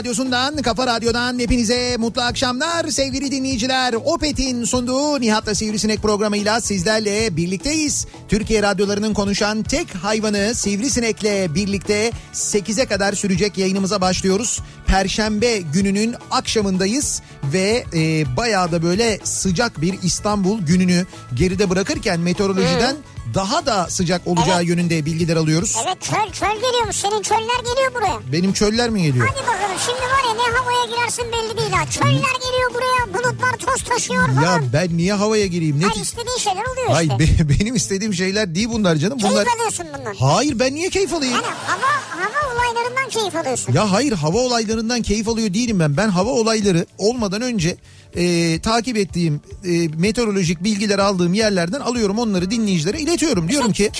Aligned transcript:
radyosundan, 0.00 0.56
kafa 0.56 0.86
radyodan 0.86 1.38
hepinize 1.38 1.96
mutlu 1.98 2.22
akşamlar 2.22 2.88
sevgili 2.88 3.30
dinleyiciler. 3.30 3.94
Opet'in 4.04 4.64
sunduğu 4.64 5.20
Nihat'la 5.20 5.54
Sivrisinek 5.54 6.02
programıyla 6.02 6.60
sizlerle 6.60 7.36
birlikteyiz. 7.36 8.06
Türkiye 8.28 8.62
radyolarının 8.62 9.14
konuşan 9.14 9.62
tek 9.62 9.94
hayvanı 9.94 10.54
Sivrisinek'le 10.54 11.54
birlikte 11.54 12.12
8'e 12.34 12.86
kadar 12.86 13.12
sürecek 13.12 13.58
yayınımıza 13.58 14.00
başlıyoruz. 14.00 14.60
Perşembe 14.86 15.58
gününün 15.58 16.14
akşamındayız 16.30 17.22
ve 17.52 17.84
e, 17.94 18.24
bayağı 18.36 18.72
da 18.72 18.82
böyle 18.82 19.18
sıcak 19.24 19.80
bir 19.80 19.94
İstanbul 20.02 20.60
gününü 20.60 21.06
geride 21.34 21.70
bırakırken 21.70 22.20
meteorolojiden 22.20 22.96
daha 23.34 23.66
da 23.66 23.90
sıcak 23.90 24.26
olacağı 24.26 24.56
Evet. 24.58 24.68
yönünde 24.68 25.04
bilgiler 25.06 25.36
alıyoruz. 25.36 25.76
Evet 25.86 26.02
çöl 26.02 26.32
çöl 26.32 26.60
geliyormuş. 26.60 26.96
Senin 26.96 27.22
çöller 27.22 27.58
geliyor 27.58 27.94
buraya. 27.94 28.32
Benim 28.32 28.52
çöller 28.52 28.90
mi 28.90 29.02
geliyor? 29.02 29.28
Hadi 29.28 29.46
bakalım 29.46 29.76
şimdi 29.86 30.00
var 30.00 30.24
ya 30.28 30.34
ne 30.34 30.58
havaya 30.58 30.84
girersin 30.86 31.24
belli 31.32 31.58
değil 31.58 31.70
ha. 31.72 31.90
Çöller 31.90 32.12
geliyor 32.12 32.74
buraya. 32.74 33.14
Bulutlar 33.14 33.52
toz 33.52 33.82
taşıyor 33.84 34.26
falan. 34.26 34.42
Ya 34.42 34.60
ben 34.72 34.96
niye 34.96 35.12
havaya 35.12 35.46
gireyim? 35.46 35.80
Ne 35.80 35.88
ki- 35.88 36.00
istediğin 36.00 36.38
şeyler 36.38 36.64
oluyor 36.72 36.90
Hayır 36.90 37.10
işte. 37.20 37.48
be- 37.48 37.48
benim 37.60 37.74
istediğim 37.74 38.14
şeyler 38.14 38.54
değil 38.54 38.68
bunlar 38.72 38.96
canım. 38.96 39.18
Bunlar 39.22 39.44
Keyif 39.44 39.48
alıyorsun 39.60 39.86
bundan. 39.98 40.14
Hayır 40.14 40.58
ben 40.58 40.74
niye 40.74 40.90
keyif 40.90 41.14
alayım? 41.14 41.34
Yani 41.34 41.46
hava, 41.66 42.24
hava 42.24 42.54
olaylarından 42.54 43.08
keyif 43.08 43.36
alıyorsun. 43.36 43.72
Ya 43.72 43.92
hayır 43.92 44.12
hava 44.12 44.38
olaylarından 44.38 45.02
keyif 45.02 45.28
alıyor 45.28 45.54
değilim 45.54 45.80
ben. 45.80 45.96
Ben 45.96 46.08
hava 46.08 46.30
olayları 46.30 46.86
olmadan 46.98 47.42
önce 47.42 47.76
e, 48.16 48.60
takip 48.60 48.96
ettiğim 48.96 49.40
e, 49.64 49.88
meteorolojik 49.88 50.64
bilgiler 50.64 50.98
aldığım 50.98 51.34
yerlerden 51.34 51.80
alıyorum 51.80 52.18
onları 52.18 52.50
dinleyicilere 52.50 52.98
iletiyorum. 53.00 53.48
Diyorum 53.48 53.72
ki 53.72 53.90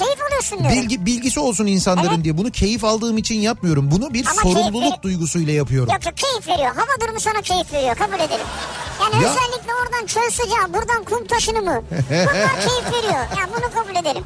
bilgi 0.70 1.06
bilgisi 1.06 1.40
olsun 1.40 1.66
insanların 1.66 2.14
Evet. 2.14 2.24
diye. 2.24 2.38
Bunu 2.38 2.50
keyif 2.50 2.84
aldığım 2.84 3.18
için 3.18 3.34
yapmıyorum. 3.40 3.90
Bunu 3.90 4.14
bir 4.14 4.26
Ama 4.26 4.42
sorumluluk 4.42 4.84
keyif- 4.94 5.02
duygusuyla 5.02 5.52
yapıyorum. 5.52 5.92
Yok 5.92 6.06
yok 6.06 6.14
keyif 6.16 6.48
veriyor. 6.48 6.74
Hava 6.74 7.00
durumu 7.00 7.20
sana 7.20 7.40
keyif 7.42 7.72
veriyor 7.72 7.96
kabul 7.96 8.14
edelim. 8.14 8.46
Yani 9.00 9.24
Ya- 9.24 9.30
özellikle 9.30 9.74
oradan 9.82 10.06
çöl 10.06 10.30
sıcağı 10.30 10.74
buradan 10.74 11.04
kum 11.04 11.26
taşını 11.26 11.62
mı? 11.62 11.82
Bunlar 12.10 12.60
keyif 12.68 12.86
veriyor. 12.98 13.18
Ya 13.20 13.48
bunu 13.56 13.74
kabul 13.84 13.96
edelim. 14.00 14.24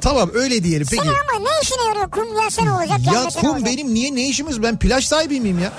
Tamam 0.00 0.30
öyle 0.34 0.64
diyelim 0.64 0.86
peki. 0.90 1.02
Sana 1.02 1.10
ama 1.32 1.44
ne 1.44 1.50
işine 1.62 1.84
yarıyor 1.88 2.10
kum 2.10 2.40
gelse 2.42 2.64
ne 2.64 2.72
olacak? 2.72 2.98
Ya 3.14 3.22
ne 3.24 3.28
kum 3.40 3.50
olacak? 3.50 3.66
benim 3.66 3.94
niye 3.94 4.14
ne 4.14 4.28
işimiz? 4.28 4.62
Ben 4.62 4.78
plaj 4.78 5.04
sahibi 5.04 5.40
miyim 5.40 5.58
ya? 5.58 5.72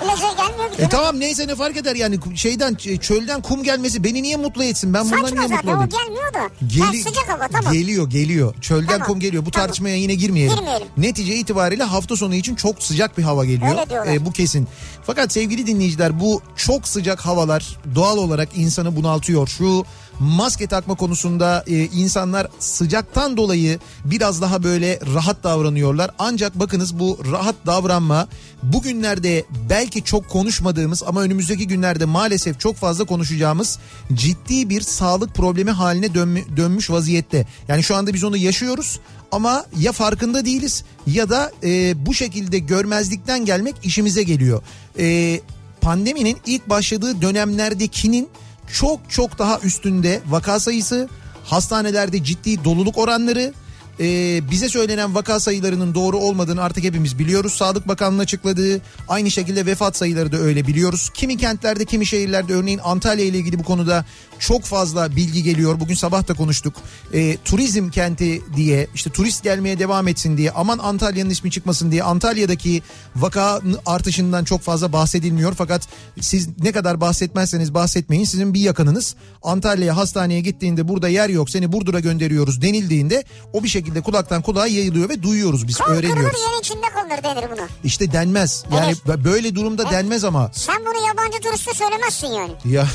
Plaja 0.00 0.32
gelmiyor 0.48 0.72
ki. 0.76 0.82
E 0.82 0.88
tamam 0.88 1.20
neyse 1.20 1.46
ne 1.48 1.54
fark 1.54 1.76
eder 1.76 1.96
yani 1.96 2.18
şeyden 2.34 2.74
çölden 3.00 3.42
kum 3.42 3.62
gelmesi 3.62 4.04
beni 4.04 4.22
niye 4.22 4.36
mutlu 4.36 4.64
etsin? 4.64 4.94
Ben 4.94 5.04
bundan 5.04 5.22
Saçma 5.22 5.42
niye 5.44 5.56
mutlu 5.56 5.70
olayım? 5.72 5.88
gelmiyor 5.90 6.34
da. 6.34 6.50
Geli- 6.66 7.02
sıcak 7.02 7.28
hava 7.28 7.48
tamam. 7.48 7.72
Geliyor 7.72 8.10
geliyor. 8.10 8.54
Çölden 8.60 8.86
Tamam, 8.92 9.06
kum 9.06 9.20
geliyor. 9.20 9.46
Bu 9.46 9.50
tamam. 9.50 9.66
tartışmaya 9.66 9.96
yine 9.96 10.14
girmeyelim. 10.14 10.56
Girmeyelim. 10.56 10.86
Netice 10.96 11.34
itibariyle 11.36 11.82
hafta 11.82 12.16
sonu 12.16 12.34
için 12.34 12.54
çok 12.54 12.82
sıcak 12.82 13.18
bir 13.18 13.22
hava 13.22 13.44
geliyor. 13.44 13.70
Öyle 13.70 13.90
diyorlar. 13.90 14.12
E, 14.14 14.26
bu 14.26 14.32
kesin. 14.32 14.68
Fakat 15.06 15.32
sevgili 15.32 15.66
dinleyiciler 15.66 16.20
bu 16.20 16.42
çok 16.56 16.88
sıcak 16.88 17.20
havalar 17.20 17.76
doğal 17.94 18.16
olarak 18.18 18.48
insanı 18.56 18.96
bunaltıyor. 18.96 19.46
Şu 19.48 19.84
maske 20.20 20.66
takma 20.66 20.94
konusunda 20.94 21.64
e, 21.66 21.84
insanlar 21.84 22.48
sıcaktan 22.58 23.36
dolayı 23.36 23.78
biraz 24.04 24.42
daha 24.42 24.62
böyle 24.62 25.00
rahat 25.14 25.44
davranıyorlar. 25.44 26.10
Ancak 26.18 26.58
bakınız 26.58 26.98
bu 26.98 27.18
rahat 27.32 27.54
davranma 27.66 28.28
bugünlerde 28.62 29.44
belki 29.70 30.04
çok 30.04 30.28
konuşmadığımız 30.28 31.02
ama 31.02 31.22
önümüzdeki 31.22 31.66
günlerde 31.66 32.04
maalesef 32.04 32.60
çok 32.60 32.76
fazla 32.76 33.04
konuşacağımız 33.04 33.78
ciddi 34.14 34.70
bir 34.70 34.80
sağlık 34.80 35.34
problemi 35.34 35.70
haline 35.70 36.06
dönmü- 36.06 36.56
dönmüş 36.56 36.90
vaziyette. 36.90 37.46
Yani 37.68 37.82
şu 37.82 37.96
anda 37.96 38.14
biz 38.14 38.24
onu 38.24 38.36
yaşıyoruz 38.36 39.00
ama 39.32 39.64
ya 39.78 39.92
farkında 39.92 40.44
değiliz 40.44 40.84
ya 41.06 41.30
da 41.30 41.52
e, 41.64 42.06
bu 42.06 42.14
şekilde 42.14 42.58
görmezlikten 42.58 43.44
gelmek 43.44 43.74
işimize 43.82 44.22
geliyor. 44.22 44.62
E, 44.98 45.40
pandeminin 45.80 46.36
ilk 46.46 46.68
başladığı 46.68 47.22
dönemlerdekinin 47.22 48.28
çok 48.72 49.10
çok 49.10 49.38
daha 49.38 49.58
üstünde 49.58 50.20
vaka 50.26 50.60
sayısı, 50.60 51.08
hastanelerde 51.44 52.24
ciddi 52.24 52.64
doluluk 52.64 52.98
oranları, 52.98 53.52
e, 54.00 54.40
bize 54.50 54.68
söylenen 54.68 55.14
vaka 55.14 55.40
sayılarının 55.40 55.94
doğru 55.94 56.18
olmadığını 56.18 56.62
artık 56.62 56.84
hepimiz 56.84 57.18
biliyoruz. 57.18 57.52
Sağlık 57.52 57.88
Bakanlığı 57.88 58.22
açıkladığı 58.22 58.80
aynı 59.08 59.30
şekilde 59.30 59.66
vefat 59.66 59.96
sayıları 59.96 60.32
da 60.32 60.36
öyle 60.36 60.66
biliyoruz. 60.66 61.10
Kimi 61.14 61.36
kentlerde 61.36 61.84
kimi 61.84 62.06
şehirlerde 62.06 62.54
örneğin 62.54 62.80
Antalya 62.84 63.24
ile 63.24 63.38
ilgili 63.38 63.58
bu 63.58 63.62
konuda 63.62 64.04
çok 64.38 64.62
fazla 64.62 65.16
bilgi 65.16 65.42
geliyor. 65.42 65.80
Bugün 65.80 65.94
sabah 65.94 66.28
da 66.28 66.34
konuştuk. 66.34 66.74
E, 67.12 67.36
turizm 67.36 67.90
kenti 67.90 68.42
diye 68.56 68.86
işte 68.94 69.10
turist 69.10 69.42
gelmeye 69.42 69.78
devam 69.78 70.08
etsin 70.08 70.36
diye 70.36 70.50
aman 70.50 70.78
Antalya'nın 70.78 71.30
ismi 71.30 71.50
çıkmasın 71.50 71.90
diye 71.90 72.02
Antalya'daki 72.02 72.82
vaka 73.16 73.60
artışından 73.86 74.44
çok 74.44 74.60
fazla 74.60 74.92
bahsedilmiyor. 74.92 75.54
Fakat 75.54 75.88
siz 76.20 76.48
ne 76.62 76.72
kadar 76.72 77.00
bahsetmezseniz 77.00 77.74
bahsetmeyin 77.74 78.24
sizin 78.24 78.54
bir 78.54 78.60
yakınınız 78.60 79.14
Antalya'ya 79.42 79.96
hastaneye 79.96 80.40
gittiğinde 80.40 80.88
burada 80.88 81.08
yer 81.08 81.28
yok 81.28 81.50
seni 81.50 81.72
Burdur'a 81.72 82.00
gönderiyoruz 82.00 82.62
denildiğinde 82.62 83.24
o 83.52 83.62
bir 83.62 83.68
şekilde 83.68 83.85
kulaktan 84.02 84.42
kulağa 84.42 84.66
yayılıyor 84.66 85.08
ve 85.08 85.22
duyuyoruz 85.22 85.68
biz 85.68 85.76
Kol 85.78 85.84
kırılır 85.84 85.98
öğreniyoruz. 86.04 86.40
yer 86.40 86.60
içinde 86.60 86.86
kalır 86.94 87.22
denir 87.24 87.50
buna. 87.56 87.66
İşte 87.84 88.12
denmez 88.12 88.64
yani 88.74 88.94
böyle 89.24 89.54
durumda 89.54 89.90
denmez 89.90 90.24
ama 90.24 90.50
Sen 90.52 90.76
bunu 90.80 91.06
yabancı 91.06 91.40
turiste 91.40 91.74
söylemezsin 91.74 92.26
yani. 92.26 92.52
ya 92.64 92.86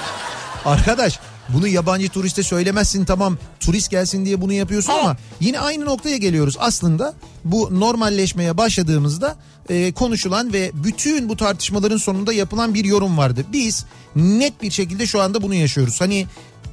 arkadaş 0.64 1.18
bunu 1.48 1.68
yabancı 1.68 2.08
turiste 2.08 2.42
söylemezsin 2.42 3.04
tamam 3.04 3.38
turist 3.60 3.90
gelsin 3.90 4.24
diye 4.24 4.40
bunu 4.40 4.52
yapıyorsun 4.52 4.92
Evet. 4.92 5.02
ama 5.04 5.16
yine 5.40 5.60
aynı 5.60 5.84
noktaya 5.84 6.16
geliyoruz 6.16 6.56
aslında 6.60 7.14
bu 7.44 7.80
normalleşmeye 7.80 8.56
başladığımızda 8.56 9.36
e, 9.68 9.92
konuşulan 9.92 10.52
ve 10.52 10.70
bütün 10.74 11.28
bu 11.28 11.36
tartışmaların 11.36 11.96
sonunda 11.96 12.32
yapılan 12.32 12.74
bir 12.74 12.84
yorum 12.84 13.18
vardı. 13.18 13.44
Biz 13.52 13.84
net 14.16 14.62
bir 14.62 14.70
şekilde 14.70 15.06
şu 15.06 15.20
anda 15.20 15.42
bunu 15.42 15.54
yaşıyoruz. 15.54 16.00
Hani 16.00 16.26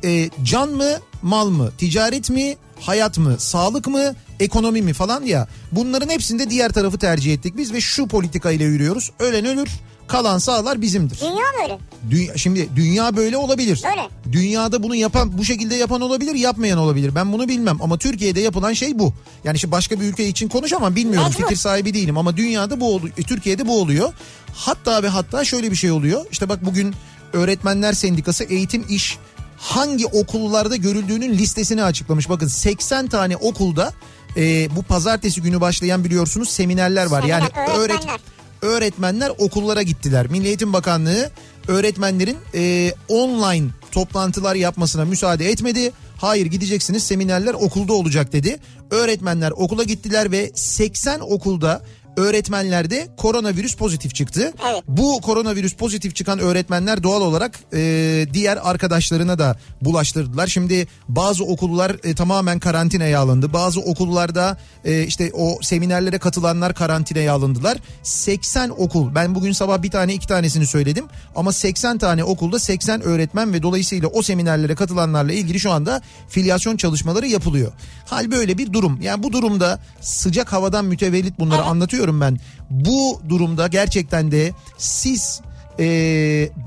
e, 0.04 0.30
can 0.44 0.70
mı 0.70 1.00
mal 1.22 1.50
mı 1.50 1.72
ticaret 1.78 2.30
mi 2.30 2.58
hayat 2.80 3.18
mı 3.18 3.36
sağlık 3.40 3.88
mı 3.88 4.16
ekonomi 4.40 4.82
mi 4.82 4.94
falan 4.94 5.24
ya 5.24 5.48
bunların 5.72 6.10
hepsinde 6.10 6.50
diğer 6.50 6.72
tarafı 6.72 6.98
tercih 6.98 7.34
ettik 7.34 7.58
biz 7.58 7.74
ve 7.74 7.82
şu 7.82 8.08
politikayla 8.08 8.66
yürüyoruz 8.66 9.12
ölen 9.20 9.46
ölür 9.46 9.70
kalan 10.08 10.38
sahalar 10.38 10.82
bizimdir. 10.82 11.20
Dünya 11.22 11.46
böyle. 11.62 11.80
Dünya, 12.10 12.38
şimdi 12.38 12.70
dünya 12.76 13.16
böyle 13.16 13.38
olabilir. 13.38 13.84
Öyle. 13.92 14.10
Dünyada 14.32 14.84
bunu 14.84 14.96
yapan 14.96 15.38
bu 15.38 15.46
şekilde 15.46 15.76
yapan 15.76 16.02
olabilir 16.02 16.36
yapmayan 16.36 16.78
olabilir. 16.78 17.16
Ben 17.16 17.34
bunu 17.34 17.48
bilmem 17.48 17.78
ama 17.82 17.98
Türkiye'de 17.98 18.40
yapılan 18.40 18.74
şey 18.74 19.00
bu. 19.00 19.14
Yani 19.44 19.56
işte 19.56 19.72
başka 19.72 20.00
bir 20.00 20.06
ülke 20.06 20.28
için 20.28 20.50
konuşamam 20.50 20.96
bilmiyorum 20.96 21.28
Mecbur. 21.30 21.44
fikir 21.44 21.56
sahibi 21.56 21.94
değilim 21.94 22.18
ama 22.18 22.38
dünyada 22.38 22.80
bu 22.80 22.96
oluyor. 22.96 23.16
Türkiye'de 23.16 23.68
bu 23.68 23.82
oluyor. 23.82 24.14
Hatta 24.54 25.04
ve 25.04 25.08
hatta 25.08 25.46
şöyle 25.46 25.72
bir 25.72 25.76
şey 25.76 25.92
oluyor. 25.92 26.26
İşte 26.32 26.50
bak 26.50 26.66
bugün 26.66 26.96
Öğretmenler 27.34 27.94
Sendikası 27.94 28.44
eğitim 28.44 28.86
iş 28.90 29.18
hangi 29.58 30.06
okullarda 30.06 30.76
görüldüğünün 30.76 31.34
listesini 31.34 31.84
açıklamış. 31.84 32.30
Bakın 32.30 32.48
80 32.48 33.08
tane 33.08 33.38
okulda 33.38 33.94
e, 34.38 34.76
bu 34.76 34.84
pazartesi 34.84 35.42
günü 35.42 35.62
başlayan 35.62 36.04
biliyorsunuz 36.04 36.50
seminerler 36.50 37.06
var. 37.06 37.22
Seminer, 37.22 37.42
yani 37.42 37.70
öğret 37.70 37.92
öğretmenler. 37.92 38.20
öğretmenler 38.62 39.32
okullara 39.38 39.82
gittiler. 39.82 40.28
Milli 40.28 40.48
Eğitim 40.48 40.74
Bakanlığı 40.74 41.32
öğretmenlerin 41.68 42.38
e, 42.56 42.94
online 43.08 43.68
toplantılar 43.92 44.56
yapmasına 44.56 45.06
müsaade 45.06 45.50
etmedi. 45.50 45.92
Hayır 46.18 46.46
gideceksiniz 46.46 47.04
seminerler 47.04 47.54
okulda 47.54 47.94
olacak 47.94 48.34
dedi. 48.34 48.58
Öğretmenler 48.92 49.52
okula 49.52 49.84
gittiler 49.84 50.32
ve 50.32 50.52
80 50.56 51.20
okulda 51.20 51.82
öğretmenlerde 52.18 53.08
koronavirüs 53.18 53.76
pozitif 53.76 54.16
çıktı. 54.16 54.54
Evet. 54.72 54.84
Bu 54.88 55.22
koronavirüs 55.22 55.76
pozitif 55.76 56.16
çıkan 56.16 56.40
öğretmenler 56.40 57.04
doğal 57.04 57.22
olarak 57.22 57.60
e, 57.74 58.26
diğer 58.34 58.60
arkadaşlarına 58.64 59.40
da 59.40 59.60
bulaştırdılar. 59.82 60.48
Şimdi 60.48 60.88
bazı 61.10 61.44
okullar 61.44 61.96
e, 62.04 62.16
tamamen 62.16 62.60
karantinaya 62.60 63.20
alındı. 63.20 63.54
Bazı 63.54 63.80
okullarda 63.80 64.58
e, 64.86 65.04
işte 65.04 65.32
o 65.34 65.58
seminerlere 65.62 66.18
katılanlar 66.18 66.74
karantinaya 66.74 67.34
alındılar. 67.34 67.78
80 68.04 68.70
okul 68.70 69.16
ben 69.16 69.36
bugün 69.36 69.52
sabah 69.52 69.82
bir 69.82 69.92
tane 69.92 70.14
iki 70.14 70.28
tanesini 70.28 70.68
söyledim 70.68 71.06
ama 71.36 71.52
80 71.52 71.98
tane 71.98 72.24
okulda 72.24 72.60
80 72.60 73.02
öğretmen 73.02 73.54
ve 73.54 73.64
dolayısıyla 73.64 74.08
o 74.08 74.22
seminerlere 74.22 74.76
katılanlarla 74.76 75.34
ilgili 75.34 75.60
şu 75.60 75.72
anda 75.72 76.02
filyasyon 76.30 76.78
çalışmaları 76.78 77.28
yapılıyor. 77.28 77.72
Hal 78.06 78.32
böyle 78.32 78.58
bir 78.58 78.74
durum. 78.74 79.02
Yani 79.02 79.24
bu 79.24 79.34
durumda 79.34 79.80
sıcak 80.02 80.54
havadan 80.54 80.86
mütevellit 80.86 81.40
bunları 81.40 81.64
anlatıyorum 81.64 82.07
ben. 82.08 82.38
Bu 82.70 83.22
durumda 83.30 83.68
gerçekten 83.68 84.32
de 84.32 84.52
siz 84.78 85.42
e, 85.80 85.86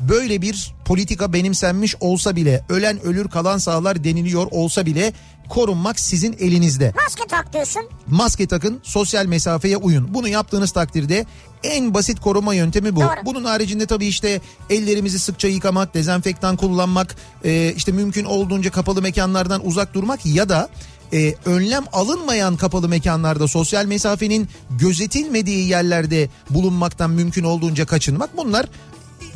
böyle 0.09 0.43
bir 0.43 0.75
politika 0.85 1.33
benimsenmiş 1.33 1.97
olsa 2.01 2.37
bile 2.37 2.65
ölen 2.69 3.01
ölür 3.01 3.29
kalan 3.29 3.59
sağlar 3.59 4.05
deniliyor 4.05 4.47
olsa 4.51 4.87
bile 4.87 5.13
korunmak 5.49 6.01
sizin 6.01 6.37
elinizde. 6.41 6.93
Maske 7.05 7.27
tak 7.29 7.53
diyorsun. 7.53 7.83
Maske 8.07 8.47
takın, 8.47 8.81
sosyal 8.83 9.27
mesafeye 9.27 9.77
uyun. 9.77 10.15
Bunu 10.15 10.29
yaptığınız 10.29 10.71
takdirde 10.71 11.27
en 11.63 11.95
basit 11.95 12.21
koruma 12.21 12.55
yöntemi 12.55 12.97
bu. 12.97 13.01
Doğru. 13.01 13.11
Bunun 13.25 13.45
haricinde 13.45 13.87
tabii 13.87 14.07
işte 14.07 14.41
ellerimizi 14.71 15.19
sıkça 15.19 15.49
yıkamak, 15.49 15.95
dezenfektan 15.95 16.57
kullanmak, 16.57 17.17
e, 17.45 17.73
işte 17.77 17.93
mümkün 17.93 18.25
olduğunca 18.25 18.71
kapalı 18.71 19.03
mekanlardan 19.03 19.67
uzak 19.67 19.95
durmak 19.95 20.27
ya 20.27 20.49
da 20.49 20.69
e, 21.13 21.35
önlem 21.45 21.85
alınmayan 21.93 22.57
kapalı 22.57 22.89
mekanlarda 22.89 23.49
sosyal 23.49 23.85
mesafenin 23.87 24.49
gözetilmediği 24.71 25.69
yerlerde 25.69 26.29
bulunmaktan 26.51 27.11
mümkün 27.11 27.45
olduğunca 27.45 27.87
kaçınmak. 27.87 28.37
Bunlar 28.37 28.67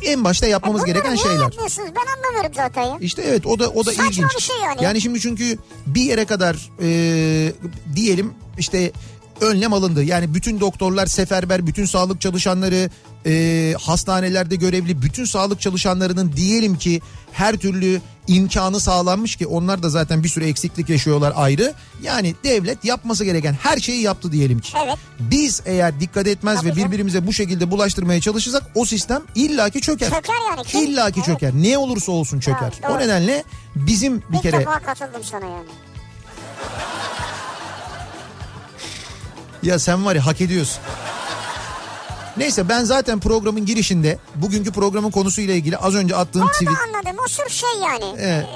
en 0.02 0.24
başta 0.24 0.46
yapmamız 0.46 0.82
Bunları 0.82 0.92
gereken 0.92 1.14
niye 1.14 1.24
şeyler. 1.24 1.40
yapmıyorsunuz? 1.42 1.88
Ben 1.96 2.12
anlamıyorum 2.16 2.52
zaten 2.54 2.82
ya. 2.82 2.98
İşte 3.00 3.22
evet 3.22 3.46
o 3.46 3.58
da 3.58 3.70
o 3.70 3.86
da 3.86 3.90
Saçma 3.90 4.04
ilginç. 4.04 4.24
bir 4.36 4.42
şey 4.42 4.56
yani. 4.64 4.84
Yani 4.84 5.00
şimdi 5.00 5.20
çünkü 5.20 5.58
bir 5.86 6.02
yere 6.02 6.24
kadar 6.24 6.70
e, 6.82 7.52
diyelim 7.96 8.32
işte 8.58 8.92
önlem 9.40 9.72
alındı. 9.72 10.02
Yani 10.04 10.34
bütün 10.34 10.60
doktorlar 10.60 11.06
seferber, 11.06 11.66
bütün 11.66 11.84
sağlık 11.84 12.20
çalışanları, 12.20 12.90
e, 13.26 13.74
hastanelerde 13.80 14.56
görevli 14.56 15.02
bütün 15.02 15.24
sağlık 15.24 15.60
çalışanlarının 15.60 16.32
diyelim 16.36 16.78
ki 16.78 17.00
her 17.32 17.56
türlü 17.56 18.00
imkanı 18.26 18.80
sağlanmış 18.80 19.36
ki 19.36 19.46
onlar 19.46 19.82
da 19.82 19.88
zaten 19.90 20.24
bir 20.24 20.28
sürü 20.28 20.44
eksiklik 20.44 20.88
yaşıyorlar 20.88 21.32
ayrı. 21.36 21.74
Yani 22.02 22.34
devlet 22.44 22.84
yapması 22.84 23.24
gereken 23.24 23.52
her 23.62 23.78
şeyi 23.78 24.02
yaptı 24.02 24.32
diyelim 24.32 24.58
ki. 24.60 24.72
Evet. 24.86 24.96
Biz 25.20 25.62
eğer 25.64 26.00
dikkat 26.00 26.26
etmez 26.26 26.58
Tabii 26.60 26.68
ve 26.70 26.74
canım. 26.74 26.88
birbirimize 26.88 27.26
bu 27.26 27.32
şekilde 27.32 27.70
bulaştırmaya 27.70 28.20
çalışırsak 28.20 28.62
o 28.74 28.84
sistem 28.84 29.22
illaki 29.34 29.80
çöker. 29.80 30.10
Çöker 30.10 30.34
yani. 30.50 30.62
Kim- 30.66 30.82
İllaki 30.82 31.20
Evet. 31.20 31.26
çöker. 31.26 31.52
Ne 31.54 31.78
olursa 31.78 32.12
olsun 32.12 32.40
çöker. 32.40 32.60
Ha, 32.82 32.88
doğru. 32.88 32.92
o 32.92 32.98
nedenle 32.98 33.44
bizim 33.76 34.18
bir 34.30 34.34
İlk 34.36 34.42
kere 34.42 34.58
defa 34.60 34.78
katıldım 34.80 35.24
sana 35.24 35.44
yani. 35.44 35.68
Ya 39.64 39.78
sen 39.78 40.04
var 40.04 40.14
ya 40.14 40.26
hak 40.26 40.40
ediyorsun. 40.40 40.78
Neyse 42.36 42.68
ben 42.68 42.84
zaten 42.84 43.20
programın 43.20 43.66
girişinde 43.66 44.18
bugünkü 44.34 44.72
programın 44.72 45.10
konusuyla 45.10 45.54
ilgili 45.54 45.76
az 45.76 45.94
önce 45.94 46.16
attığım 46.16 46.42
Onu 46.42 46.50
tweet 46.50 46.70
da 46.72 46.76
anladım. 46.88 47.16
O 47.24 47.28
sırf 47.28 47.52
şey 47.52 47.70
yani. 47.82 48.04
Evet. 48.18 48.46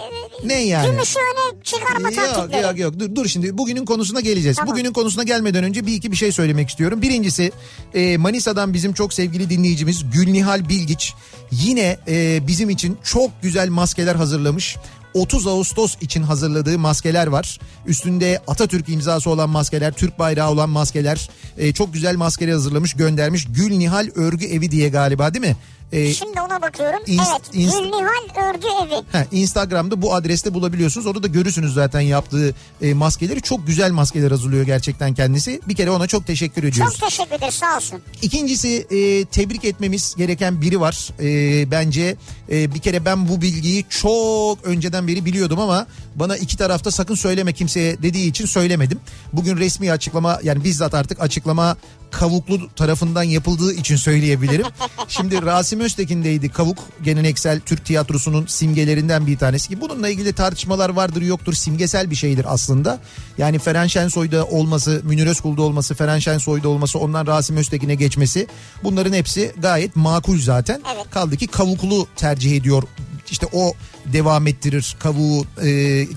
Ne 0.45 0.55
yani? 0.65 0.91
Gümüşü 0.91 1.19
öne 1.19 1.63
çıkarma 1.65 2.11
Yok 2.11 2.35
taktikleri. 2.35 2.63
yok 2.63 2.79
yok 2.79 2.99
dur, 2.99 3.15
dur 3.15 3.29
şimdi 3.29 3.59
bugünün 3.59 3.85
konusuna 3.85 4.21
geleceğiz. 4.21 4.57
Tamam. 4.57 4.73
Bugünün 4.73 4.93
konusuna 4.93 5.23
gelmeden 5.23 5.65
önce 5.65 5.87
bir 5.87 5.93
iki 5.93 6.13
bir 6.13 6.17
şey 6.17 6.33
söylemek 6.33 6.69
istiyorum. 6.69 7.03
Birincisi 7.03 7.53
e, 7.95 8.17
Manisa'dan 8.17 8.75
bizim 8.75 8.93
çok 8.93 9.13
sevgili 9.13 9.51
dinleyicimiz 9.51 10.11
Gülnihal 10.11 10.69
Bilgiç 10.69 11.15
yine 11.51 11.99
e, 12.09 12.47
bizim 12.47 12.71
için 12.71 12.99
çok 13.05 13.31
güzel 13.43 13.69
maskeler 13.69 14.15
hazırlamış. 14.15 14.77
30 15.15 15.47
Ağustos 15.47 15.95
için 16.01 16.23
hazırladığı 16.23 16.79
maskeler 16.79 17.27
var. 17.27 17.59
Üstünde 17.87 18.41
Atatürk 18.47 18.89
imzası 18.89 19.31
olan 19.31 19.51
maskeler, 19.51 19.93
Türk 19.93 20.19
bayrağı 20.19 20.51
olan 20.51 20.71
maskeler. 20.71 21.31
E, 21.59 21.73
çok 21.73 21.93
güzel 21.93 22.17
maskeler 22.17 22.53
hazırlamış, 22.53 22.95
göndermiş. 22.95 23.47
Gülnihal 23.51 24.09
Örgü 24.15 24.47
Evi 24.47 24.71
diye 24.71 24.89
galiba 24.89 25.35
değil 25.35 25.45
mi? 25.47 25.57
E, 25.93 26.15
Şimdi 26.15 26.41
ona 26.41 26.63
bakıyorum. 26.63 27.01
İnst- 27.07 27.31
evet. 27.31 27.55
inst- 27.55 27.79
Gülnihal 27.83 28.49
Örgü 28.51 28.67
Evi. 28.85 29.03
Ha, 29.13 29.25
Instagram'da 29.33 30.03
bu 30.03 30.15
adreste 30.15 30.55
bulabiliyorsunuz. 30.55 31.07
Orada 31.07 31.23
da 31.23 31.27
görürsünüz 31.27 31.75
zaten 31.75 32.01
yaptığı 32.01 32.55
e, 32.83 32.95
maskeleri. 32.95 33.43
Çok 33.43 33.67
güzel 33.67 33.91
maskeler 33.91 34.31
hazırlıyor 34.31 34.67
gerçekten 34.67 35.15
kendisi. 35.15 35.61
Bir 35.69 35.75
kere 35.77 35.91
ona 35.91 36.07
çok 36.07 36.27
teşekkür 36.27 36.65
ediyoruz. 36.65 36.97
Çok 36.99 37.11
teşekkür 37.11 37.35
ederiz 37.37 37.55
sağ 37.55 37.77
olsun. 37.77 38.01
İkincisi 38.23 38.87
e, 38.91 39.25
tebrik 39.25 39.65
etmemiz 39.65 40.15
gereken 40.19 40.61
biri 40.61 40.81
var. 40.81 41.09
E, 41.21 41.71
bence 41.71 42.17
e, 42.53 42.75
bir 42.75 42.81
kere 42.81 43.05
ben 43.05 43.29
bu 43.29 43.43
bilgiyi 43.43 43.85
çok 43.89 44.65
önceden 44.65 45.09
beri 45.09 45.25
biliyordum 45.25 45.61
ama 45.61 45.87
bana 46.15 46.37
iki 46.37 46.57
tarafta 46.57 46.91
sakın 46.91 47.15
söyleme 47.15 47.53
kimseye 47.53 48.03
dediği 48.03 48.29
için 48.31 48.47
söylemedim. 48.47 49.01
Bugün 49.33 49.57
resmi 49.57 49.93
açıklama 49.93 50.41
yani 50.43 50.65
bizzat 50.65 50.95
artık 50.95 51.21
açıklama 51.21 51.77
Kavuklu 52.11 52.61
tarafından 52.77 53.23
yapıldığı 53.23 53.73
için 53.75 53.97
söyleyebilirim. 53.97 54.67
Şimdi 55.09 55.43
Rasim 55.43 55.78
Öztekin'deydi 55.81 56.49
Kavuk 56.49 56.79
geleneksel 57.03 57.61
Türk 57.61 57.85
tiyatrosunun 57.85 58.47
simgelerinden 58.47 59.27
bir 59.27 59.39
tanesi 59.39 59.69
ki 59.69 59.81
bununla 59.81 60.09
ilgili 60.09 60.33
tartışmalar 60.33 60.91
vardır 60.91 61.23
yoktur 61.23 61.53
simgesel 61.53 62.11
bir 62.11 62.17
şeydir 62.17 62.47
aslında. 62.49 63.01
Yani 63.39 63.59
Feren 63.59 63.87
Şensoy'da 63.87 64.45
olması, 64.45 65.01
Münir 65.05 65.27
Özkul'da 65.27 65.63
olması, 65.63 65.95
Feren 65.95 66.19
Şensoy'da 66.19 66.69
olması, 66.69 66.99
ondan 66.99 67.27
Rasim 67.27 67.57
Öztekin'e 67.57 67.95
geçmesi 67.95 68.47
bunların 68.85 69.13
hepsi 69.13 69.53
gayet 69.59 69.97
makul 69.97 70.41
zaten. 70.41 70.83
Evet. 70.95 71.11
Kaldı 71.11 71.37
ki 71.37 71.47
Kavuklu 71.47 72.07
tercih 72.17 72.57
ediyor 72.57 72.83
işte 73.31 73.47
o 73.53 73.73
devam 74.13 74.47
ettirir 74.47 74.97
kavuğu 74.99 75.45
e, 75.63 75.69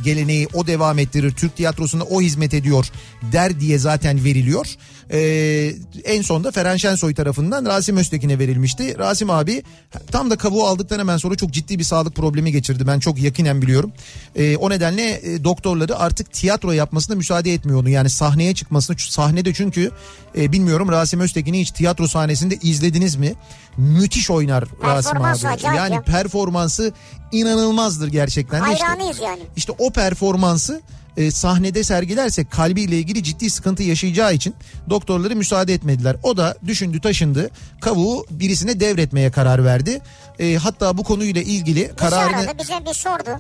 geleneği 0.04 0.48
o 0.54 0.68
devam 0.68 1.00
ettirir 1.00 1.32
Türk 1.32 1.56
tiyatrosunda 1.56 2.04
o 2.04 2.22
hizmet 2.22 2.54
ediyor 2.54 2.92
der 3.32 3.60
diye 3.60 3.78
zaten 3.78 4.24
veriliyor. 4.24 4.68
E, 5.14 5.74
en 6.04 6.22
sonda 6.22 6.52
Feren 6.52 6.78
Şensoy 6.78 7.14
tarafından 7.14 7.66
Rasim 7.66 7.98
Öztekin'e 7.98 8.40
verilmişti. 8.40 8.98
Rasim 8.98 9.30
abi 9.30 9.64
tam 10.12 10.30
da 10.30 10.38
kavuğu 10.38 10.64
aldıktan 10.66 11.00
hemen 11.00 11.18
sonra 11.18 11.36
çok 11.36 11.52
ciddi 11.52 11.80
bir 11.80 11.84
sağlık 11.84 12.16
problemi 12.16 12.52
geçirdi. 12.52 12.88
Ben 12.88 13.00
çok 13.00 13.20
yakinen 13.22 13.62
biliyorum. 13.62 13.92
E, 14.36 14.58
o 14.58 14.70
nedenle 14.70 15.34
e, 15.34 15.44
doktorları 15.44 16.00
artık 16.00 16.34
tiyatro 16.34 16.72
yapmasına 16.72 17.16
müsaade 17.16 17.54
etmiyor 17.54 17.80
onu. 17.80 17.90
Yani 17.90 18.10
sahneye 18.10 18.54
çıkmasını 18.54 18.96
sahnede 19.00 19.54
çünkü 19.54 19.92
e, 20.38 20.52
bilmiyorum 20.52 20.90
Rasim 20.92 21.20
Öztekin'i 21.20 21.60
hiç 21.62 21.72
tiyatro 21.72 22.08
sahnesinde 22.08 22.56
izlediniz 22.62 23.16
mi? 23.16 23.34
Müthiş 23.78 24.30
oynar 24.30 24.64
Rasim 24.84 25.22
abi. 25.22 25.66
Yani 25.78 25.96
ya. 25.96 26.02
performansı 26.02 26.94
inanılmazdır 27.32 28.08
gerçekten. 28.08 28.66
de. 28.66 28.74
İşte- 28.74 28.86
Hayranıyız 28.86 29.20
yani. 29.20 29.42
işte 29.56 29.74
o 29.80 29.90
performansı 29.92 30.82
e, 31.18 31.32
sahnede 31.32 31.84
sergilerse 31.84 32.46
kalbiyle 32.46 32.98
ilgili 32.98 33.24
ciddi 33.24 33.50
sıkıntı 33.50 33.84
yaşayacağı 33.84 34.34
için 34.34 34.54
doktorları 34.90 35.36
müsaade 35.36 35.74
etmediler. 35.74 36.16
O 36.24 36.38
da 36.38 36.56
düşündü 36.68 37.02
taşındı 37.02 37.50
kavuğu 37.82 38.26
birisine 38.32 38.80
devretmeye 38.80 39.32
karar 39.32 39.66
verdi. 39.66 40.02
E, 40.42 40.56
hatta 40.56 40.98
bu 40.98 41.04
konuyla 41.04 41.42
ilgili 41.42 41.82
Bizi 41.84 41.96
kararını 41.96 42.38
aradı 42.38 42.58
bize 42.60 42.86
bir 42.90 42.94
sordu. 42.94 43.40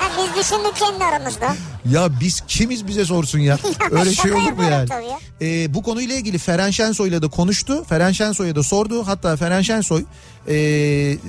Ha 0.00 0.10
biz 0.18 0.44
düşündük 0.44 0.76
kendi 0.76 1.04
aramızda. 1.04 1.56
Ya 1.90 2.20
biz 2.20 2.42
kimiz 2.48 2.86
bize 2.86 3.04
sorsun 3.04 3.38
ya. 3.38 3.58
Öyle 3.90 4.14
şey 4.14 4.32
olur 4.32 4.52
mu 4.52 4.62
yani? 4.62 4.88
ya. 4.90 5.18
Ee, 5.42 5.74
bu 5.74 5.82
konuyla 5.82 6.14
ilgili 6.14 6.38
Feren 6.38 6.70
Şensoy'la 6.70 7.22
da 7.22 7.28
konuştu. 7.28 7.84
Feren 7.84 8.12
Şensoy'a 8.12 8.56
da 8.56 8.62
sordu. 8.62 9.06
Hatta 9.06 9.36
Feren 9.36 9.62
Şensoy 9.62 10.04
e, 10.48 10.56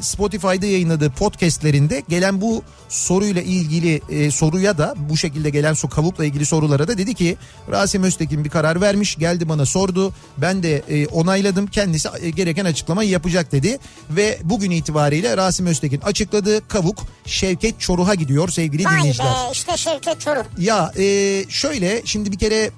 Spotify'da 0.01 0.65
yayınladığı 0.65 1.09
podcastlerinde 1.09 2.03
gelen 2.09 2.41
bu 2.41 2.63
soruyla 2.89 3.41
ilgili 3.41 4.01
e, 4.09 4.31
soruya 4.31 4.77
da 4.77 4.95
bu 5.09 5.17
şekilde 5.17 5.49
gelen 5.49 5.73
su 5.73 5.89
kavukla 5.89 6.25
ilgili 6.25 6.45
sorulara 6.45 6.87
da 6.87 6.97
dedi 6.97 7.13
ki 7.13 7.37
Rasim 7.71 8.03
Öztekin 8.03 8.43
bir 8.43 8.49
karar 8.49 8.81
vermiş 8.81 9.15
geldi 9.15 9.49
bana 9.49 9.65
sordu 9.65 10.13
ben 10.37 10.63
de 10.63 10.83
e, 10.89 11.07
onayladım 11.07 11.67
kendisi 11.67 12.09
e, 12.21 12.29
gereken 12.29 12.65
açıklamayı 12.65 13.09
yapacak 13.09 13.51
dedi 13.51 13.77
ve 14.09 14.39
bugün 14.43 14.71
itibariyle 14.75 15.37
Rasim 15.37 15.65
Öztekin 15.65 16.01
açıkladı 16.01 16.67
kavuk 16.67 17.03
Şevket 17.25 17.79
Çoruh'a 17.79 18.15
gidiyor 18.15 18.49
sevgili 18.49 18.85
Vay 18.85 18.97
dinleyiciler. 18.97 19.27
be 19.27 19.51
işte 19.53 19.77
Şevket 19.77 20.21
Çoruh. 20.21 20.43
Ya 20.57 20.91
e, 20.97 21.03
şöyle 21.49 22.01
şimdi 22.05 22.31
bir 22.31 22.37
kere 22.37 22.71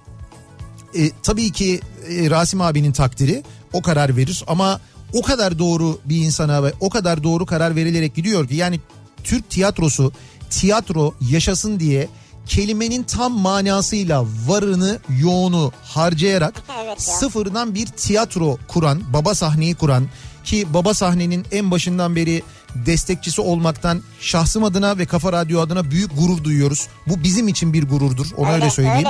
e, 0.95 1.09
tabii 1.23 1.51
ki 1.51 1.81
e, 2.09 2.29
Rasim 2.29 2.61
abinin 2.61 2.91
takdiri 2.91 3.43
o 3.73 3.81
karar 3.81 4.17
verir 4.17 4.43
ama 4.47 4.81
o 5.13 5.21
kadar 5.21 5.59
doğru 5.59 5.99
bir 6.05 6.17
insana 6.17 6.63
ve 6.63 6.73
o 6.79 6.89
kadar 6.89 7.23
doğru 7.23 7.45
karar 7.45 7.75
verilerek 7.75 8.15
gidiyor 8.15 8.47
ki 8.47 8.55
yani 8.55 8.79
Türk 9.23 9.49
tiyatrosu 9.49 10.11
tiyatro 10.49 11.13
yaşasın 11.31 11.79
diye 11.79 12.07
kelimenin 12.45 13.03
tam 13.03 13.33
manasıyla 13.39 14.25
varını 14.47 14.99
yoğunu 15.21 15.71
harcayarak 15.83 16.61
Evet 16.83 16.87
ya. 17.07 17.13
sıfırdan 17.13 17.75
bir 17.75 17.85
tiyatro 17.85 18.57
kuran 18.67 19.01
baba 19.13 19.35
sahneyi 19.35 19.75
kuran 19.75 20.07
ki 20.47 20.73
baba 20.73 20.93
sahnenin 20.93 21.45
en 21.51 21.71
başından 21.71 22.15
beri 22.15 22.43
destekçisi 22.75 23.41
olmaktan 23.41 24.01
şahsım 24.19 24.63
adına 24.63 24.97
ve 24.97 25.05
Kafa 25.05 25.31
Radyo 25.33 25.61
adına 25.61 25.91
büyük 25.91 26.17
gurur 26.17 26.43
duyuyoruz. 26.43 26.87
Bu 27.07 27.23
bizim 27.23 27.47
için 27.47 27.73
bir 27.73 27.87
gururdur 27.87 28.27
onu 28.37 28.47
öyle, 28.47 28.55
Öyle, 28.63 28.69
söyleyeyim. 28.69 29.07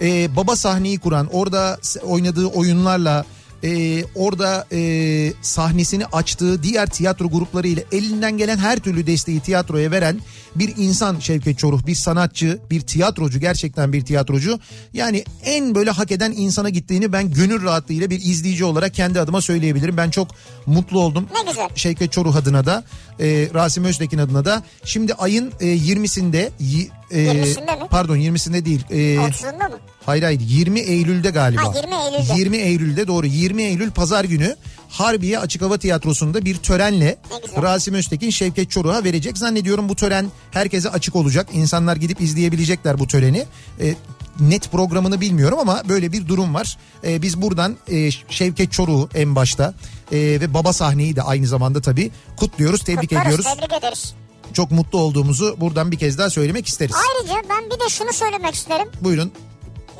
öyle. 0.00 0.22
Ee, 0.22 0.36
baba 0.36 0.56
sahneyi 0.56 0.98
kuran 0.98 1.28
orada 1.32 1.78
oynadığı 2.02 2.46
oyunlarla 2.46 3.24
e, 3.64 4.04
orada 4.14 4.66
e, 4.72 5.32
sahnesini 5.42 6.06
açtığı 6.06 6.62
diğer 6.62 6.86
tiyatro 6.86 7.28
grupları 7.30 7.68
ile 7.68 7.84
elinden 7.92 8.38
gelen 8.38 8.56
her 8.58 8.78
türlü 8.78 9.06
desteği 9.06 9.40
tiyatroya 9.40 9.90
veren 9.90 10.20
bir 10.54 10.74
insan 10.76 11.18
Şevket 11.18 11.58
Çoruh 11.58 11.86
bir 11.86 11.94
sanatçı 11.94 12.58
bir 12.70 12.80
tiyatrocu 12.80 13.40
gerçekten 13.40 13.92
bir 13.92 14.04
tiyatrocu 14.04 14.60
yani 14.92 15.24
en 15.44 15.74
böyle 15.74 15.90
hak 15.90 16.12
eden 16.12 16.32
insana 16.36 16.68
gittiğini 16.68 17.12
ben 17.12 17.30
gönül 17.30 17.62
rahatlığıyla 17.62 18.10
bir 18.10 18.20
izleyici 18.20 18.64
olarak 18.64 18.94
kendi 18.94 19.20
adıma 19.20 19.40
söyleyebilirim 19.40 19.96
ben 19.96 20.10
çok 20.10 20.28
mutlu 20.66 21.00
oldum 21.00 21.28
Ne 21.44 21.50
güzel. 21.50 21.68
Şevket 21.74 22.12
Çoruh 22.12 22.36
adına 22.36 22.66
da 22.66 22.84
e, 23.20 23.48
Rasim 23.54 23.84
Öztekin 23.84 24.18
adına 24.18 24.44
da 24.44 24.62
şimdi 24.84 25.14
ayın 25.14 25.52
e, 25.60 25.66
20'sinde 25.66 26.50
y- 26.60 26.88
e, 27.10 27.18
20'sinde 27.26 27.78
mi? 27.82 27.88
pardon 27.90 28.16
20'sinde 28.16 28.64
değil 28.64 28.84
e, 28.90 28.96
30'unda 28.96 29.70
mı? 29.70 29.78
Hayır 30.08 30.22
hayır 30.22 30.40
20 30.40 30.80
Eylül'de 30.80 31.30
galiba. 31.30 31.64
Ha, 31.64 31.72
20 31.76 31.94
Eylül'de. 31.94 32.38
20 32.38 32.56
Eylül'de 32.56 33.06
doğru 33.06 33.26
20 33.26 33.62
Eylül 33.62 33.90
pazar 33.90 34.24
günü 34.24 34.56
Harbiye 34.88 35.38
Açık 35.38 35.62
Hava 35.62 35.78
Tiyatrosu'nda 35.78 36.44
bir 36.44 36.56
törenle. 36.56 37.18
Rasim 37.62 37.94
Öztekin 37.94 38.30
Şevket 38.30 38.70
Çoruh'a 38.70 39.04
verecek. 39.04 39.38
Zannediyorum 39.38 39.88
bu 39.88 39.96
tören 39.96 40.26
herkese 40.50 40.90
açık 40.90 41.16
olacak. 41.16 41.48
İnsanlar 41.52 41.96
gidip 41.96 42.20
izleyebilecekler 42.20 42.98
bu 42.98 43.06
töreni. 43.06 43.44
E, 43.80 43.94
net 44.40 44.72
programını 44.72 45.20
bilmiyorum 45.20 45.58
ama 45.60 45.82
böyle 45.88 46.12
bir 46.12 46.28
durum 46.28 46.54
var. 46.54 46.78
E, 47.04 47.22
biz 47.22 47.42
buradan 47.42 47.76
e, 47.88 48.10
Şevket 48.10 48.72
Çoruh'u 48.72 49.08
en 49.14 49.34
başta 49.34 49.74
e, 50.12 50.16
ve 50.16 50.54
baba 50.54 50.72
sahneyi 50.72 51.16
de 51.16 51.22
aynı 51.22 51.46
zamanda 51.46 51.80
tabii 51.80 52.10
kutluyoruz, 52.36 52.84
tebrik 52.84 53.10
Kutlarız, 53.10 53.26
ediyoruz. 53.26 53.46
Tebrik 53.54 53.72
ederiz. 53.72 54.14
Çok 54.52 54.70
mutlu 54.70 54.98
olduğumuzu 54.98 55.56
buradan 55.60 55.92
bir 55.92 55.98
kez 55.98 56.18
daha 56.18 56.30
söylemek 56.30 56.66
isteriz. 56.66 56.96
Ayrıca 56.96 57.48
ben 57.50 57.66
bir 57.66 57.84
de 57.84 57.88
şunu 57.88 58.12
söylemek 58.12 58.54
isterim. 58.54 58.88
Buyurun. 59.00 59.32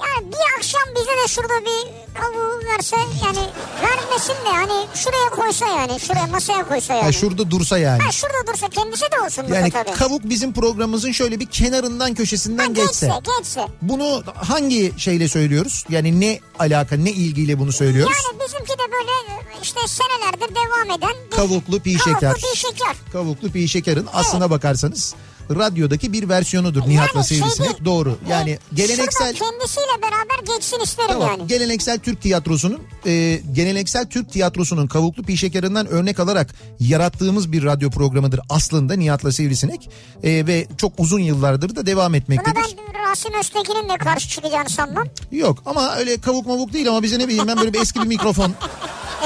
Yani 0.06 0.32
bir 0.32 0.58
akşam 0.58 0.82
bize 0.96 1.10
de 1.24 1.28
şurada 1.28 1.60
bir 1.60 1.88
kavuğu 2.20 2.60
verse 2.72 2.96
yani 3.24 3.38
vermesin 3.82 4.32
de 4.32 4.48
hani 4.52 4.86
şuraya 4.94 5.30
koysa 5.30 5.66
yani 5.66 6.00
şuraya 6.00 6.26
masaya 6.26 6.68
koysa 6.68 6.94
yani. 6.94 7.04
Ha, 7.04 7.12
şurada 7.12 7.50
dursa 7.50 7.78
yani. 7.78 8.02
Ha, 8.02 8.12
şurada 8.12 8.52
dursa 8.52 8.68
kendisi 8.68 9.02
de 9.02 9.20
olsun 9.26 9.44
Yani 9.54 9.70
tabii. 9.70 9.90
kavuk 9.92 10.20
bizim 10.24 10.52
programımızın 10.52 11.12
şöyle 11.12 11.40
bir 11.40 11.46
kenarından 11.46 12.14
köşesinden 12.14 12.66
Ha, 12.66 12.72
geçse. 12.72 13.06
geçse 13.06 13.20
geçse. 13.38 13.66
Bunu 13.82 14.22
hangi 14.34 14.92
şeyle 14.96 15.28
söylüyoruz? 15.28 15.84
Yani 15.88 16.20
ne 16.20 16.40
alaka 16.58 16.96
ne 16.96 17.10
ilgiyle 17.10 17.58
bunu 17.58 17.72
söylüyoruz? 17.72 18.16
Yani 18.28 18.40
bizimki 18.48 18.72
de 18.72 18.92
böyle 18.92 19.42
işte 19.62 19.80
senelerdir 19.86 20.54
devam 20.54 20.98
eden 20.98 21.14
bir 21.30 21.36
Kavuklu 21.36 21.80
pi 21.80 21.90
şeker. 21.98 22.20
Kavuklu 22.20 22.50
pi 22.50 22.56
şeker. 22.56 22.96
Kavuklu 23.12 23.50
pi 23.50 23.68
şekerin 23.68 24.06
aslına 24.12 24.50
bakarsanız 24.50 25.14
radyodaki 25.56 26.12
bir 26.12 26.28
versiyonudur 26.28 26.82
Nihat'la 26.88 27.18
Yani 27.18 27.28
şey 27.28 27.38
Sivrisinek. 27.38 27.70
değil. 27.70 27.84
Doğru. 27.84 28.18
Yani 28.28 28.50
E, 28.50 28.58
geleneksel 28.74 29.34
kendisiyle 29.34 30.02
beraber 30.02 30.54
geçsin 30.56 30.80
isterim 30.80 31.08
Tamam. 31.12 31.28
yani. 31.28 31.46
Geleneksel 31.46 31.98
Türk 31.98 32.22
tiyatrosunun 32.22 32.80
e, 33.06 33.40
geleneksel 33.52 34.06
Türk 34.06 34.32
tiyatrosunun 34.32 34.86
kavuklu 34.86 35.22
pi 35.22 35.36
şekerinden 35.36 35.86
örnek 35.86 36.20
alarak 36.20 36.54
yarattığımız 36.80 37.52
bir 37.52 37.64
radyo 37.64 37.90
programıdır 37.90 38.40
aslında 38.48 38.94
Nihat'la 38.94 39.32
Sivrisinek 39.32 39.90
E, 40.22 40.46
ve 40.46 40.66
çok 40.78 40.92
uzun 40.98 41.20
yıllardır 41.20 41.76
da 41.76 41.86
devam 41.86 42.08
Buna 42.12 42.16
etmektedir. 42.16 42.56
ben 42.56 43.10
Rasim 43.10 43.34
Öztekin'in 43.34 43.88
de 43.88 43.96
karşı 43.98 44.28
çıkacağını 44.28 44.70
sanmam. 44.70 45.04
Yok 45.32 45.58
ama 45.66 45.96
öyle 45.96 46.20
kavuk 46.20 46.46
mavuk 46.46 46.72
değil 46.72 46.88
ama 46.88 47.02
bize 47.02 47.18
ne 47.18 47.28
bileyim 47.28 47.46
ben 47.48 47.56
böyle 47.58 47.72
bir 47.72 47.80
eski 47.80 48.00
bir 48.02 48.06
mikrofon. 48.06 48.52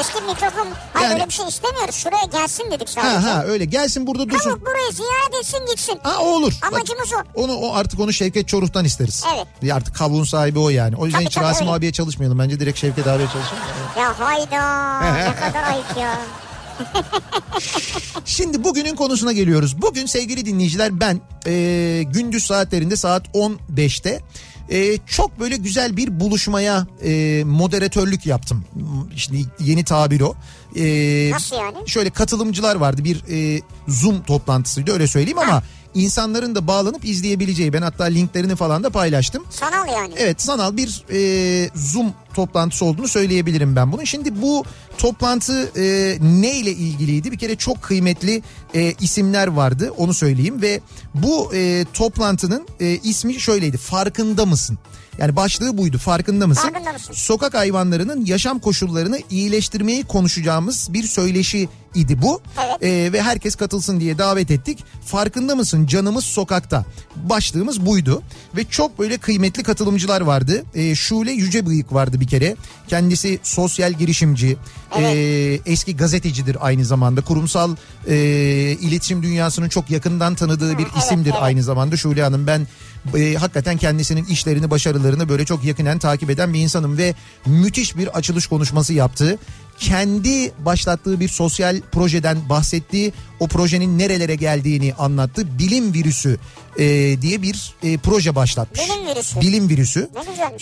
Eski 0.01 0.21
mikrofon. 0.23 0.69
Hayır 0.93 1.05
Yani- 1.09 1.15
öyle 1.15 1.27
bir 1.29 1.33
şey 1.33 1.47
istemiyoruz. 1.49 1.95
Şuraya 1.95 2.25
gelsin 2.33 2.71
dedik 2.71 2.89
sadece. 2.89 3.17
Ha 3.17 3.35
ha 3.35 3.45
öyle 3.45 3.65
gelsin 3.65 4.07
burada 4.07 4.31
dursun. 4.31 4.51
Kavuk 4.51 4.67
burayı 4.67 4.93
ziyaret 4.93 5.35
etsin 5.41 5.59
gitsin. 5.71 5.99
Ha 6.13 6.23
o 6.23 6.27
olur. 6.27 6.53
Bak, 6.63 6.73
Amacımız 6.73 7.09
o. 7.13 7.43
onu 7.43 7.53
o 7.55 7.75
artık 7.75 8.01
onu 8.01 8.13
Şevket 8.13 8.49
Çoruh'tan 8.49 8.85
isteriz. 8.85 9.25
Evet. 9.37 9.47
Ya 9.63 9.77
artık 9.77 9.95
kavuğun 9.97 10.25
sahibi 10.25 10.59
o 10.59 10.69
yani. 10.69 10.97
O 10.97 11.05
yüzden 11.07 11.19
Tabii, 11.19 11.27
hiç 11.29 11.35
tabii, 11.35 11.45
Rasim 11.45 11.67
öyle. 11.67 11.77
abiye 11.77 11.93
çalışmayalım. 11.93 12.39
Bence 12.39 12.61
direkt 12.61 12.79
Şevket 12.79 13.07
abiye 13.07 13.29
çalışalım. 13.29 13.63
Ya 13.99 14.19
hayda 14.21 15.01
ne 15.29 15.35
kadar 15.41 15.65
ayıp 15.73 15.97
ya. 16.01 16.21
Şimdi 18.25 18.65
bugünün 18.65 18.95
konusuna 18.97 19.33
geliyoruz. 19.33 19.83
Bugün 19.83 20.07
sevgili 20.07 20.47
dinleyiciler 20.47 21.01
ben 21.01 21.21
e, 21.47 22.03
gündüz 22.07 22.45
saatlerinde 22.47 22.97
saat 22.97 23.27
15'te 23.29 24.21
e, 24.71 24.99
çok 24.99 25.41
böyle 25.41 25.57
güzel 25.57 25.97
bir 25.97 26.21
buluşmaya 26.21 26.87
e, 27.05 27.43
moderatörlük 27.47 28.27
yaptım. 28.27 28.65
Şimdi 29.17 29.45
yeni 29.61 29.85
tabir 29.85 30.21
o. 30.21 30.35
E, 30.77 31.31
Nasıl 31.31 31.57
yani? 31.57 31.77
Şöyle 31.89 32.11
katılımcılar 32.11 32.77
vardı 32.77 33.05
bir 33.05 33.23
e, 33.31 33.61
Zoom 33.89 34.23
toplantısıydı 34.23 34.93
öyle 34.93 35.07
söyleyeyim 35.07 35.39
ama 35.39 35.63
insanların 35.95 36.55
da 36.55 36.67
bağlanıp 36.67 37.05
izleyebileceği 37.05 37.73
ben 37.73 37.83
hatta 37.83 38.05
linklerini 38.05 38.57
falan 38.57 38.85
da 38.85 38.91
paylaştım. 38.91 39.45
Sanal 39.51 39.89
yani. 39.89 40.15
Evet 40.17 40.43
sanal 40.43 40.77
bir 40.77 41.05
e, 41.13 41.71
Zoom 41.75 42.13
toplantısı 42.35 42.85
olduğunu 42.85 43.09
söyleyebilirim 43.09 43.77
ben 43.77 43.93
bunun. 43.93 44.05
Şimdi 44.05 44.43
bu 44.43 44.65
toplantı 44.99 45.71
e, 45.77 46.19
ne 46.23 46.55
ile 46.59 46.71
ilgiliydi? 46.71 47.33
Bir 47.33 47.39
kere 47.39 47.57
çok 47.57 47.83
kıymetli 47.83 48.43
e, 48.75 48.93
isimler 49.01 49.47
vardı 49.47 49.93
onu 49.97 50.15
söyleyeyim 50.15 50.63
ve 50.63 50.81
bu 51.15 51.55
e, 51.55 51.87
toplantının 51.93 52.67
e, 52.81 52.87
ismi 52.87 53.35
şöyleydi. 53.35 53.77
Farkında 53.77 54.47
mısın? 54.47 54.79
Yani 55.19 55.37
başlığı 55.37 55.79
buydu. 55.79 55.99
Farkında 55.99 56.47
mısın? 56.47 56.63
Farkında 56.63 56.93
mısın? 56.93 57.13
Sokak 57.13 57.55
hayvanlarının 57.55 58.25
yaşam 58.25 58.59
koşullarını 58.59 59.21
iyileştirmeyi 59.31 60.05
konuşacağımız 60.05 60.89
bir 60.93 61.03
söyleşi 61.03 61.69
idi 61.95 62.23
bu. 62.23 62.41
Evet. 62.67 62.83
E, 62.83 63.13
ve 63.13 63.23
herkes 63.23 63.55
katılsın 63.55 64.01
diye 64.01 64.19
davet 64.19 64.51
ettik. 64.51 64.85
Farkında 65.07 65.57
mısın 65.57 65.87
canımız 65.87 66.25
sokakta? 66.25 66.85
Başlığımız 67.17 67.87
buydu. 67.87 68.23
Ve 68.57 68.65
çok 68.65 68.99
böyle 68.99 69.19
kıymetli 69.19 69.63
katılımcılar 69.63 70.21
vardı. 70.21 70.65
E, 70.75 70.95
Şule 70.95 71.33
Yücebıyık 71.33 71.93
vardı 71.93 72.21
bir 72.21 72.27
kere. 72.27 72.57
Kendisi 72.89 73.39
sosyal 73.43 73.93
girişimci, 73.93 74.57
e, 74.99 75.05
eski 75.67 75.97
gazetecidir 75.97 76.57
aynı 76.61 76.85
zamanda. 76.85 77.21
Kurumsal 77.21 77.77
e, 78.09 78.17
iletişim 78.81 79.23
dünyasının 79.23 79.69
çok 79.69 79.91
yakından 79.91 80.35
tanıdığı 80.35 80.79
bir 80.79 80.85
evet, 80.85 80.97
isimdir 81.05 81.31
evet. 81.31 81.43
aynı 81.43 81.63
zamanda 81.63 81.97
Şule 81.97 82.23
Hanım. 82.23 82.47
Ben 82.47 82.67
e, 83.17 83.35
hakikaten 83.35 83.77
kendisinin 83.77 84.25
işlerini, 84.25 84.71
başarılarını 84.71 85.29
böyle 85.29 85.45
çok 85.45 85.65
yakinen 85.65 85.99
takip 85.99 86.31
eden 86.31 86.55
bir 86.55 86.61
insanım 86.61 86.99
ve 86.99 87.15
müthiş 87.47 87.97
bir 87.97 88.19
açılış 88.19 88.47
konuşması 88.47 88.93
yaptı. 88.93 89.39
Kendi 89.83 90.53
başlattığı 90.59 91.21
bir 91.21 91.29
sosyal 91.29 91.81
projeden 91.93 92.49
bahsettiği 92.49 93.13
o 93.41 93.49
projenin 93.49 93.99
nerelere 93.99 94.35
geldiğini 94.35 94.95
anlattı. 94.95 95.59
Bilim 95.59 95.95
virüsü 95.95 96.39
e, 96.79 96.85
diye 97.23 97.43
bir 97.43 97.75
e, 97.83 97.99
proje 97.99 98.35
başlatmış. 98.35 98.81
Bilim 98.81 99.07
virüsü. 99.07 99.41
Bilim 99.41 99.69
virüsü. 99.69 100.11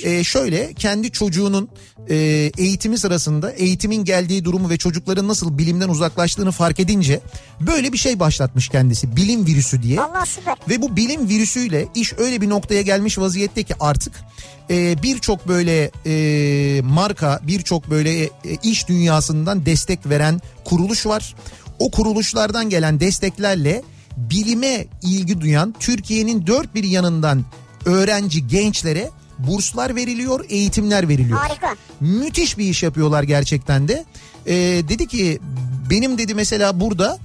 E, 0.05 0.25
şöyle 0.25 0.73
kendi 0.75 1.11
çocuğunun 1.11 1.69
e, 2.09 2.17
eğitimi 2.59 2.99
sırasında 2.99 3.51
eğitimin 3.51 4.05
geldiği 4.05 4.45
durumu 4.45 4.71
ve 4.71 4.79
çocukların 4.79 5.29
nasıl 5.29 5.59
bilimden 5.59 5.89
uzaklaştığını 5.89 6.53
fark 6.53 6.81
edince 6.81 7.21
böyle 7.61 7.93
bir 7.93 7.99
şey 7.99 8.21
başlatmış 8.21 8.69
kendisi. 8.69 9.17
Bilim 9.17 9.47
virüsü 9.47 9.83
diye. 9.83 10.01
Allah 10.01 10.27
süper. 10.27 10.57
Ve 10.69 10.83
bu 10.83 10.97
bilim 10.97 11.29
virüsüyle 11.29 11.89
iş 11.95 12.13
öyle 12.19 12.41
bir 12.41 12.49
noktaya 12.49 12.83
gelmiş 12.83 13.19
vaziyette 13.19 13.63
ki 13.63 13.75
artık 13.81 14.13
e, 14.71 15.03
birçok 15.03 15.49
böyle 15.49 15.91
e, 16.07 16.83
marka, 16.83 17.41
birçok 17.43 17.91
böyle 17.91 18.23
e, 18.25 18.31
iş 18.63 18.89
dünyasından 18.89 19.67
destek 19.67 20.09
veren 20.09 20.41
kuruluş 20.65 21.07
var. 21.07 21.35
O 21.79 21.91
kuruluşlardan 21.91 22.71
gelen 22.71 23.01
desteklerle 23.01 23.83
bilime 24.17 24.87
ilgi 25.03 25.41
duyan 25.41 25.75
Türkiye'nin 25.81 26.47
dört 26.47 26.75
bir 26.75 26.85
yanından 26.85 27.45
öğrenci 27.87 28.47
gençlere 28.47 29.11
burslar 29.39 29.97
veriliyor, 29.97 30.45
eğitimler 30.49 31.09
veriliyor. 31.09 31.39
Harika. 31.39 31.77
Müthiş 32.01 32.59
bir 32.59 32.65
iş 32.65 32.83
yapıyorlar 32.83 33.23
gerçekten 33.23 33.89
de. 33.89 34.05
Ee, 34.47 34.55
dedi 34.89 35.07
ki 35.07 35.39
benim 35.91 36.19
dedi 36.19 36.35
mesela 36.35 36.81
burada 36.81 37.19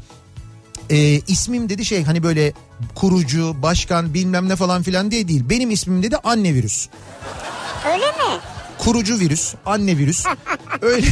e, 0.89 0.97
ismim 1.27 1.69
dedi 1.69 1.85
şey 1.85 2.03
hani 2.03 2.23
böyle 2.23 2.53
kurucu, 2.95 3.55
başkan 3.61 4.13
bilmem 4.13 4.49
ne 4.49 4.55
falan 4.55 4.83
filan 4.83 5.11
diye 5.11 5.27
değil. 5.27 5.43
Benim 5.49 5.71
ismim 5.71 6.03
dedi 6.03 6.17
anne 6.17 6.53
virüs. 6.53 6.87
Öyle 7.93 8.05
mi? 8.05 8.41
Kurucu 8.77 9.19
virüs, 9.19 9.53
anne 9.65 9.97
virüs. 9.97 10.25
öyle 10.81 11.07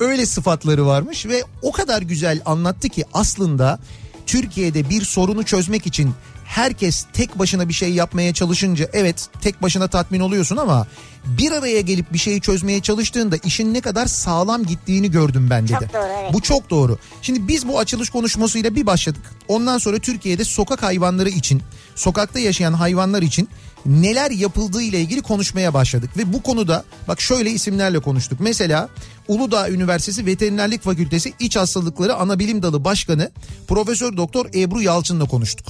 öyle 0.00 0.26
sıfatları 0.26 0.86
varmış 0.86 1.26
ve 1.26 1.42
o 1.62 1.72
kadar 1.72 2.02
güzel 2.02 2.40
anlattı 2.46 2.88
ki 2.88 3.04
aslında 3.12 3.78
Türkiye'de 4.26 4.90
bir 4.90 5.04
sorunu 5.04 5.44
çözmek 5.44 5.86
için 5.86 6.14
herkes 6.54 7.06
tek 7.12 7.38
başına 7.38 7.68
bir 7.68 7.74
şey 7.74 7.92
yapmaya 7.92 8.34
çalışınca 8.34 8.88
evet 8.92 9.28
tek 9.40 9.62
başına 9.62 9.88
tatmin 9.88 10.20
oluyorsun 10.20 10.56
ama 10.56 10.86
bir 11.24 11.52
araya 11.52 11.80
gelip 11.80 12.12
bir 12.12 12.18
şeyi 12.18 12.40
çözmeye 12.40 12.80
çalıştığında 12.80 13.36
işin 13.44 13.74
ne 13.74 13.80
kadar 13.80 14.06
sağlam 14.06 14.64
gittiğini 14.64 15.10
gördüm 15.10 15.46
ben 15.50 15.64
dedi. 15.64 15.72
Çok 15.72 15.92
doğru, 15.92 16.12
evet. 16.20 16.32
Bu 16.32 16.40
çok 16.40 16.70
doğru. 16.70 16.98
Şimdi 17.22 17.48
biz 17.48 17.68
bu 17.68 17.78
açılış 17.78 18.10
konuşmasıyla 18.10 18.74
bir 18.74 18.86
başladık. 18.86 19.22
Ondan 19.48 19.78
sonra 19.78 19.98
Türkiye'de 19.98 20.44
sokak 20.44 20.82
hayvanları 20.82 21.28
için, 21.28 21.62
sokakta 21.94 22.38
yaşayan 22.38 22.72
hayvanlar 22.72 23.22
için 23.22 23.48
neler 23.86 24.30
yapıldığı 24.30 24.82
ile 24.82 25.00
ilgili 25.00 25.22
konuşmaya 25.22 25.74
başladık. 25.74 26.10
Ve 26.16 26.32
bu 26.32 26.42
konuda 26.42 26.84
bak 27.08 27.20
şöyle 27.20 27.50
isimlerle 27.50 27.98
konuştuk. 27.98 28.40
Mesela 28.40 28.88
Uludağ 29.28 29.70
Üniversitesi 29.70 30.26
Veterinerlik 30.26 30.82
Fakültesi 30.82 31.32
İç 31.40 31.56
Hastalıkları 31.56 32.14
Anabilim 32.14 32.62
Dalı 32.62 32.84
Başkanı 32.84 33.30
Profesör 33.68 34.16
Doktor 34.16 34.46
Ebru 34.54 34.82
Yalçın'la 34.82 35.24
konuştuk. 35.24 35.66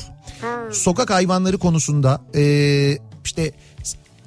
Sokak 0.72 1.10
hayvanları 1.10 1.58
konusunda 1.58 2.20
eee, 2.34 2.98
işte 3.24 3.52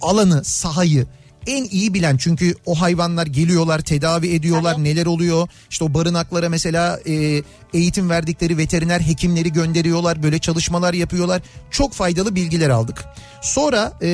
alanı, 0.02 0.44
sahayı 0.44 1.08
en 1.48 1.64
iyi 1.64 1.94
bilen. 1.94 2.18
Çünkü 2.18 2.56
o 2.66 2.82
hayvanlar 2.82 3.28
geliyorlar 3.28 3.80
tedavi 3.80 4.28
ediyorlar 4.28 4.84
neler 4.84 5.06
oluyor? 5.06 5.48
İşte 5.70 5.86
o 5.86 5.94
barınaklara 5.94 6.50
mesela 6.50 7.00
e, 7.08 7.44
eğitim 7.74 8.10
verdikleri 8.10 8.58
veteriner 8.58 9.00
hekimleri 9.00 9.54
gönderiyorlar 9.54 10.24
böyle 10.24 10.40
çalışmalar 10.40 10.94
yapıyorlar. 10.94 11.42
Çok 11.72 11.94
faydalı 11.94 12.36
bilgiler 12.36 12.70
aldık. 12.70 13.06
Sonra 13.42 13.94
e, 14.02 14.08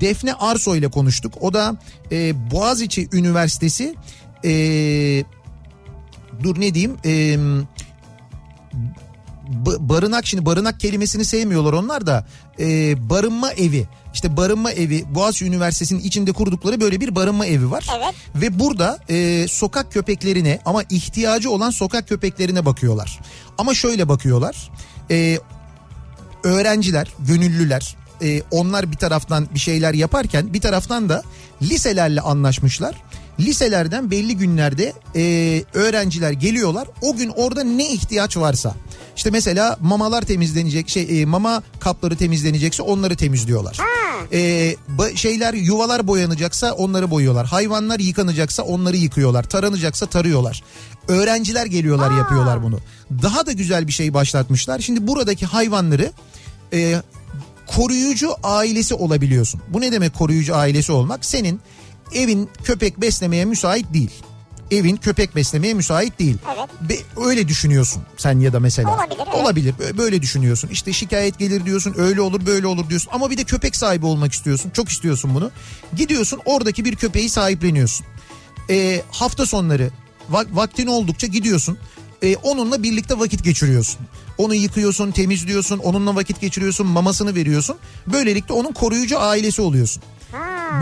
Defne 0.00 0.34
Arso 0.34 0.76
ile 0.76 0.88
konuştuk. 0.88 1.34
O 1.40 1.54
da 1.54 1.76
e, 2.12 2.50
Boğaziçi 2.50 3.08
Üniversitesi 3.12 3.94
e, 4.44 4.52
dur 6.42 6.60
ne 6.60 6.74
diyeyim 6.74 6.96
e, 7.04 7.36
barınak 9.78 10.26
şimdi 10.26 10.46
barınak 10.46 10.80
kelimesini 10.80 11.24
sevmiyorlar 11.24 11.72
onlar 11.72 12.06
da 12.06 12.26
e, 12.60 12.94
barınma 13.10 13.52
evi 13.52 13.88
işte 14.14 14.36
barınma 14.36 14.72
evi 14.72 15.04
Boğaziçi 15.14 15.44
Üniversitesi'nin 15.44 16.00
içinde 16.00 16.32
kurdukları 16.32 16.80
böyle 16.80 17.00
bir 17.00 17.14
barınma 17.14 17.46
evi 17.46 17.70
var. 17.70 17.86
Evet. 17.96 18.14
Ve 18.34 18.58
burada 18.58 18.98
e, 19.10 19.46
sokak 19.48 19.92
köpeklerine 19.92 20.60
ama 20.64 20.82
ihtiyacı 20.90 21.50
olan 21.50 21.70
sokak 21.70 22.08
köpeklerine 22.08 22.66
bakıyorlar. 22.66 23.20
Ama 23.58 23.74
şöyle 23.74 24.08
bakıyorlar. 24.08 24.70
E, 25.10 25.38
öğrenciler, 26.44 27.08
gönüllüler 27.18 27.96
e, 28.22 28.42
onlar 28.50 28.92
bir 28.92 28.96
taraftan 28.96 29.48
bir 29.54 29.58
şeyler 29.58 29.94
yaparken 29.94 30.54
bir 30.54 30.60
taraftan 30.60 31.08
da 31.08 31.22
liselerle 31.62 32.20
anlaşmışlar. 32.20 32.94
Liselerden 33.40 34.10
belli 34.10 34.36
günlerde 34.36 34.92
e, 35.16 35.64
öğrenciler 35.74 36.30
geliyorlar. 36.32 36.88
O 37.02 37.16
gün 37.16 37.28
orada 37.36 37.64
ne 37.64 37.88
ihtiyaç 37.92 38.36
varsa. 38.36 38.74
işte 39.16 39.30
mesela 39.30 39.76
mamalar 39.80 40.22
temizlenecek, 40.22 40.88
şey 40.88 41.22
e, 41.22 41.24
mama 41.26 41.62
kapları 41.80 42.16
temizlenecekse 42.16 42.82
onları 42.82 43.16
temizliyorlar. 43.16 43.78
E, 44.32 44.38
ba- 44.98 45.16
şeyler 45.16 45.54
yuvalar 45.54 46.06
boyanacaksa 46.06 46.72
onları 46.72 47.10
boyuyorlar. 47.10 47.46
Hayvanlar 47.46 48.00
yıkanacaksa 48.00 48.62
onları 48.62 48.96
yıkıyorlar. 48.96 49.42
Taranacaksa 49.44 50.06
tarıyorlar. 50.06 50.62
Öğrenciler 51.08 51.66
geliyorlar 51.66 52.18
yapıyorlar 52.18 52.62
bunu. 52.62 52.78
Daha 53.22 53.46
da 53.46 53.52
güzel 53.52 53.86
bir 53.86 53.92
şey 53.92 54.14
başlatmışlar. 54.14 54.80
Şimdi 54.80 55.06
buradaki 55.06 55.46
hayvanları 55.46 56.12
e, 56.72 57.02
koruyucu 57.66 58.30
ailesi 58.42 58.94
olabiliyorsun. 58.94 59.60
Bu 59.68 59.80
ne 59.80 59.92
demek 59.92 60.14
koruyucu 60.14 60.56
ailesi 60.56 60.92
olmak? 60.92 61.24
Senin 61.24 61.60
evin 62.14 62.48
köpek 62.64 63.00
beslemeye 63.00 63.44
müsait 63.44 63.94
değil. 63.94 64.10
Evin 64.70 64.96
köpek 64.96 65.36
beslemeye 65.36 65.74
müsait 65.74 66.18
değil. 66.18 66.36
Evet. 66.56 66.68
Be- 66.90 67.22
öyle 67.28 67.48
düşünüyorsun 67.48 68.02
sen 68.16 68.40
ya 68.40 68.52
da 68.52 68.60
mesela. 68.60 68.94
Olabilir, 68.96 69.18
evet. 69.26 69.34
Olabilir. 69.34 69.74
Bö- 69.80 69.98
Böyle 69.98 70.22
düşünüyorsun. 70.22 70.68
İşte 70.72 70.92
şikayet 70.92 71.38
gelir 71.38 71.64
diyorsun. 71.64 71.94
Öyle 71.98 72.20
olur 72.20 72.46
böyle 72.46 72.66
olur 72.66 72.88
diyorsun. 72.88 73.10
Ama 73.12 73.30
bir 73.30 73.38
de 73.38 73.44
köpek 73.44 73.76
sahibi 73.76 74.06
olmak 74.06 74.32
istiyorsun. 74.32 74.70
Çok 74.70 74.88
istiyorsun 74.88 75.34
bunu. 75.34 75.50
Gidiyorsun 75.96 76.40
oradaki 76.44 76.84
bir 76.84 76.96
köpeği 76.96 77.28
sahipleniyorsun. 77.28 78.06
Ee, 78.70 79.02
hafta 79.10 79.46
sonları 79.46 79.90
va- 80.32 80.56
vaktin 80.56 80.86
oldukça 80.86 81.26
gidiyorsun. 81.26 81.78
Ee, 82.22 82.36
onunla 82.36 82.82
birlikte 82.82 83.18
vakit 83.18 83.44
geçiriyorsun. 83.44 84.00
Onu 84.38 84.54
yıkıyorsun, 84.54 85.10
temizliyorsun, 85.10 85.78
onunla 85.78 86.14
vakit 86.14 86.40
geçiriyorsun, 86.40 86.86
mamasını 86.86 87.34
veriyorsun. 87.34 87.76
Böylelikle 88.06 88.54
onun 88.54 88.72
koruyucu 88.72 89.18
ailesi 89.20 89.62
oluyorsun. 89.62 90.02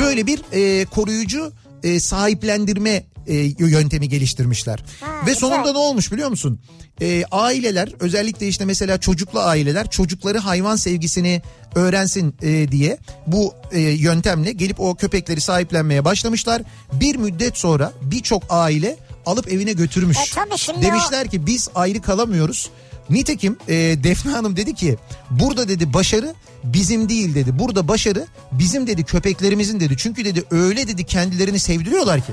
Böyle 0.01 0.27
bir 0.27 0.41
e, 0.53 0.85
koruyucu 0.85 1.53
e, 1.83 2.01
sahiplendirme 2.01 3.05
e, 3.27 3.35
yöntemi 3.59 4.09
geliştirmişler. 4.09 4.85
Ha, 5.01 5.07
Ve 5.27 5.33
güzel. 5.33 5.41
sonunda 5.41 5.73
ne 5.73 5.79
olmuş 5.79 6.13
biliyor 6.13 6.29
musun? 6.29 6.61
E, 7.01 7.25
aileler 7.31 7.89
özellikle 8.01 8.49
işte 8.49 8.65
mesela 8.65 9.01
çocuklu 9.01 9.41
aileler 9.41 9.91
çocukları 9.91 10.39
hayvan 10.39 10.77
sevgisini 10.77 11.43
öğrensin 11.75 12.35
e, 12.43 12.73
diye 12.73 12.99
bu 13.27 13.55
e, 13.73 13.81
yöntemle 13.81 14.53
gelip 14.53 14.81
o 14.81 14.95
köpekleri 14.95 15.41
sahiplenmeye 15.41 16.05
başlamışlar. 16.05 16.63
Bir 16.93 17.17
müddet 17.17 17.57
sonra 17.59 17.93
birçok 18.03 18.43
aile 18.51 18.97
alıp 19.27 19.53
evine 19.53 19.73
götürmüş. 19.73 20.19
E, 20.19 20.35
tabii 20.35 20.59
şimdi 20.59 20.83
Demişler 20.83 21.29
ki 21.31 21.47
biz 21.47 21.69
ayrı 21.75 22.03
kalamıyoruz. 22.03 22.71
Nitekim 23.11 23.57
e, 23.69 23.75
Defne 23.75 24.33
Hanım 24.33 24.57
dedi 24.57 24.75
ki 24.75 24.97
burada 25.31 25.69
dedi 25.69 25.93
başarı 25.93 26.35
bizim 26.65 27.09
değil 27.09 27.35
dedi. 27.35 27.59
Burada 27.59 27.89
başarı 27.89 28.27
bizim 28.53 28.87
dedi 28.87 29.05
köpeklerimizin 29.05 29.81
dedi. 29.81 29.97
Çünkü 29.97 30.25
dedi 30.25 30.45
öyle 30.51 30.89
dedi 30.89 31.05
kendilerini 31.05 31.59
sevdiriyorlar 31.59 32.21
ki. 32.21 32.33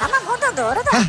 Ama 0.00 0.14
bu 0.28 0.42
da 0.42 0.62
doğru 0.62 0.86
da. 0.86 1.02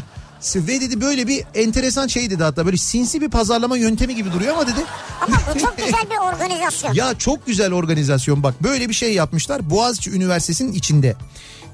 Ve 0.55 0.81
dedi 0.81 1.01
böyle 1.01 1.27
bir 1.27 1.43
enteresan 1.55 2.07
şey 2.07 2.29
dedi 2.29 2.43
hatta 2.43 2.65
böyle 2.65 2.77
sinsi 2.77 3.21
bir 3.21 3.29
pazarlama 3.29 3.77
yöntemi 3.77 4.15
gibi 4.15 4.31
duruyor 4.31 4.53
ama 4.53 4.67
dedi. 4.67 4.79
Ama 5.21 5.37
bu 5.55 5.59
çok 5.59 5.77
güzel 5.77 6.03
bir 6.11 6.17
organizasyon. 6.17 6.93
Ya 6.93 7.17
çok 7.17 7.45
güzel 7.45 7.73
organizasyon 7.73 8.43
bak 8.43 8.63
böyle 8.63 8.89
bir 8.89 8.93
şey 8.93 9.13
yapmışlar 9.13 9.69
Boğaziçi 9.69 10.11
Üniversitesi'nin 10.11 10.71
içinde. 10.71 11.15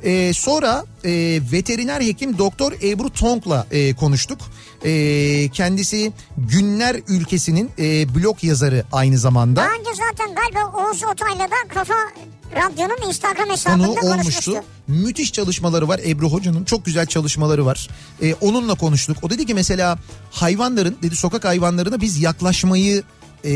Ee, 0.03 0.33
sonra 0.33 0.85
e, 1.03 1.11
veteriner 1.51 2.01
hekim 2.01 2.37
Doktor 2.37 2.71
Ebru 2.83 3.09
Tong'la 3.09 3.67
e, 3.71 3.95
konuştuk. 3.95 4.39
E, 4.85 5.49
kendisi 5.49 6.13
Günler 6.37 6.99
Ülkesi'nin 7.07 7.71
e, 7.79 8.15
blog 8.15 8.43
yazarı 8.43 8.83
aynı 8.91 9.17
zamanda. 9.17 9.61
Daha 9.61 9.71
önce 9.71 9.89
zaten 10.09 10.35
galiba 10.35 10.77
Oğuz 10.77 11.03
Otay'la 11.03 11.51
da 11.51 11.73
Kafa 11.73 11.95
Radyo'nun 12.55 13.07
Instagram 13.07 13.49
hesabında 13.49 13.87
Konuğu 13.87 14.13
olmuştu. 14.13 14.53
Müthiş 14.87 15.33
çalışmaları 15.33 15.87
var 15.87 16.01
Ebru 16.05 16.29
Hoca'nın 16.29 16.63
çok 16.63 16.85
güzel 16.85 17.05
çalışmaları 17.05 17.65
var. 17.65 17.89
Ee, 18.21 18.33
onunla 18.33 18.75
konuştuk. 18.75 19.17
O 19.21 19.29
dedi 19.29 19.45
ki 19.45 19.53
mesela 19.53 19.97
hayvanların 20.31 20.97
dedi 21.01 21.15
sokak 21.15 21.45
hayvanlarına 21.45 22.01
biz 22.01 22.21
yaklaşmayı 22.21 23.03
e, 23.45 23.51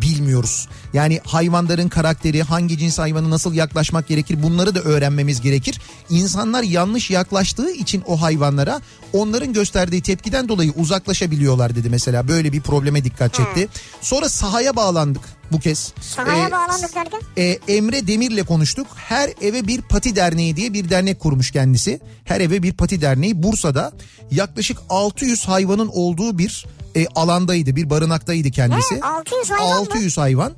bilmiyoruz. 0.00 0.68
Yani 0.92 1.20
hayvanların 1.24 1.88
karakteri 1.88 2.42
hangi 2.42 2.78
cins 2.78 2.98
hayvanı 2.98 3.30
nasıl 3.30 3.54
yaklaşmak 3.54 4.08
gerekir 4.08 4.42
bunları 4.42 4.74
da 4.74 4.80
öğrenmemiz 4.80 5.40
gerekir. 5.40 5.80
İnsanlar 6.10 6.62
yanlış 6.62 7.10
yaklaştığı 7.10 7.70
için 7.70 8.02
o 8.06 8.22
hayvanlara 8.22 8.80
onların 9.12 9.52
gösterdiği 9.52 10.02
tepkiden 10.02 10.48
dolayı 10.48 10.72
uzaklaşabiliyorlar 10.76 11.76
dedi 11.76 11.90
mesela 11.90 12.28
böyle 12.28 12.52
bir 12.52 12.60
probleme 12.60 13.04
dikkat 13.04 13.34
çekti. 13.34 13.68
Sonra 14.00 14.28
sahaya 14.28 14.76
bağlandık 14.76 15.22
bu 15.52 15.60
kez. 15.60 15.92
Sahaya 16.00 16.48
Ee, 16.48 16.52
bağlandık 16.52 16.94
derken? 16.94 17.20
e, 17.36 17.58
Emre 17.68 18.06
Demir'le 18.06 18.44
konuştuk. 18.44 18.86
Her 18.94 19.30
eve 19.42 19.66
bir 19.66 19.82
pati 19.82 20.16
derneği 20.16 20.56
diye 20.56 20.72
bir 20.72 20.90
dernek 20.90 21.20
kurmuş 21.20 21.50
kendisi. 21.50 22.00
Her 22.24 22.40
eve 22.40 22.62
bir 22.62 22.72
pati 22.72 23.00
derneği 23.00 23.42
Bursa'da 23.42 23.92
yaklaşık 24.30 24.78
600 24.88 25.48
hayvanın 25.48 25.88
olduğu 25.92 26.38
bir 26.38 26.66
e, 26.96 27.06
alandaydı. 27.14 27.76
Bir 27.76 27.90
barınaktaydı 27.90 28.50
kendisi. 28.50 28.94
Ne? 28.94 29.00
600 29.02 29.50
hayvan 29.50 29.68
mı? 29.68 29.74
600 29.80 30.18
hayvan. 30.18 30.52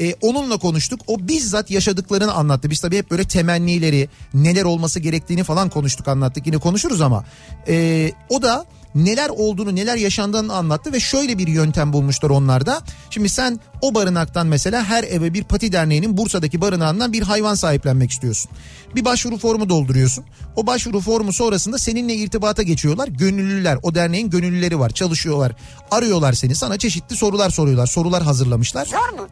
E, 0.00 0.14
onunla 0.20 0.56
konuştuk. 0.56 1.00
O 1.06 1.28
bizzat 1.28 1.70
yaşadıklarını 1.70 2.32
anlattı. 2.32 2.70
Biz 2.70 2.80
tabii 2.80 2.98
hep 2.98 3.10
böyle 3.10 3.24
temennileri, 3.24 4.08
neler 4.34 4.64
olması 4.64 5.00
gerektiğini 5.00 5.44
falan 5.44 5.68
konuştuk 5.68 6.08
anlattık. 6.08 6.46
Yine 6.46 6.58
konuşuruz 6.58 7.00
ama 7.00 7.24
e, 7.68 8.12
o 8.28 8.42
da 8.42 8.66
neler 8.94 9.28
olduğunu 9.28 9.76
neler 9.76 9.96
yaşandığını 9.96 10.54
anlattı 10.54 10.92
ve 10.92 11.00
şöyle 11.00 11.38
bir 11.38 11.46
yöntem 11.46 11.92
bulmuşlar 11.92 12.30
onlarda. 12.30 12.82
Şimdi 13.10 13.28
sen 13.28 13.60
o 13.82 13.94
barınaktan 13.94 14.46
mesela 14.46 14.84
her 14.84 15.04
eve 15.04 15.34
bir 15.34 15.44
pati 15.44 15.72
derneğinin 15.72 16.16
Bursa'daki 16.16 16.60
barınağından 16.60 17.12
bir 17.12 17.22
hayvan 17.22 17.54
sahiplenmek 17.54 18.10
istiyorsun. 18.10 18.50
Bir 18.94 19.04
başvuru 19.04 19.38
formu 19.38 19.68
dolduruyorsun. 19.68 20.24
O 20.56 20.66
başvuru 20.66 21.00
formu 21.00 21.32
sonrasında 21.32 21.78
seninle 21.78 22.14
irtibata 22.14 22.62
geçiyorlar. 22.62 23.08
Gönüllüler 23.08 23.78
o 23.82 23.94
derneğin 23.94 24.30
gönüllüleri 24.30 24.78
var 24.78 24.90
çalışıyorlar. 24.90 25.52
Arıyorlar 25.90 26.32
seni 26.32 26.54
sana 26.54 26.78
çeşitli 26.78 27.16
sorular 27.16 27.50
soruyorlar. 27.50 27.86
Sorular 27.86 28.22
hazırlamışlar. 28.22 28.86
Zor 28.86 29.18
mu? 29.18 29.28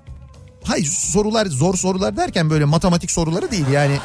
Hayır 0.64 0.86
sorular 0.86 1.46
zor 1.46 1.76
sorular 1.76 2.16
derken 2.16 2.50
böyle 2.50 2.64
matematik 2.64 3.10
soruları 3.10 3.50
değil 3.50 3.68
yani 3.72 3.98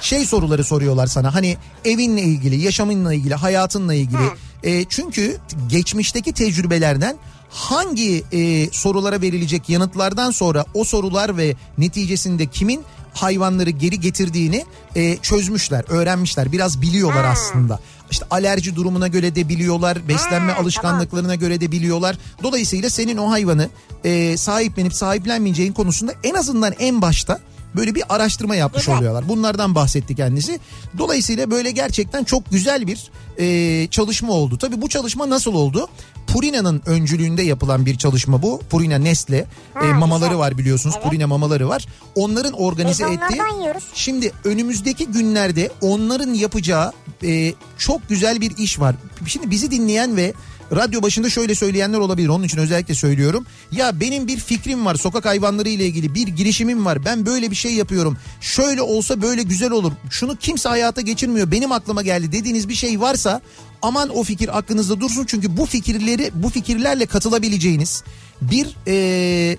şey 0.00 0.26
soruları 0.26 0.64
soruyorlar 0.64 1.06
sana 1.06 1.34
hani 1.34 1.56
evinle 1.84 2.22
ilgili 2.22 2.56
yaşamınla 2.56 3.14
ilgili 3.14 3.34
hayatınla 3.34 3.94
ilgili 3.94 4.30
e, 4.62 4.84
çünkü 4.84 5.36
geçmişteki 5.68 6.32
tecrübelerden 6.32 7.16
hangi 7.50 8.24
e, 8.32 8.70
sorulara 8.70 9.20
verilecek 9.20 9.68
yanıtlardan 9.68 10.30
sonra 10.30 10.64
o 10.74 10.84
sorular 10.84 11.36
ve 11.36 11.54
neticesinde 11.78 12.46
kimin 12.46 12.84
hayvanları 13.14 13.70
geri 13.70 14.00
getirdiğini 14.00 14.64
e, 14.96 15.16
çözmüşler, 15.16 15.84
öğrenmişler. 15.88 16.52
Biraz 16.52 16.82
biliyorlar 16.82 17.24
aslında. 17.24 17.80
İşte 18.10 18.26
alerji 18.30 18.76
durumuna 18.76 19.08
göre 19.08 19.34
de 19.34 19.48
biliyorlar, 19.48 20.08
beslenme 20.08 20.52
Ha, 20.52 20.60
alışkanlıklarına 20.60 21.34
göre 21.34 21.60
de 21.60 21.72
biliyorlar. 21.72 22.16
Dolayısıyla 22.42 22.90
senin 22.90 23.16
o 23.16 23.30
hayvanı 23.30 23.68
e, 24.04 24.36
sahiplenip 24.36 24.94
sahiplenmeyeceğin 24.94 25.72
konusunda 25.72 26.12
en 26.22 26.34
azından 26.34 26.72
en 26.78 27.02
başta 27.02 27.40
böyle 27.76 27.94
bir 27.94 28.02
araştırma 28.08 28.56
yapmış 28.56 28.82
Güzel. 28.82 28.98
oluyorlar. 28.98 29.28
Bunlardan 29.28 29.74
bahsetti 29.74 30.16
kendisi. 30.16 30.60
Dolayısıyla 30.98 31.50
böyle 31.50 31.70
gerçekten 31.70 32.24
çok 32.24 32.50
güzel 32.50 32.86
bir 32.86 33.10
e, 33.38 33.86
çalışma 33.90 34.32
oldu. 34.32 34.58
Tabii 34.58 34.82
bu 34.82 34.88
çalışma 34.88 35.30
nasıl 35.30 35.54
oldu? 35.54 35.88
Purina'nın 36.26 36.82
öncülüğünde 36.86 37.42
yapılan 37.42 37.86
bir 37.86 37.98
çalışma 37.98 38.42
bu. 38.42 38.60
Purina 38.70 38.98
Nestle 38.98 39.46
Ha, 39.74 39.86
e, 39.86 39.92
mamaları 39.92 40.30
güzel. 40.30 40.38
var 40.38 40.58
biliyorsunuz. 40.58 40.94
Evet. 40.98 41.06
Purina 41.06 41.26
mamaları 41.26 41.68
var. 41.68 41.86
Onların 42.14 42.52
organize 42.52 43.04
Biz 43.04 43.12
ettiği 43.12 43.60
yiyoruz. 43.60 43.84
Şimdi 43.94 44.32
önümüzdeki 44.44 45.06
günlerde 45.06 45.70
onların 45.80 46.34
yapacağı 46.34 46.92
e, 47.24 47.54
çok 47.78 48.08
güzel 48.08 48.40
bir 48.40 48.56
iş 48.58 48.80
var. 48.80 48.94
Şimdi 49.26 49.50
bizi 49.50 49.70
dinleyen 49.70 50.16
ve 50.16 50.32
radyo 50.74 51.02
başında 51.02 51.30
şöyle 51.30 51.54
söyleyenler 51.54 51.98
olabilir. 51.98 52.28
Onun 52.28 52.44
için 52.44 52.58
özellikle 52.58 52.94
söylüyorum. 52.94 53.46
Ya 53.72 54.00
benim 54.00 54.26
bir 54.26 54.38
fikrim 54.38 54.86
var 54.86 54.94
sokak 54.94 55.24
hayvanları 55.24 55.68
ile 55.68 55.86
ilgili 55.86 56.14
bir 56.14 56.28
girişimim 56.28 56.84
var. 56.84 57.04
Ben 57.04 57.26
böyle 57.26 57.50
bir 57.50 57.56
şey 57.56 57.74
yapıyorum. 57.74 58.18
Şöyle 58.40 58.82
olsa 58.82 59.22
böyle 59.22 59.42
güzel 59.42 59.70
olur. 59.70 59.92
Şunu 60.10 60.36
kimse 60.36 60.68
hayata 60.68 61.00
geçirmiyor. 61.00 61.50
Benim 61.50 61.72
aklıma 61.72 62.02
geldi 62.02 62.32
dediğiniz 62.32 62.68
bir 62.68 62.74
şey 62.74 63.00
varsa 63.00 63.40
aman 63.82 64.08
o 64.08 64.22
fikir 64.22 64.58
aklınızda 64.58 65.00
dursun. 65.00 65.24
Çünkü 65.26 65.56
bu 65.56 65.66
fikirleri 65.66 66.30
bu 66.34 66.50
fikirlerle 66.50 67.06
katılabileceğiniz 67.06 68.04
bir 68.40 68.76
e, 68.86 69.56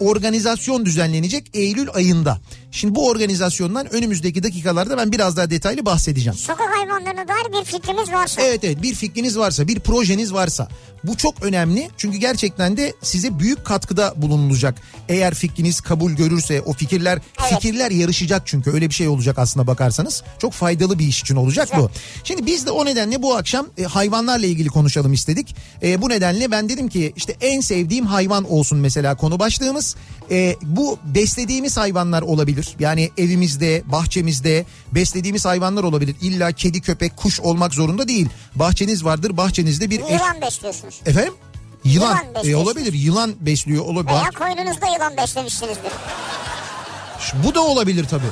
organizasyon 0.00 0.86
düzenlenecek 0.86 1.50
Eylül 1.54 1.88
ayında. 1.94 2.38
Şimdi 2.70 2.94
bu 2.94 3.08
organizasyondan 3.08 3.94
önümüzdeki 3.94 4.42
dakikalarda 4.42 4.96
ben 4.96 5.12
biraz 5.12 5.36
daha 5.36 5.50
detaylı 5.50 5.86
bahsedeceğim. 5.86 6.38
Sokak 6.38 6.70
hayvanlarına 6.76 7.28
dair 7.28 7.60
bir 7.60 7.64
fikrimiz 7.64 8.12
varsa. 8.12 8.42
Evet 8.42 8.64
evet 8.64 8.82
bir 8.82 8.94
fikriniz 8.94 9.38
varsa 9.38 9.68
bir 9.68 9.80
projeniz 9.80 10.32
varsa 10.34 10.68
bu 11.04 11.16
çok 11.16 11.42
önemli 11.42 11.88
çünkü 11.96 12.18
gerçekten 12.18 12.76
de 12.76 12.92
size 13.02 13.38
büyük 13.38 13.64
katkıda 13.64 14.14
bulunulacak. 14.16 14.74
Eğer 15.08 15.34
fikriniz 15.34 15.80
kabul 15.80 16.12
görürse 16.12 16.62
o 16.62 16.72
fikirler 16.72 17.18
Evet. 17.40 17.50
fikirler 17.52 17.90
yarışacak 17.90 18.42
çünkü 18.46 18.70
öyle 18.70 18.88
bir 18.88 18.94
şey 18.94 19.08
olacak 19.08 19.38
aslında 19.38 19.66
bakarsanız. 19.66 20.22
Çok 20.38 20.52
faydalı 20.52 20.98
bir 20.98 21.06
iş 21.06 21.20
için 21.20 21.36
olacak 21.36 21.68
bu. 21.76 21.90
Şimdi 22.24 22.46
biz 22.46 22.66
de 22.66 22.70
o 22.70 22.84
nedenle 22.84 23.22
bu 23.22 23.36
akşam 23.36 23.66
e, 23.78 23.84
hayvanlarla 23.84 24.46
ilgili 24.46 24.68
konuşalım 24.68 25.12
istedik. 25.12 25.56
E, 25.82 26.02
bu 26.02 26.08
nedenle 26.08 26.50
ben 26.50 26.68
dedim 26.68 26.88
ki 26.88 27.12
işte 27.16 27.36
en 27.40 27.60
sevdiğim 27.60 28.06
hayvan 28.06 28.50
olsun 28.52 28.78
mesela 28.78 29.16
konu 29.16 29.38
başlığımız. 29.38 29.96
E, 30.30 30.56
bu 30.62 30.98
beslediğimiz 31.04 31.76
hayvanlar 31.76 32.22
olabilir. 32.22 32.68
Yani 32.78 33.10
evimizde, 33.18 33.82
bahçemizde 33.86 34.64
beslediğimiz 34.92 35.44
hayvanlar 35.44 35.82
olabilir. 35.84 36.16
İlla 36.20 36.52
kedi, 36.52 36.80
köpek, 36.80 37.16
kuş 37.16 37.40
olmak 37.40 37.74
zorunda 37.74 38.08
değil. 38.08 38.28
Bahçeniz 38.54 39.04
vardır, 39.04 39.36
bahçenizde 39.36 39.90
bir 39.90 40.00
eş... 40.00 40.10
Yılan 40.10 40.40
besliyorsunuz. 40.42 41.00
Efendim? 41.06 41.32
Yılan. 41.84 42.18
Yılan 42.44 42.48
E, 42.50 42.56
olabilir. 42.56 42.92
Yılan 42.92 43.34
besliyor. 43.40 43.84
Olabilir. 43.84 44.14
Veya 44.14 44.30
koynunuzda 44.38 44.86
yılan 44.86 45.16
beslemişsinizdir. 45.16 45.92
Bu 47.44 47.54
da 47.54 47.60
olabilir 47.60 48.04
tabii. 48.10 48.22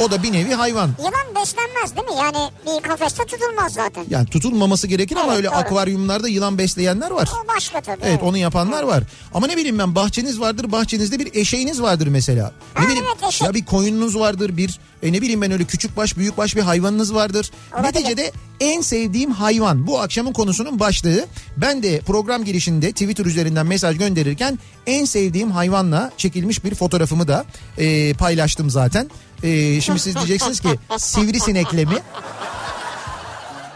O 0.00 0.10
da 0.10 0.22
bir 0.22 0.32
nevi 0.32 0.54
hayvan. 0.54 0.90
Yılan 0.98 1.34
beslenmez 1.42 1.96
değil 1.96 2.06
mi? 2.08 2.14
Yani 2.18 2.50
bir 2.66 2.88
kafeste 2.88 3.24
tutulmaz 3.24 3.72
zaten. 3.72 4.04
Yani 4.10 4.26
tutulmaması 4.26 4.86
gerekir 4.86 5.16
ama 5.16 5.26
Evet, 5.26 5.36
öyle 5.36 5.48
doğru. 5.48 5.56
akvaryumlarda 5.56 6.28
yılan 6.28 6.58
besleyenler 6.58 7.10
var. 7.10 7.28
O 7.44 7.48
başka 7.56 7.80
tabii. 7.80 8.00
Evet 8.04 8.22
onu 8.22 8.36
yapanlar 8.38 8.82
var. 8.82 9.02
Ama 9.34 9.46
ne 9.46 9.56
bileyim 9.56 9.78
ben 9.78 9.94
bahçeniz 9.94 10.40
vardır 10.40 10.72
bahçenizde 10.72 11.18
bir 11.18 11.34
eşeğiniz 11.34 11.82
vardır 11.82 12.06
mesela. 12.06 12.52
Ne 12.78 12.82
Ha, 12.84 12.88
bileyim 12.88 13.04
evet, 13.14 13.28
eşek. 13.28 13.46
ya 13.46 13.54
bir 13.54 13.64
koyununuz 13.64 14.18
vardır 14.18 14.56
bir 14.56 14.78
e, 15.02 15.12
ne 15.12 15.22
bileyim 15.22 15.42
ben 15.42 15.50
öyle 15.50 15.64
küçük 15.64 15.96
baş 15.96 16.16
büyük 16.16 16.38
baş 16.38 16.56
bir 16.56 16.62
hayvanınız 16.62 17.14
vardır. 17.14 17.50
Olabilir. 17.74 17.88
Neticede 17.94 18.32
en 18.60 18.80
sevdiğim 18.80 19.30
hayvan 19.30 19.86
bu 19.86 20.00
akşamın 20.00 20.32
konusunun 20.32 20.80
başlığı. 20.80 21.26
Ben 21.56 21.82
de 21.82 22.00
program 22.00 22.44
girişinde 22.44 22.92
Twitter 22.92 23.24
üzerinden 23.24 23.66
mesaj 23.66 23.98
gönderirken 23.98 24.58
en 24.86 25.04
sevdiğim 25.04 25.50
hayvanla 25.50 26.10
çekilmiş 26.16 26.64
bir 26.64 26.74
fotoğrafımı 26.74 27.28
da 27.28 27.44
e, 27.78 28.14
paylaştım 28.14 28.70
zaten. 28.70 29.10
E, 29.42 29.80
şimdi 29.80 29.98
siz 29.98 30.14
diyeceksiniz 30.16 30.60
ki 30.60 30.68
sivrisinekle 30.98 31.84
mi? 31.84 31.94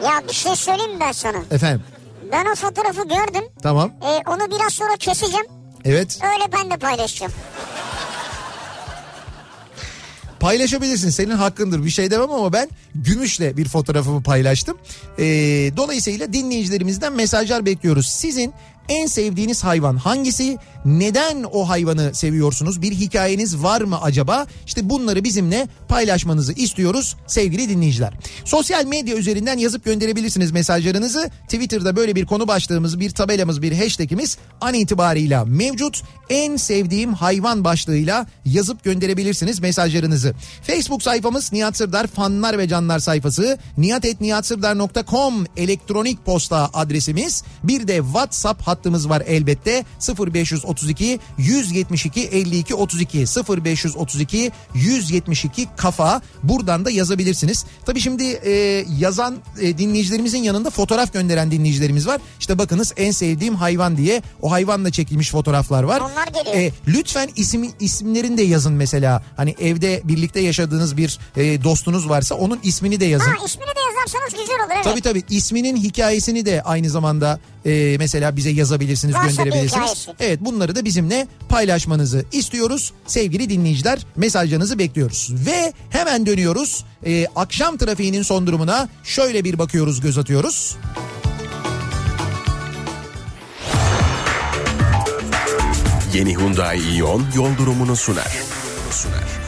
Ya 0.04 0.22
bir 0.28 0.34
şey 0.34 0.56
söyleyeyim 0.56 1.00
ben 1.00 1.12
sana? 1.12 1.38
Efendim 1.50 1.82
Ben 2.32 2.46
o 2.46 2.54
fotoğrafı 2.54 3.02
gördüm. 3.02 3.44
tamam 3.62 3.90
Ee, 4.02 4.30
onu 4.30 4.50
biraz 4.56 4.72
sonra 4.72 4.96
keseceğim. 4.96 5.46
evet. 5.84 6.18
Öyle 6.34 6.52
ben 6.52 6.70
de 6.70 6.76
paylaşacağım. 6.76 7.32
Paylaşabilirsin 10.40 11.10
senin 11.10 11.30
hakkındır 11.30 11.84
bir 11.84 11.90
şey 11.90 12.10
demem 12.10 12.30
ama 12.30 12.52
ben 12.52 12.68
gümüşle 12.94 13.56
bir 13.56 13.68
fotoğrafımı 13.68 14.22
paylaştım. 14.22 14.78
Ee, 15.18 15.24
dolayısıyla 15.76 16.32
dinleyicilerimizden 16.32 17.12
mesajlar 17.12 17.66
bekliyoruz. 17.66 18.06
Sizin 18.08 18.54
en 18.88 19.06
sevdiğiniz 19.06 19.64
hayvan 19.64 19.96
hangisi? 19.96 20.58
Neden 20.84 21.44
o 21.52 21.68
hayvanı 21.68 22.14
seviyorsunuz? 22.14 22.82
Bir 22.82 22.92
hikayeniz 22.92 23.62
var 23.62 23.80
mı 23.80 24.00
acaba? 24.02 24.46
İşte 24.66 24.90
bunları 24.90 25.24
bizimle 25.24 25.68
paylaşmanızı 25.88 26.52
istiyoruz 26.52 27.16
sevgili 27.26 27.68
dinleyiciler. 27.68 28.14
Sosyal 28.44 28.84
medya 28.84 29.16
üzerinden 29.16 29.58
yazıp 29.58 29.84
gönderebilirsiniz 29.84 30.52
mesajlarınızı. 30.52 31.30
Twitter'da 31.44 31.96
böyle 31.96 32.14
bir 32.14 32.26
konu 32.26 32.48
başlığımız, 32.48 33.00
bir 33.00 33.10
tabelamız, 33.10 33.62
bir 33.62 33.78
hashtagimiz 33.78 34.38
an 34.60 34.74
itibarıyla 34.74 35.44
mevcut. 35.44 36.02
En 36.30 36.56
sevdiğim 36.56 37.14
hayvan 37.14 37.64
başlığıyla 37.64 38.26
yazıp 38.44 38.84
gönderebilirsiniz 38.84 39.60
mesajlarınızı. 39.60 40.34
Facebook 40.62 41.02
sayfamız 41.02 41.52
Nihat 41.52 41.76
Sırdar 41.76 42.06
fanlar 42.06 42.58
ve 42.58 42.68
canlar 42.68 42.98
sayfası. 42.98 43.58
nihatetnihatsırdar.com 43.78 45.46
elektronik 45.56 46.24
posta 46.26 46.70
adresimiz. 46.74 47.44
Bir 47.64 47.88
de 47.88 47.96
WhatsApp 47.96 48.62
hattımız 48.74 49.08
var 49.08 49.22
elbette. 49.26 49.84
0532 50.18 51.20
172 51.38 52.20
52 52.20 52.74
32 52.74 53.18
0532 53.18 54.52
172 54.74 55.68
kafa. 55.76 56.22
Buradan 56.42 56.84
da 56.84 56.90
yazabilirsiniz. 56.90 57.64
Tabii 57.86 58.00
şimdi 58.00 58.24
e, 58.24 58.84
yazan 58.98 59.36
e, 59.60 59.78
dinleyicilerimizin 59.78 60.42
yanında 60.42 60.70
fotoğraf 60.70 61.12
gönderen 61.12 61.50
dinleyicilerimiz 61.50 62.06
var. 62.06 62.20
İşte 62.40 62.58
bakınız 62.58 62.92
en 62.96 63.10
sevdiğim 63.10 63.54
hayvan 63.54 63.96
diye 63.96 64.22
o 64.42 64.50
hayvanla 64.50 64.90
çekilmiş 64.90 65.30
fotoğraflar 65.30 65.82
var. 65.82 66.00
Onlar 66.00 66.26
geliyor. 66.26 66.56
E, 66.56 66.72
lütfen 66.88 67.30
isim, 67.36 67.70
isimlerini 67.80 68.38
de 68.38 68.42
yazın 68.42 68.72
mesela. 68.72 69.22
Hani 69.36 69.54
evde 69.60 70.00
birlikte 70.04 70.40
yaşadığınız 70.40 70.96
bir 70.96 71.18
e, 71.36 71.64
dostunuz 71.64 72.08
varsa 72.08 72.34
onun 72.34 72.60
ismini 72.62 73.00
de 73.00 73.04
yazın. 73.04 73.30
Ha 73.30 73.44
ismini 73.46 73.66
de 73.66 73.80
yazarsanız 73.94 74.30
güzel 74.30 74.64
olur 74.64 74.72
evet. 74.74 74.84
Tabii 74.84 75.00
tabii 75.00 75.22
isminin 75.30 75.76
hikayesini 75.76 76.46
de 76.46 76.62
aynı 76.62 76.90
zamanda 76.90 77.40
e, 77.66 77.96
mesela 77.98 78.36
bize 78.36 78.50
yazabilirsiniz, 78.64 79.14
Varsa 79.14 79.42
gönderebilirsiniz. 79.42 80.08
Evet 80.20 80.40
bunları 80.40 80.76
da 80.76 80.84
bizimle 80.84 81.26
paylaşmanızı 81.48 82.24
istiyoruz. 82.32 82.92
Sevgili 83.06 83.48
dinleyiciler 83.48 84.06
mesajlarınızı 84.16 84.78
bekliyoruz. 84.78 85.30
Ve 85.46 85.72
hemen 85.90 86.26
dönüyoruz. 86.26 86.84
E, 87.06 87.26
akşam 87.36 87.76
trafiğinin 87.76 88.22
son 88.22 88.46
durumuna 88.46 88.88
şöyle 89.04 89.44
bir 89.44 89.58
bakıyoruz, 89.58 90.00
göz 90.00 90.18
atıyoruz. 90.18 90.76
Yeni 96.14 96.36
Hyundai 96.36 96.96
Ion 96.96 97.22
yol 97.36 97.56
durumunu 97.58 97.96
sunar. 97.96 98.38
Sunar. 98.90 99.44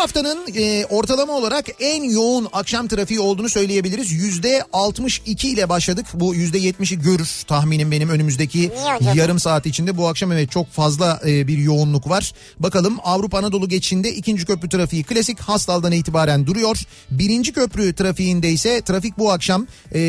Haftanın 0.00 0.38
e, 0.56 0.84
ortalama 0.84 1.32
olarak 1.32 1.66
en 1.80 2.02
yoğun 2.02 2.48
akşam 2.52 2.88
trafiği 2.88 3.20
olduğunu 3.20 3.48
söyleyebiliriz. 3.48 4.12
Yüzde 4.12 4.64
62 4.72 5.48
ile 5.48 5.68
başladık. 5.68 6.06
Bu 6.14 6.34
yüzde 6.34 6.58
70'i 6.58 6.98
görür 6.98 7.42
tahminim 7.46 7.90
benim 7.90 8.08
önümüzdeki 8.08 8.70
yarım 9.14 9.38
saat 9.38 9.66
içinde. 9.66 9.96
Bu 9.96 10.08
akşam 10.08 10.32
evet 10.32 10.50
çok 10.50 10.70
fazla 10.70 11.20
e, 11.26 11.46
bir 11.46 11.58
yoğunluk 11.58 12.08
var. 12.08 12.32
Bakalım 12.58 12.98
Avrupa 13.02 13.38
Anadolu 13.38 13.68
geçişinde 13.68 14.14
ikinci 14.14 14.44
köprü 14.46 14.68
trafiği 14.68 15.04
klasik 15.04 15.40
Hastal'dan 15.40 15.92
itibaren 15.92 16.46
duruyor. 16.46 16.78
Birinci 17.10 17.52
köprü 17.52 17.94
trafiğinde 17.94 18.50
ise 18.50 18.82
trafik 18.82 19.18
bu 19.18 19.32
akşam 19.32 19.66
e, 19.94 20.00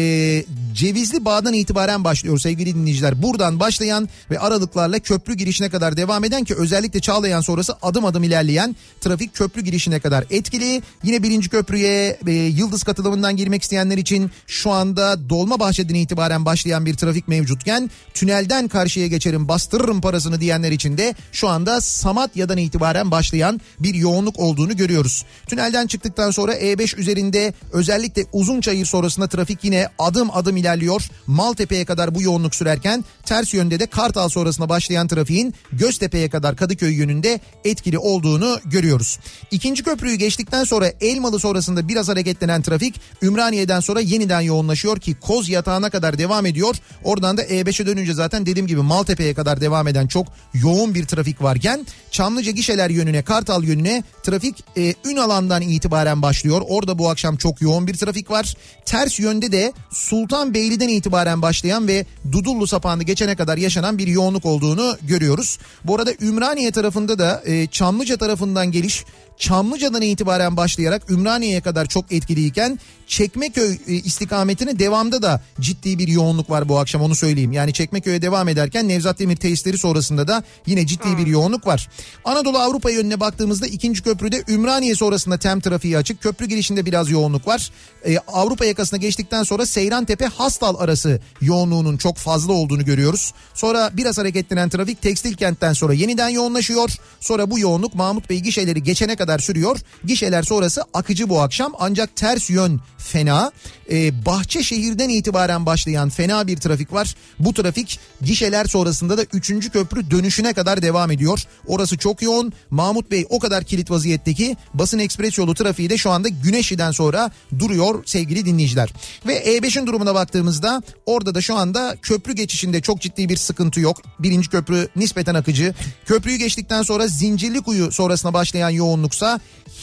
Cevizli 0.74 1.26
Bağ'dan 1.26 1.54
itibaren 1.54 2.04
başlıyor 2.04 2.40
sevgili 2.40 2.76
dinleyiciler. 2.76 3.22
Buradan 3.22 3.60
başlayan 3.60 4.10
ve 4.32 4.40
aralıklarla 4.40 5.00
köprü 5.00 5.34
girişine 5.34 5.70
kadar 5.70 5.98
devam 5.98 6.24
eden 6.24 6.44
ki 6.44 6.56
özellikle 6.56 7.00
Çağlayan 7.00 7.42
sonrası 7.42 7.76
adım 7.82 8.06
adım 8.06 8.24
ilerleyen 8.24 8.76
trafik 9.02 9.34
köprü 9.34 9.62
girişine 9.82 10.00
kadar 10.00 10.26
etkili. 10.30 10.82
Yine 11.04 11.24
birinci 11.24 11.50
köprüye 11.50 12.18
e, 12.28 12.32
Yıldız 12.32 12.84
katılımından 12.84 13.36
girmek 13.36 13.62
isteyenler 13.62 13.98
için 13.98 14.32
şu 14.48 14.72
anda 14.72 15.30
Dolmabahçe'den 15.30 15.96
itibaren 15.96 16.46
başlayan 16.46 16.86
bir 16.86 16.94
trafik 16.96 17.28
mevcutken 17.28 17.90
tünelden 18.14 18.68
karşıya 18.68 19.08
geçerim 19.08 19.48
bastırırım 19.48 20.02
parasını 20.02 20.42
diyenler 20.42 20.72
için 20.72 20.98
de 20.98 21.16
şu 21.32 21.48
anda 21.48 21.82
Samatya'dan 21.82 22.58
itibaren 22.58 23.12
başlayan 23.12 23.62
bir 23.80 23.94
yoğunluk 23.94 24.40
olduğunu 24.40 24.78
görüyoruz. 24.78 25.26
Tünelden 25.48 25.88
çıktıktan 25.88 26.32
sonra 26.32 26.54
E5 26.54 26.98
üzerinde 26.98 27.54
özellikle 27.72 28.26
Uzunçayır 28.32 28.86
sonrasında 28.86 29.28
trafik 29.28 29.64
yine 29.64 29.88
adım 30.00 30.30
adım 30.34 30.58
ilerliyor. 30.58 31.10
Maltepe'ye 31.28 31.86
kadar 31.86 32.16
bu 32.16 32.22
yoğunluk 32.22 32.56
sürerken 32.56 33.06
ters 33.26 33.54
yönde 33.54 33.80
de 33.80 33.86
Kartal 33.86 34.30
sonrasında 34.30 34.70
başlayan 34.70 35.08
trafiğin 35.08 35.54
Göztepe'ye 35.72 36.30
kadar 36.30 36.56
Kadıköy 36.56 36.94
yönünde 36.94 37.40
etkili 37.66 37.98
olduğunu 37.98 38.60
görüyoruz. 38.66 39.20
İkinci 39.52 39.71
köprüyü 39.76 40.16
geçtikten 40.16 40.64
sonra 40.64 40.92
Elmalı 41.02 41.40
sonrasında 41.40 41.88
biraz 41.88 42.10
hareketlenen 42.10 42.62
trafik 42.62 43.02
Ümraniye'den 43.22 43.80
sonra 43.80 44.00
yeniden 44.00 44.42
yoğunlaşıyor 44.42 45.00
ki 45.00 45.16
Koz 45.22 45.50
yatağına 45.50 45.90
kadar 45.90 46.18
devam 46.18 46.46
ediyor. 46.46 46.76
Oradan 47.04 47.38
da 47.38 47.44
E5'e 47.44 47.86
dönünce 47.86 48.14
zaten 48.14 48.46
dediğim 48.46 48.68
gibi 48.68 48.82
Maltepe'ye 48.82 49.34
kadar 49.34 49.62
devam 49.62 49.88
eden 49.88 50.08
çok 50.08 50.28
yoğun 50.54 50.96
bir 50.96 51.06
trafik 51.06 51.42
varken 51.42 51.86
Çamlıca 52.12 52.52
gişeler 52.52 52.90
yönüne 52.90 53.22
Kartal 53.22 53.64
yönüne 53.64 54.04
trafik 54.24 54.64
e, 54.78 54.94
Ünalan'dan 55.06 55.62
itibaren 55.62 56.22
başlıyor. 56.22 56.62
Orada 56.68 57.00
bu 57.00 57.10
akşam 57.10 57.38
çok 57.38 57.62
yoğun 57.62 57.88
bir 57.88 57.94
trafik 57.94 58.32
var. 58.32 58.56
Ters 58.86 59.20
yönde 59.20 59.52
de 59.52 59.74
Sultanbeyli'den 59.92 60.88
itibaren 60.88 61.42
başlayan 61.42 61.88
ve 61.88 62.06
Dudullu 62.32 62.68
sapağını 62.68 63.04
geçene 63.04 63.36
kadar 63.36 63.58
yaşanan 63.58 63.98
bir 63.98 64.08
yoğunluk 64.08 64.46
olduğunu 64.46 64.98
görüyoruz. 65.02 65.58
Bu 65.84 65.96
arada 65.96 66.12
Ümraniye 66.22 66.72
tarafında 66.72 67.20
da 67.20 67.44
e, 67.46 67.68
Çamlıca 67.68 68.18
tarafından 68.18 68.72
geliş 68.72 69.06
Çamlıca'dan 69.38 70.02
itibaren 70.02 70.58
başlayarak 70.58 71.10
Ümraniye'ye 71.10 71.62
kadar 71.62 71.86
çok 71.86 72.12
etkiliyken 72.12 72.80
Çekmeköy 73.12 73.78
e, 73.88 73.94
istikametine 73.94 74.80
devamda 74.80 75.22
da 75.22 75.42
ciddi 75.60 76.00
bir 76.00 76.08
yoğunluk 76.08 76.50
var 76.50 76.70
bu 76.70 76.80
akşam 76.80 77.02
onu 77.02 77.16
söyleyeyim. 77.16 77.52
Yani 77.52 77.74
Çekmeköy'e 77.74 78.22
devam 78.22 78.48
ederken 78.48 78.88
Nevzat 78.88 79.20
Demir 79.20 79.36
tesisleri 79.36 79.78
sonrasında 79.78 80.28
da 80.28 80.44
yine 80.66 80.88
ciddi 80.88 81.18
bir 81.18 81.28
yoğunluk 81.28 81.68
var. 81.68 81.90
Anadolu 82.26 82.58
Avrupa 82.58 82.90
yönüne 82.90 83.20
baktığımızda 83.20 83.68
ikinci 83.68 84.02
köprüde 84.04 84.44
Ümraniye 84.48 84.96
sonrasında 84.96 85.38
tem 85.38 85.60
trafiği 85.60 85.98
açık. 85.98 86.22
Köprü 86.22 86.46
girişinde 86.46 86.86
biraz 86.86 87.10
yoğunluk 87.10 87.48
var. 87.48 87.72
Ee, 88.06 88.18
Avrupa 88.18 88.66
yakasına 88.66 89.00
geçtikten 89.00 89.44
sonra 89.44 89.66
Seyrantepe 89.66 90.26
Hastal 90.26 90.76
arası 90.80 91.20
yoğunluğunun 91.42 91.98
çok 91.98 92.18
fazla 92.18 92.54
olduğunu 92.54 92.86
görüyoruz. 92.86 93.34
Sonra 93.54 93.90
biraz 93.94 94.18
hareketlenen 94.18 94.70
trafik 94.70 95.02
tekstil 95.02 95.34
kentten 95.34 95.74
sonra 95.74 95.94
yeniden 95.94 96.30
yoğunlaşıyor. 96.30 96.90
Sonra 97.20 97.52
bu 97.52 97.60
yoğunluk 97.60 97.96
Mahmut 97.96 98.30
Bey 98.30 98.40
gişeleri 98.40 98.84
geçene 98.84 99.16
kadar 99.22 99.40
sürüyor. 99.40 99.80
Gişeler 100.06 100.44
sonrası 100.44 100.84
akıcı 100.94 101.30
bu 101.30 101.42
akşam 101.42 101.74
ancak 101.80 102.16
ters 102.16 102.50
yön 102.50 102.80
fena. 102.98 103.52
Ee, 103.92 104.26
Bahçeşehir'den 104.26 105.10
itibaren 105.10 105.66
başlayan 105.66 106.10
fena 106.10 106.48
bir 106.48 106.58
trafik 106.58 106.94
var. 106.94 107.16
Bu 107.40 107.54
trafik 107.54 108.00
gişeler 108.22 108.66
sonrasında 108.66 109.18
da 109.18 109.24
3. 109.34 109.72
köprü 109.72 110.12
dönüşüne 110.12 110.54
kadar 110.54 110.82
devam 110.82 111.12
ediyor. 111.12 111.44
Orası 111.68 111.98
çok 111.98 112.22
yoğun. 112.22 112.54
Mahmut 112.70 113.12
Bey 113.12 113.26
o 113.30 113.40
kadar 113.40 113.64
kilit 113.64 113.92
vaziyette 113.92 114.34
ki 114.34 114.58
basın 114.74 115.00
ekspres 115.00 115.38
yolu 115.38 115.54
trafiği 115.54 115.90
de 115.90 115.98
şu 115.98 116.12
anda 116.12 116.28
Güneşli'den 116.28 116.92
sonra 116.92 117.32
duruyor 117.60 118.04
sevgili 118.06 118.46
dinleyiciler. 118.46 118.90
Ve 119.28 119.58
E5'in 119.58 119.88
durumuna 119.88 120.16
baktığımızda 120.16 120.82
orada 121.06 121.36
da 121.36 121.42
şu 121.42 121.56
anda 121.56 121.96
köprü 122.02 122.34
geçişinde 122.34 122.82
çok 122.82 123.02
ciddi 123.02 123.30
bir 123.30 123.38
sıkıntı 123.38 123.80
yok. 123.80 124.02
Birinci 124.20 124.50
köprü 124.50 124.88
nispeten 124.96 125.36
akıcı. 125.36 125.74
Köprüyü 126.06 126.38
geçtikten 126.38 126.84
sonra 126.84 127.08
Zincirlikuyu 127.08 127.92
sonrasına 127.92 128.34
başlayan 128.34 128.70
yoğunluksa 129.12 129.40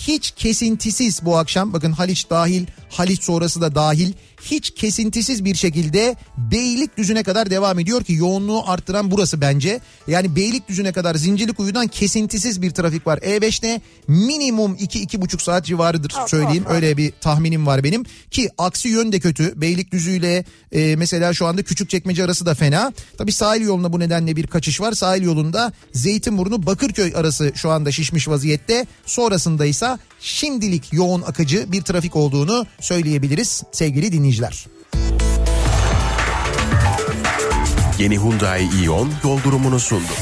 hiç 0.06 0.30
kesintisiz 0.30 1.24
bu 1.24 1.36
akşam. 1.36 1.72
Bakın 1.72 1.92
Haliç 1.92 2.30
dahil 2.30 2.66
Haliç 2.90 3.22
sonrası 3.22 3.60
da 3.60 3.74
dahil 3.74 4.12
hiç 4.42 4.70
kesintisiz 4.70 5.44
bir 5.44 5.55
şekilde 5.55 6.16
Beylikdüzü'ne 6.37 7.22
kadar 7.22 7.51
devam 7.51 7.79
ediyor 7.79 8.05
ki 8.05 8.12
yoğunluğu 8.12 8.70
arttıran 8.70 9.11
burası 9.11 9.40
bence. 9.40 9.81
Yani 10.07 10.37
Beylikdüzü'ne 10.37 10.92
kadar 10.92 11.14
Zincirlikuyu'dan 11.14 11.87
kesintisiz 11.87 12.62
bir 12.62 12.70
trafik 12.70 13.07
var. 13.07 13.18
E5'te 13.18 13.81
minimum 14.09 14.74
2-2,5 14.74 15.42
saat 15.42 15.64
civarıdır 15.64 16.14
söyleyeyim. 16.27 16.64
Öyle 16.68 16.96
bir 16.96 17.12
tahminim 17.20 17.66
var 17.66 17.85
benim. 17.85 18.05
Ki 18.31 18.51
aksi 18.59 18.88
yön 18.88 19.12
de 19.12 19.20
kötü. 19.20 19.61
Beylikdüzü 19.61 20.11
ile 20.11 20.44
e, 20.72 20.96
mesela 20.96 21.33
şu 21.33 21.46
anda 21.46 21.62
Küçükçekmece 21.62 22.24
arası 22.24 22.46
da 22.46 22.55
fena. 22.55 22.92
Tabii 23.18 23.33
sahil 23.33 23.61
yoluna 23.61 23.92
bu 23.92 24.01
nedenle 24.01 24.37
bir 24.37 24.46
kaçış 24.46 24.81
var. 24.81 24.92
Sahil 24.92 25.22
yolunda 25.22 25.72
Zeytinburnu 25.92 26.66
Bakırköy 26.66 27.12
arası 27.16 27.53
şu 27.55 27.70
anda 27.70 27.92
şişmiş 27.92 28.29
vaziyette. 28.29 28.87
Sonrasında 29.07 29.66
ise 29.66 29.98
şimdilik 30.20 30.92
yoğun 30.92 31.22
akıcı 31.22 31.72
bir 31.72 31.83
trafik 31.83 32.16
olduğunu 32.16 32.66
söyleyebiliriz 32.81 33.62
sevgili 33.72 34.12
dinleyiciler. 34.12 34.66
Yeni 37.98 38.18
Hyundai 38.18 38.68
Ion 38.85 39.11
yol 39.24 39.42
durumunu 39.44 39.81
sundu. 39.81 40.12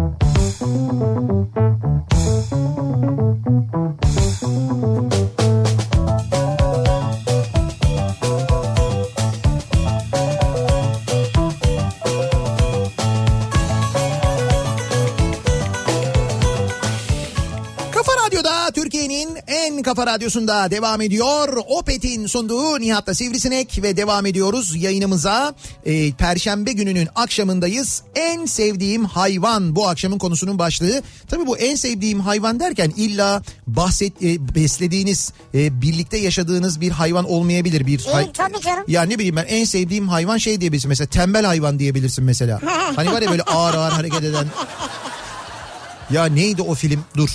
radyosunda 20.18 20.72
devam 20.72 21.02
ediyor. 21.02 21.58
Opet'in 21.68 22.28
sunduğu 22.28 22.80
Nihat'la 22.80 23.14
Sivrisinek 23.14 23.80
ve 23.84 23.98
devam 23.98 24.26
ediyoruz 24.26 24.76
yayınımıza. 24.76 25.54
Ee, 25.86 26.12
Perşembe 26.12 26.72
gününün 26.72 27.08
akşamındayız. 27.16 28.04
En 28.16 28.46
sevdiğim 28.46 29.06
hayvan 29.06 29.76
bu 29.76 29.88
akşamın 29.88 30.18
konusunun 30.18 30.60
başlığı. 30.60 31.02
Tabii 31.28 31.48
bu 31.48 31.58
en 31.58 31.76
sevdiğim 31.76 32.20
hayvan 32.20 32.60
derken 32.60 32.94
illa 32.98 33.42
bahset 33.68 34.24
e, 34.24 34.56
beslediğiniz, 34.56 35.34
e, 35.54 35.82
birlikte 35.82 36.18
yaşadığınız 36.18 36.82
bir 36.82 36.92
hayvan 36.92 37.26
olmayabilir. 37.26 37.88
Bir 37.88 38.00
Değil 38.06 38.28
tabii 38.34 38.62
canım. 38.62 38.84
Ya 38.88 39.02
ne 39.02 39.18
bileyim 39.18 39.36
ben 39.36 39.46
en 39.48 39.66
sevdiğim 39.66 40.08
hayvan 40.08 40.38
şey 40.38 40.62
diyebilirsin 40.62 40.90
mesela 40.90 41.08
tembel 41.08 41.46
hayvan 41.46 41.80
diyebilirsin 41.80 42.24
mesela. 42.24 42.60
hani 42.96 43.12
var 43.12 43.22
ya 43.22 43.32
böyle 43.32 43.44
ağır 43.44 43.74
ağır 43.74 43.92
hareket 43.92 44.24
eden. 44.24 44.46
Ya 46.12 46.26
neydi 46.26 46.62
o 46.62 46.74
film? 46.74 47.04
Dur. 47.16 47.30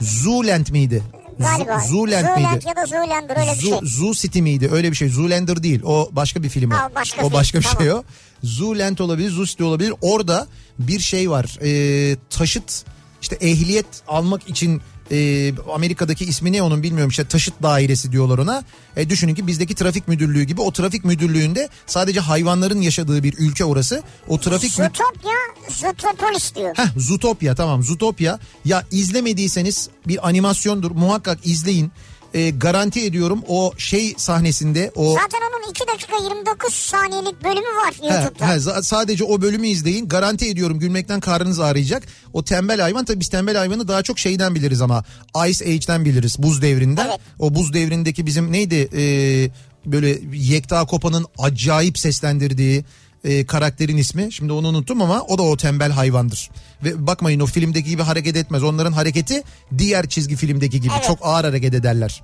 Zooland 0.00 0.66
miydi? 0.70 1.02
Galiba. 1.38 1.72
Z- 1.72 1.88
Zooland 1.88 2.36
miydi? 2.36 2.64
ya 2.68 2.76
da 2.76 2.86
Zoolander 2.86 3.36
öyle 3.40 3.50
bir 3.52 3.56
Zoo, 3.60 3.78
şey. 3.80 3.88
Zoo 3.88 4.14
City 4.14 4.40
miydi? 4.40 4.68
Öyle 4.72 4.90
bir 4.90 4.96
şey. 4.96 5.08
Zoolander 5.08 5.62
değil. 5.62 5.80
O 5.84 6.08
başka 6.12 6.42
bir 6.42 6.48
film 6.48 6.70
o. 6.70 6.74
Ha, 6.74 6.90
başka 6.94 7.20
o 7.22 7.24
film, 7.28 7.32
başka 7.32 7.58
bir 7.58 7.64
tamam. 7.64 7.78
şey 7.78 7.92
o. 7.92 8.02
Zooland 8.42 8.98
olabilir, 8.98 9.30
Zoo 9.30 9.46
City 9.46 9.62
olabilir. 9.62 9.94
Orada 10.00 10.46
bir 10.78 11.00
şey 11.00 11.30
var. 11.30 11.58
Ee, 11.62 12.16
taşıt 12.30 12.84
işte 13.22 13.36
ehliyet 13.40 13.86
almak 14.08 14.48
için 14.50 14.80
e, 15.10 15.52
Amerika'daki 15.74 16.24
ismi 16.24 16.52
ne 16.52 16.62
onun 16.62 16.82
bilmiyorum 16.82 17.10
işte 17.10 17.24
taşıt 17.24 17.62
dairesi 17.62 18.12
diyorlar 18.12 18.38
ona. 18.38 18.64
E, 18.96 19.10
düşünün 19.10 19.34
ki 19.34 19.46
bizdeki 19.46 19.74
trafik 19.74 20.08
müdürlüğü 20.08 20.42
gibi 20.42 20.60
o 20.60 20.72
trafik 20.72 21.04
müdürlüğünde 21.04 21.68
sadece 21.86 22.20
hayvanların 22.20 22.80
yaşadığı 22.80 23.22
bir 23.22 23.34
ülke 23.38 23.64
orası. 23.64 24.02
O 24.28 24.40
trafik 24.40 24.72
Zootopia, 24.72 25.30
Zootopolis 25.70 26.54
diyor. 26.54 26.76
Heh 26.76 26.88
Zootopia 26.96 27.54
tamam 27.54 27.82
Zootopia. 27.82 28.38
Ya 28.64 28.84
izlemediyseniz 28.90 29.88
bir 30.06 30.28
animasyondur 30.28 30.90
muhakkak 30.90 31.46
izleyin. 31.46 31.92
Ee, 32.34 32.50
garanti 32.50 33.04
ediyorum 33.04 33.42
o 33.48 33.72
şey 33.78 34.14
sahnesinde 34.16 34.92
o 34.94 35.12
Zaten 35.14 35.38
onun 35.50 35.70
2 35.70 35.80
dakika 35.88 36.16
29 36.24 36.74
saniyelik 36.74 37.44
bölümü 37.44 37.66
var 37.66 37.94
He, 38.00 38.06
YouTube'da. 38.14 38.48
he, 38.48 38.52
za- 38.56 38.82
sadece 38.82 39.24
o 39.24 39.40
bölümü 39.42 39.66
izleyin. 39.68 40.08
Garanti 40.08 40.48
ediyorum 40.48 40.78
gülmekten 40.78 41.20
karnınız 41.20 41.60
ağrıyacak. 41.60 42.02
O 42.32 42.44
tembel 42.44 42.80
hayvan 42.80 43.04
tabii 43.04 43.20
biz 43.20 43.28
tembel 43.28 43.56
hayvanı 43.56 43.88
daha 43.88 44.02
çok 44.02 44.18
şeyden 44.18 44.54
biliriz 44.54 44.82
ama 44.82 45.04
Ice 45.48 45.64
Age'den 45.64 46.04
biliriz 46.04 46.36
buz 46.38 46.62
devrinden. 46.62 47.06
Evet. 47.08 47.20
O 47.38 47.54
buz 47.54 47.72
devrindeki 47.74 48.26
bizim 48.26 48.52
neydi 48.52 48.88
Ee, 48.96 49.50
böyle 49.86 50.18
Yekta 50.32 50.84
Kopa'nın 50.86 51.26
acayip 51.38 51.98
seslendirdiği 51.98 52.84
e, 53.24 53.46
karakterin 53.46 53.96
ismi. 53.96 54.32
Şimdi 54.32 54.52
onu 54.52 54.68
unuttum 54.68 55.02
ama 55.02 55.22
o 55.22 55.38
da 55.38 55.42
o 55.42 55.56
tembel 55.56 55.92
hayvandır. 55.92 56.50
Ve 56.84 57.06
bakmayın 57.06 57.40
o 57.40 57.46
filmdeki 57.46 57.88
gibi 57.90 58.02
hareket 58.02 58.36
etmez. 58.36 58.62
Onların 58.62 58.92
hareketi 58.92 59.42
diğer 59.78 60.08
çizgi 60.08 60.36
filmdeki 60.36 60.80
gibi 60.80 60.92
Evet. 60.96 61.04
çok 61.06 61.18
ağır 61.22 61.44
hareket 61.44 61.74
ederler. 61.74 62.22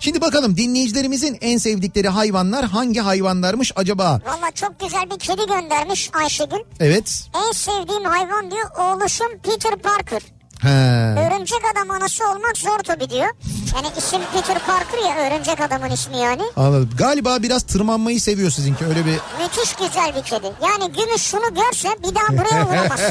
Şimdi 0.00 0.20
bakalım 0.20 0.56
dinleyicilerimizin 0.56 1.38
en 1.40 1.58
sevdikleri 1.58 2.08
hayvanlar 2.08 2.64
hangi 2.64 3.00
hayvanlarmış 3.00 3.72
acaba? 3.76 4.20
Valla 4.26 4.50
çok 4.54 4.80
güzel 4.80 5.10
bir 5.10 5.18
kedi 5.18 5.46
göndermiş 5.46 6.10
Ayşegül. 6.12 6.58
Evet. 6.80 7.28
En 7.48 7.52
sevdiğim 7.52 8.04
hayvan 8.04 8.50
diyor 8.50 8.70
oğluşum 8.78 9.28
Peter 9.42 9.76
Parker. 9.76 10.22
He. 10.62 10.68
Örümcek 11.26 11.58
adam 11.72 11.90
anası 11.90 12.24
olmak 12.30 12.56
zor 12.58 12.78
tabii 12.78 13.10
diyor. 13.10 13.28
Yani 13.74 13.86
isim 13.98 14.20
Peter 14.32 14.58
Parker 14.66 14.98
ya 14.98 15.26
örümcek 15.26 15.60
adamın 15.60 15.90
ismi 15.90 16.16
yani. 16.16 16.42
Anladım. 16.56 16.90
Galiba 16.98 17.42
biraz 17.42 17.62
tırmanmayı 17.62 18.20
seviyor 18.20 18.50
sizinki 18.50 18.84
öyle 18.86 19.06
bir 19.06 19.18
Müthiş 19.42 19.74
güzel 19.74 20.14
bir 20.16 20.22
kedi. 20.22 20.46
Yani 20.62 20.92
gümüş 20.92 21.22
şunu 21.22 21.54
görse 21.54 21.88
bir 22.02 22.14
daha 22.14 22.28
buraya 22.28 22.66
vuramaz. 22.66 23.00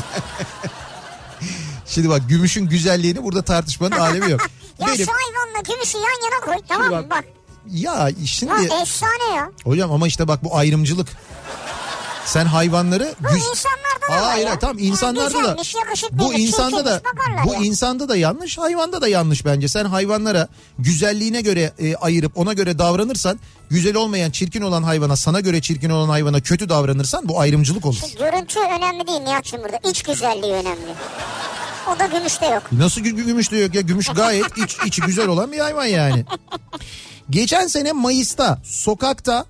Şimdi 1.88 2.10
bak 2.10 2.22
gümüşün 2.30 2.66
güzelliğini 2.70 3.24
burada 3.24 3.42
tartışmanın 3.42 3.96
alemi 3.98 4.32
yok. 4.32 4.42
ya 4.80 4.88
Benim, 4.88 5.06
şu 5.06 5.12
hayvanla 5.12 5.62
gümüşü 5.74 5.98
yan 5.98 6.32
yana 6.32 6.42
koy 6.46 6.56
tamam 6.68 6.88
mı 6.88 6.92
bak- 6.98 7.10
bak. 7.10 7.24
ya 7.72 8.10
şimdi 8.26 8.52
Ha 8.52 8.82
efsane 8.82 9.36
ya. 9.36 9.50
hocam 9.64 9.92
ama 9.92 10.08
işte 10.08 10.28
bak 10.28 10.44
bu 10.44 10.58
ayrımcılık. 10.58 11.08
Sen 12.26 12.46
hayvanları 12.46 13.16
Bu 13.20 13.28
güz- 13.28 13.38
insanlarda 13.38 14.08
da 14.10 14.16
var 14.16 14.24
Hayır 14.32 14.48
ya. 14.48 14.60
tamam 14.60 14.78
Yani 14.78 14.88
insanlarda 14.88 15.34
da 15.34 15.40
güzelmiş, 15.40 15.76
yakışıklıymış, 15.76 16.26
bu 16.26 16.34
insanda 16.34 16.86
da 16.86 17.02
bu 17.46 17.54
ya. 17.54 17.60
insanda 17.60 18.10
da 18.10 18.16
yanlış 18.18 18.58
hayvanda 18.58 19.02
da 19.02 19.08
yanlış 19.08 19.46
bence. 19.46 19.68
Sen 19.68 19.86
hayvanlara 19.86 20.48
güzelliğine 20.80 21.42
göre 21.42 21.74
e, 21.80 21.96
ayırıp 21.96 22.38
ona 22.38 22.54
göre 22.54 22.80
davranırsan 22.80 23.40
güzel 23.70 23.96
olmayan 23.96 24.32
çirkin 24.32 24.62
olan 24.62 24.84
hayvana 24.84 25.16
sana 25.16 25.40
göre 25.40 25.62
çirkin 25.62 25.90
olan 25.90 26.10
hayvana 26.10 26.40
kötü 26.42 26.70
davranırsan 26.70 27.30
bu 27.30 27.40
ayrımcılık 27.40 27.86
olur. 27.86 27.98
Görüntü 28.20 28.60
önemli 28.60 29.08
değil 29.08 29.20
Nihat'cığım 29.22 29.64
burada. 29.64 29.90
İç 29.90 30.04
güzelliği 30.04 30.54
önemli. 30.54 30.94
O 31.96 32.00
da 32.00 32.06
gümüşte 32.06 32.46
yok. 32.46 32.64
Nasıl 32.72 33.02
gü- 33.02 33.26
gümüş 33.26 33.52
diyor 33.52 33.74
ya 33.74 33.82
gümüş 33.82 34.08
gayet 34.08 34.58
iç, 34.58 34.78
içi 34.86 35.02
güzel 35.02 35.28
olan 35.28 35.52
bir 35.52 35.60
hayvan 35.60 35.86
yani. 35.86 36.26
Geçen 37.30 37.68
sene 37.68 37.92
Mayıs'ta 37.92 38.60
sokakta 38.64 39.46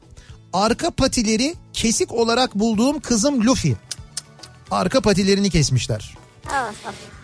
arka 0.54 0.92
patileri 0.92 1.56
kesik 1.74 2.12
olarak 2.12 2.56
bulduğum 2.56 3.00
kızım 3.00 3.46
Luffy. 3.48 3.74
Arka 4.72 5.02
patilerini 5.02 5.50
kesmişler. 5.50 6.16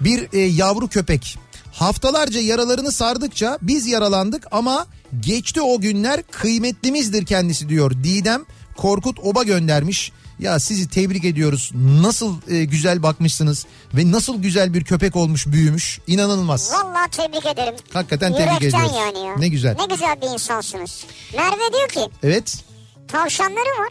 Bir 0.02 0.28
e, 0.34 0.40
yavru 0.40 0.88
köpek. 0.88 1.38
Haftalarca 1.74 2.40
yaralarını 2.42 2.92
sardıkça 2.92 3.58
biz 3.62 3.88
yaralandık 3.88 4.48
ama 4.52 4.86
geçti 5.20 5.62
o 5.62 5.80
günler 5.82 6.24
kıymetlimizdir 6.32 7.26
kendisi 7.26 7.70
diyor. 7.70 7.92
Didem 7.92 8.46
Korkut 8.78 9.20
Oba 9.20 9.44
göndermiş. 9.44 10.12
Ya 10.40 10.60
sizi 10.60 10.90
tebrik 10.90 11.26
ediyoruz. 11.26 11.72
Nasıl 12.02 12.36
e, 12.48 12.64
güzel 12.66 13.04
bakmışsınız 13.04 13.66
ve 13.94 14.12
nasıl 14.12 14.42
güzel 14.42 14.74
bir 14.74 14.84
köpek 14.84 15.16
olmuş, 15.16 15.48
büyümüş. 15.48 16.00
İnanılmaz. 16.08 16.72
Vallahi 16.74 17.12
tebrik 17.12 17.46
ederim. 17.46 17.74
Hakikaten 17.94 18.34
tebrik 18.34 18.62
Yürekten 18.62 18.80
ediyoruz. 18.80 18.98
yani 19.00 19.28
ya. 19.28 19.36
Ne 19.38 19.48
güzel. 19.48 19.76
Ne 19.80 19.86
güzel 19.86 20.22
bir 20.22 20.28
insansınız. 20.34 21.06
Merve 21.38 21.74
diyor 21.74 21.90
ki 21.90 22.14
Evet. 22.24 22.64
Tavşanları 23.08 23.82
var. 23.82 23.90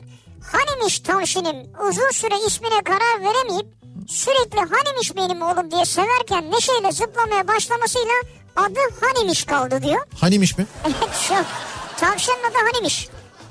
Hanimiş 0.52 1.00
tavşanım 1.00 1.56
uzun 1.88 2.10
süre 2.12 2.34
ismine 2.46 2.82
karar 2.84 3.20
veremeyip 3.20 3.66
sürekli 4.08 4.58
hanimiş 4.58 5.16
benim 5.16 5.42
oğlum 5.42 5.70
diye 5.70 5.84
severken 5.84 6.50
neşeyle 6.50 6.92
zıplamaya 6.92 7.48
başlamasıyla 7.48 8.14
adı 8.56 8.80
hanimiş 9.00 9.44
kaldı 9.44 9.82
diyor. 9.82 10.00
Hanimiş 10.20 10.58
mi? 10.58 10.66
Evet 10.84 11.14
şu 11.28 11.34
tavşanın 12.00 12.44
adı 12.50 12.58
hanimiş. 12.72 13.08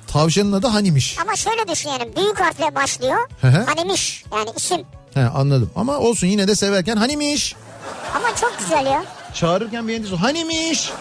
Tavşanın 0.08 0.52
adı 0.54 0.68
Hanimiş. 0.68 1.18
Ama 1.22 1.36
şöyle 1.36 1.68
düşün 1.68 1.90
yani 1.90 2.16
büyük 2.16 2.40
harfle 2.40 2.76
başlıyor. 2.76 3.30
Hı 3.42 3.48
hı. 3.48 3.64
hanimiş 3.66 4.24
yani 4.36 4.50
isim. 4.56 4.82
He 5.14 5.22
anladım. 5.26 5.72
Ama 5.76 5.98
olsun 5.98 6.28
yine 6.28 6.48
de 6.48 6.56
severken 6.56 6.98
Hanimiş. 6.98 7.56
Ama 8.16 8.36
çok 8.36 8.60
güzel 8.60 8.86
ya. 8.86 9.04
Çağırırken 9.34 9.88
bir 9.88 9.96
endişe. 9.96 10.16
Hanimiş. 10.16 10.92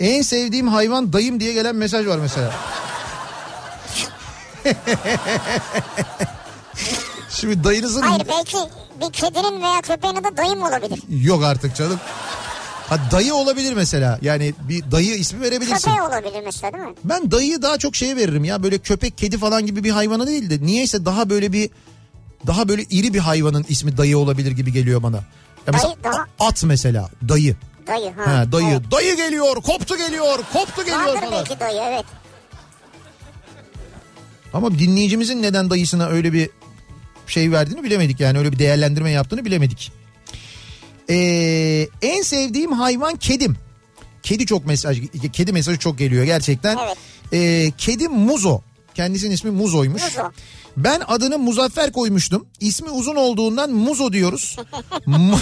En 0.00 0.22
sevdiğim 0.22 0.68
hayvan 0.68 1.12
dayım 1.12 1.40
diye 1.40 1.52
gelen 1.52 1.76
mesaj 1.76 2.06
var 2.06 2.18
mesela. 2.18 2.52
Şimdi 7.30 7.64
dayınızın 7.64 8.02
Hayır 8.02 8.22
belki 8.28 8.56
bir 9.00 9.12
kedinin 9.12 9.62
veya 9.62 9.80
köpeğin 9.80 10.14
adı 10.16 10.36
dayım 10.36 10.62
olabilir. 10.62 11.00
yok 11.08 11.44
artık 11.44 11.76
canım. 11.76 12.00
Ha 12.88 12.98
dayı 13.10 13.34
olabilir 13.34 13.72
mesela. 13.72 14.18
Yani 14.22 14.54
bir 14.68 14.90
dayı 14.90 15.14
ismi 15.14 15.40
verebilirsin. 15.40 15.74
Köpeği 15.76 16.02
olabilir 16.02 16.42
mesela 16.44 16.72
değil 16.72 16.84
mi? 16.84 16.94
Ben 17.04 17.30
dayıyı 17.30 17.62
daha 17.62 17.78
çok 17.78 17.96
şeye 17.96 18.16
veririm 18.16 18.44
ya. 18.44 18.62
Böyle 18.62 18.78
köpek, 18.78 19.18
kedi 19.18 19.38
falan 19.38 19.66
gibi 19.66 19.84
bir 19.84 19.90
hayvana 19.90 20.26
değil 20.26 20.50
de 20.50 20.66
niyeyse 20.66 21.04
daha 21.04 21.30
böyle 21.30 21.52
bir 21.52 21.70
daha 22.46 22.68
böyle 22.68 22.82
iri 22.82 23.14
bir 23.14 23.18
hayvanın 23.18 23.64
ismi 23.68 23.96
dayı 23.96 24.18
olabilir 24.18 24.52
gibi 24.52 24.72
geliyor 24.72 25.02
bana. 25.02 25.16
Ya 25.16 25.22
mesela 25.72 25.88
Dayı 26.04 26.04
daha- 26.04 26.26
at 26.48 26.64
mesela 26.64 27.10
dayı. 27.28 27.56
Dayı 27.88 28.12
ha. 28.16 28.38
Ha, 28.38 28.52
dayı. 28.52 28.66
Evet. 28.68 28.90
Dayı 28.90 29.16
geliyor, 29.16 29.54
koptu 29.62 29.96
geliyor, 29.96 30.38
koptu 30.52 30.84
geliyor 30.84 31.06
Vardır 31.06 31.20
falan. 31.20 31.32
belki 31.32 31.60
dayı 31.60 31.80
evet. 31.88 32.04
Ama 34.52 34.78
dinleyicimizin 34.78 35.42
neden 35.42 35.70
dayısına 35.70 36.06
öyle 36.06 36.32
bir 36.32 36.50
şey 37.26 37.52
verdiğini 37.52 37.84
bilemedik 37.84 38.20
yani 38.20 38.38
öyle 38.38 38.52
bir 38.52 38.58
değerlendirme 38.58 39.10
yaptığını 39.10 39.44
bilemedik. 39.44 39.92
Ee, 41.10 41.88
en 42.02 42.22
sevdiğim 42.22 42.72
hayvan 42.72 43.16
kedim. 43.16 43.56
Kedi 44.22 44.46
çok 44.46 44.66
mesaj, 44.66 44.98
kedi 45.32 45.52
mesajı 45.52 45.78
çok 45.78 45.98
geliyor 45.98 46.24
gerçekten. 46.24 46.76
Evet. 46.86 46.96
Ee, 47.32 47.72
kedim 47.78 48.12
Muzo. 48.12 48.60
Kendisinin 48.98 49.30
ismi 49.30 49.50
Muzo'ymuş. 49.50 50.02
Muzo. 50.02 50.30
Ben 50.76 51.02
adını 51.08 51.38
Muzaffer 51.38 51.92
koymuştum. 51.92 52.46
İsmi 52.60 52.90
uzun 52.90 53.16
olduğundan 53.16 53.70
Muzo 53.70 54.12
diyoruz. 54.12 54.56
Mu- 55.06 55.38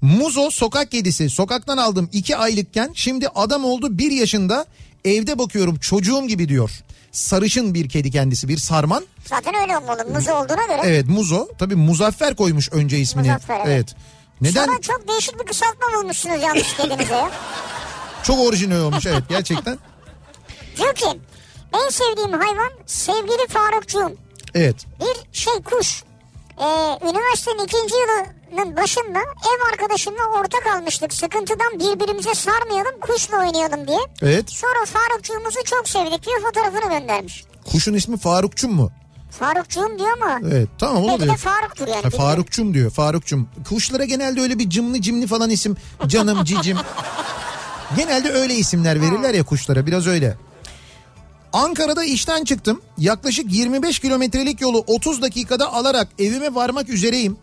Muzo 0.00 0.50
sokak 0.50 0.90
kedisi. 0.90 1.30
Sokaktan 1.30 1.76
aldım 1.76 2.08
iki 2.12 2.36
aylıkken. 2.36 2.90
Şimdi 2.94 3.28
adam 3.28 3.64
oldu 3.64 3.98
bir 3.98 4.10
yaşında. 4.10 4.66
Evde 5.04 5.38
bakıyorum 5.38 5.78
çocuğum 5.78 6.26
gibi 6.26 6.48
diyor. 6.48 6.70
Sarışın 7.12 7.74
bir 7.74 7.88
kedi 7.88 8.10
kendisi 8.10 8.48
bir 8.48 8.56
sarman. 8.56 9.06
Zaten 9.24 9.54
öyle 9.62 9.78
olmalı. 9.78 10.04
Muz 10.14 10.28
olduğuna 10.28 10.66
göre. 10.66 10.80
Evet 10.84 11.06
Muzo. 11.08 11.48
Tabii 11.58 11.74
Muzaffer 11.74 12.36
koymuş 12.36 12.72
önce 12.72 12.98
ismini. 12.98 13.26
Muzaffer, 13.26 13.60
evet. 13.66 13.94
Neden? 14.40 14.66
Sonra 14.66 14.80
çok 14.80 15.08
değişik 15.08 15.40
bir 15.40 15.46
kısaltma 15.46 15.86
bulmuşsunuz 15.98 16.42
yanlış 16.42 16.76
kedinize 16.76 17.14
ya. 17.14 17.30
Çok 18.22 18.38
orijinal 18.38 18.80
olmuş 18.80 19.06
evet 19.06 19.22
gerçekten. 19.28 19.78
Diyor 20.76 20.94
ki 20.94 21.06
en 21.74 21.88
sevdiğim 21.90 22.32
hayvan 22.32 22.70
sevgili 22.86 23.48
Farukcuğum. 23.48 24.16
Evet. 24.54 24.76
Bir 25.00 25.38
şey 25.38 25.54
kuş. 25.54 26.02
Ee, 26.60 26.64
üniversitenin 27.02 27.64
ikinci 27.64 27.94
yılının 27.94 28.76
başında 28.76 29.18
ev 29.18 29.72
arkadaşımla 29.72 30.22
ortak 30.40 30.66
almıştık. 30.76 31.14
Sıkıntıdan 31.14 31.72
birbirimize 31.74 32.34
sarmayalım 32.34 33.00
kuşla 33.00 33.38
oynayalım 33.38 33.86
diye. 33.88 33.98
Evet. 34.22 34.50
Sonra 34.50 34.84
Farukcuğumuzu 34.86 35.64
çok 35.64 35.88
sevdik 35.88 36.26
diyor 36.26 36.40
fotoğrafını 36.42 36.98
göndermiş. 36.98 37.44
Kuşun 37.72 37.94
ismi 37.94 38.18
Farukçum 38.18 38.72
mu? 38.72 38.90
Farukcuğum 39.30 39.98
diyor 39.98 40.10
ama 40.22 40.40
Evet 40.52 40.68
tamam 40.78 40.96
belki 40.96 41.08
de 41.20 41.24
olabilir. 41.24 41.36
Faruk'tur 41.36 41.88
yani. 41.88 42.02
Ha. 42.02 42.10
Farukçum 42.10 42.74
diyor 42.74 42.90
Farukçum. 42.90 43.48
Kuşlara 43.68 44.04
genelde 44.04 44.40
öyle 44.40 44.58
bir 44.58 44.70
cımlı 44.70 45.00
cimli 45.00 45.26
falan 45.26 45.50
isim. 45.50 45.76
Canım 46.06 46.44
cicim. 46.44 46.78
genelde 47.96 48.30
öyle 48.32 48.54
isimler 48.54 49.00
verirler 49.00 49.34
ya 49.34 49.42
kuşlara 49.44 49.86
biraz 49.86 50.06
öyle. 50.06 50.36
Ankara'da 51.52 52.04
işten 52.04 52.44
çıktım. 52.44 52.80
Yaklaşık 52.98 53.52
25 53.52 53.98
kilometrelik 53.98 54.60
yolu 54.60 54.84
30 54.86 55.22
dakikada 55.22 55.72
alarak 55.72 56.08
evime 56.18 56.54
varmak 56.54 56.88
üzereyim. 56.88 57.36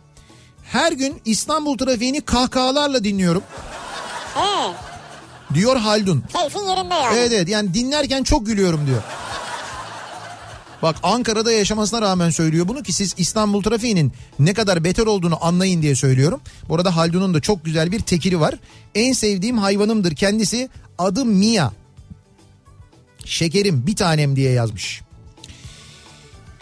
Her 0.64 0.92
gün 0.92 1.20
İstanbul 1.24 1.78
trafiğini 1.78 2.20
kahkahalarla 2.20 3.04
dinliyorum. 3.04 3.42
He, 4.34 4.72
Diyor 5.54 5.76
Haldun. 5.76 6.24
keyfin 6.32 6.58
yerinde 6.68 6.94
yani. 6.94 7.16
Evet 7.18 7.32
evet 7.32 7.48
yani 7.48 7.74
dinlerken 7.74 8.22
çok 8.22 8.46
gülüyorum 8.46 8.86
diyor. 8.86 9.02
Bak 10.82 10.96
Ankara'da 11.02 11.52
yaşamasına 11.52 12.02
rağmen 12.02 12.30
söylüyor 12.30 12.68
bunu 12.68 12.82
ki 12.82 12.92
siz 12.92 13.14
İstanbul 13.18 13.62
trafiğinin 13.62 14.12
ne 14.38 14.54
kadar 14.54 14.84
beter 14.84 15.06
olduğunu 15.06 15.44
anlayın 15.44 15.82
diye 15.82 15.94
söylüyorum. 15.94 16.40
Bu 16.68 16.74
arada 16.74 16.96
Haldun'un 16.96 17.34
da 17.34 17.40
çok 17.40 17.64
güzel 17.64 17.92
bir 17.92 18.00
tekiri 18.00 18.40
var. 18.40 18.54
En 18.94 19.12
sevdiğim 19.12 19.58
hayvanımdır 19.58 20.14
kendisi 20.16 20.68
adı 20.98 21.24
Mia. 21.24 21.70
Şekerim 23.26 23.86
bir 23.86 23.96
tanem 23.96 24.36
diye 24.36 24.52
yazmış. 24.52 25.02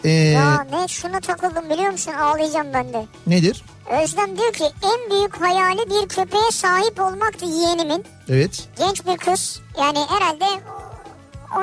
Ee, 0.03 0.09
Ya 0.09 0.67
ne 0.71 0.87
şuna 0.87 1.19
takıldım 1.19 1.69
biliyor 1.69 1.91
musun 1.91 2.13
ağlayacağım 2.13 2.67
ben 2.73 2.93
de. 2.93 3.05
nedir? 3.27 3.63
Özlem 4.03 4.37
diyor 4.37 4.53
ki 4.53 4.63
en 4.63 5.11
büyük 5.11 5.41
hayali 5.41 5.89
bir 5.89 6.07
köpeğe 6.07 6.51
sahip 6.51 6.99
olmaktı 6.99 7.45
yeğenimin. 7.45 8.05
Evet. 8.29 8.63
Genç 8.77 9.05
bir 9.05 9.17
kız 9.17 9.61
yani 9.79 9.99
herhalde 10.09 10.45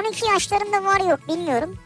12 0.09 0.25
yaşlarında 0.27 0.85
var 0.85 1.01
yok 1.11 1.29
bilmiyorum. 1.29 1.79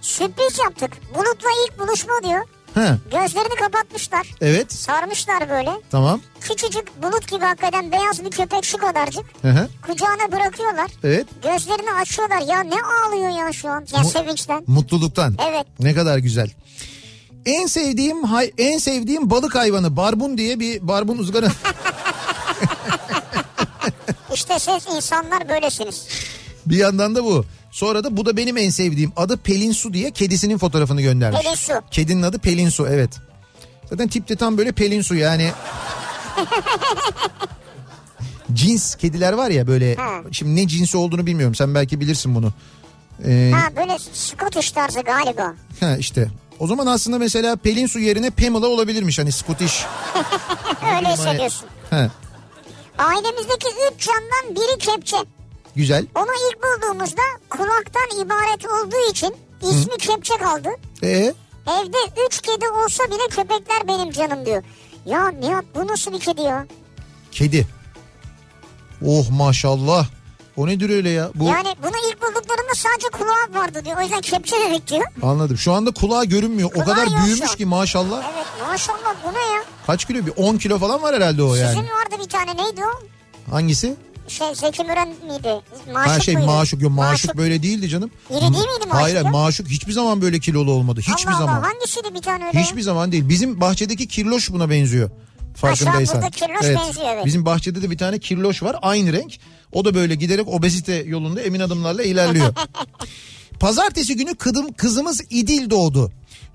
Sürpriz 0.00 0.58
yaptık. 0.58 0.90
Bulut'la 1.14 1.48
ilk 1.66 1.78
buluşma 1.78 2.12
diyor. 2.24 2.44
He. 2.78 2.94
Gözlerini 3.10 3.54
kapatmışlar. 3.60 4.26
Evet 4.40 4.72
Sarmışlar 4.72 5.50
böyle. 5.50 5.70
tamam. 5.90 6.20
Küçücük 6.40 7.02
bulut 7.02 7.28
gibi 7.30 7.44
hakikaten 7.44 7.92
beyaz 7.92 8.24
bir 8.24 8.30
köpek 8.30 8.64
şu 8.64 8.78
kadarcık. 8.78 9.24
Hı 9.42 9.48
hı. 9.50 9.68
Kucağına 9.86 10.32
bırakıyorlar. 10.32 10.90
Evet. 11.04 11.26
Gözlerini 11.42 11.92
açıyorlar. 11.92 12.40
Ya 12.40 12.60
ne 12.60 12.76
ağlıyor 12.82 13.46
ya 13.46 13.52
şu 13.52 13.68
an? 13.70 13.86
Ya 13.92 14.00
Mu- 14.02 14.08
sevinçten. 14.10 14.64
Mutluluktan. 14.66 15.36
Evet. 15.50 15.66
Ne 15.80 15.94
kadar 15.94 16.18
güzel. 16.18 16.50
En 17.46 17.66
sevdiğim 17.66 18.24
hay- 18.24 18.52
en 18.58 18.78
sevdiğim 18.78 19.30
balık 19.30 19.54
hayvanı 19.54 19.96
barbun 19.96 20.38
diye 20.38 20.60
bir 20.60 20.88
barbun 20.88 21.18
ızgara. 21.18 21.48
İşte 24.34 24.58
siz 24.58 24.96
insanlar 24.96 25.48
böylesiniz. 25.48 26.08
bir 26.66 26.76
yandan 26.76 27.14
da 27.14 27.24
bu. 27.24 27.44
Sonra 27.70 28.04
da 28.04 28.16
bu 28.16 28.26
da 28.26 28.36
benim 28.36 28.56
en 28.56 28.70
sevdiğim 28.70 29.12
adı 29.16 29.36
Pelin 29.36 29.72
Su 29.72 29.94
diye 29.94 30.10
kedisinin 30.10 30.58
fotoğrafını 30.58 31.02
göndermiş. 31.02 31.40
Pelin 31.42 31.54
Su. 31.54 31.72
Kedinin 31.90 32.22
adı 32.22 32.38
Pelin 32.38 32.68
Su 32.68 32.86
evet. 32.88 33.10
Zaten 33.90 34.08
tip 34.08 34.28
de 34.28 34.36
tam 34.36 34.58
böyle 34.58 34.72
Pelin 34.72 35.02
Su 35.02 35.14
yani. 35.14 35.50
Cins 38.52 38.94
kediler 38.94 39.32
var 39.32 39.50
ya 39.50 39.66
böyle. 39.66 39.94
Ha. 39.94 40.20
Şimdi 40.32 40.56
ne 40.56 40.68
cinsi 40.68 40.96
olduğunu 40.96 41.26
bilmiyorum. 41.26 41.54
Sen 41.54 41.74
belki 41.74 42.00
bilirsin 42.00 42.34
bunu. 42.34 42.52
Ee, 43.26 43.52
Ha 43.54 43.76
böyle 43.76 43.98
Scottish 44.12 44.70
tarzı 44.70 45.00
galiba. 45.00 45.54
ha 45.80 45.96
işte. 45.96 46.28
O 46.58 46.66
zaman 46.66 46.86
aslında 46.86 47.18
mesela 47.18 47.56
Pelin 47.56 47.86
Su 47.86 47.98
yerine 47.98 48.30
Pamela 48.30 48.66
olabilirmiş 48.66 49.18
hani 49.18 49.32
Scottish. 49.32 49.86
Öyle 50.96 51.08
hissediyorsun. 51.12 51.66
Ha, 51.90 52.10
Ailemizdeki 52.98 53.66
üç 53.94 54.06
candan 54.06 54.56
biri 54.56 54.78
kepçe. 54.78 55.16
Güzel. 55.78 56.06
Onu 56.14 56.26
ilk 56.50 56.58
bulduğumuzda 56.62 57.22
kulaktan 57.50 58.20
ibaret 58.24 58.66
olduğu 58.66 59.10
için 59.10 59.36
ismi 59.62 59.96
kepçe 59.98 60.36
kaldı. 60.36 60.68
Ee, 61.02 61.34
Evde 61.80 61.96
üç 62.26 62.40
kedi 62.40 62.68
olsa 62.68 63.04
bile 63.04 63.28
köpekler 63.30 63.88
benim 63.88 64.10
canım 64.10 64.46
diyor. 64.46 64.62
Ya 65.06 65.28
Nihat 65.28 65.64
bu 65.74 65.86
nasıl 65.86 66.12
bir 66.12 66.20
kedi 66.20 66.40
ya? 66.42 66.66
kedi. 67.32 67.66
Oh 69.06 69.30
maşallah. 69.30 70.06
O 70.56 70.66
nedir 70.66 70.90
öyle 70.90 71.10
ya? 71.10 71.30
Bu 71.34 71.44
Yani 71.44 71.74
bunu 71.82 71.92
ilk 72.10 72.22
bulduklarında 72.22 72.74
sadece 72.74 73.08
kulağı 73.08 73.62
vardı 73.62 73.82
diyor. 73.84 73.96
O 73.98 74.02
yüzden 74.02 74.20
kepçe 74.20 74.56
dedik 74.60 74.86
diyor. 74.88 75.04
anladım. 75.22 75.58
Şu 75.58 75.72
anda 75.72 75.90
kulağı 75.90 76.24
görünmüyor. 76.24 76.68
o 76.68 76.72
Kulağı 76.72 76.86
kadar 76.86 77.06
yok 77.06 77.14
büyümüş 77.24 77.56
ki 77.56 77.66
maşallah. 77.66 78.22
Evet 78.34 78.46
maşallah 78.68 79.14
bu 79.24 79.32
ne 79.32 79.54
ya? 79.54 79.62
Kaç 79.86 80.04
kilo? 80.04 80.26
Bir 80.26 80.32
10 80.36 80.56
kilo 80.58 80.78
falan 80.78 81.02
var 81.02 81.14
herhalde 81.14 81.42
o 81.42 81.54
yani. 81.54 81.68
Sizin 81.68 81.82
vardı 81.88 82.14
bir 82.24 82.28
tane 82.28 82.56
neydi 82.56 82.80
o? 82.84 83.02
Hangisi? 83.50 83.96
Şey 84.28 84.54
Zeki 84.54 84.82
Müren 84.84 85.08
miydi? 85.08 85.60
Maşuk 85.92 86.10
Ha 86.12 86.20
şey 86.20 86.34
muydu? 86.34 86.46
maşuk 86.46 86.82
yok 86.82 86.92
maşuk 86.92 87.36
böyle 87.36 87.62
değildi 87.62 87.88
canım. 87.88 88.10
İri 88.30 88.40
değil 88.40 88.50
miydi 88.50 88.86
maşuk 88.88 88.94
Hayır 88.94 89.16
ya? 89.24 89.30
maşuk 89.30 89.68
hiçbir 89.68 89.92
zaman 89.92 90.22
böyle 90.22 90.38
kilolu 90.38 90.70
olmadı. 90.70 91.00
Hiçbir 91.00 91.30
Allah 91.30 91.38
zaman. 91.38 91.54
Allah 91.54 91.66
hangisiydi 91.68 92.14
bir 92.14 92.22
tane 92.22 92.46
öyle? 92.46 92.62
Hiçbir 92.62 92.82
zaman 92.82 93.12
değil. 93.12 93.28
Bizim 93.28 93.60
bahçedeki 93.60 94.08
kirloş 94.08 94.50
buna 94.52 94.70
benziyor. 94.70 95.10
Farkındaysan. 95.56 96.16
burada 96.16 96.30
kirloş 96.30 96.62
benziyor, 96.62 97.06
evet. 97.14 97.26
Bizim 97.26 97.44
bahçede 97.44 97.82
de 97.82 97.90
bir 97.90 97.98
tane 97.98 98.18
kirloş 98.18 98.62
var 98.62 98.76
aynı 98.82 99.12
renk. 99.12 99.38
O 99.72 99.84
da 99.84 99.94
böyle 99.94 100.14
giderek 100.14 100.48
obezite 100.48 100.94
yolunda 100.94 101.40
emin 101.42 101.60
adımlarla 101.60 102.02
ilerliyor. 102.02 102.54
Pazartesi 103.60 104.16
günü 104.16 104.34
kıdım, 104.34 104.72
kızımız 104.72 105.20
İdil 105.30 105.70
doğdu. 105.70 106.12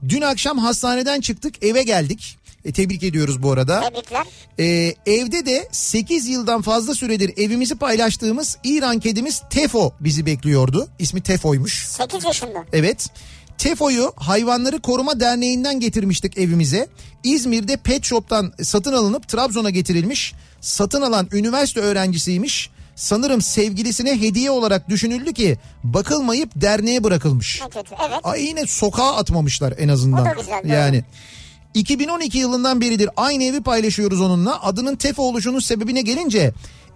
Dün 0.10 0.22
akşam 0.22 0.58
hastaneden 0.58 1.22
çıktık 1.22 1.64
eve 1.64 1.84
geldik. 1.84 2.38
E, 2.66 2.72
tebrik 2.72 3.04
ediyoruz 3.04 3.44
bu 3.44 3.52
arada. 3.52 3.82
Tebrikler. 3.82 4.26
Ee, 4.60 4.96
evde 5.06 5.46
de 5.46 5.68
8 5.72 6.28
yıldan 6.28 6.62
fazla 6.62 6.96
süredir 6.96 7.34
evimizi 7.38 7.76
paylaştığımız 7.76 8.58
İran 8.64 9.00
kedimiz 9.00 9.42
Tefo 9.50 9.94
bizi 10.00 10.26
bekliyordu. 10.26 10.88
İsmi 11.00 11.22
Tefo'ymuş. 11.22 11.88
8 11.88 12.26
yaşında. 12.26 12.66
Evet. 12.74 13.10
Tefo'yu 13.58 14.14
Hayvanları 14.16 14.82
Koruma 14.82 15.20
Derneği'nden 15.20 15.80
getirmiştik 15.80 16.38
evimize. 16.38 16.88
İzmir'de 17.24 17.78
Pet 17.78 18.04
Shop'tan 18.04 18.54
satın 18.62 18.94
alınıp 18.94 19.28
Trabzon'a 19.28 19.70
getirilmiş. 19.70 20.34
Satın 20.62 21.02
alan 21.02 21.28
üniversite 21.32 21.80
öğrencisiymiş. 21.80 22.70
Sanırım 22.96 23.42
sevgilisine 23.42 24.22
hediye 24.22 24.52
olarak 24.52 24.90
düşünüldü 24.90 25.34
ki 25.34 25.58
bakılmayıp 25.84 26.50
derneğe 26.56 27.04
bırakılmış. 27.04 27.60
Kötü. 27.60 27.96
Evet. 28.08 28.20
Ay 28.24 28.44
yine 28.44 28.68
sokağa 28.68 29.16
atmamışlar 29.16 29.74
en 29.78 29.88
azından. 29.88 30.22
O 30.22 30.26
da 30.26 30.34
güzel, 30.42 30.64
doğru. 30.64 31.04
Yani 31.76 31.82
2012 31.82 32.38
yılından 32.38 32.82
beridir 32.82 33.10
aynı 33.18 33.44
evi 33.44 33.62
paylaşıyoruz 33.62 34.22
onunla. 34.22 34.64
Adının 34.64 34.96
Tefo 34.96 35.24
oluşunun 35.24 35.60
sebebine 35.60 36.02
gelince 36.02 36.54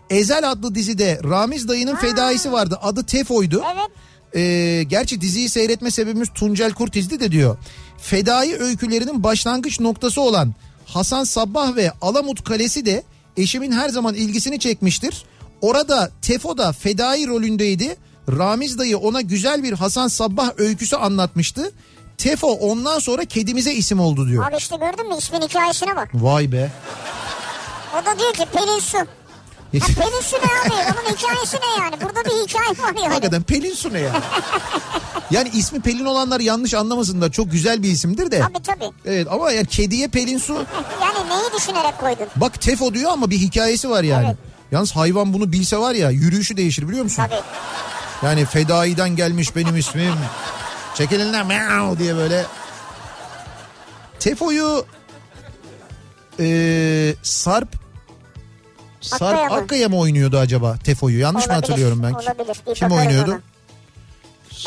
Ezel 0.09 0.51
adlı 0.51 0.75
dizide 0.75 1.19
Ramiz 1.23 1.67
dayının 1.67 1.95
fedaisi 1.95 2.51
vardı. 2.51 2.80
Adı 2.82 3.03
Tefo'ydu. 3.03 3.63
Evet. 3.73 3.89
Ee, 4.36 4.84
gerçi 4.84 5.21
diziyi 5.21 5.49
seyretme 5.49 5.91
sebebimiz 5.91 6.30
Tuncel 6.36 6.73
Kurtiz'di 6.73 7.19
de 7.19 7.32
diyor. 7.32 7.57
Fedai 7.97 8.55
öykülerinin 8.55 9.23
başlangıç 9.23 9.80
noktası 9.80 10.21
olan 10.21 10.53
Hasan 10.86 11.23
Sabbah 11.23 11.75
ve 11.75 11.91
Alamut 12.01 12.43
Kalesi 12.43 12.86
de 12.86 13.03
eşimin 13.38 13.71
her 13.71 13.89
zaman 13.89 14.15
ilgisini 14.15 14.59
çekmiştir. 14.59 15.23
Orada 15.61 16.11
Tefo 16.21 16.57
da 16.57 16.71
fedai 16.71 17.28
rolündeydi. 17.28 17.95
Ramiz 18.30 18.78
dayı 18.78 18.97
ona 18.97 19.21
güzel 19.21 19.63
bir 19.63 19.73
Hasan 19.73 20.07
Sabbah 20.07 20.51
öyküsü 20.57 20.95
anlatmıştı. 20.95 21.71
Tefo 22.18 22.47
ondan 22.47 22.99
sonra 22.99 23.26
kedimize 23.26 23.74
isim 23.74 23.99
oldu 23.99 24.28
diyor. 24.28 24.47
Abi 24.47 24.55
işte 24.57 24.76
gördün 24.76 25.07
mü 25.09 25.18
ismin 25.18 25.41
hikayesine 25.41 25.95
bak. 25.95 26.09
Vay 26.13 26.51
be. 26.51 26.72
O 27.93 28.05
da 28.05 28.20
diyor 28.20 28.34
ki 28.34 28.45
Pelin 28.53 28.80
Su. 28.80 28.97
Ha, 28.97 29.05
Pelin 29.72 30.22
Su 30.22 30.36
ne 30.36 30.41
abi? 30.65 30.74
Onun 30.74 31.15
hikayesi 31.15 31.57
ne 31.57 31.84
yani? 31.84 31.95
Burada 32.01 32.26
bir 32.26 32.30
hikaye 32.47 32.70
var 32.70 32.95
yani. 33.01 33.07
Hakikaten 33.07 33.41
Pelin 33.43 33.74
Su 33.74 33.93
ne 33.93 33.99
ya? 33.99 34.22
yani 35.32 35.49
ismi 35.49 35.82
Pelin 35.82 36.05
olanlar 36.05 36.39
yanlış 36.39 36.74
anlamasınlar. 36.74 37.32
Çok 37.32 37.51
güzel 37.51 37.84
bir 37.84 37.89
isimdir 37.91 38.32
de. 38.32 38.39
Tabii 38.39 38.63
tabii. 38.63 38.91
Evet 39.05 39.28
ama 39.32 39.51
yani 39.51 39.68
kediye 39.68 40.07
Pelin 40.07 40.38
Su 40.38 40.53
Yani 41.01 41.30
neyi 41.30 41.49
düşünerek 41.57 41.97
koydun? 41.99 42.28
Bak 42.36 42.61
Tefo 42.61 42.93
diyor 42.93 43.11
ama 43.11 43.30
bir 43.30 43.38
hikayesi 43.38 43.89
var 43.89 44.03
yani. 44.03 44.26
Evet. 44.28 44.38
Yalnız 44.72 44.91
hayvan 44.95 45.34
bunu 45.34 45.51
bilse 45.51 45.78
var 45.78 45.93
ya 45.93 46.09
yürüyüşü 46.09 46.57
değişir 46.57 46.88
biliyor 46.88 47.03
musun? 47.03 47.24
Tabii. 47.30 47.41
Yani 48.26 48.45
fedaiden 48.45 49.15
gelmiş 49.15 49.55
benim 49.55 49.78
ismim. 49.78 50.13
Çekil 50.97 51.19
elinden 51.19 51.47
meow 51.47 52.03
diye 52.03 52.15
böyle. 52.15 52.45
Tefo'yu 54.19 54.85
eee 56.39 57.15
Sarp 57.23 57.67
Sarp 59.01 59.23
Akkaya 59.33 59.49
mı? 59.49 59.55
Akkaya 59.55 59.89
mı 59.89 59.99
oynuyordu 59.99 60.37
acaba 60.37 60.77
Tefo'yu? 60.83 61.19
Yanlış 61.19 61.47
mı 61.47 61.53
Olabilir, 61.53 61.67
hatırlıyorum 61.69 62.03
ben? 62.03 62.11
olabilir. 62.13 62.57
Bir 62.67 62.75
Kim 62.75 62.91
oynuyordu? 62.91 63.31
ona. 63.31 63.39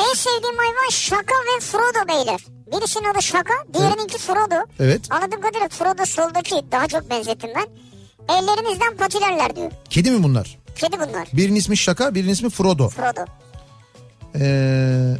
En 0.09 0.13
sevdiğim 0.13 0.57
hayvan 0.57 0.89
Şaka 0.91 1.33
ve 1.33 1.59
Frodo 1.59 2.07
beyler. 2.07 2.39
Birisinin 2.71 3.09
adı 3.13 3.21
Şaka, 3.21 3.53
diğerininki 3.73 4.17
Frodo. 4.17 4.65
Evet. 4.79 5.01
Anladığım 5.09 5.41
kadarıyla 5.41 5.69
Frodo 5.69 6.05
soldaki 6.05 6.55
daha 6.71 6.87
çok 6.87 7.09
benzettim 7.09 7.49
ben. 7.55 7.67
Ellerinizden 8.35 8.97
patilerler 8.97 9.55
diyor. 9.55 9.71
Kedi 9.89 10.11
mi 10.11 10.23
bunlar? 10.23 10.57
Kedi 10.75 10.95
bunlar. 10.99 11.27
Birinin 11.33 11.55
ismi 11.55 11.77
Şaka, 11.77 12.15
birinin 12.15 12.31
ismi 12.33 12.49
Frodo. 12.49 12.89
Frodo. 12.89 13.25
Ee, 14.35 15.15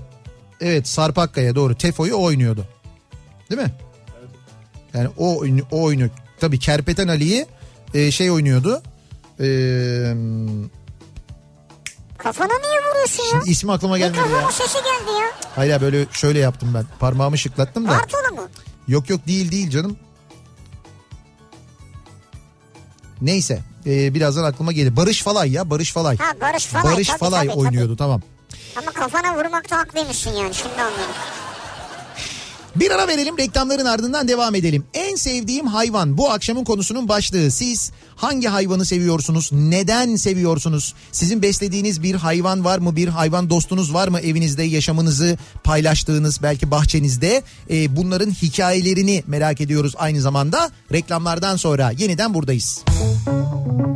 evet 0.61 0.87
Sarp 0.87 1.17
Akkaya 1.17 1.55
doğru. 1.55 1.75
Tefo'yu 1.75 2.21
oynuyordu. 2.21 2.65
Değil 3.49 3.61
mi? 3.61 3.71
Yani 4.93 5.09
o, 5.17 5.37
oyunu- 5.37 5.65
o 5.71 5.83
oynuyor. 5.83 6.09
Tabii 6.39 6.59
Kerpeten 6.59 7.07
Ali'yi 7.07 7.45
e, 7.93 8.11
şey 8.11 8.31
oynuyordu. 8.31 8.81
Ee, 9.39 10.13
Kafana 12.17 12.53
niye 12.59 12.79
vuruyorsun 12.89 13.23
ya? 13.23 13.29
şimdi 13.31 13.49
ismi 13.49 13.71
aklıma 13.71 13.97
gelmedi 13.97 14.17
ya. 14.19 14.25
Mikrofonun 14.25 14.51
sesi 14.51 14.73
geldi 14.77 15.11
ya. 15.21 15.27
Hayır 15.55 15.71
ya, 15.71 15.81
böyle 15.81 16.05
şöyle 16.11 16.39
yaptım 16.39 16.73
ben. 16.73 16.85
Parmağımı 16.99 17.37
şıklattım 17.37 17.85
da. 17.85 17.89
Bartolu 17.89 18.35
mu? 18.35 18.47
Yok 18.87 19.09
yok 19.09 19.27
değil 19.27 19.51
değil 19.51 19.69
canım. 19.69 19.97
Neyse. 23.21 23.59
ee, 23.85 24.13
birazdan 24.13 24.43
aklıma 24.43 24.71
gelir. 24.71 24.95
Barış 24.95 25.23
Falay 25.23 25.51
ya 25.51 25.69
Barış 25.69 25.91
Falay. 25.93 26.17
Ha 26.17 26.33
Barış 26.41 26.65
Falay. 26.65 26.93
Barış 26.95 27.07
tabii, 27.07 27.19
Falay 27.19 27.47
tabii, 27.47 27.57
oynuyordu 27.59 27.95
tamam. 27.97 28.21
Ama 28.75 28.91
kafana 28.91 29.35
vurmakta 29.37 29.77
haklıymışsın 29.77 30.31
yani 30.31 30.53
şimdi 30.53 30.81
anladım. 30.81 31.15
Bir 32.75 32.91
ara 32.91 33.07
verelim 33.07 33.37
reklamların 33.37 33.85
ardından 33.85 34.27
devam 34.27 34.55
edelim. 34.55 34.83
En 34.93 35.15
sevdiğim 35.15 35.67
hayvan 35.67 36.17
bu 36.17 36.31
akşamın 36.31 36.63
konusunun 36.63 37.09
başlığı. 37.09 37.51
Siz 37.51 37.91
hangi 38.15 38.47
hayvanı 38.47 38.85
seviyorsunuz? 38.85 39.49
Neden 39.51 40.15
seviyorsunuz? 40.15 40.93
Sizin 41.11 41.41
beslediğiniz 41.41 42.03
bir 42.03 42.15
hayvan 42.15 42.65
var 42.65 42.79
mı? 42.79 42.95
Bir 42.95 43.07
hayvan 43.07 43.49
dostunuz 43.49 43.93
var 43.93 44.07
mı 44.07 44.19
evinizde 44.19 44.63
yaşamınızı 44.63 45.37
paylaştığınız 45.63 46.43
belki 46.43 46.71
bahçenizde? 46.71 47.43
Ee, 47.69 47.95
bunların 47.95 48.31
hikayelerini 48.31 49.23
merak 49.27 49.61
ediyoruz 49.61 49.93
aynı 49.97 50.21
zamanda. 50.21 50.71
Reklamlardan 50.91 51.55
sonra 51.55 51.91
yeniden 51.91 52.33
buradayız. 52.33 52.83
Kafa 52.85 53.90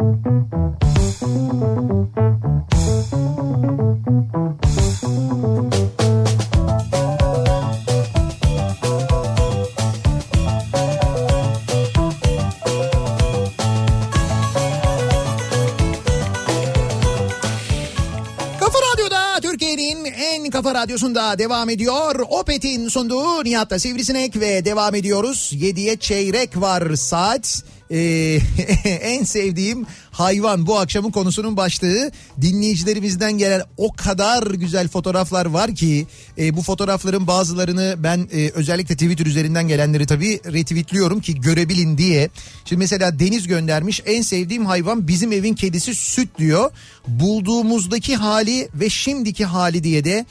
Radyosu'nda 20.95 21.39
devam 21.39 21.69
ediyor. 21.69 22.25
Opet'in 22.29 22.87
sunduğu 22.87 23.43
Nihat'ta 23.43 23.79
Sivrisinek 23.79 24.39
ve 24.39 24.65
devam 24.65 24.95
ediyoruz. 24.95 25.51
7'ye 25.55 25.97
çeyrek 25.97 26.61
var 26.61 26.95
saat. 26.95 27.63
Ee, 27.91 28.39
en 28.85 29.23
sevdiğim 29.23 29.85
hayvan 30.11 30.67
bu 30.67 30.79
akşamın 30.79 31.11
konusunun 31.11 31.57
başlığı. 31.57 32.11
Dinleyicilerimizden 32.41 33.37
gelen 33.37 33.61
o 33.77 33.93
kadar 33.93 34.43
güzel 34.47 34.87
fotoğraflar 34.87 35.45
var 35.45 35.75
ki 35.75 36.07
e, 36.37 36.57
bu 36.57 36.61
fotoğrafların 36.61 37.27
bazılarını 37.27 37.95
ben 37.97 38.29
e, 38.33 38.49
özellikle 38.49 38.95
Twitter 38.95 39.25
üzerinden 39.25 39.67
gelenleri 39.67 40.05
tabii 40.05 40.39
retweetliyorum 40.45 41.21
ki 41.21 41.41
görebilin 41.41 41.97
diye. 41.97 42.29
Şimdi 42.65 42.79
mesela 42.79 43.19
Deniz 43.19 43.47
göndermiş 43.47 44.01
en 44.05 44.21
sevdiğim 44.21 44.65
hayvan 44.65 45.07
bizim 45.07 45.31
evin 45.31 45.53
kedisi 45.53 45.95
süt 45.95 46.37
diyor. 46.37 46.71
Bulduğumuzdaki 47.07 48.15
hali 48.15 48.69
ve 48.73 48.89
şimdiki 48.89 49.45
hali 49.45 49.83
diye 49.83 50.03
de 50.03 50.25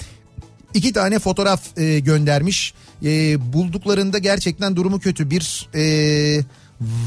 iki 0.74 0.92
tane 0.92 1.18
fotoğraf 1.18 1.78
e, 1.78 1.98
göndermiş. 1.98 2.74
E, 3.04 3.36
bulduklarında 3.52 4.18
gerçekten 4.18 4.76
durumu 4.76 5.00
kötü 5.00 5.30
bir 5.30 5.68
e, 5.74 6.44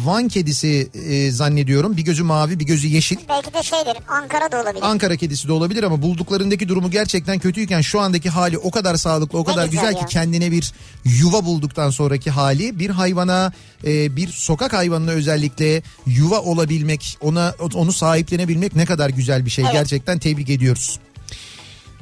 Van 0.04 0.28
kedisi 0.28 0.90
e, 1.10 1.32
zannediyorum. 1.32 1.98
Bir 1.98 2.02
gözü 2.02 2.24
mavi 2.24 2.60
bir 2.60 2.66
gözü 2.66 2.88
yeşil. 2.88 3.18
Belki 3.30 3.54
de 3.54 3.64
şeydir 3.64 3.98
Ankara'da 4.08 4.62
olabilir. 4.62 4.84
Ankara 4.84 5.16
kedisi 5.16 5.48
de 5.48 5.52
olabilir 5.52 5.84
ama 5.84 6.02
bulduklarındaki 6.02 6.70
durumu 6.70 6.92
gerçekten 6.92 7.40
kötüyken 7.40 7.82
şu 7.82 8.00
andaki 8.00 8.30
hali 8.30 8.58
o 8.58 8.72
kadar 8.72 8.96
sağlıklı 8.96 9.40
o 9.40 9.44
kadar 9.44 9.66
güzel 9.66 9.92
güzel, 9.92 10.08
ki 10.08 10.14
kendine 10.14 10.52
bir 10.52 10.74
yuva 11.06 11.46
bulduktan 11.46 11.90
sonraki 11.90 12.32
hali 12.32 12.80
bir 12.80 12.90
hayvana 12.90 13.52
e, 13.86 14.16
bir 14.16 14.28
sokak 14.28 14.74
hayvanına 14.74 15.12
özellikle 15.12 15.82
yuva 16.06 16.40
olabilmek 16.40 17.18
ona 17.22 17.56
onu 17.74 17.94
sahiplenebilmek 17.94 18.76
ne 18.76 18.86
kadar 18.86 19.10
güzel 19.10 19.46
bir 19.46 19.50
şey 19.50 19.64
Evet. 19.64 19.74
gerçekten 19.74 20.20
tebrik 20.20 20.50
ediyoruz. 20.50 21.00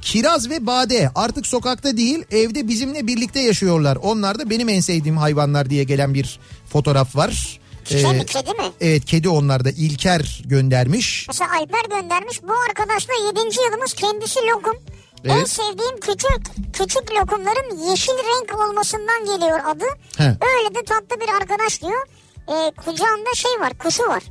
Kiraz 0.06 0.50
ve 0.50 0.68
Bade 0.68 1.12
artık 1.16 1.48
sokakta 1.48 1.98
değil 1.98 2.24
evde 2.32 2.68
bizimle 2.68 3.08
birlikte 3.08 3.40
yaşıyorlar. 3.40 3.96
Onlar 3.96 4.40
da 4.40 4.50
benim 4.50 4.70
en 4.70 4.80
sevdiğim 4.80 5.18
hayvanlar 5.18 5.70
diye 5.70 5.84
gelen 5.84 6.14
bir 6.14 6.40
fotoğraf 6.70 7.16
var. 7.16 7.60
Şey 7.86 8.04
Ee, 8.06 8.12
mi 8.14 8.26
kedi 8.26 8.50
mi? 8.52 8.64
Evet 8.82 9.06
kedi 9.06 9.30
onlar 9.30 9.66
da 9.66 9.70
İlker 9.70 10.42
göndermiş. 10.46 11.26
Mesela 11.28 11.50
Alper 11.52 12.02
göndermiş. 12.02 12.44
Bu 12.44 12.54
arkadaşla 12.70 13.14
7. 13.28 13.40
yılımız 13.66 13.94
kendisi 13.94 14.40
lokum. 14.40 14.78
En 15.26 15.38
Evet. 15.38 15.50
sevdiğim 15.50 16.00
küçük 16.02 16.74
küçük 16.74 17.12
lokumların 17.12 17.90
yeşil 17.90 18.12
renk 18.12 18.60
olmasından 18.70 19.26
geliyor 19.26 19.60
adı. 19.68 19.86
He. 20.18 20.24
Öyle 20.24 20.76
de 20.76 20.84
tatlı 20.84 21.22
bir 21.22 21.30
arkadaş 21.42 21.82
diyor. 21.82 22.08
Ee, 22.50 22.72
kucağında 22.86 23.34
şey 23.36 23.52
var 23.60 23.74
kuşu 23.78 24.04
var. 24.04 24.24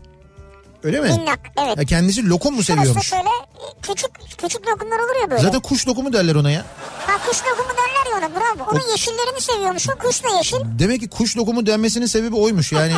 Öyle 0.84 1.00
mi? 1.00 1.08
Minnak 1.08 1.40
evet. 1.64 1.78
Ya 1.78 1.84
kendisi 1.84 2.28
lokum 2.28 2.54
mu 2.54 2.62
Şurası 2.62 2.80
seviyormuş? 2.80 3.06
şöyle 3.06 3.22
e, 3.22 3.80
küçük 3.82 4.10
küçük 4.38 4.68
lokumlar 4.68 4.98
olur 4.98 5.20
ya 5.22 5.30
böyle. 5.30 5.42
Zaten 5.42 5.60
kuş 5.60 5.88
lokumu 5.88 6.12
derler 6.12 6.34
ona 6.34 6.50
ya. 6.50 6.64
Ha 7.06 7.28
kuş 7.28 7.38
lokumu 7.38 7.68
derler 7.68 8.10
ya 8.10 8.18
ona 8.18 8.40
bravo. 8.40 8.70
Onun 8.70 8.90
yeşillerini 8.90 9.40
seviyormuş. 9.40 9.88
O 9.88 9.98
kuş 9.98 10.24
da 10.24 10.36
yeşil. 10.36 10.56
Demek 10.78 11.00
ki 11.00 11.08
kuş 11.08 11.36
lokumu 11.36 11.66
denmesinin 11.66 12.06
sebebi 12.06 12.36
oymuş 12.36 12.72
yani. 12.72 12.92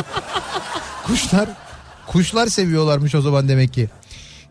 kuşlar 1.07 1.49
kuşlar 2.07 2.47
seviyorlarmış 2.47 3.15
o 3.15 3.21
zaman 3.21 3.49
demek 3.49 3.73
ki. 3.73 3.89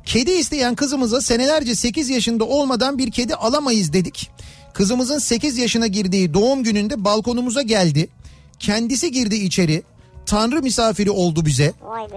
Kedi 0.04 0.30
isteyen 0.30 0.74
kızımıza 0.74 1.20
senelerce 1.20 1.74
8 1.74 2.08
yaşında 2.08 2.44
olmadan 2.44 2.98
bir 2.98 3.10
kedi 3.10 3.34
alamayız 3.34 3.92
dedik. 3.92 4.30
Kızımızın 4.74 5.18
8 5.18 5.58
yaşına 5.58 5.86
girdiği 5.86 6.34
doğum 6.34 6.62
gününde 6.62 7.04
balkonumuza 7.04 7.62
geldi. 7.62 8.08
Kendisi 8.58 9.12
girdi 9.12 9.36
içeri. 9.36 9.82
Tanrı 10.26 10.62
misafiri 10.62 11.10
oldu 11.10 11.46
bize. 11.46 11.72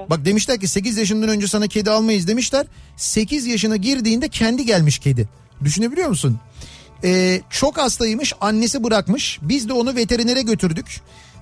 Bak 0.10 0.26
demişler 0.26 0.60
ki 0.60 0.68
8 0.68 0.98
yaşından 0.98 1.30
önce 1.30 1.48
sana 1.48 1.68
kedi 1.68 1.92
almayız 1.92 2.28
demişler. 2.28 2.66
8 2.98 3.46
yaşına 3.48 3.76
girdiğinde 3.76 4.30
kendi 4.30 4.66
gelmiş 4.66 5.00
kedi. 5.00 5.30
Düşünebiliyor 5.64 6.10
musun? 6.10 6.40
Ee, 7.04 7.42
çok 7.50 7.78
hastaymış 7.78 8.34
annesi 8.42 8.84
bırakmış. 8.84 9.40
Biz 9.42 9.70
de 9.70 9.74
onu 9.74 9.96
veterinere 9.96 10.42
götürdük. 10.42 11.02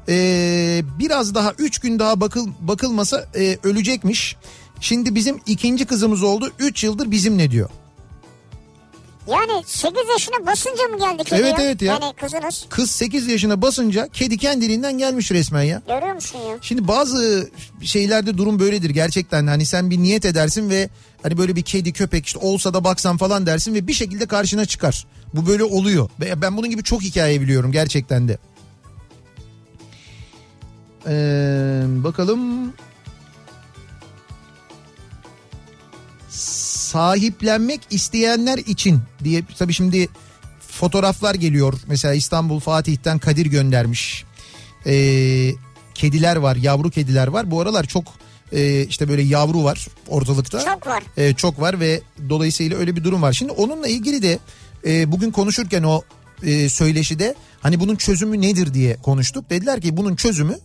Ee, 0.09 0.81
biraz 0.99 1.35
daha 1.35 1.53
3 1.57 1.79
gün 1.79 1.99
daha 1.99 2.21
bakıl, 2.21 2.47
bakılmasa 2.61 3.27
e, 3.35 3.57
ölecekmiş. 3.63 4.35
Şimdi 4.79 5.15
bizim 5.15 5.39
ikinci 5.45 5.85
kızımız 5.85 6.23
oldu. 6.23 6.51
3 6.59 6.83
yıldır 6.83 7.11
bizimle 7.11 7.51
diyor. 7.51 7.69
Yani 9.27 9.63
8 9.65 10.01
yaşına 10.09 10.45
basınca 10.45 10.83
mı 10.83 10.99
geldi 10.99 11.23
kedi 11.23 11.41
Evet, 11.41 11.55
evet 11.59 11.81
ya. 11.81 11.93
Yani 11.93 12.13
kızınız. 12.13 12.65
Kız 12.69 12.91
8 12.91 13.27
yaşına 13.27 13.61
basınca 13.61 14.07
kedi 14.07 14.37
kendiliğinden 14.37 14.97
gelmiş 14.97 15.31
resmen 15.31 15.63
ya. 15.63 15.81
Görüyor 15.87 16.13
musun 16.13 16.39
ya? 16.49 16.57
Şimdi 16.61 16.87
bazı 16.87 17.49
şeylerde 17.81 18.37
durum 18.37 18.59
böyledir 18.59 18.89
gerçekten. 18.89 19.47
Hani 19.47 19.65
sen 19.65 19.89
bir 19.89 19.97
niyet 19.97 20.25
edersin 20.25 20.69
ve 20.69 20.89
hani 21.23 21.37
böyle 21.37 21.55
bir 21.55 21.61
kedi 21.61 21.93
köpek 21.93 22.25
işte 22.25 22.39
olsa 22.39 22.73
da 22.73 22.83
baksan 22.83 23.17
falan 23.17 23.45
dersin 23.45 23.73
ve 23.73 23.87
bir 23.87 23.93
şekilde 23.93 24.25
karşına 24.25 24.65
çıkar. 24.65 25.05
Bu 25.33 25.47
böyle 25.47 25.63
oluyor. 25.63 26.09
Ben 26.35 26.57
bunun 26.57 26.69
gibi 26.69 26.83
çok 26.83 27.01
hikaye 27.01 27.41
biliyorum 27.41 27.71
gerçekten 27.71 28.27
de. 28.27 28.37
Ee, 31.07 31.83
bakalım. 32.03 32.73
Sahiplenmek 36.87 37.81
isteyenler 37.89 38.57
için 38.57 38.99
diye 39.23 39.43
tabii 39.59 39.73
şimdi 39.73 40.09
fotoğraflar 40.59 41.35
geliyor. 41.35 41.73
Mesela 41.87 42.13
İstanbul 42.13 42.59
Fatih'ten 42.59 43.19
Kadir 43.19 43.45
göndermiş. 43.45 44.25
Ee, 44.85 45.51
kediler 45.93 46.35
var, 46.35 46.55
yavru 46.55 46.89
kediler 46.89 47.27
var. 47.27 47.51
Bu 47.51 47.61
aralar 47.61 47.83
çok 47.83 48.03
e, 48.51 48.85
işte 48.85 49.09
böyle 49.09 49.21
yavru 49.21 49.63
var 49.63 49.87
ortalıkta. 50.07 50.65
Çok 50.65 50.87
var. 50.87 51.03
E, 51.17 51.33
çok 51.33 51.61
var 51.61 51.79
ve 51.79 52.01
dolayısıyla 52.29 52.77
öyle 52.77 52.95
bir 52.95 53.03
durum 53.03 53.21
var. 53.21 53.33
Şimdi 53.33 53.51
onunla 53.51 53.87
ilgili 53.87 54.21
de 54.21 54.39
e, 54.85 55.11
bugün 55.11 55.31
konuşurken 55.31 55.83
o 55.83 56.01
e, 56.43 56.69
söyleşide 56.69 57.35
hani 57.59 57.79
bunun 57.79 57.95
çözümü 57.95 58.41
nedir 58.41 58.73
diye 58.73 58.95
konuştuk. 58.95 59.49
Dediler 59.49 59.81
ki 59.81 59.97
bunun 59.97 60.15
çözümü 60.15 60.55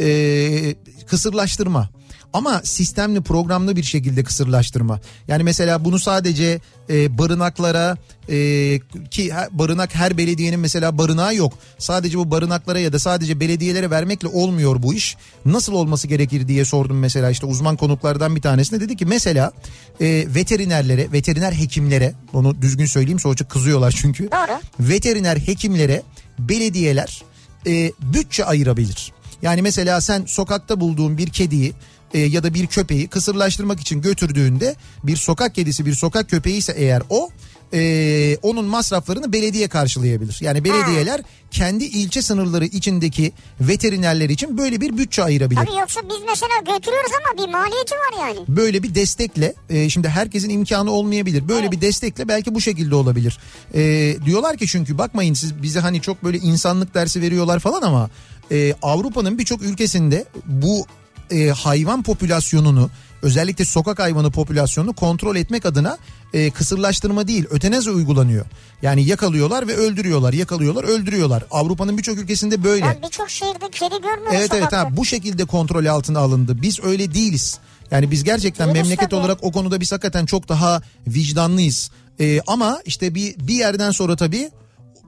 e, 0.00 0.74
kısırlaştırma. 1.06 1.90
Ama 2.32 2.60
sistemli 2.64 3.20
programlı 3.20 3.76
bir 3.76 3.82
şekilde 3.82 4.24
kısırlaştırma. 4.24 5.00
Yani 5.28 5.42
mesela 5.42 5.84
bunu 5.84 5.98
sadece 5.98 6.60
e, 6.90 7.18
barınaklara 7.18 7.96
e, 8.28 8.80
ki 9.10 9.32
barınak 9.50 9.94
her 9.94 10.18
belediyenin 10.18 10.60
mesela 10.60 10.98
barınağı 10.98 11.34
yok. 11.34 11.52
Sadece 11.78 12.18
bu 12.18 12.30
barınaklara 12.30 12.78
ya 12.78 12.92
da 12.92 12.98
sadece 12.98 13.40
belediyelere 13.40 13.90
vermekle 13.90 14.28
olmuyor 14.28 14.82
bu 14.82 14.94
iş. 14.94 15.16
Nasıl 15.44 15.72
olması 15.72 16.08
gerekir 16.08 16.48
diye 16.48 16.64
sordum 16.64 16.98
mesela 16.98 17.30
işte 17.30 17.46
uzman 17.46 17.76
konuklardan 17.76 18.36
bir 18.36 18.42
tanesine 18.42 18.80
dedi 18.80 18.96
ki 18.96 19.06
mesela 19.06 19.52
e, 20.00 20.06
veterinerlere, 20.34 21.12
veteriner 21.12 21.52
hekimlere 21.52 22.14
onu 22.32 22.62
düzgün 22.62 22.86
söyleyeyim 22.86 23.20
sonra 23.20 23.36
çok 23.36 23.50
kızıyorlar 23.50 23.94
çünkü. 23.96 24.30
Doğru. 24.30 24.60
Veteriner 24.80 25.36
hekimlere 25.36 26.02
belediyeler 26.38 27.22
e, 27.66 27.92
bütçe 28.02 28.44
ayırabilir. 28.44 29.12
Yani 29.42 29.62
mesela 29.62 30.00
sen 30.00 30.24
sokakta 30.26 30.80
bulduğun 30.80 31.18
bir 31.18 31.28
kediyi 31.28 31.72
e, 32.14 32.18
ya 32.18 32.42
da 32.42 32.54
bir 32.54 32.66
köpeği 32.66 33.08
kısırlaştırmak 33.08 33.80
için 33.80 34.00
götürdüğünde 34.00 34.76
bir 35.04 35.16
sokak 35.16 35.54
kedisi 35.54 35.86
bir 35.86 35.94
sokak 35.94 36.30
köpeği 36.30 36.56
ise 36.56 36.72
eğer 36.76 37.02
o 37.10 37.30
e, 37.72 38.36
onun 38.42 38.64
masraflarını 38.64 39.32
belediye 39.32 39.68
karşılayabilir. 39.68 40.38
Yani 40.40 40.64
belediyeler 40.64 41.20
kendi 41.50 41.84
ilçe 41.84 42.22
sınırları 42.22 42.64
içindeki 42.64 43.32
veterinerler 43.60 44.28
için 44.28 44.58
böyle 44.58 44.80
bir 44.80 44.98
bütçe 44.98 45.22
ayırabilir. 45.22 45.60
Tabii 45.60 45.80
yoksa 45.80 46.00
biz 46.02 46.18
mesela 46.28 46.76
götürüyoruz 46.76 47.10
ama 47.20 47.46
bir 47.46 47.52
maliyeti 47.52 47.94
var 47.94 48.26
yani. 48.26 48.38
Böyle 48.48 48.82
bir 48.82 48.94
destekle 48.94 49.54
e, 49.70 49.88
şimdi 49.88 50.08
herkesin 50.08 50.48
imkanı 50.48 50.90
olmayabilir. 50.90 51.48
Böyle 51.48 51.72
bir 51.72 51.80
destekle 51.80 52.28
belki 52.28 52.54
bu 52.54 52.60
şekilde 52.60 52.94
olabilir. 52.94 53.38
E, 53.74 54.16
diyorlar 54.24 54.56
ki 54.56 54.66
çünkü 54.66 54.98
bakmayın 54.98 55.34
siz 55.34 55.62
bize 55.62 55.80
hani 55.80 56.00
çok 56.00 56.24
böyle 56.24 56.38
insanlık 56.38 56.94
dersi 56.94 57.20
veriyorlar 57.20 57.58
falan 57.58 57.82
ama 57.82 58.10
e, 58.50 58.74
Avrupa'nın 58.82 59.38
birçok 59.38 59.62
ülkesinde 59.62 60.24
bu 60.46 60.86
e, 61.30 61.48
hayvan 61.48 62.02
popülasyonunu 62.02 62.90
özellikle 63.22 63.64
sokak 63.64 63.98
hayvanı 63.98 64.30
popülasyonunu 64.30 64.92
kontrol 64.92 65.36
etmek 65.36 65.66
adına 65.66 65.98
e, 66.32 66.50
kısırlaştırma 66.50 67.28
değil 67.28 67.46
ötenazi 67.50 67.90
uygulanıyor. 67.90 68.46
Yani 68.82 69.04
yakalıyorlar 69.04 69.68
ve 69.68 69.76
öldürüyorlar 69.76 70.32
yakalıyorlar 70.32 70.84
öldürüyorlar. 70.84 71.44
Avrupa'nın 71.50 71.98
birçok 71.98 72.18
ülkesinde 72.18 72.64
böyle. 72.64 72.84
Ben 72.84 73.02
birçok 73.02 73.30
şehirde 73.30 73.70
kedi 73.72 73.90
görmüyorum 73.90 74.32
Evet 74.32 74.50
evet 74.54 74.72
ha, 74.72 74.88
bu 74.96 75.04
şekilde 75.04 75.44
kontrol 75.44 75.86
altına 75.86 76.18
alındı. 76.18 76.62
Biz 76.62 76.84
öyle 76.84 77.14
değiliz. 77.14 77.58
Yani 77.90 78.10
biz 78.10 78.24
gerçekten 78.24 78.66
Değiliz 78.68 78.82
memleket 78.82 79.10
tabii. 79.10 79.20
olarak 79.20 79.38
o 79.42 79.52
konuda 79.52 79.80
biz 79.80 79.92
hakikaten 79.92 80.26
çok 80.26 80.48
daha 80.48 80.82
vicdanlıyız. 81.06 81.90
Ee, 82.20 82.40
ama 82.46 82.80
işte 82.84 83.14
bir 83.14 83.34
bir 83.38 83.54
yerden 83.54 83.90
sonra 83.90 84.16
tabii 84.16 84.50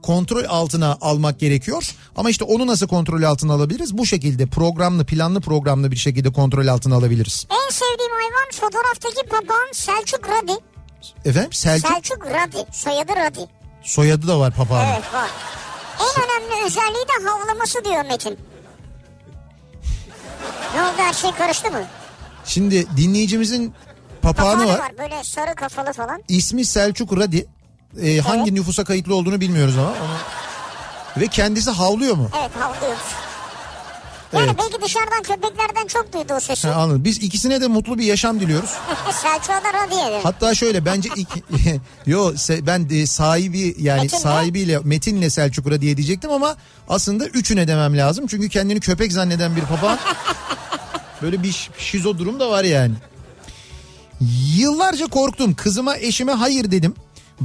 kontrol 0.03 0.45
altına 0.49 0.99
almak 1.01 1.41
gerekiyor. 1.41 1.95
Ama 2.17 2.31
işte 2.31 2.45
onu 2.45 2.67
nasıl 2.67 2.89
kontrol 2.89 3.23
altına 3.23 3.53
alabiliriz? 3.53 3.99
Bu 3.99 4.07
şekilde 4.07 4.47
programlı, 4.47 5.05
planlı 5.07 5.41
programlı 5.41 5.91
bir 5.91 5.97
şekilde 5.97 6.33
kontrol 6.33 6.67
altına 6.67 6.95
alabiliriz. 6.97 7.47
En 7.51 7.71
sevdiğim 7.73 8.13
hayvan 8.13 8.51
fotoğraftaki 8.53 9.27
papağan 9.29 9.73
Selçuk 9.73 10.29
Radi. 10.29 10.53
Efendim 11.25 11.53
Selçuk 11.53 11.89
Selçuk 11.91 12.27
Radi. 12.27 12.67
Soyadı 12.73 13.13
Radi. 13.17 13.47
soyadı 13.83 14.29
da 14.29 14.39
var 14.41 14.55
papağanın. 14.55 14.93
Evet 14.93 15.15
var. 15.15 15.31
En 16.01 16.23
önemli 16.25 16.67
özelliği 16.67 17.05
de 17.09 17.29
havlaması 17.29 17.85
diyor 17.85 18.05
Metin. 18.05 18.39
Ne 20.75 20.83
oldu 20.83 20.93
her 20.99 21.13
şey 21.15 21.31
karıştı 21.33 21.71
mı? 21.71 21.83
Şimdi 22.45 22.97
dinleyicimizin 22.97 23.75
papağanı 24.23 24.51
Papağanı 24.59 24.69
var. 24.73 24.79
var 24.79 24.99
böyle 24.99 25.25
sarı 25.25 25.55
kafalı 25.55 25.93
falan. 25.93 26.23
İsmi 26.29 26.65
Selçuk 26.65 27.19
Radi. 27.19 27.47
E, 28.03 28.19
hangi 28.21 28.55
nüfusa 28.55 28.85
kayıtlı 28.85 29.15
olduğunu 29.15 29.41
bilmiyoruz 29.41 29.79
ama. 29.79 29.89
Onu... 29.89 29.97
Ve 31.23 31.27
kendisi 31.29 31.71
havlıyor 31.71 32.15
mu? 32.17 32.31
Evet 32.41 32.51
havlıyor. 32.59 32.97
Yani 34.33 34.45
Evet. 34.47 34.57
belki 34.59 34.83
dışarıdan 34.85 35.23
köpeklerden 35.23 35.87
çok 35.87 36.13
duydu 36.13 36.35
o 36.37 36.41
sesi. 36.41 36.69
Ha, 36.69 36.83
anladım. 36.83 37.05
Biz 37.05 37.19
ikisine 37.19 37.61
de 37.61 37.67
mutlu 37.67 37.99
bir 37.99 38.05
yaşam 38.05 38.41
diliyoruz. 38.41 38.71
Selçuk'a 39.23 39.55
da 39.65 39.73
radyo 39.85 40.09
eder. 40.09 40.21
Hatta 40.23 40.55
şöyle 40.55 40.85
bence 40.85 41.09
iki, 41.17 41.43
yo 42.07 42.33
se- 42.33 42.67
ben 42.67 42.91
de 42.91 43.07
sahibi 43.07 43.75
yani 43.79 44.03
Metin'le? 44.03 44.21
sahibiyle 44.21 44.79
Metin'le 44.79 45.29
Selçuk 45.29 45.81
diye 45.81 45.97
diyecektim 45.97 46.31
ama 46.31 46.57
aslında 46.89 47.27
üçüne 47.27 47.69
demem 47.69 47.99
lazım. 47.99 48.27
Çünkü 48.27 48.49
kendini 48.49 48.81
köpek 48.81 49.13
zanneden 49.13 49.57
bir 49.57 49.63
papağan 49.63 49.99
böyle 51.23 51.43
bir 51.43 51.71
şizo 51.79 52.19
durum 52.19 52.41
da 52.41 52.51
var 52.51 52.65
yani. 52.65 52.95
Yıllarca 54.57 55.07
korktum. 55.07 55.55
Kızıma 55.55 55.97
eşime 55.97 56.33
hayır 56.33 56.71
dedim. 56.71 56.95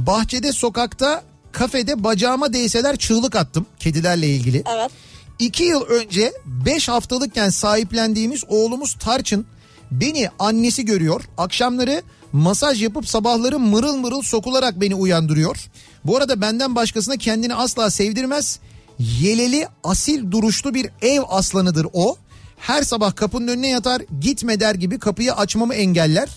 Bahçede 0.06 0.52
sokakta 0.52 1.22
kafede 1.52 2.04
bacağıma 2.04 2.52
değseler 2.52 2.96
çığlık 2.96 3.36
attım 3.36 3.66
kedilerle 3.78 4.28
ilgili. 4.28 4.62
Evet. 4.76 4.90
İki 5.38 5.64
yıl 5.64 5.82
önce 5.82 6.32
5 6.46 6.88
haftalıkken 6.88 7.48
sahiplendiğimiz 7.48 8.44
oğlumuz 8.48 8.94
Tarçın 8.94 9.46
beni 9.90 10.28
annesi 10.38 10.84
görüyor. 10.84 11.24
Akşamları 11.38 12.02
masaj 12.32 12.82
yapıp 12.82 13.08
sabahları 13.08 13.58
mırıl 13.58 13.96
mırıl 13.96 14.22
sokularak 14.22 14.80
beni 14.80 14.94
uyandırıyor. 14.94 15.56
Bu 16.04 16.16
arada 16.16 16.40
benden 16.40 16.74
başkasına 16.74 17.16
kendini 17.16 17.54
asla 17.54 17.90
sevdirmez. 17.90 18.58
Yeleli 18.98 19.68
asil 19.84 20.30
duruşlu 20.30 20.74
bir 20.74 20.90
ev 21.02 21.20
aslanıdır 21.28 21.86
o. 21.92 22.16
Her 22.58 22.82
sabah 22.82 23.16
kapının 23.16 23.48
önüne 23.48 23.68
yatar 23.68 24.02
gitme 24.20 24.60
der 24.60 24.74
gibi 24.74 24.98
kapıyı 24.98 25.32
açmamı 25.32 25.74
engeller. 25.74 26.28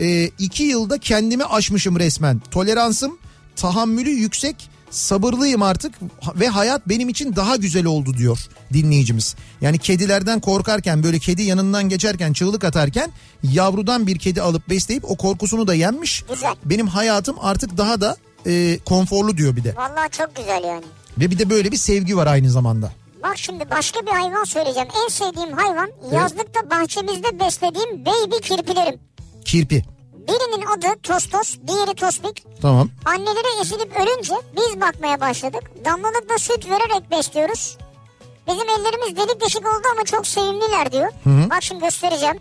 Ee, 0.00 0.30
iki 0.38 0.62
yılda 0.62 0.98
kendimi 0.98 1.44
aşmışım 1.44 1.98
resmen. 1.98 2.42
Toleransım, 2.50 3.18
tahammülü 3.56 4.10
yüksek, 4.10 4.70
sabırlıyım 4.90 5.62
artık 5.62 5.94
ve 6.34 6.48
hayat 6.48 6.88
benim 6.88 7.08
için 7.08 7.36
daha 7.36 7.56
güzel 7.56 7.86
oldu 7.86 8.14
diyor 8.14 8.38
dinleyicimiz. 8.72 9.36
Yani 9.60 9.78
kedilerden 9.78 10.40
korkarken 10.40 11.02
böyle 11.02 11.18
kedi 11.18 11.42
yanından 11.42 11.88
geçerken 11.88 12.32
çığlık 12.32 12.64
atarken 12.64 13.10
yavrudan 13.42 14.06
bir 14.06 14.18
kedi 14.18 14.42
alıp 14.42 14.68
besleyip 14.68 15.10
o 15.10 15.16
korkusunu 15.16 15.66
da 15.66 15.74
yenmiş. 15.74 16.24
Güzel. 16.30 16.54
Benim 16.64 16.86
hayatım 16.86 17.36
artık 17.40 17.76
daha 17.76 18.00
da 18.00 18.16
e, 18.46 18.78
konforlu 18.78 19.36
diyor 19.36 19.56
bir 19.56 19.64
de. 19.64 19.76
Vallahi 19.76 20.10
çok 20.10 20.36
güzel 20.36 20.64
yani. 20.64 20.84
Ve 21.18 21.30
bir 21.30 21.38
de 21.38 21.50
böyle 21.50 21.72
bir 21.72 21.76
sevgi 21.76 22.16
var 22.16 22.26
aynı 22.26 22.50
zamanda. 22.50 22.92
Bak 23.22 23.38
şimdi 23.38 23.70
başka 23.70 24.00
bir 24.00 24.10
hayvan 24.10 24.44
söyleyeceğim. 24.44 24.88
En 25.04 25.08
sevdiğim 25.08 25.52
hayvan 25.52 25.90
yazlıkta 26.12 26.70
bahçemizde 26.70 27.40
beslediğim 27.40 28.06
baby 28.06 28.36
kirpilerim. 28.42 29.00
Kirpi. 29.44 29.84
Birinin 30.28 30.66
adı 30.66 31.00
Tostos, 31.02 31.56
diğeri 31.68 31.94
Tospik. 31.94 32.44
Tamam. 32.62 32.88
Anneleri 33.04 33.60
eşilip 33.62 33.96
ölünce 34.00 34.34
biz 34.56 34.80
bakmaya 34.80 35.20
başladık. 35.20 35.62
Damlalıkla 35.84 36.38
süt 36.38 36.66
vererek 36.70 37.10
besliyoruz. 37.10 37.76
Bizim 38.48 38.68
ellerimiz 38.68 39.16
delik 39.16 39.40
deşik 39.40 39.60
oldu 39.66 39.82
ama 39.92 40.04
çok 40.04 40.26
sevimliler 40.26 40.92
diyor. 40.92 41.08
Bak 41.26 41.62
şimdi 41.62 41.84
göstereceğim. 41.84 42.36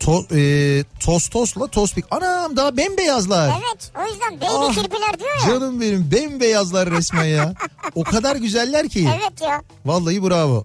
To, 0.00 0.24
e, 0.36 0.84
Tostos'la 1.04 1.66
Tospik. 1.66 2.04
Anam 2.10 2.56
daha 2.56 2.76
bembeyazlar. 2.76 3.48
Evet 3.50 3.92
o 3.98 4.08
yüzden 4.12 4.36
baby 4.40 4.46
Ah, 4.70 4.74
kirpiler 4.74 5.18
diyor 5.18 5.36
ya. 5.40 5.46
Canım 5.54 5.80
benim 5.80 6.10
bembeyazlar 6.12 6.90
resmen 6.90 7.24
ya. 7.24 7.54
o 7.94 8.04
kadar 8.04 8.36
güzeller 8.36 8.88
ki. 8.88 9.08
Evet 9.22 9.40
ya. 9.40 9.62
Vallahi 9.84 10.22
bravo. 10.22 10.64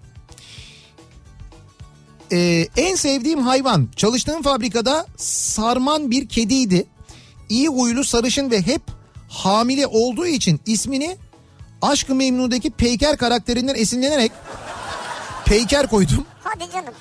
Ee, 2.32 2.68
en 2.76 2.94
sevdiğim 2.94 3.40
hayvan 3.40 3.88
çalıştığım 3.96 4.42
fabrikada 4.42 5.06
sarman 5.16 6.10
bir 6.10 6.28
kediydi. 6.28 6.86
İyi 7.48 7.68
huylu 7.68 8.04
sarışın 8.04 8.50
ve 8.50 8.62
hep 8.62 8.82
hamile 9.28 9.86
olduğu 9.86 10.26
için 10.26 10.60
ismini 10.66 11.16
Aşk-ı 11.82 12.14
Memnu'daki 12.14 12.70
Peyker 12.70 13.16
karakterinden 13.16 13.74
esinlenerek 13.74 14.32
Peyker 15.44 15.86
koydum. 15.86 16.24
Hadi 16.44 16.72
canım. 16.72 16.94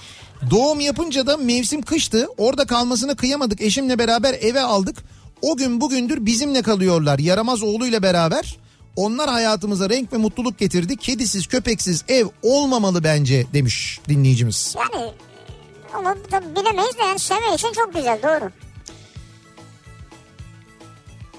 Doğum 0.49 0.79
yapınca 0.79 1.27
da 1.27 1.38
mevsim 1.38 1.82
kıştı. 1.82 2.27
Orada 2.38 2.65
kalmasını 2.65 3.15
kıyamadık. 3.15 3.61
Eşimle 3.61 3.99
beraber 3.99 4.34
eve 4.41 4.61
aldık. 4.61 4.97
O 5.41 5.57
gün 5.57 5.82
bugündür 5.82 6.25
bizimle 6.25 6.61
kalıyorlar. 6.61 7.19
Yaramaz 7.19 7.63
oğluyla 7.63 8.03
beraber. 8.03 8.57
Onlar 8.96 9.30
hayatımıza 9.30 9.89
renk 9.89 10.14
ve 10.14 10.18
mutluluk 10.18 10.58
getirdi. 10.58 10.98
Kedisiz, 10.98 11.48
köpeksiz 11.48 12.04
ev 12.08 12.26
olmamalı 12.42 13.04
bence 13.04 13.48
demiş 13.54 14.00
dinleyicimiz. 14.10 14.76
Yani 14.78 15.12
onu 16.00 16.06
da 16.06 16.56
bilemeyiz 16.56 16.98
de 16.98 17.04
yani 17.04 17.20
sevme 17.20 17.56
için 17.56 17.74
çok 17.74 17.94
güzel 17.94 18.20
doğru. 18.24 18.52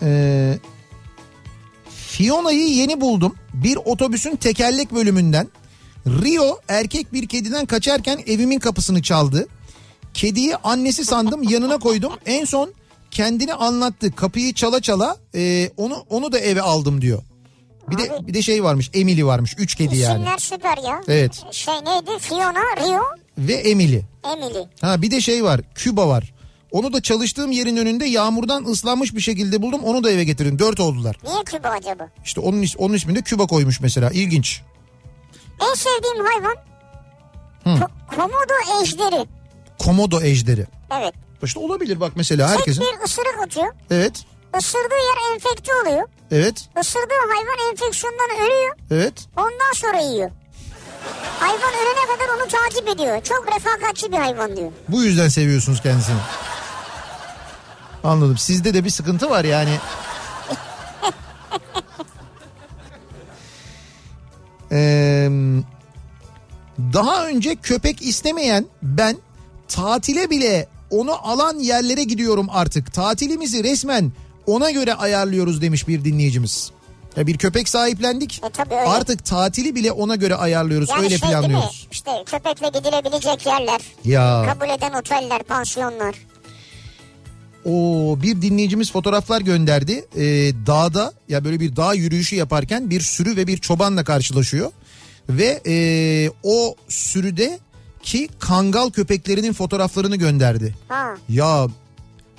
Ee, 0.02 0.58
Fiona'yı 2.06 2.68
yeni 2.68 3.00
buldum. 3.00 3.34
Bir 3.54 3.76
otobüsün 3.76 4.36
tekerlek 4.36 4.92
bölümünden. 4.94 5.48
Rio 6.06 6.60
erkek 6.68 7.12
bir 7.12 7.28
kediden 7.28 7.66
kaçarken 7.66 8.20
evimin 8.26 8.58
kapısını 8.58 9.02
çaldı. 9.02 9.46
Kediyi 10.14 10.56
annesi 10.56 11.04
sandım 11.04 11.42
yanına 11.42 11.78
koydum. 11.78 12.12
En 12.26 12.44
son 12.44 12.72
kendini 13.10 13.54
anlattı. 13.54 14.12
Kapıyı 14.16 14.54
çala 14.54 14.80
çala 14.80 15.16
e, 15.34 15.70
onu 15.76 16.04
onu 16.10 16.32
da 16.32 16.38
eve 16.38 16.62
aldım 16.62 17.00
diyor. 17.00 17.22
Bir 17.90 17.98
de 17.98 18.26
bir 18.26 18.34
de 18.34 18.42
şey 18.42 18.64
varmış. 18.64 18.90
Emily 18.94 19.24
varmış. 19.24 19.54
Üç 19.58 19.74
kedi 19.74 19.96
yani. 19.96 20.14
İsimler 20.22 20.38
süper 20.38 20.76
ya. 20.88 21.00
Evet. 21.08 21.42
Şey 21.50 21.74
neydi? 21.74 22.10
Fiona, 22.20 22.60
Rio, 22.76 23.02
Ve 23.38 23.52
Emily. 23.54 24.00
Emily. 24.32 24.64
Ha 24.80 25.02
bir 25.02 25.10
de 25.10 25.20
şey 25.20 25.44
var. 25.44 25.60
Küba 25.74 26.08
var. 26.08 26.34
Onu 26.70 26.92
da 26.92 27.02
çalıştığım 27.02 27.50
yerin 27.50 27.76
önünde 27.76 28.04
yağmurdan 28.06 28.64
ıslanmış 28.64 29.14
bir 29.14 29.20
şekilde 29.20 29.62
buldum. 29.62 29.80
Onu 29.84 30.04
da 30.04 30.10
eve 30.10 30.24
getirdim. 30.24 30.58
Dört 30.58 30.80
oldular. 30.80 31.16
Niye 31.24 31.44
Küba 31.44 31.68
acaba? 31.68 32.08
İşte 32.24 32.40
onun 32.40 32.64
onun 32.78 32.94
ismini 32.94 33.16
de 33.18 33.22
Küba 33.22 33.46
koymuş 33.46 33.80
mesela. 33.80 34.10
İlginç. 34.10 34.60
En 35.70 35.74
sevdiğim 35.74 36.26
hayvan 36.26 36.56
Ko- 37.64 37.88
Komodo 38.16 38.82
ejderi. 38.82 39.26
Komodo 39.78 40.20
ejderi. 40.20 40.66
Evet. 41.00 41.14
İşte 41.42 41.60
olabilir 41.60 42.00
bak 42.00 42.12
mesela 42.16 42.48
Tek 42.48 42.58
herkesin. 42.58 42.82
bir 42.84 43.04
ısırık 43.04 43.38
atıyor. 43.46 43.66
Evet. 43.90 44.24
Isırdığı 44.58 44.94
yer 44.94 45.34
enfekte 45.34 45.72
oluyor. 45.82 46.08
Evet. 46.30 46.68
Isırdığı 46.80 47.14
hayvan 47.34 47.70
enfeksiyondan 47.70 48.30
ölüyor. 48.40 48.76
Evet. 48.90 49.14
Ondan 49.36 49.72
sonra 49.74 49.98
yiyor. 50.00 50.30
Hayvan 51.40 51.72
ölene 51.74 52.16
kadar 52.16 52.36
onu 52.36 52.48
takip 52.48 52.88
ediyor. 52.88 53.22
Çok 53.22 53.46
refakatçi 53.56 54.12
bir 54.12 54.16
hayvan 54.16 54.56
diyor. 54.56 54.72
Bu 54.88 55.02
yüzden 55.02 55.28
seviyorsunuz 55.28 55.82
kendisini. 55.82 56.16
Anladım. 58.04 58.38
Sizde 58.38 58.74
de 58.74 58.84
bir 58.84 58.90
sıkıntı 58.90 59.30
var 59.30 59.44
yani. 59.44 59.78
Ee, 64.74 65.28
daha 66.78 67.26
önce 67.26 67.56
köpek 67.56 68.02
istemeyen 68.02 68.66
ben 68.82 69.16
tatile 69.68 70.30
bile 70.30 70.68
onu 70.90 71.28
alan 71.28 71.58
yerlere 71.58 72.04
gidiyorum 72.04 72.46
artık. 72.50 72.92
Tatilimizi 72.92 73.64
resmen 73.64 74.12
ona 74.46 74.70
göre 74.70 74.94
ayarlıyoruz 74.94 75.62
demiş 75.62 75.88
bir 75.88 76.04
dinleyicimiz. 76.04 76.70
Ya 77.16 77.26
bir 77.26 77.38
köpek 77.38 77.68
sahiplendik. 77.68 78.40
E 78.44 78.50
tabii 78.50 78.74
öyle. 78.74 78.88
Artık 78.88 79.24
tatili 79.24 79.74
bile 79.74 79.92
ona 79.92 80.16
göre 80.16 80.34
ayarlıyoruz. 80.34 80.88
Yani 80.88 81.04
öyle 81.04 81.18
şey 81.18 81.22
değil 81.22 81.34
mi? 81.34 81.40
planlıyoruz. 81.40 81.88
İşte 81.92 82.10
köpekle 82.26 82.68
gidilebilecek 82.68 83.46
yerler. 83.46 83.80
Ya. 84.04 84.46
Kabul 84.46 84.74
eden 84.74 84.92
oteller, 84.92 85.42
pansiyonlar. 85.42 86.14
O 87.64 88.18
bir 88.22 88.42
dinleyicimiz 88.42 88.92
fotoğraflar 88.92 89.40
gönderdi. 89.40 90.04
Ee, 90.16 90.22
dağda 90.66 91.12
ya 91.28 91.44
böyle 91.44 91.60
bir 91.60 91.76
dağ 91.76 91.94
yürüyüşü 91.94 92.36
yaparken 92.36 92.90
bir 92.90 93.00
sürü 93.00 93.36
ve 93.36 93.46
bir 93.46 93.58
çobanla 93.58 94.04
karşılaşıyor. 94.04 94.70
Ve 95.28 95.60
ee, 95.66 96.30
o 96.42 96.76
sürüde 96.88 97.58
ki 98.02 98.28
kangal 98.38 98.90
köpeklerinin 98.90 99.52
fotoğraflarını 99.52 100.16
gönderdi. 100.16 100.74
Ha. 100.88 101.14
Ya 101.28 101.66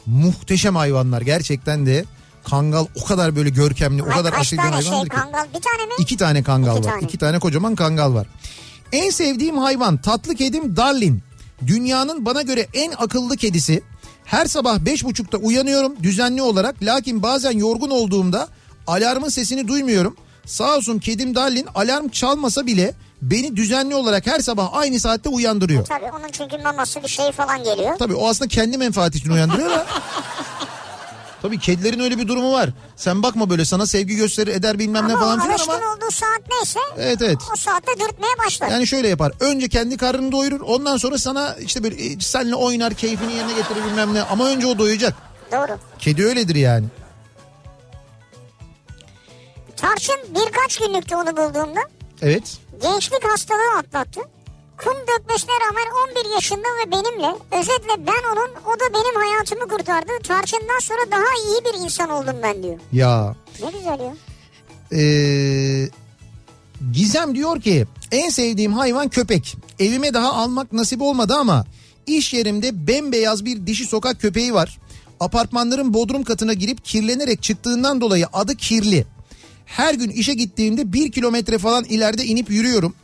muhteşem 0.06 0.76
hayvanlar 0.76 1.22
gerçekten 1.22 1.86
de 1.86 2.06
kangal 2.50 2.86
o 3.02 3.06
kadar 3.06 3.36
böyle 3.36 3.50
görkemli 3.50 4.04
o 4.04 4.06
Ay, 4.06 4.12
kadar 4.14 4.32
kaç 4.32 4.42
aşırı 4.42 4.58
bir 4.58 4.64
hayvandır 4.64 4.90
şey 4.92 5.04
ki. 5.04 5.10
kangal? 5.10 5.46
Bir 5.56 5.62
tane 5.62 5.86
mi? 5.86 5.94
İki 6.00 6.18
tane 6.18 6.44
kangal 6.44 6.78
İki 6.78 6.86
var. 6.88 6.92
tane. 6.94 7.04
İki 7.04 7.18
tane 7.18 7.40
kocaman 7.40 7.76
kangal 7.76 8.14
var. 8.14 8.28
En 8.92 9.10
sevdiğim 9.10 9.58
hayvan 9.58 9.98
tatlı 9.98 10.36
kedim 10.36 10.76
Darlin. 10.76 11.22
Dünyanın 11.68 12.26
bana 12.26 12.42
göre 12.42 12.68
en 12.74 12.92
akıllı 12.98 13.38
kedisi. 13.38 13.84
Her 14.26 14.46
sabah 14.46 14.80
beş 14.80 15.04
buçukta 15.04 15.38
uyanıyorum 15.38 15.96
düzenli 16.04 16.42
olarak. 16.42 16.76
Lakin 16.84 17.24
bazen 17.24 17.52
yorgun 17.52 17.90
olduğumda 17.90 18.48
alarmın 18.88 19.30
sesini 19.30 19.68
duymuyorum. 19.68 20.16
Sağ 20.46 20.76
olsun 20.78 21.00
kedim 21.00 21.36
Darlin 21.36 21.68
alarm 21.76 22.08
çalmasa 22.10 22.66
bile 22.66 22.94
beni 23.32 23.56
düzenli 23.56 23.96
olarak 23.96 24.28
her 24.28 24.40
sabah 24.40 24.70
aynı 24.74 25.00
saatte 25.00 25.30
uyandırıyor. 25.30 25.86
Tabii 25.86 26.06
onun 26.20 26.28
çünkü 26.32 26.58
maması 26.58 27.04
bir 27.04 27.08
şey 27.08 27.32
falan 27.32 27.64
geliyor. 27.64 27.96
Tabii 28.00 28.16
o 28.16 28.30
aslında 28.30 28.48
kendi 28.48 28.78
menfaati 28.78 29.18
için 29.18 29.30
uyandırıyor 29.32 29.70
da. 29.70 29.86
Tabii 31.42 31.60
kedilerin 31.60 32.00
öyle 32.00 32.18
bir 32.18 32.28
durumu 32.28 32.54
var. 32.54 32.70
Sen 32.96 33.24
bakma 33.24 33.50
böyle 33.50 33.66
sana 33.66 33.86
sevgi 33.86 34.16
gösterir 34.16 34.54
eder 34.56 34.80
bilmem 34.80 35.08
ne 35.08 35.14
Ama 35.14 35.20
falan 35.24 35.40
o 35.40 35.42
filan 35.42 35.54
alışkın 35.56 35.72
ama. 35.74 35.94
olduğu 35.96 36.12
saat 36.12 36.42
neyse 36.52 36.80
Evet 36.98 37.22
evet. 37.22 37.38
o 37.54 37.56
saatte 37.56 37.92
dürtmeye 38.00 38.34
başlar. 38.46 38.68
Yani 38.70 38.88
şöyle 38.88 39.08
yapar. 39.08 39.32
Önce 39.40 39.70
kendi 39.70 39.98
karnını 39.98 40.32
doyurur. 40.32 40.62
Ondan 40.62 40.98
sonra 40.98 41.18
sana 41.18 41.56
işte 41.56 41.84
böyle 41.84 42.20
seninle 42.20 42.56
oynar, 42.56 42.94
keyfini 42.94 43.34
yerine 43.34 43.54
getirir 43.54 43.84
bilmem 43.86 44.14
ne. 44.14 44.24
Ama 44.24 44.48
önce 44.48 44.68
o 44.68 44.78
doyacak. 44.78 45.14
Doğru. 45.52 45.78
Kedi 46.00 46.26
öyledir 46.26 46.56
yani. 46.56 46.86
Tarçın 49.78 50.16
birkaç 50.30 50.78
günlüktü 50.78 51.16
onu 51.16 51.38
bulduğumda. 51.38 51.80
Evet. 52.22 52.58
Gençlik 52.84 53.24
hastalığı 53.32 53.78
atlattı. 53.80 54.20
Kum 54.78 54.94
dökmesine 54.94 55.52
rağmen 55.68 56.20
11 56.26 56.34
yaşında 56.36 56.68
ve 56.80 56.92
benimle 56.92 57.36
özetle 57.52 58.08
ben 58.08 58.24
onun 58.34 58.50
o 58.76 58.80
da 58.80 58.94
benim 58.94 59.16
hayatımı 59.16 59.68
kurtardı. 59.68 60.12
Tarçından 60.24 60.80
sonra 60.80 61.12
daha 61.12 61.22
iyi 61.48 61.66
bir 61.66 61.86
insan 61.86 62.10
oldum 62.10 62.36
ben 62.44 62.64
diyor. 62.64 62.80
Ya 62.92 63.36
Ne 63.64 63.72
güzel 63.72 64.00
ya. 64.00 64.14
Ee, 65.00 65.90
Gizem 66.94 67.36
diyor 67.36 67.62
ki 67.62 67.86
en 68.12 68.30
sevdiğim 68.30 68.74
hayvan 68.74 69.10
köpek. 69.10 69.56
Evime 69.80 70.14
daha 70.14 70.34
almak 70.34 70.74
nasip 70.74 71.02
olmadı 71.02 71.34
ama 71.40 71.66
iş 72.08 72.34
yerimde 72.34 72.88
bembeyaz 72.88 73.46
bir 73.46 73.68
dişi 73.68 73.86
sokak 73.86 74.22
köpeği 74.22 74.54
var. 74.54 74.80
Apartmanların 75.20 75.94
bodrum 75.94 76.24
katına 76.24 76.54
girip 76.54 76.86
kirlenerek 76.86 77.44
çıktığından 77.44 78.02
dolayı 78.02 78.26
adı 78.34 78.56
Kirli. 78.56 79.06
Her 79.66 79.94
gün 79.94 80.10
işe 80.10 80.34
gittiğimde 80.34 80.94
bir 80.94 81.12
kilometre 81.12 81.58
falan 81.58 81.84
ileride 81.84 82.26
inip 82.26 82.50
yürüyorum. 82.50 82.96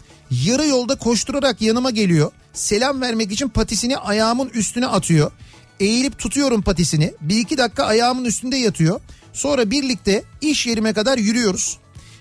Yarı 0.46 0.68
yolda 0.68 0.96
koşturarak 0.96 1.62
yanıma 1.62 1.90
geliyor. 1.90 2.32
Selam 2.54 3.02
vermek 3.02 3.32
için 3.32 3.50
patisini 3.50 3.98
ayağımın 3.98 4.50
üstüne 4.50 4.88
atıyor. 4.88 5.32
Eğilip 5.80 6.20
tutuyorum 6.20 6.62
patisini. 6.62 7.14
Bir 7.22 7.38
iki 7.38 7.58
dakika 7.58 7.84
ayağımın 7.84 8.26
üstünde 8.26 8.58
yatıyor. 8.58 9.02
Sonra 9.34 9.72
birlikte 9.72 10.24
iş 10.42 10.68
yerime 10.68 10.94
kadar 10.94 11.18
yürüyoruz. 11.18 11.78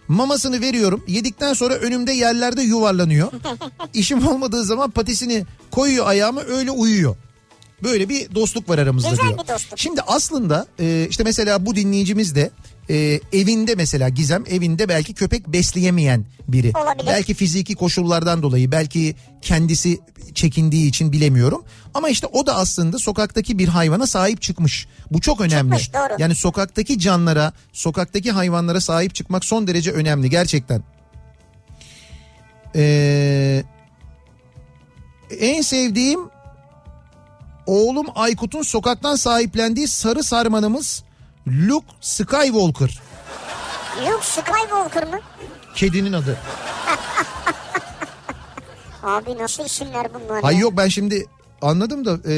Mamasını 0.09 0.61
veriyorum. 0.61 1.05
Yedikten 1.09 1.53
sonra 1.53 1.74
önümde 1.74 2.12
yerlerde 2.12 2.62
yuvarlanıyor. 2.62 3.32
İşim 3.95 4.26
olmadığı 4.26 4.64
zaman 4.64 4.91
patisini 4.91 5.45
koyuyor 5.70 6.07
ayağıma 6.07 6.43
öyle 6.43 6.70
uyuyor. 6.70 7.16
Böyle 7.82 8.09
bir 8.09 8.34
dostluk 8.34 8.68
var 8.68 8.78
aramızda 8.78 9.11
Güzel 9.11 9.24
diyor. 9.28 9.39
bir 9.39 9.49
dostluk. 9.49 9.78
Şimdi 9.78 10.01
aslında 10.03 10.66
e, 10.80 11.07
işte 11.11 11.24
mesela 11.24 11.66
bu 11.66 11.76
dinleyicimiz 11.76 12.34
de 12.34 12.51
e, 12.91 13.20
evinde 13.32 13.74
mesela 13.74 14.09
Gizem 14.09 14.45
evinde 14.51 14.89
belki 14.89 15.14
köpek 15.14 15.49
besleyemeyen 15.49 16.24
biri. 16.49 16.72
Olabilir. 16.84 17.07
Belki 17.07 17.34
fiziki 17.34 17.74
koşullardan 17.74 18.43
dolayı 18.43 18.72
belki 18.72 19.14
kendisi 19.43 20.01
çekindiği 20.34 20.89
için 20.89 21.12
bilemiyorum. 21.12 21.64
Ama 21.95 22.09
işte 22.09 22.26
o 22.26 22.47
da 22.47 22.57
aslında 22.57 22.99
sokaktaki 22.99 23.59
bir 23.59 23.68
hayvana 23.68 24.07
sahip 24.07 24.43
çıkmış. 24.43 24.89
Bu 25.11 25.20
çok 25.20 25.41
önemli. 25.41 25.78
Çıkmış, 25.78 25.95
doğru. 25.95 26.16
Yani 26.18 26.34
sokaktaki 26.34 26.99
canlara, 26.99 27.53
sokaktaki 27.72 28.32
hayvanlara 28.32 28.80
sahip 28.80 29.14
çıkmak 29.14 29.45
son 29.45 29.66
derece 29.66 29.93
önemli 29.93 30.30
gerçekten. 30.30 30.82
Ee, 32.76 33.64
en 35.41 35.62
sevdiğim 35.62 36.20
oğlum 37.66 38.07
Aykut'un 38.14 38.62
sokaktan 38.62 39.16
sahiplendiği 39.16 39.89
sarı 39.89 40.22
sarmanımız 40.22 41.03
Luke 41.51 41.86
Skywalker. 42.01 43.01
Luke 44.01 44.26
Skywalker 44.26 45.05
mı? 45.05 45.20
Kedinin 45.74 46.12
adı. 46.12 46.36
Abi 49.03 49.38
nasıl 49.38 49.64
isimler 49.64 50.07
bunlar 50.14 50.42
Hay 50.42 50.55
ya? 50.55 50.61
yok 50.61 50.72
ben 50.76 50.88
şimdi 50.88 51.26
anladım 51.62 52.05
da 52.05 52.30
e, 52.32 52.34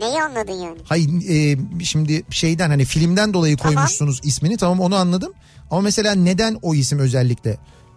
Neyi 0.00 0.22
anladın 0.22 0.52
yani? 0.52 0.78
hay 0.88 1.04
e, 1.28 1.56
şimdi 1.84 2.22
şeyden 2.30 2.70
hani 2.70 2.84
filmden 2.84 3.34
dolayı 3.34 3.56
Tamam. 3.56 3.74
koymuşsunuz 3.74 4.20
ismini 4.24 4.56
tamam 4.56 4.80
onu 4.80 4.96
anladım. 4.96 5.32
Ama 5.70 5.80
mesela 5.80 6.14
neden 6.14 6.58
o 6.62 6.74
isim 6.74 6.98
özellikle? 6.98 7.56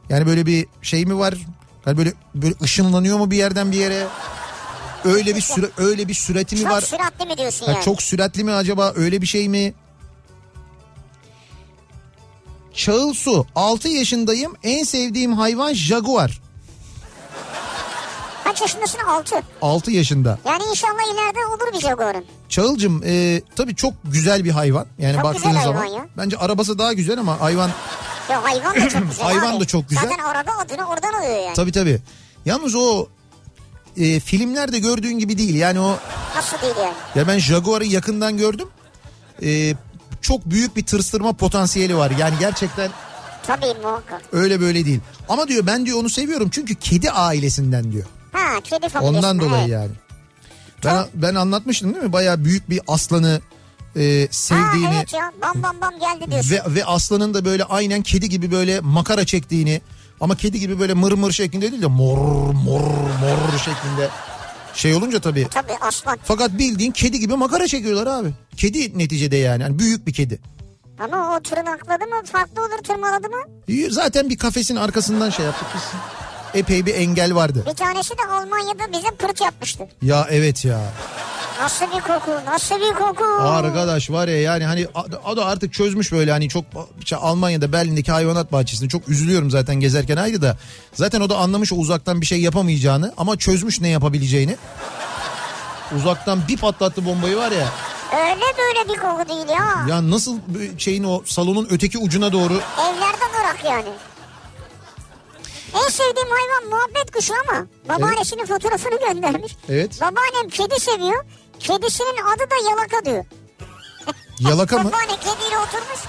Yani 0.09 0.25
böyle 0.25 0.45
bir 0.45 0.65
şey 0.82 1.05
mi 1.05 1.17
var? 1.19 1.34
Hani 1.86 1.97
böyle 1.97 2.13
böyle 2.36 2.55
ışınlanıyor 2.63 3.17
mu 3.17 3.32
bir 3.32 3.38
yerden 3.38 3.71
bir 3.71 3.78
yere? 3.78 4.07
Öyle 5.05 5.36
bir 5.36 5.41
süre 5.41 5.65
öyle 5.78 6.07
bir 6.07 6.13
sürati 6.13 6.55
mi 6.55 6.61
Çok 6.61 6.71
var? 6.71 6.82
süratli 6.82 7.25
mi 7.25 7.38
diyorsun 7.38 7.65
Ha, 7.65 7.71
yani? 7.71 7.84
çok 7.84 8.01
süratli 8.01 8.43
mi 8.43 8.53
acaba 8.53 8.93
öyle 8.95 9.21
bir 9.21 9.28
şey 9.28 9.49
mi? 9.49 9.73
Çağıl 12.78 13.13
Su 13.13 13.45
6 13.55 13.88
yaşındayım 13.89 14.53
en 14.63 14.84
sevdiğim 14.84 15.34
hayvan 15.34 15.73
jaguar. 15.73 16.41
Kaç 18.43 18.61
yaşındasın? 18.61 18.99
6. 18.99 19.36
6 19.61 19.91
yaşında. 19.91 20.39
Yani 20.45 20.63
inşallah 20.69 21.13
ileride 21.13 21.39
olur 21.45 21.73
bir 21.73 21.80
Jaguar'ın. 21.80 22.25
Çağıl'cım 22.49 23.01
e, 23.05 23.41
tabii 23.55 23.75
çok 23.75 23.93
güzel 24.03 24.43
bir 24.43 24.51
hayvan. 24.51 24.86
Yani 24.99 25.15
Çok 25.15 25.23
baktığın 25.23 25.47
güzel 25.51 25.63
zaman. 25.63 25.86
ya. 25.86 26.07
Bence 26.17 26.38
arabası 26.38 26.80
daha 26.80 26.93
güzel 26.93 27.19
ama 27.19 27.39
hayvan 27.41 27.69
Ya 28.30 28.43
hayvan 28.43 28.75
da 28.75 28.89
çok 28.89 29.01
güzel 29.09 29.25
Hayvan 29.25 29.53
abi. 29.53 29.59
da 29.59 29.65
çok 29.65 29.89
güzel. 29.89 30.03
Zaten 30.03 30.23
araba 30.23 30.51
adını 30.51 30.88
oradan 30.89 31.13
alıyor 31.13 31.38
yani. 31.45 31.53
tabii 31.55 31.71
tabii. 31.71 32.01
Yalnız 32.45 32.75
o 32.75 33.07
e, 33.97 34.19
filmlerde 34.19 34.80
gördüğün 34.80 35.19
gibi 35.19 35.38
değil. 35.38 35.55
Yani 35.55 35.80
o 35.80 35.97
Nasıl 36.36 36.61
değil 36.61 36.75
yani? 36.82 36.93
ya 37.15 37.28
ben 37.28 37.38
Jaguar'ı 37.39 37.86
yakından 37.86 38.38
gördüm. 38.38 38.67
E, 39.43 39.73
çok 40.22 40.45
büyük 40.45 40.76
bir 40.76 40.86
tırstırma 40.86 41.34
potansiyeli 41.34 41.97
var. 41.97 42.11
Yani 42.20 42.36
gerçekten 42.39 42.91
Tabii 43.47 43.74
muhakkak. 43.84 44.22
öyle 44.32 44.59
böyle 44.61 44.86
değil. 44.86 44.99
Ama 45.30 45.47
diyor 45.47 45.65
ben 45.65 45.86
diyor 45.86 45.99
onu 45.99 46.09
seviyorum 46.09 46.49
çünkü 46.51 46.76
kedi 46.76 47.11
ailesinden 47.11 47.91
diyor. 47.91 48.05
Ha 48.32 48.61
kedi 48.63 48.89
familyası. 48.89 49.18
Ondan 49.18 49.39
dolayı 49.39 49.61
evet. 49.61 49.70
yani. 49.72 49.91
Ben 50.86 51.05
ben 51.13 51.36
anlatmıştım 51.36 51.93
değil 51.93 52.05
mi? 52.05 52.13
Bayağı 52.13 52.45
büyük 52.45 52.70
bir 52.70 52.82
aslanı 52.88 53.41
e, 53.95 54.22
Ha 54.22 54.28
sevdiğini 54.32 54.95
evet 54.95 55.13
ya 55.13 55.32
bam 55.41 55.63
bam 55.63 55.82
bam 55.82 55.99
geldi 55.99 56.32
diyorsun. 56.32 56.51
ve 56.51 56.61
ve 56.68 56.86
aslanın 56.86 57.34
da 57.34 57.45
böyle 57.45 57.63
aynen 57.63 58.01
kedi 58.01 58.30
gibi 58.30 58.51
böyle 58.51 58.80
makara 58.80 59.26
çektiğini 59.26 59.82
ama 60.22 60.36
kedi 60.36 60.59
gibi 60.59 60.80
böyle 60.80 60.93
mır 60.93 61.11
mır 61.11 61.32
şeklinde 61.32 61.72
değil 61.72 61.82
de 61.82 61.88
mor 61.88 62.18
mor 62.53 62.82
mor 63.22 63.57
şeklinde 63.65 64.09
şey 64.78 64.93
olunca 64.93 65.19
tabii. 65.19 65.47
Tabii 65.51 65.73
aslan. 65.82 66.17
Fakat 66.23 66.51
bildiğin 66.57 66.91
kedi 66.91 67.19
gibi 67.19 67.36
makara 67.36 67.67
çekiyorlar 67.67 68.19
abi. 68.19 68.30
Kedi 68.57 68.97
neticede 68.97 69.38
yani. 69.38 69.63
yani 69.63 69.80
büyük 69.80 70.07
bir 70.07 70.13
kedi. 70.13 70.39
Ama 70.99 71.38
o 71.38 71.39
tırnakladı 71.39 72.05
mı 72.05 72.23
farklı 72.32 72.61
olur 72.61 72.84
tırmaladı 72.84 73.28
mı? 73.30 73.41
Zaten 73.89 74.30
bir 74.30 74.38
kafesin 74.38 74.75
arkasından 74.75 75.30
şey 75.30 75.45
yaptık 75.45 75.67
biz. 75.75 75.82
Epey 76.53 76.86
bir 76.86 76.95
engel 76.95 77.36
vardı. 77.36 77.63
Bir 77.69 77.75
tanesi 77.75 78.09
de 78.09 78.32
Almanya'da 78.32 78.91
bize 78.93 79.07
pırt 79.19 79.41
yapmıştı. 79.41 79.88
Ya 80.01 80.28
evet 80.30 80.65
ya. 80.65 80.82
Nasıl 81.61 81.85
bir 81.85 82.01
koku 82.01 82.31
nasıl 82.45 82.75
bir 82.75 82.93
koku. 82.93 83.23
Arkadaş 83.39 84.09
var 84.09 84.27
ya 84.27 84.41
yani 84.41 84.65
hani 84.65 84.87
o 85.25 85.37
da 85.37 85.45
artık 85.45 85.73
çözmüş 85.73 86.11
böyle 86.11 86.31
hani 86.31 86.49
çok 86.49 86.65
işte 86.99 87.15
Almanya'da 87.15 87.71
Berlin'deki 87.71 88.11
hayvanat 88.11 88.51
bahçesinde 88.51 88.89
çok 88.89 89.09
üzülüyorum 89.09 89.51
zaten 89.51 89.75
gezerken 89.75 90.17
ayrı 90.17 90.41
da. 90.41 90.57
Zaten 90.93 91.21
o 91.21 91.29
da 91.29 91.37
anlamış 91.37 91.73
o 91.73 91.75
uzaktan 91.75 92.21
bir 92.21 92.25
şey 92.25 92.41
yapamayacağını 92.41 93.13
ama 93.17 93.37
çözmüş 93.37 93.81
ne 93.81 93.87
yapabileceğini. 93.89 94.57
Uzaktan 95.95 96.39
bir 96.47 96.57
patlattı 96.57 97.05
bombayı 97.05 97.37
var 97.37 97.51
ya. 97.51 97.67
Öyle 98.13 98.41
böyle 98.57 98.93
bir 98.93 98.99
koku 99.01 99.29
değil 99.29 99.49
ya. 99.49 99.85
Ya 99.89 100.09
nasıl 100.11 100.37
şeyin 100.77 101.03
o 101.03 101.21
salonun 101.25 101.67
öteki 101.71 101.97
ucuna 101.97 102.31
doğru 102.33 102.53
Evlerden 102.79 103.41
ırak 103.41 103.65
yani. 103.65 103.89
En 105.75 105.89
sevdiğim 105.89 106.27
hayvan 106.29 106.69
muhabbet 106.69 107.11
kuşu 107.11 107.33
ama 107.49 107.65
babaannesinin 107.89 108.45
fotoğrafını 108.45 108.99
göndermiş. 108.99 109.55
Evet. 109.69 110.01
Babaannem 110.01 110.49
kedi 110.51 110.79
seviyor. 110.79 111.25
Kedisinin 111.59 112.23
adı 112.35 112.49
da 112.51 112.69
yalaka 112.69 113.05
diyor. 113.05 113.25
yalaka 114.39 114.77
mı? 114.77 114.83
Babaanne 114.89 115.15
kediyle 115.19 115.57
oturmuş. 115.57 115.99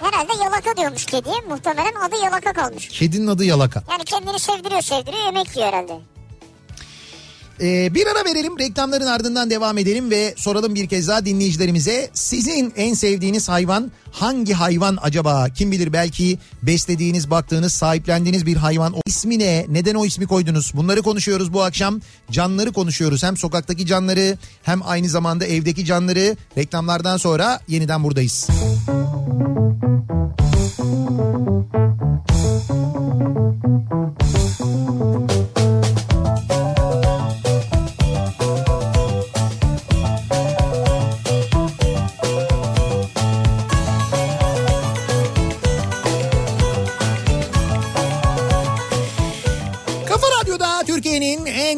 Herhalde 0.00 0.44
yalaka 0.44 0.76
diyormuş 0.76 1.06
kediye. 1.06 1.34
Muhtemelen 1.48 1.94
adı 1.94 2.16
yalaka 2.24 2.52
kalmış. 2.52 2.88
Kedinin 2.88 3.26
adı 3.26 3.44
yalaka. 3.44 3.82
Yani 3.90 4.04
kendini 4.04 4.38
sevdiriyor 4.38 4.80
sevdiriyor 4.82 5.24
yemek 5.24 5.56
yiyor 5.56 5.68
herhalde. 5.68 6.00
Ee, 7.60 7.94
bir 7.94 8.06
ara 8.06 8.24
verelim 8.24 8.58
reklamların 8.58 9.06
ardından 9.06 9.50
devam 9.50 9.78
edelim 9.78 10.10
ve 10.10 10.34
soralım 10.36 10.74
bir 10.74 10.86
kez 10.86 11.08
daha 11.08 11.24
dinleyicilerimize 11.24 12.10
sizin 12.14 12.72
en 12.76 12.94
sevdiğiniz 12.94 13.48
hayvan 13.48 13.90
hangi 14.12 14.52
hayvan 14.52 14.98
acaba? 15.02 15.48
Kim 15.48 15.72
bilir 15.72 15.92
belki 15.92 16.38
beslediğiniz, 16.62 17.30
baktığınız, 17.30 17.72
sahiplendiğiniz 17.72 18.46
bir 18.46 18.56
hayvan. 18.56 18.92
O 18.92 19.00
ismi 19.06 19.38
ne? 19.38 19.66
Neden 19.68 19.94
o 19.94 20.06
ismi 20.06 20.26
koydunuz? 20.26 20.72
Bunları 20.74 21.02
konuşuyoruz 21.02 21.52
bu 21.52 21.62
akşam. 21.62 22.00
Canları 22.30 22.72
konuşuyoruz. 22.72 23.22
Hem 23.22 23.36
sokaktaki 23.36 23.86
canları 23.86 24.38
hem 24.62 24.80
aynı 24.84 25.08
zamanda 25.08 25.46
evdeki 25.46 25.84
canları. 25.84 26.36
Reklamlardan 26.56 27.16
sonra 27.16 27.60
yeniden 27.68 28.04
buradayız. 28.04 28.48
Kafa 34.76 35.35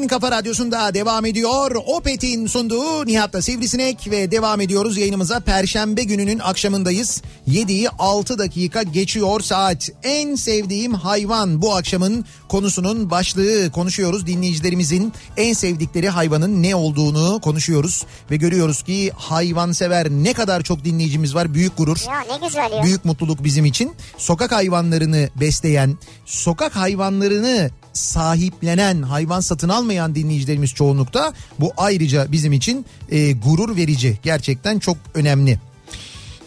kafa 0.08 0.30
radyosunda 0.30 0.94
devam 0.94 1.24
ediyor. 1.24 1.70
Opet'in 1.86 2.46
sunduğu 2.46 3.06
Nihat'ta 3.06 3.42
Sivrisinek 3.42 4.10
ve 4.10 4.30
devam 4.30 4.60
ediyoruz 4.60 4.96
yayınımıza. 4.96 5.40
Perşembe 5.40 6.02
gününün 6.02 6.38
akşamındayız. 6.38 7.22
7'yi 7.48 7.88
6 7.98 8.38
dakika 8.38 8.82
geçiyor 8.82 9.40
saat. 9.40 9.88
En 10.02 10.34
sevdiğim 10.34 10.94
hayvan 10.94 11.62
bu 11.62 11.74
akşamın 11.74 12.24
konusunun 12.48 13.10
başlığı. 13.10 13.70
Konuşuyoruz 13.72 14.26
dinleyicilerimizin 14.26 15.12
en 15.36 15.52
sevdikleri 15.52 16.08
hayvanın 16.08 16.62
ne 16.62 16.74
olduğunu 16.74 17.40
konuşuyoruz. 17.40 18.06
Ve 18.30 18.36
görüyoruz 18.36 18.82
ki 18.82 19.10
hayvansever 19.16 20.10
ne 20.10 20.32
kadar 20.32 20.62
çok 20.62 20.84
dinleyicimiz 20.84 21.34
var. 21.34 21.54
Büyük 21.54 21.76
gurur. 21.76 21.98
Ya 22.08 22.20
ne 22.20 22.46
güzel 22.46 22.72
ya. 22.72 22.82
Büyük 22.82 23.04
mutluluk 23.04 23.44
bizim 23.44 23.64
için. 23.64 23.92
Sokak 24.18 24.52
hayvanlarını 24.52 25.28
besleyen, 25.40 25.98
sokak 26.26 26.76
hayvanlarını 26.76 27.70
sahiplenen, 27.98 29.02
hayvan 29.02 29.40
satın 29.40 29.68
almayan 29.68 30.14
dinleyicilerimiz 30.14 30.70
çoğunlukta. 30.70 31.32
Bu 31.60 31.72
ayrıca 31.76 32.32
bizim 32.32 32.52
için 32.52 32.86
e, 33.10 33.32
gurur 33.32 33.76
verici. 33.76 34.18
Gerçekten 34.22 34.78
çok 34.78 34.96
önemli. 35.14 35.60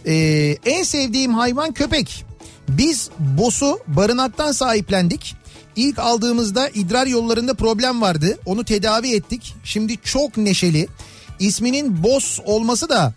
E, 0.06 0.14
en 0.66 0.84
sevdiğim 0.84 1.34
hayvan 1.34 1.74
köpek. 1.74 2.26
Biz 2.70 3.10
bosu 3.20 3.80
barınaktan 3.88 4.52
sahiplendik. 4.52 5.36
İlk 5.76 6.00
aldığımızda 6.00 6.70
idrar 6.70 7.08
yollarında 7.08 7.54
problem 7.54 8.02
vardı. 8.02 8.40
Onu 8.46 8.64
tedavi 8.64 9.16
ettik. 9.16 9.56
Şimdi 9.64 9.98
çok 9.98 10.38
neşeli. 10.38 10.88
İsminin 11.40 12.04
Boss 12.04 12.40
olması 12.46 12.90
da 12.90 13.14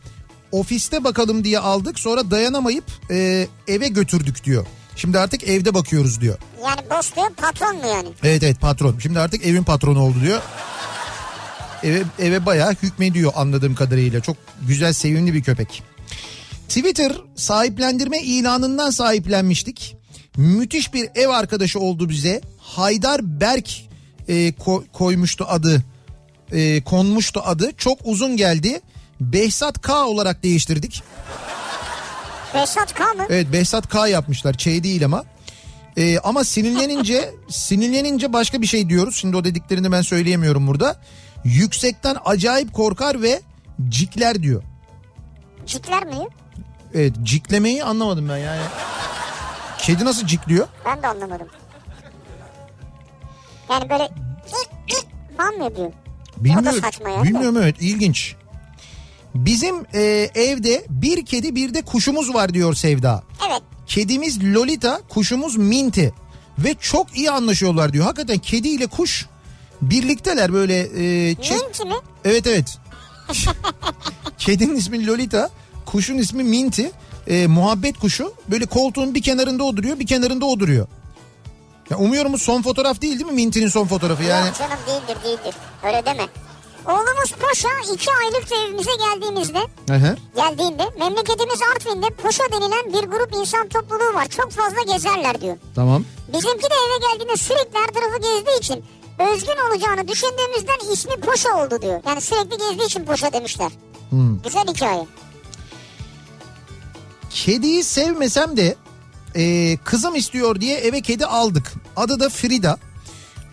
ofiste 0.53 1.05
bakalım 1.05 1.45
diye 1.45 1.59
aldık. 1.59 1.99
Sonra 1.99 2.31
dayanamayıp 2.31 2.85
e, 3.11 3.47
eve 3.69 3.89
götürdük 3.89 4.45
diyor. 4.45 4.67
Şimdi 4.97 5.19
artık 5.19 5.43
evde 5.49 5.75
bakıyoruz 5.75 6.21
diyor. 6.21 6.39
Yani 6.65 6.81
boss 6.91 7.17
diyor 7.17 7.31
patron 7.31 7.77
mu 7.77 7.87
yani? 7.87 8.09
Evet 8.23 8.43
evet 8.43 8.61
patron. 8.61 8.99
Şimdi 8.99 9.21
artık 9.21 9.47
evin 9.47 9.65
patronu 9.65 10.03
oldu 10.03 10.17
diyor. 10.23 10.43
Eve, 11.83 12.03
eve 12.19 12.47
bayağı 12.47 12.73
hükmediyor 12.83 13.33
anladığım 13.37 13.75
kadarıyla. 13.75 14.21
Çok 14.21 14.37
güzel 14.69 14.93
sevimli 14.93 15.35
bir 15.35 15.43
köpek. 15.43 15.83
Twitter 16.69 17.13
sahiplendirme 17.37 18.19
ilanından 18.23 18.91
sahiplenmiştik. 18.91 19.97
Müthiş 20.37 20.95
bir 20.95 21.09
ev 21.15 21.29
arkadaşı 21.29 21.81
oldu 21.81 22.09
bize. 22.09 22.41
Haydar 22.59 23.41
Berk 23.41 23.71
e, 24.29 24.33
ko- 24.51 24.85
koymuştu 24.93 25.45
adı. 25.49 25.83
E, 26.53 26.85
konmuştu 26.85 27.43
adı. 27.45 27.73
Çok 27.77 27.99
uzun 28.05 28.37
geldi. 28.37 28.81
Behzat 29.21 29.83
K 29.83 30.05
olarak 30.05 30.43
değiştirdik. 30.43 31.03
Behzat 32.55 32.95
K 32.95 33.05
mı? 33.15 33.27
Evet 33.29 33.53
Behzat 33.53 33.89
K 33.89 34.09
yapmışlar. 34.09 34.55
Ç 34.55 34.67
değil 34.67 35.05
ama. 35.05 35.25
Ee, 35.97 36.19
ama 36.19 36.45
sinirlenince 36.45 37.35
sinirlenince 37.49 38.33
başka 38.33 38.63
bir 38.63 38.67
şey 38.67 38.89
diyoruz. 38.89 39.17
Şimdi 39.17 39.37
o 39.37 39.45
dediklerini 39.45 39.93
ben 39.93 40.03
söyleyemiyorum 40.03 40.67
burada. 40.67 40.97
Yüksekten 41.45 42.17
acayip 42.25 42.73
korkar 42.73 43.23
ve 43.23 43.41
cikler 43.89 44.43
diyor. 44.43 44.63
Cikler 45.67 46.05
mi? 46.05 46.15
Evet 46.95 47.13
ciklemeyi 47.23 47.85
anlamadım 47.85 48.29
ben 48.29 48.37
yani. 48.37 48.61
Kedi 49.79 50.05
nasıl 50.05 50.27
cikliyor? 50.27 50.69
Ben 50.87 51.03
de 51.03 51.07
anlamadım. 51.07 51.49
Yani 53.71 53.91
böyle 53.91 54.09
ilk 54.89 55.37
falan 55.39 55.55
mı 55.55 55.65
yapıyor? 55.65 55.93
Bilmiyorum. 56.37 56.81
saçma 56.81 57.09
yani. 57.09 57.25
Bilmiyorum 57.25 57.57
evet 57.63 57.77
ilginç. 57.81 58.37
Bizim 59.35 59.77
e, 59.95 60.31
evde 60.35 60.85
bir 60.91 61.27
kedi 61.27 61.55
bir 61.55 61.75
de 61.75 61.83
kuşumuz 61.83 62.35
var 62.35 62.55
diyor 62.55 62.75
Sevda. 62.75 63.23
Evet. 63.51 63.63
Kedimiz 63.87 64.45
Lolita, 64.45 65.01
kuşumuz 65.09 65.57
Minty 65.57 66.07
ve 66.59 66.75
çok 66.81 67.17
iyi 67.17 67.31
anlaşıyorlar 67.31 67.93
diyor. 67.93 68.05
Hakikaten 68.05 68.39
kedi 68.39 68.69
ile 68.69 68.87
kuş 68.87 69.27
birlikteler 69.83 70.53
böyle. 70.53 70.79
E, 70.81 71.35
çek- 71.35 71.63
Minty 71.67 71.83
mi? 71.83 71.95
Evet 72.25 72.47
evet. 72.47 72.79
Kedinin 74.39 74.77
ismi 74.77 75.07
Lolita, 75.07 75.51
kuşun 75.87 76.19
ismi 76.19 76.45
Minty. 76.45 76.85
E, 77.29 77.47
muhabbet 77.47 77.99
kuşu 77.99 78.35
böyle 78.49 78.67
koltuğun 78.67 79.15
bir 79.15 79.23
kenarında 79.23 79.65
o 79.65 79.77
duruyor, 79.77 79.99
bir 79.99 80.07
kenarında 80.07 80.47
o 80.47 80.61
duruyor. 80.61 80.87
Ya 81.91 81.97
umuyorum 81.99 82.33
bu 82.33 82.39
son 82.39 82.63
fotoğraf 82.63 83.01
değil 83.01 83.13
değil 83.19 83.27
mi 83.27 83.33
Minty'nin 83.33 83.69
son 83.69 83.87
fotoğrafı 83.87 84.23
yani? 84.23 84.47
Yok 84.47 84.57
canım 84.59 84.79
değildir 84.87 85.23
değildir. 85.25 85.55
Öyle 85.87 86.07
deme. 86.07 86.23
Oğlumuz 86.87 87.33
Poşa 87.41 87.69
iki 87.95 88.11
aylık 88.11 88.53
evimize 88.53 88.91
geldiğimizde 88.99 89.59
Hı 89.89 89.95
hı. 89.95 90.17
geldiğinde 90.37 90.83
memleketimiz 90.99 91.61
Artvin'de 91.75 92.07
Poşa 92.11 92.45
denilen 92.53 92.93
bir 92.93 93.09
grup 93.09 93.35
insan 93.35 93.69
topluluğu 93.69 94.15
var. 94.15 94.29
Çok 94.29 94.51
fazla 94.53 94.83
gezerler 94.93 95.41
diyor. 95.41 95.57
Tamam. 95.75 96.05
Bizimki 96.29 96.63
de 96.63 96.75
eve 96.87 97.13
geldiğinde 97.13 97.37
sürekli 97.37 97.79
her 97.79 97.87
tarafı 97.87 98.17
gezdiği 98.19 98.59
için 98.59 98.85
özgün 99.19 99.69
olacağını 99.71 100.09
düşündüğümüzden 100.09 100.93
ismi 100.93 101.21
Poşa 101.21 101.65
oldu 101.65 101.83
diyor. 101.83 102.03
Yani 102.07 102.21
sürekli 102.21 102.57
gezdiği 102.59 102.87
için 102.87 103.05
Poşa 103.05 103.33
demişler. 103.33 103.73
Hmm. 104.11 104.43
Güzel 104.43 104.67
hikaye. 104.67 105.07
Kediyi 107.31 107.85
sevmesem 107.85 108.57
de 108.57 108.77
e, 109.35 109.77
kızım 109.77 110.15
istiyor 110.15 110.61
diye 110.61 110.79
eve 110.79 111.01
kedi 111.01 111.27
aldık. 111.27 111.73
Adı 111.97 112.21
da 112.21 112.29
Frida. 112.29 112.79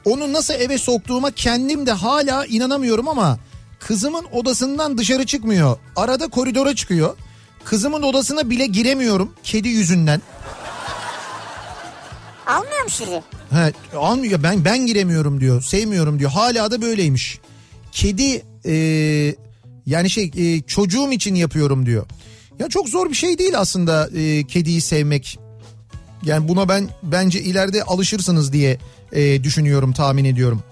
Onu 0.06 0.34
nasıl 0.34 0.54
eve 0.54 0.78
soktuğuma 0.78 1.32
kendim 1.32 1.86
de 1.86 1.92
hala 1.92 2.46
inanamıyorum 2.46 3.08
ama 3.08 3.40
kızımın 3.80 4.26
odasından 4.32 4.98
dışarı 4.98 5.26
çıkmıyor. 5.26 5.78
Arada 5.96 6.28
koridora 6.28 6.76
çıkıyor. 6.76 7.18
Kızımın 7.64 8.02
odasına 8.02 8.50
bile 8.50 8.66
giremiyorum 8.66 9.34
kedi 9.44 9.68
yüzünden. 9.68 10.22
Almıyor 12.48 12.84
mu 12.84 12.90
sizi? 12.90 13.22
He, 13.52 13.98
almıyor 13.98 14.44
ben 14.44 14.66
ben 14.66 14.86
giremiyorum 14.86 15.42
diyor. 15.42 15.62
Sevmiyorum 15.62 16.20
diyor. 16.20 16.32
Hala 16.32 16.72
da 16.72 16.82
böyleymiş. 16.82 17.40
Kedi 17.92 18.44
e, 18.66 18.76
yani 19.86 20.10
şey 20.10 20.32
e, 20.38 20.62
çocuğum 20.62 21.12
için 21.12 21.36
yapıyorum 21.36 21.86
diyor. 21.86 22.06
Ya 22.60 22.70
çok 22.70 22.90
zor 22.90 23.10
bir 23.10 23.16
şey 23.16 23.38
değil 23.38 23.60
aslında 23.60 24.10
e, 24.16 24.48
kediyi 24.48 24.82
sevmek. 24.82 25.40
Yani 26.24 26.48
buna 26.48 26.70
ben 26.70 26.90
bence 27.04 27.42
ileride 27.42 27.84
alışırsınız 27.84 28.54
diye 28.54 28.78
e, 29.12 29.44
düşünüyorum 29.44 29.94
tahmin 29.94 30.26
ediyorum. 30.26 30.64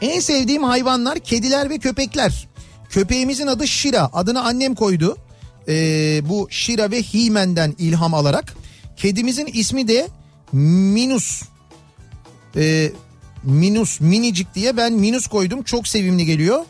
En 0.00 0.20
sevdiğim 0.20 0.62
hayvanlar 0.62 1.18
kediler 1.18 1.70
ve 1.70 1.78
köpekler. 1.78 2.48
Köpeğimizin 2.90 3.46
adı 3.46 3.68
Şira. 3.68 4.10
Adını 4.12 4.44
annem 4.44 4.74
koydu. 4.74 5.16
Ee, 5.68 6.20
bu 6.28 6.48
Şira 6.50 6.90
ve 6.90 7.02
Himen'den 7.02 7.74
ilham 7.78 8.14
alarak. 8.14 8.54
Kedimizin 8.96 9.46
ismi 9.46 9.88
de 9.88 10.08
Minus. 10.52 11.42
Ee, 12.56 12.92
Minus 13.42 14.00
minicik 14.00 14.54
diye 14.54 14.76
ben 14.76 14.92
Minus 14.92 15.26
koydum. 15.26 15.62
Çok 15.62 15.88
sevimli 15.88 16.26
geliyor. 16.26 16.64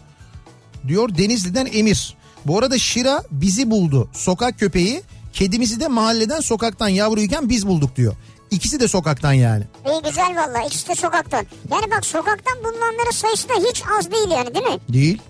Diyor 0.89 1.19
Denizli'den 1.19 1.69
Emir. 1.73 2.17
Bu 2.47 2.59
arada 2.59 2.79
Şira 2.79 3.23
bizi 3.31 3.71
buldu. 3.71 4.11
Sokak 4.13 4.59
köpeği. 4.59 5.03
Kedimizi 5.39 5.81
de 5.81 5.89
mahalleden 5.89 6.41
sokaktan 6.41 6.89
yavruyken 6.89 7.49
biz 7.49 7.67
bulduk 7.67 7.97
diyor. 7.97 8.15
İkisi 8.51 8.81
de 8.81 8.89
sokaktan 8.89 9.33
yani. 9.33 9.65
İyi 9.87 10.03
güzel 10.03 10.37
valla 10.37 10.67
ikisi 10.67 10.89
de 10.89 10.95
sokaktan. 10.95 11.47
Yani 11.71 11.91
bak 11.91 12.07
sokaktan 12.07 12.59
bulunanların 12.65 13.11
sayısı 13.11 13.49
da 13.49 13.53
hiç 13.55 13.83
az 13.99 14.11
değil 14.11 14.31
yani 14.31 14.55
değil 14.55 14.67
mi? 14.67 14.79
Değil. 14.89 15.23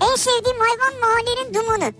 En 0.00 0.16
sevdiğim 0.16 0.58
hayvan 0.58 1.00
mahallenin 1.00 1.54
dumanı. 1.54 1.92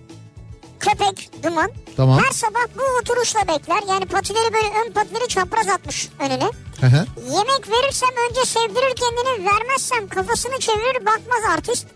Köpek 0.80 1.30
duman. 1.42 1.70
Tamam. 1.96 2.20
Her 2.24 2.32
sabah 2.32 2.66
bu 2.76 2.82
oturuşla 3.00 3.40
bekler. 3.40 3.82
Yani 3.88 4.06
patileri 4.06 4.54
böyle 4.54 4.68
ön 4.68 4.92
patileri 4.92 5.28
çapraz 5.28 5.68
atmış 5.68 6.08
önüne. 6.18 6.50
Hı 6.80 6.86
hı. 6.86 7.06
Yemek 7.16 7.68
verirsem 7.70 8.10
önce 8.30 8.44
sevdirir 8.44 8.94
kendini 8.96 9.46
vermezsem 9.50 10.08
kafasını 10.08 10.58
çevirir 10.58 11.06
bakmaz 11.06 11.44
artist. 11.56 11.86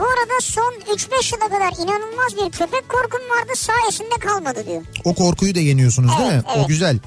Bu 0.00 0.04
arada 0.04 0.40
son 0.40 0.72
3-5 0.94 1.34
yıla 1.34 1.48
kadar 1.48 1.84
inanılmaz 1.84 2.36
bir 2.36 2.58
köpek 2.58 2.88
korkum 2.88 3.20
vardı 3.20 3.52
sayesinde 3.54 4.18
kalmadı 4.20 4.66
diyor. 4.66 4.82
O 5.04 5.14
korkuyu 5.14 5.54
da 5.54 5.60
yeniyorsunuz 5.60 6.18
değil 6.18 6.30
Evet, 6.32 6.44
mi? 6.44 6.50
O 6.50 6.58
evet. 6.58 6.68
güzel. 6.68 6.98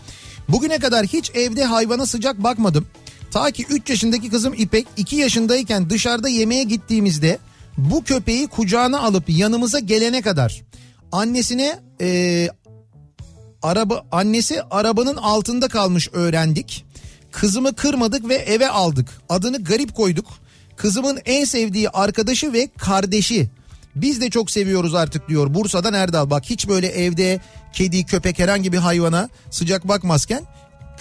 Bugüne 0.50 0.80
kadar 0.80 1.06
hiç 1.06 1.32
evde 1.36 1.66
hayvana 1.66 2.06
sıcak 2.06 2.44
bakmadım. 2.44 2.88
Ta 3.32 3.52
ki 3.52 3.66
3 3.70 3.90
yaşındaki 3.90 4.30
kızım 4.30 4.54
İpek 4.58 4.88
2 4.98 5.16
yaşındayken 5.16 5.90
dışarıda 5.90 6.30
yemeğe 6.30 6.64
gittiğimizde 6.64 7.40
bu 7.78 8.04
köpeği 8.04 8.48
kucağına 8.48 9.00
alıp 9.00 9.24
yanımıza 9.28 9.80
gelene 9.80 10.22
kadar 10.22 10.62
annesine 11.12 11.80
e, 12.02 12.50
araba 13.62 14.06
annesi 14.12 14.64
arabanın 14.72 15.16
altında 15.16 15.68
kalmış 15.68 16.10
öğrendik. 16.14 16.86
Kızımı 17.32 17.76
kırmadık 17.76 18.30
ve 18.30 18.36
eve 18.36 18.70
aldık. 18.70 19.10
Adını 19.30 19.64
garip 19.64 19.96
koyduk. 19.96 20.43
Kızımın 20.78 21.20
en 21.26 21.46
sevdiği 21.46 21.90
arkadaşı 21.90 22.54
ve 22.54 22.68
kardeşi. 22.78 23.50
Biz 23.96 24.22
de 24.22 24.30
çok 24.30 24.52
seviyoruz 24.52 24.96
artık 24.96 25.30
diyor 25.30 25.54
Bursa'dan 25.54 25.94
Erdal. 25.94 26.30
Bak 26.30 26.44
hiç 26.46 26.68
böyle 26.68 26.88
evde 26.88 27.40
kedi, 27.74 28.06
köpek 28.06 28.40
herhangi 28.40 28.74
bir 28.74 28.78
hayvana 28.78 29.30
sıcak 29.52 29.88
bakmazken 29.88 30.44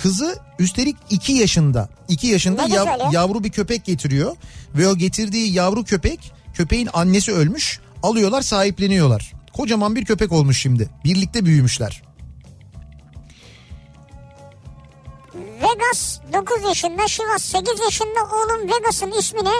kızı 0.03 0.37
üstelik 0.59 0.97
2 1.11 1.33
yaşında. 1.33 1.89
2 2.09 2.27
yaşında 2.27 2.62
yav- 2.77 2.85
yavru 3.14 3.45
bir 3.45 3.51
köpek 3.51 3.85
getiriyor 3.85 4.37
ve 4.75 4.89
o 4.89 4.97
getirdiği 4.97 5.53
yavru 5.53 5.85
köpek 5.85 6.33
köpeğin 6.55 6.89
annesi 6.93 7.33
ölmüş. 7.33 7.81
Alıyorlar 8.03 8.43
sahipleniyorlar. 8.43 9.33
Kocaman 9.53 9.97
bir 9.97 10.05
köpek 10.05 10.33
olmuş 10.33 10.61
şimdi. 10.61 10.89
Birlikte 11.05 11.45
büyümüşler. 11.45 12.03
Vegas 15.62 16.20
9 16.32 16.62
yaşında, 16.68 17.08
Şivas 17.08 17.42
8 17.42 17.80
yaşında 17.80 18.24
oğlum 18.32 18.68
Vegas'ın 18.72 19.10
ismine 19.10 19.52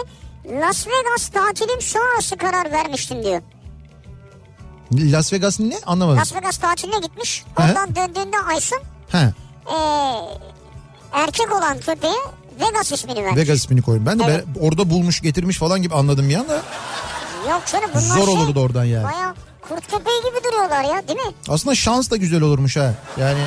Las 0.61 0.87
Vegas 0.87 1.29
tatilim 1.29 1.81
sonrası 1.81 2.37
karar 2.37 2.71
vermiştim 2.71 3.23
diyor. 3.23 3.41
Las 4.91 5.33
Vegas'ın 5.33 5.69
ne 5.69 5.79
anlamadım. 5.85 6.19
Las 6.19 6.35
Vegas 6.35 6.57
tatiline 6.57 6.99
gitmiş. 6.99 7.45
Oradan 7.59 7.95
döndüğünde 7.95 8.39
Aysun 8.39 8.79
He, 9.09 9.17
ee, 9.17 9.73
erkek 11.11 11.51
olan 11.51 11.79
köpeğe 11.79 12.13
Vegas 12.61 12.91
ismini 12.91 13.23
vermiş. 13.23 13.37
Vegas 13.41 13.57
ismini 13.57 13.81
koyun. 13.81 14.05
Ben 14.05 14.19
de 14.19 14.23
Evet. 14.27 14.47
be- 14.47 14.59
orada 14.59 14.89
bulmuş 14.89 15.21
getirmiş 15.21 15.57
falan 15.57 15.81
gibi 15.81 15.95
anladım 15.95 16.29
ya 16.29 16.49
da 16.49 16.61
Yok 17.49 17.61
canım 17.71 17.89
bunlar 17.93 18.01
zor 18.17 18.25
şey, 18.25 18.33
olurdu 18.33 18.59
oradan 18.59 18.83
yani. 18.83 19.03
Baya 19.03 19.35
kurt 19.69 19.91
köpeği 19.91 20.21
gibi 20.21 20.43
duruyorlar 20.43 20.83
ya 20.83 21.07
değil 21.07 21.19
mi? 21.19 21.33
Aslında 21.49 21.75
şans 21.75 22.11
da 22.11 22.17
güzel 22.17 22.41
olurmuş 22.41 22.77
ha. 22.77 22.93
Yani 23.19 23.39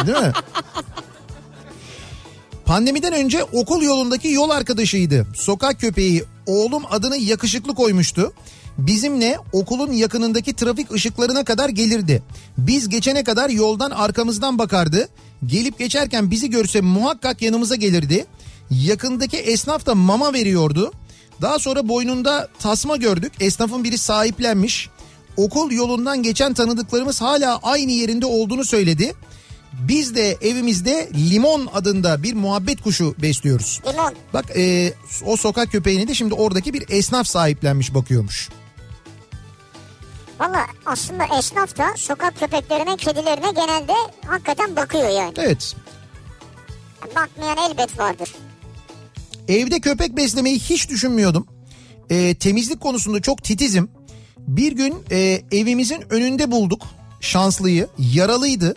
değil 0.06 0.18
mi? 0.18 0.32
Pandemiden 2.66 3.12
önce 3.12 3.44
okul 3.44 3.82
yolundaki 3.82 4.28
yol 4.28 4.50
arkadaşıydı. 4.50 5.26
Sokak 5.34 5.80
köpeği 5.80 6.24
oğlum 6.46 6.82
adını 6.90 7.16
yakışıklı 7.16 7.74
koymuştu. 7.74 8.32
Bizimle 8.78 9.38
okulun 9.52 9.92
yakınındaki 9.92 10.54
trafik 10.54 10.92
ışıklarına 10.92 11.44
kadar 11.44 11.68
gelirdi. 11.68 12.22
Biz 12.58 12.88
geçene 12.88 13.24
kadar 13.24 13.50
yoldan 13.50 13.90
arkamızdan 13.90 14.58
bakardı. 14.58 15.08
Gelip 15.46 15.78
geçerken 15.78 16.30
bizi 16.30 16.50
görse 16.50 16.80
muhakkak 16.80 17.42
yanımıza 17.42 17.74
gelirdi. 17.74 18.26
Yakındaki 18.70 19.36
esnaf 19.36 19.86
da 19.86 19.94
mama 19.94 20.32
veriyordu. 20.32 20.92
Daha 21.42 21.58
sonra 21.58 21.88
boynunda 21.88 22.48
tasma 22.58 22.96
gördük. 22.96 23.32
Esnafın 23.40 23.84
biri 23.84 23.98
sahiplenmiş. 23.98 24.88
Okul 25.36 25.72
yolundan 25.72 26.22
geçen 26.22 26.54
tanıdıklarımız 26.54 27.20
hala 27.20 27.58
aynı 27.62 27.90
yerinde 27.92 28.26
olduğunu 28.26 28.64
söyledi. 28.64 29.12
Biz 29.80 30.14
de 30.14 30.36
evimizde 30.40 31.10
limon 31.30 31.68
adında 31.74 32.22
bir 32.22 32.34
muhabbet 32.34 32.80
kuşu 32.82 33.14
besliyoruz. 33.18 33.80
Limon. 33.86 34.14
Bak 34.34 34.56
e, 34.56 34.92
o 35.26 35.36
sokak 35.36 35.72
köpeğini 35.72 36.08
de 36.08 36.14
şimdi 36.14 36.34
oradaki 36.34 36.74
bir 36.74 36.84
esnaf 36.88 37.26
sahiplenmiş 37.26 37.94
bakıyormuş. 37.94 38.48
Valla 40.40 40.66
aslında 40.86 41.24
esnaf 41.38 41.78
da 41.78 41.86
sokak 41.96 42.40
köpeklerine, 42.40 42.96
kedilerine 42.96 43.50
genelde 43.50 43.92
hakikaten 44.26 44.76
bakıyor 44.76 45.08
yani. 45.08 45.34
Evet. 45.36 45.76
Bakmayan 47.16 47.70
elbet 47.70 47.98
vardır. 47.98 48.34
Evde 49.48 49.80
köpek 49.80 50.16
beslemeyi 50.16 50.58
hiç 50.58 50.88
düşünmüyordum. 50.90 51.46
E, 52.10 52.34
temizlik 52.34 52.80
konusunda 52.80 53.22
çok 53.22 53.42
titizim. 53.44 53.88
Bir 54.38 54.72
gün 54.72 54.94
e, 55.10 55.42
evimizin 55.52 56.04
önünde 56.10 56.50
bulduk 56.50 56.82
şanslıyı. 57.20 57.88
Yaralıydı. 57.98 58.74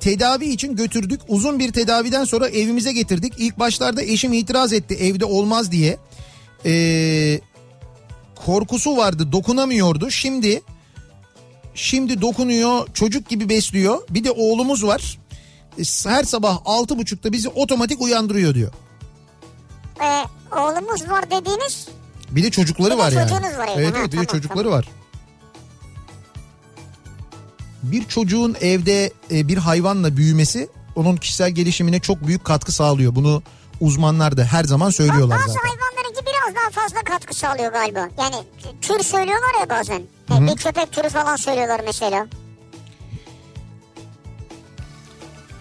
Tedavi 0.00 0.44
için 0.48 0.76
götürdük. 0.76 1.20
Uzun 1.28 1.58
bir 1.58 1.72
tedaviden 1.72 2.24
sonra 2.24 2.48
evimize 2.48 2.92
getirdik. 2.92 3.32
İlk 3.38 3.58
başlarda 3.58 4.02
eşim 4.02 4.32
itiraz 4.32 4.72
etti 4.72 4.94
evde 4.94 5.24
olmaz 5.24 5.72
diye. 5.72 5.98
E, 6.66 7.40
korkusu 8.46 8.96
vardı 8.96 9.32
dokunamıyordu. 9.32 10.10
Şimdi 10.10 10.62
şimdi 11.74 12.20
dokunuyor 12.20 12.88
çocuk 12.94 13.28
gibi 13.28 13.48
besliyor. 13.48 13.98
Bir 14.10 14.24
de 14.24 14.30
oğlumuz 14.30 14.84
var. 14.86 15.18
E, 15.78 15.82
Her 16.10 16.24
sabah 16.24 16.58
altı 16.64 16.98
buçukta 16.98 17.32
bizi 17.32 17.48
otomatik 17.48 18.00
uyandırıyor 18.00 18.54
diyor. 18.54 18.72
Ee, 20.02 20.24
oğlumuz 20.58 21.10
var 21.10 21.24
dediğiniz 21.30 21.88
Bir 22.30 22.42
de 22.42 22.50
çocukları 22.50 22.90
Bir 22.90 22.98
de 22.98 23.02
var 23.02 23.12
yani. 23.12 23.28
çocuğunuz 23.30 23.58
var 23.58 23.68
evde. 23.68 23.82
Evet 23.82 23.94
evet 23.98 24.06
bir 24.06 24.18
de 24.18 24.24
tamam, 24.26 24.26
çocukları 24.26 24.70
var. 24.70 24.88
Bir 27.90 28.04
çocuğun 28.04 28.56
evde 28.60 29.12
e, 29.30 29.48
bir 29.48 29.56
hayvanla 29.56 30.16
büyümesi 30.16 30.68
onun 30.96 31.16
kişisel 31.16 31.50
gelişimine 31.50 32.00
çok 32.00 32.26
büyük 32.26 32.44
katkı 32.44 32.72
sağlıyor. 32.72 33.14
Bunu 33.14 33.42
uzmanlar 33.80 34.36
da 34.36 34.44
her 34.44 34.64
zaman 34.64 34.90
söylüyorlar 34.90 35.38
bazı 35.38 35.52
zaten. 35.52 35.68
hayvanlarınki 35.68 36.20
biraz 36.26 36.54
daha 36.54 36.82
fazla 36.82 37.04
katkı 37.04 37.34
sağlıyor 37.34 37.72
galiba. 37.72 38.08
Yani 38.18 38.36
tür 38.82 39.02
söylüyorlar 39.02 39.60
ya 39.60 39.70
bazen. 39.70 40.02
Yani 40.30 40.50
bir 40.50 40.56
köpek 40.56 40.92
türü 40.92 41.08
falan 41.08 41.36
söylüyorlar 41.36 41.80
mesela. 41.86 42.26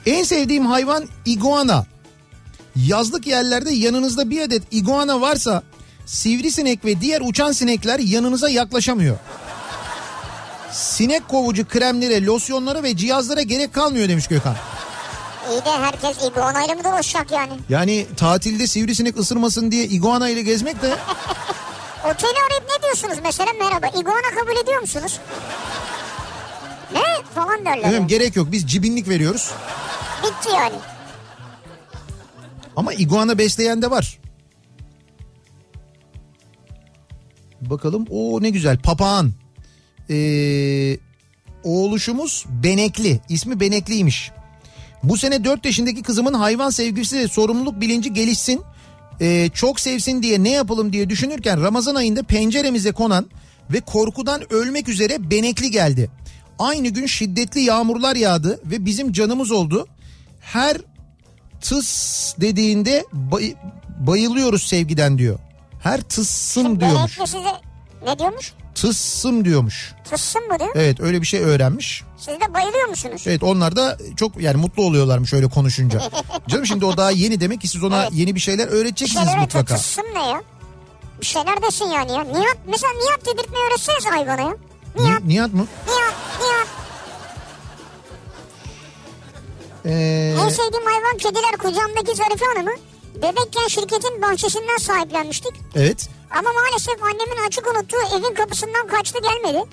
En 0.05 0.23
sevdiğim 0.23 0.65
hayvan 0.65 1.05
iguana. 1.25 1.86
Yazlık 2.75 3.27
yerlerde 3.27 3.71
yanınızda 3.71 4.30
bir 4.30 4.41
adet 4.41 4.63
iguana 4.71 5.21
varsa 5.21 5.63
sivrisinek 6.05 6.86
ve 6.86 7.01
diğer 7.01 7.21
uçan 7.25 7.51
sinekler 7.51 7.99
yanınıza 7.99 8.49
yaklaşamıyor. 8.49 9.17
Sinek 10.72 11.28
kovucu 11.28 11.67
kremlere, 11.67 12.26
losyonlara 12.26 12.84
ve 12.84 12.97
cihazlara 12.97 13.41
gerek 13.41 13.74
kalmıyor 13.74 14.09
demiş 14.09 14.28
Gökhan. 14.28 14.55
İyi 15.51 15.65
de 15.65 15.72
herkes 15.72 16.24
iguanayla 16.28 16.76
mı 16.76 16.84
dolaşacak 16.84 17.32
yani? 17.32 17.53
Yani 17.70 18.07
tatilde 18.17 18.67
sivrisinek 18.67 19.17
ısırmasın 19.17 19.72
diye 19.72 19.86
iguana 19.86 20.30
ile 20.30 20.41
gezmek 20.41 20.82
de 20.82 20.88
Oteli 22.05 22.39
arayıp 22.47 22.63
ne 22.78 22.84
diyorsunuz 22.84 23.17
mesela? 23.24 23.51
Merhaba 23.59 23.88
iguana 23.88 24.39
kabul 24.39 24.63
ediyor 24.63 24.82
musunuz? 24.82 25.20
Ne 26.93 27.01
falan 27.36 27.65
derler. 27.65 27.78
efendim 27.78 28.07
gerek 28.07 28.36
yok. 28.36 28.51
Biz 28.51 28.67
cibinlik 28.67 29.07
veriyoruz. 29.09 29.51
Bitti 30.24 30.55
yani. 30.55 30.76
Ama 32.76 32.93
iguana 32.93 33.38
besleyen 33.38 33.82
de 33.82 33.91
var. 33.91 34.20
Bakalım 37.61 38.05
o 38.09 38.41
ne 38.41 38.49
güzel 38.49 38.78
papağan. 38.80 39.32
Ee, 40.10 40.97
oğluşumuz 41.64 42.45
Benekli. 42.49 43.20
İsmi 43.30 43.60
Benekliymiş. 43.60 44.32
Bu 45.03 45.18
sene 45.18 45.43
4 45.43 45.66
yaşındaki 45.66 46.01
kızımın 46.03 46.34
hayvan 46.34 46.70
sevgisi 46.70 47.18
ve 47.20 47.28
sorumluluk 47.28 47.82
bilinci 47.82 48.14
gelişsin. 48.14 48.62
ee, 49.22 49.49
çok 49.53 49.80
sevsin 49.80 50.24
diye 50.24 50.43
ne 50.43 50.49
yapalım 50.49 50.93
diye 50.93 51.10
düşünürken 51.10 51.62
Ramazan 51.62 51.95
ayında 51.95 52.24
penceremize 52.24 52.91
konan 52.91 53.26
ve 53.74 53.80
korkudan 53.80 54.53
ölmek 54.53 54.89
üzere 54.89 55.32
Benekli 55.32 55.72
geldi. 55.72 56.10
Aynı 56.60 56.88
gün 56.88 57.05
şiddetli 57.05 57.62
yağmurlar 57.62 58.16
yağdı 58.16 58.60
ve 58.66 58.86
bizim 58.86 59.12
canımız 59.12 59.51
oldu. 59.51 59.88
Her 60.41 60.78
tıs 61.62 62.34
dediğinde 62.41 63.05
bay- 63.14 63.55
bayılıyoruz 63.99 64.64
sevgiden 64.64 65.18
diyor. 65.18 65.39
Her 65.84 66.01
tıssım 66.01 66.80
diyormuş. 66.80 67.18
Benekli 67.20 67.32
size 67.32 67.51
ne 68.05 68.20
diyormuş? 68.20 68.53
Tıssım 68.82 69.45
diyormuş. 69.45 69.93
Tıssın 70.09 70.47
mı 70.47 70.59
diyor? 70.59 70.71
Evet 70.75 70.99
öyle 70.99 71.21
bir 71.21 71.25
şey 71.27 71.41
öğrenmiş. 71.41 72.03
Siz 72.17 72.27
de 72.39 72.53
bayılıyor 72.53 72.88
musunuz? 72.88 73.23
Evet 73.27 73.43
onlar 73.43 73.75
da 73.75 73.97
çok 74.17 74.41
yani 74.41 74.57
mutlu 74.57 74.84
oluyorlarmış 74.84 75.34
öyle 75.34 75.47
konuşunca. 75.49 76.01
Canım 76.47 76.65
şimdi 76.65 76.86
o 76.86 76.97
daha 76.97 77.11
yeni 77.11 77.39
demek 77.41 77.61
ki 77.61 77.67
siz 77.67 77.84
ona 77.84 78.01
Evet. 78.01 78.09
yeni 78.13 78.36
bir 78.36 78.39
şeyler 78.39 78.67
Bir 78.67 78.73
öğreteceksiniz 78.73 79.23
şeyler 79.27 79.39
öğretiyor. 79.41 79.61
mutlaka. 79.63 79.75
Tıssın 79.82 80.05
ne 80.15 80.27
ya? 80.30 80.41
Bir 81.21 81.25
şeyler 81.25 81.61
desin 81.61 81.86
yani 81.86 82.11
ya. 82.11 82.23
Nihat 82.23 82.57
mesela 82.67 82.93
Nihat 82.93 83.25
dedirtmeyi 83.25 83.65
öğretseniz 83.65 84.05
hayvana 84.05 84.41
ya. 84.41 84.55
Nihat, 84.99 85.23
Ni- 85.23 85.30
Nihat 85.30 85.53
mı? 85.53 85.67
Nihat, 85.88 86.13
Nihat. 86.41 86.67
Ee, 89.86 90.36
En 90.45 90.49
sevdiğim 90.49 90.86
hayvan 90.86 91.17
kediler 91.17 91.57
kucağımdaki 91.57 92.15
Zarife 92.17 92.45
Hanım'ı 92.45 92.71
bebekken 93.15 93.67
şirketin 93.67 94.21
bahçesinden 94.21 94.77
sahiplenmiştik. 94.77 95.51
evet. 95.75 96.09
Ama 96.32 96.49
maalesef 96.53 97.03
annemin 97.03 97.47
açık 97.47 97.67
unuttuğu 97.67 98.17
evin 98.17 98.34
kapısından 98.34 98.88
kaçtı 98.88 99.19
gelmedi. 99.23 99.63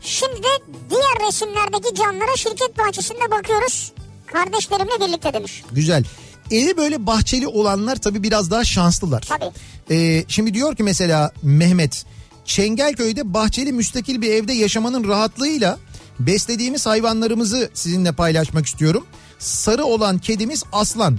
Şimdi 0.00 0.36
de 0.36 0.48
diğer 0.90 1.28
resimlerdeki 1.28 1.94
canlara 1.94 2.36
şirket 2.36 2.78
bahçesinde 2.78 3.30
bakıyoruz. 3.30 3.92
Kardeşlerimle 4.26 5.06
birlikte 5.06 5.32
demiş. 5.32 5.62
Güzel. 5.72 6.04
Evi 6.50 6.76
böyle 6.76 7.06
bahçeli 7.06 7.46
olanlar 7.46 7.96
tabii 7.96 8.22
biraz 8.22 8.50
daha 8.50 8.64
şanslılar. 8.64 9.20
Tabii. 9.20 9.50
Ee, 9.90 10.24
şimdi 10.28 10.54
diyor 10.54 10.76
ki 10.76 10.82
mesela 10.82 11.32
Mehmet 11.42 12.04
Çengelköy'de 12.44 13.34
bahçeli 13.34 13.72
müstakil 13.72 14.22
bir 14.22 14.32
evde 14.32 14.52
yaşamanın 14.52 15.08
rahatlığıyla 15.08 15.78
beslediğimiz 16.20 16.86
hayvanlarımızı 16.86 17.70
sizinle 17.74 18.12
paylaşmak 18.12 18.66
istiyorum. 18.66 19.06
Sarı 19.38 19.84
olan 19.84 20.18
kedimiz 20.18 20.62
Aslan. 20.72 21.18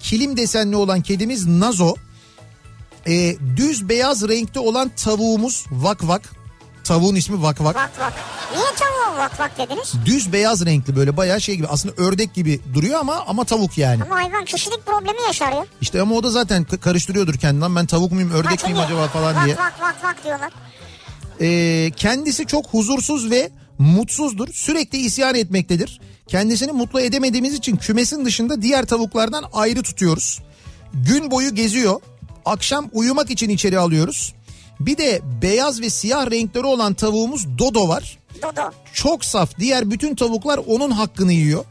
Kilim 0.00 0.36
desenli 0.36 0.76
olan 0.76 1.02
kedimiz 1.02 1.46
Nazo. 1.46 1.94
Ee, 3.06 3.36
düz 3.56 3.88
beyaz 3.88 4.28
renkte 4.28 4.60
olan 4.60 4.90
tavuğumuz 4.96 5.64
Vak 5.70 6.08
Vak. 6.08 6.22
Tavuğun 6.84 7.14
ismi 7.14 7.42
Vak 7.42 7.60
Vak. 7.60 7.76
Vak 7.76 8.00
vak. 8.00 8.12
Niye 8.52 8.64
tavuğa 8.78 9.18
vak 9.18 9.40
vak 9.40 9.58
dediniz? 9.58 9.92
Düz 10.04 10.32
beyaz 10.32 10.66
renkli 10.66 10.96
böyle 10.96 11.16
bayağı 11.16 11.40
şey 11.40 11.56
gibi 11.56 11.66
aslında 11.66 11.94
ördek 12.02 12.34
gibi 12.34 12.60
duruyor 12.74 13.00
ama 13.00 13.24
ama 13.26 13.44
tavuk 13.44 13.78
yani. 13.78 14.02
Ama 14.02 14.16
hayvan 14.16 14.44
kişilik 14.44 14.86
problemi 14.86 15.22
yaşar 15.26 15.52
ya. 15.52 15.66
İşte 15.80 16.00
ama 16.00 16.14
o 16.14 16.22
da 16.22 16.30
zaten 16.30 16.64
karıştırıyordur 16.64 17.34
kendinden 17.34 17.76
ben 17.76 17.86
tavuk 17.86 18.12
muyum 18.12 18.30
ördek 18.30 18.62
Ha, 18.64 18.66
miyim 18.68 18.78
acaba 18.86 19.08
falan 19.08 19.36
vak 19.36 19.44
diye. 19.44 19.56
Vak 19.56 19.80
vak 19.80 20.04
vak 20.04 20.24
diyorlar. 20.24 20.52
Ee, 21.40 21.90
kendisi 21.96 22.46
çok 22.46 22.66
huzursuz 22.66 23.30
ve 23.30 23.50
mutsuzdur. 23.78 24.48
Sürekli 24.52 24.98
isyan 24.98 25.34
etmektedir. 25.34 26.00
Kendisini 26.28 26.72
mutlu 26.72 27.00
edemediğimiz 27.00 27.54
için 27.54 27.76
kümesin 27.76 28.24
dışında 28.24 28.62
diğer 28.62 28.84
tavuklardan 28.86 29.44
ayrı 29.52 29.82
tutuyoruz. 29.82 30.40
Gün 30.94 31.30
boyu 31.30 31.54
geziyor. 31.54 32.00
Akşam 32.44 32.88
uyumak 32.92 33.30
için 33.30 33.48
içeri 33.48 33.78
alıyoruz. 33.78 34.34
Bir 34.80 34.96
de 34.98 35.20
beyaz 35.42 35.80
ve 35.80 35.90
siyah 35.90 36.30
renkleri 36.30 36.66
olan 36.66 36.94
tavuğumuz 36.94 37.58
Dodo 37.58 37.88
var. 37.88 38.18
Dodo. 38.42 38.70
Çok 38.92 39.24
saf. 39.24 39.58
Diğer 39.58 39.90
bütün 39.90 40.14
tavuklar 40.14 40.60
onun 40.66 40.90
hakkını 40.90 41.32
yiyor. 41.32 41.64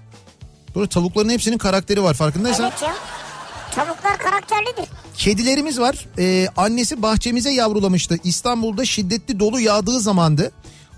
Sonra 0.74 0.88
tavukların 0.88 1.30
hepsinin 1.30 1.58
karakteri 1.58 2.04
var 2.04 2.14
farkındaysan. 2.14 2.66
Evet 2.66 2.82
ya. 2.82 2.96
Tavuklar 3.76 4.18
karakterlidir. 4.18 4.86
Kedilerimiz 5.18 5.80
var. 5.80 6.08
Ee, 6.18 6.48
annesi 6.58 7.02
bahçemize 7.02 7.52
yavrulamıştı. 7.52 8.18
İstanbul'da 8.24 8.86
şiddetli 8.86 9.40
dolu 9.40 9.60
yağdığı 9.60 10.00
zamandı. 10.00 10.52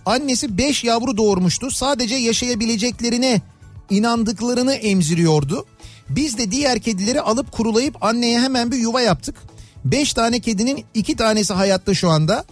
Annesi 0.05 0.57
5 0.57 0.83
yavru 0.83 1.17
doğurmuştu. 1.17 1.71
Sadece 1.71 2.15
yaşayabileceklerine 2.15 3.41
inandıklarını 3.89 4.73
emziriyordu. 4.73 5.65
Biz 6.09 6.37
de 6.37 6.51
diğer 6.51 6.79
kedileri 6.79 7.21
alıp 7.21 7.51
kurulayıp 7.51 8.03
anneye 8.03 8.39
hemen 8.39 8.71
bir 8.71 8.77
yuva 8.77 9.01
yaptık. 9.01 9.35
5 9.85 10.13
tane 10.13 10.39
kedinin 10.39 10.85
2 10.93 11.15
tanesi 11.15 11.53
hayatta 11.53 11.93
şu 11.93 12.09
anda. 12.09 12.45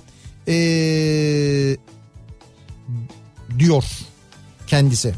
Ee, 0.48 1.78
diyor 3.60 3.84
kendisi. 4.68 5.14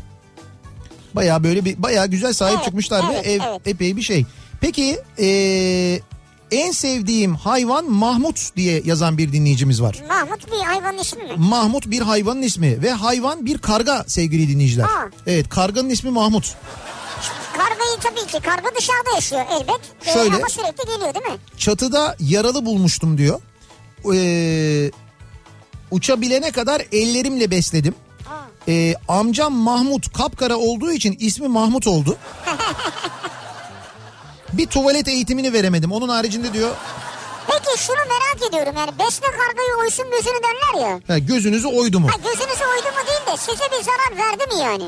Baya 1.16 1.44
böyle 1.44 1.66
bir 1.66 1.84
baya 1.84 2.06
güzel 2.06 2.34
sahip 2.34 2.56
Evet, 2.56 2.66
çıkmışlar 2.66 3.10
ve 3.10 3.14
evet, 3.14 3.28
ev 3.28 3.40
evet. 3.50 3.68
epey 3.68 3.96
bir 3.96 4.02
şey. 4.02 4.26
Peki 4.62 5.00
ee, 5.20 6.00
en 6.52 6.72
sevdiğim 6.72 7.36
hayvan 7.36 7.92
Mahmut 7.92 8.56
diye 8.56 8.82
yazan 8.86 9.18
bir 9.18 9.32
dinleyicimiz 9.34 9.82
var. 9.82 10.02
Mahmut 10.08 10.52
bir 10.52 10.66
hayvanın 10.66 10.98
ismi 10.98 11.24
mi? 11.24 11.30
Mahmut 11.38 11.92
bir 11.92 12.02
hayvanın 12.02 12.42
ismi 12.42 12.82
ve 12.82 12.92
hayvan 12.92 13.46
bir 13.46 13.58
karga 13.58 14.04
sevgili 14.08 14.50
dinleyiciler. 14.50 14.84
Aa. 14.84 15.10
Evet 15.28 15.50
karganın 15.50 15.90
ismi 15.90 16.12
Mahmut. 16.12 16.56
Kargayı 17.58 17.98
tabii 18.04 18.28
ki 18.32 18.40
karga 18.40 18.76
dışarıda 18.78 19.10
yaşıyor 19.16 19.42
elbet. 19.52 19.80
Ee, 20.06 20.14
Şöyle. 20.14 20.36
ama 20.36 20.50
sürekli 20.50 20.86
geliyor 20.86 21.14
değil 21.14 21.26
mi? 21.26 21.38
Çatıda 21.58 22.16
yaralı 22.20 22.66
bulmuştum 22.66 23.18
diyor. 23.18 23.42
Ee, 24.14 24.92
uçabilene 25.92 26.52
kadar 26.52 26.82
ellerimle 26.92 27.52
besledim. 27.52 27.96
Ee, 28.68 28.96
amcam 29.08 29.54
Mahmut 29.54 30.14
kapkara 30.14 30.56
olduğu 30.58 30.92
için 30.92 31.18
ismi 31.20 31.48
Mahmut 31.48 31.88
oldu. 31.88 32.18
bir 34.54 34.68
tuvalet 34.68 35.08
eğitimini 35.08 35.54
veremedim. 35.54 35.92
Onun 35.92 36.10
haricinde 36.10 36.54
diyor 36.54 36.70
Peki 37.48 37.84
şunu 37.84 37.96
merak 37.98 38.50
ediyorum 38.50 38.74
yani 38.78 38.92
besle 39.00 39.26
kargayı 39.28 39.76
oysun 39.84 40.06
gözünü 40.12 40.40
derler 40.44 40.88
ya. 40.90 41.00
ha, 41.08 41.18
gözünüzü 41.18 41.68
oydu 41.68 42.00
mu? 42.00 42.08
Ha 42.08 42.16
gözünüzü 42.18 42.64
oydu 42.64 42.86
mu 42.86 43.08
değil 43.08 43.34
de 43.34 43.38
size 43.38 43.64
bir 43.72 43.84
zarar 43.84 44.28
verdi 44.28 44.56
mi 44.56 44.62
yani? 44.62 44.86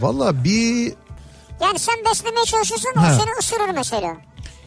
Valla 0.00 0.44
bir 0.44 0.94
Yani 1.60 1.78
sen 1.78 1.94
beslemeye 2.10 2.44
çalışıyorsun 2.44 2.90
o 2.96 3.00
Ha. 3.02 3.18
seni 3.20 3.30
ısırır 3.40 3.74
mesela. 3.74 4.16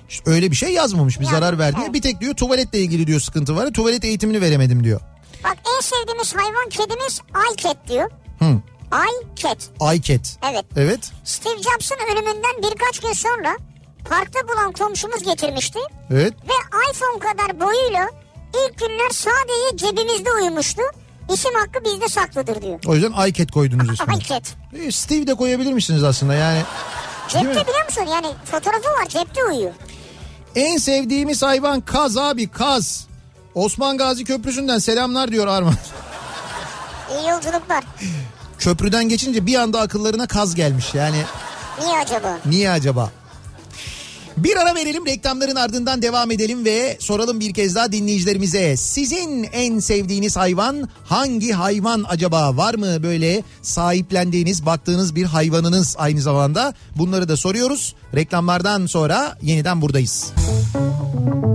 işte 0.09 0.29
öyle 0.31 0.51
bir 0.51 0.55
şey 0.55 0.69
yazmamış 0.73 1.19
bir 1.19 1.25
Yani, 1.25 1.35
zarar 1.35 1.59
verdi. 1.59 1.77
evet. 1.83 1.93
Bir 1.93 2.01
tek 2.01 2.21
diyor 2.21 2.33
tuvaletle 2.35 2.79
ilgili 2.79 3.07
diyor 3.07 3.19
sıkıntı 3.19 3.55
var. 3.55 3.71
Tuvalet 3.73 4.03
eğitimini 4.05 4.41
veremedim 4.41 4.83
diyor. 4.83 4.99
Bak 5.43 5.57
en 5.77 5.81
sevdiğimiz 5.81 6.35
hayvan 6.35 6.69
kedimiz 6.69 7.21
Ayket 7.33 7.77
diyor. 7.87 8.11
Hı. 8.39 8.61
Ayket. 8.91 9.69
Ayket. 9.79 10.37
Evet. 10.51 10.65
Evet. 10.75 11.11
Steve 11.23 11.53
Jobs'ın 11.63 11.97
ölümünden 12.11 12.71
birkaç 12.71 12.99
gün 12.99 13.13
sonra 13.13 13.57
parkta 14.09 14.39
bulan 14.47 14.71
komşumuz 14.71 15.23
getirmişti. 15.23 15.79
Evet. 16.11 16.33
Ve 16.33 16.53
iPhone 16.91 17.19
kadar 17.19 17.59
boyuyla 17.59 18.09
ilk 18.49 18.77
günler 18.79 19.09
sadece 19.09 19.77
cebimizde 19.77 20.29
uyumuştu. 20.41 20.81
İsim 21.33 21.51
hakkı 21.55 21.85
bizde 21.85 22.07
saklıdır 22.07 22.61
diyor. 22.61 22.79
O 22.85 22.95
yüzden 22.95 23.11
Ayket 23.11 23.51
koydunuz 23.51 23.93
ismini. 23.93 24.13
Ayket. 24.15 24.55
E, 24.73 24.91
Steve 24.91 25.27
de 25.27 25.33
koyabilir 25.35 25.73
misiniz 25.73 26.03
aslında 26.03 26.33
yani? 26.33 26.61
Cepte 27.27 27.49
biliyor 27.49 27.85
musun? 27.85 28.05
Yani 28.13 28.27
fotoğrafı 28.45 28.87
var 28.89 29.05
cepte 29.09 29.43
uyuyor. 29.43 29.71
En 30.55 30.77
sevdiğimiz 30.77 31.43
hayvan 31.43 31.81
kaz 31.81 32.17
abi 32.17 32.47
kaz. 32.47 33.07
Osman 33.55 33.97
Gazi 33.97 34.23
Köprüsü'nden 34.23 34.77
selamlar 34.79 35.31
diyor 35.31 35.47
Arman. 35.47 35.73
İyi 37.11 37.29
yolculuklar. 37.29 37.83
Köprüden 38.59 39.09
geçince 39.09 39.45
bir 39.45 39.55
anda 39.55 39.81
akıllarına 39.81 40.27
kaz 40.27 40.55
gelmiş 40.55 40.93
yani 40.93 41.17
Niye 41.81 41.97
acaba? 41.97 42.37
niye 42.45 42.71
acaba? 42.71 43.11
Bir 44.37 44.57
ara 44.57 44.75
verelim 44.75 45.05
reklamların 45.05 45.55
ardından 45.55 46.01
devam 46.01 46.31
edelim 46.31 46.65
ve 46.65 46.97
soralım 46.99 47.39
bir 47.39 47.53
kez 47.53 47.75
daha 47.75 47.91
dinleyicilerimize. 47.91 48.77
Sizin 48.77 49.43
en 49.43 49.79
sevdiğiniz 49.79 50.37
hayvan 50.37 50.89
hangi 51.03 51.51
hayvan 51.51 52.05
acaba? 52.07 52.57
Var 52.57 52.73
mı 52.73 53.03
böyle 53.03 53.43
sahiplendiğiniz 53.61 54.65
baktığınız 54.65 55.15
bir 55.15 55.25
hayvanınız 55.25 55.95
aynı 55.99 56.21
zamanda? 56.21 56.73
Bunları 56.95 57.29
da 57.29 57.37
soruyoruz. 57.37 57.95
Reklamlardan 58.15 58.85
sonra 58.85 59.37
yeniden 59.41 59.81
buradayız. 59.81 60.31
Kafa 60.35 61.50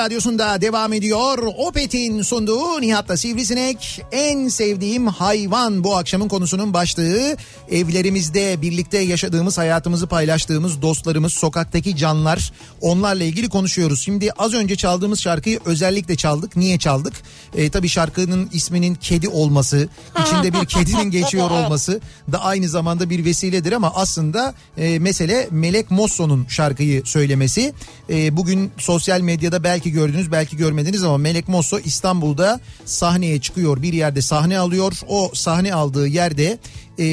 radyosunda 0.00 0.60
devam 0.60 0.92
ediyor. 0.92 1.38
Opet'in 1.56 2.22
sunduğu 2.22 2.80
Nihat'la 2.80 3.16
Sivrisinek 3.16 4.02
en 4.12 4.48
sevdiğim 4.48 5.06
hayvan 5.06 5.84
bu 5.84 5.96
akşamın 5.96 6.28
konusunun 6.28 6.74
başlığı. 6.74 7.36
Evlerimizde 7.70 8.62
birlikte 8.62 8.98
yaşadığımız 8.98 9.58
hayatımızı 9.58 10.06
paylaştığımız 10.06 10.82
dostlarımız 10.82 11.32
sokaktaki 11.32 11.96
canlar 11.96 12.52
onlarla 12.80 13.24
ilgili 13.24 13.48
konuşuyoruz. 13.48 14.00
Şimdi 14.00 14.32
az 14.32 14.54
önce 14.54 14.76
çaldığımız 14.76 15.20
şarkıyı 15.20 15.60
özellikle 15.64 16.16
çaldık. 16.16 16.56
Niye 16.56 16.78
çaldık? 16.78 17.14
E, 17.54 17.70
tabii 17.70 17.88
şarkının 17.88 18.48
isminin 18.52 18.94
kedi 18.94 19.28
olması, 19.28 19.88
içinde 20.22 20.52
bir 20.52 20.66
kedinin 20.66 21.10
geçiyor 21.20 21.50
olması 21.50 22.00
da 22.32 22.44
aynı 22.44 22.68
zamanda 22.68 23.10
bir 23.10 23.24
vesiledir 23.24 23.72
ama 23.72 23.92
aslında 23.94 24.54
e, 24.76 24.98
mesele 24.98 25.48
Melek 25.50 25.90
Mosso'nun 25.90 26.46
şarkıyı 26.48 27.02
söylemesi. 27.04 27.72
E, 28.10 28.36
bugün 28.36 28.70
sosyal 28.78 29.20
medyada 29.20 29.64
belki 29.64 29.89
gördünüz 29.92 30.32
belki 30.32 30.56
görmediniz 30.56 31.04
ama 31.04 31.18
Melek 31.18 31.48
Mosso 31.48 31.78
İstanbul'da 31.78 32.60
sahneye 32.84 33.40
çıkıyor 33.40 33.82
bir 33.82 33.92
yerde 33.92 34.22
sahne 34.22 34.58
alıyor. 34.58 34.92
O 35.08 35.30
sahne 35.34 35.74
aldığı 35.74 36.08
yerde 36.08 36.58
e, 36.98 37.04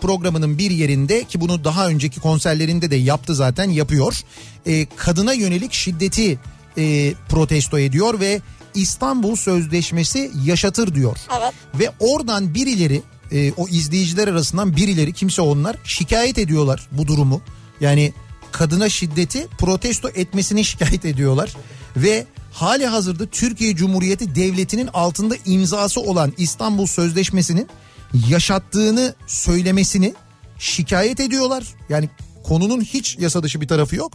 programının 0.00 0.58
bir 0.58 0.70
yerinde 0.70 1.24
ki 1.24 1.40
bunu 1.40 1.64
daha 1.64 1.88
önceki 1.88 2.20
konserlerinde 2.20 2.90
de 2.90 2.96
yaptı 2.96 3.34
zaten 3.34 3.70
yapıyor. 3.70 4.20
E, 4.66 4.86
kadına 4.96 5.32
yönelik 5.32 5.72
şiddeti 5.72 6.38
e, 6.78 7.14
protesto 7.28 7.78
ediyor 7.78 8.20
ve 8.20 8.40
İstanbul 8.74 9.36
Sözleşmesi 9.36 10.30
yaşatır 10.44 10.94
diyor. 10.94 11.16
Evet. 11.40 11.52
Ve 11.74 11.90
oradan 12.00 12.54
birileri 12.54 13.02
e, 13.32 13.52
o 13.52 13.68
izleyiciler 13.68 14.28
arasından 14.28 14.76
birileri 14.76 15.12
kimse 15.12 15.42
onlar 15.42 15.76
şikayet 15.84 16.38
ediyorlar 16.38 16.88
bu 16.92 17.06
durumu. 17.06 17.40
Yani 17.80 18.12
kadına 18.52 18.88
şiddeti 18.88 19.46
protesto 19.58 20.08
etmesini 20.08 20.64
şikayet 20.70 21.04
ediyorlar. 21.04 21.56
Ve 21.96 22.26
hali 22.52 22.86
hazırda 22.86 23.26
Türkiye 23.26 23.76
Cumhuriyeti 23.76 24.34
Devleti'nin 24.34 24.86
altında 24.86 25.34
imzası 25.46 26.00
olan 26.00 26.32
İstanbul 26.38 26.86
Sözleşmesi'nin 26.86 27.68
yaşattığını 28.28 29.14
söylemesini 29.26 30.14
şikayet 30.58 31.20
ediyorlar. 31.20 31.64
Yani 31.88 32.08
konunun 32.44 32.80
hiç 32.80 33.18
yasa 33.18 33.42
dışı 33.42 33.60
bir 33.60 33.68
tarafı 33.68 33.96
yok. 33.96 34.12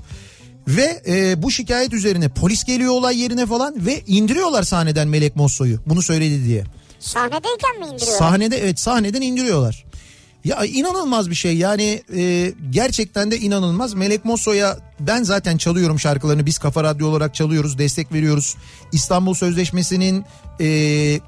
Ve 0.67 1.01
e, 1.07 1.41
bu 1.43 1.51
şikayet 1.51 1.93
üzerine 1.93 2.29
polis 2.29 2.63
geliyor 2.63 2.93
olay 2.93 3.21
yerine 3.21 3.45
falan 3.45 3.85
ve 3.85 4.03
indiriyorlar 4.07 4.63
sahneden 4.63 5.07
Melek 5.07 5.35
Mosso'yu. 5.35 5.79
Bunu 5.85 6.01
söyledi 6.01 6.45
diye. 6.45 6.63
Sahnedeyken 6.99 7.79
mi 7.79 7.85
indiriyor? 7.85 8.17
Sahnede 8.17 8.57
evet 8.57 8.79
sahneden 8.79 9.21
indiriyorlar. 9.21 9.85
Ya 10.45 10.65
inanılmaz 10.65 11.29
bir 11.29 11.35
şey 11.35 11.57
yani 11.57 12.03
e, 12.15 12.53
gerçekten 12.69 13.31
de 13.31 13.37
inanılmaz. 13.37 13.93
Melek 13.93 14.25
Mosso'ya 14.25 14.77
ben 14.99 15.23
zaten 15.23 15.57
çalıyorum 15.57 15.99
şarkılarını 15.99 16.45
biz 16.45 16.57
Kafa 16.57 16.83
Radyo 16.83 17.07
olarak 17.07 17.35
çalıyoruz 17.35 17.77
destek 17.77 18.13
veriyoruz. 18.13 18.55
İstanbul 18.91 19.33
Sözleşmesi'nin 19.33 20.25
e, 20.61 21.19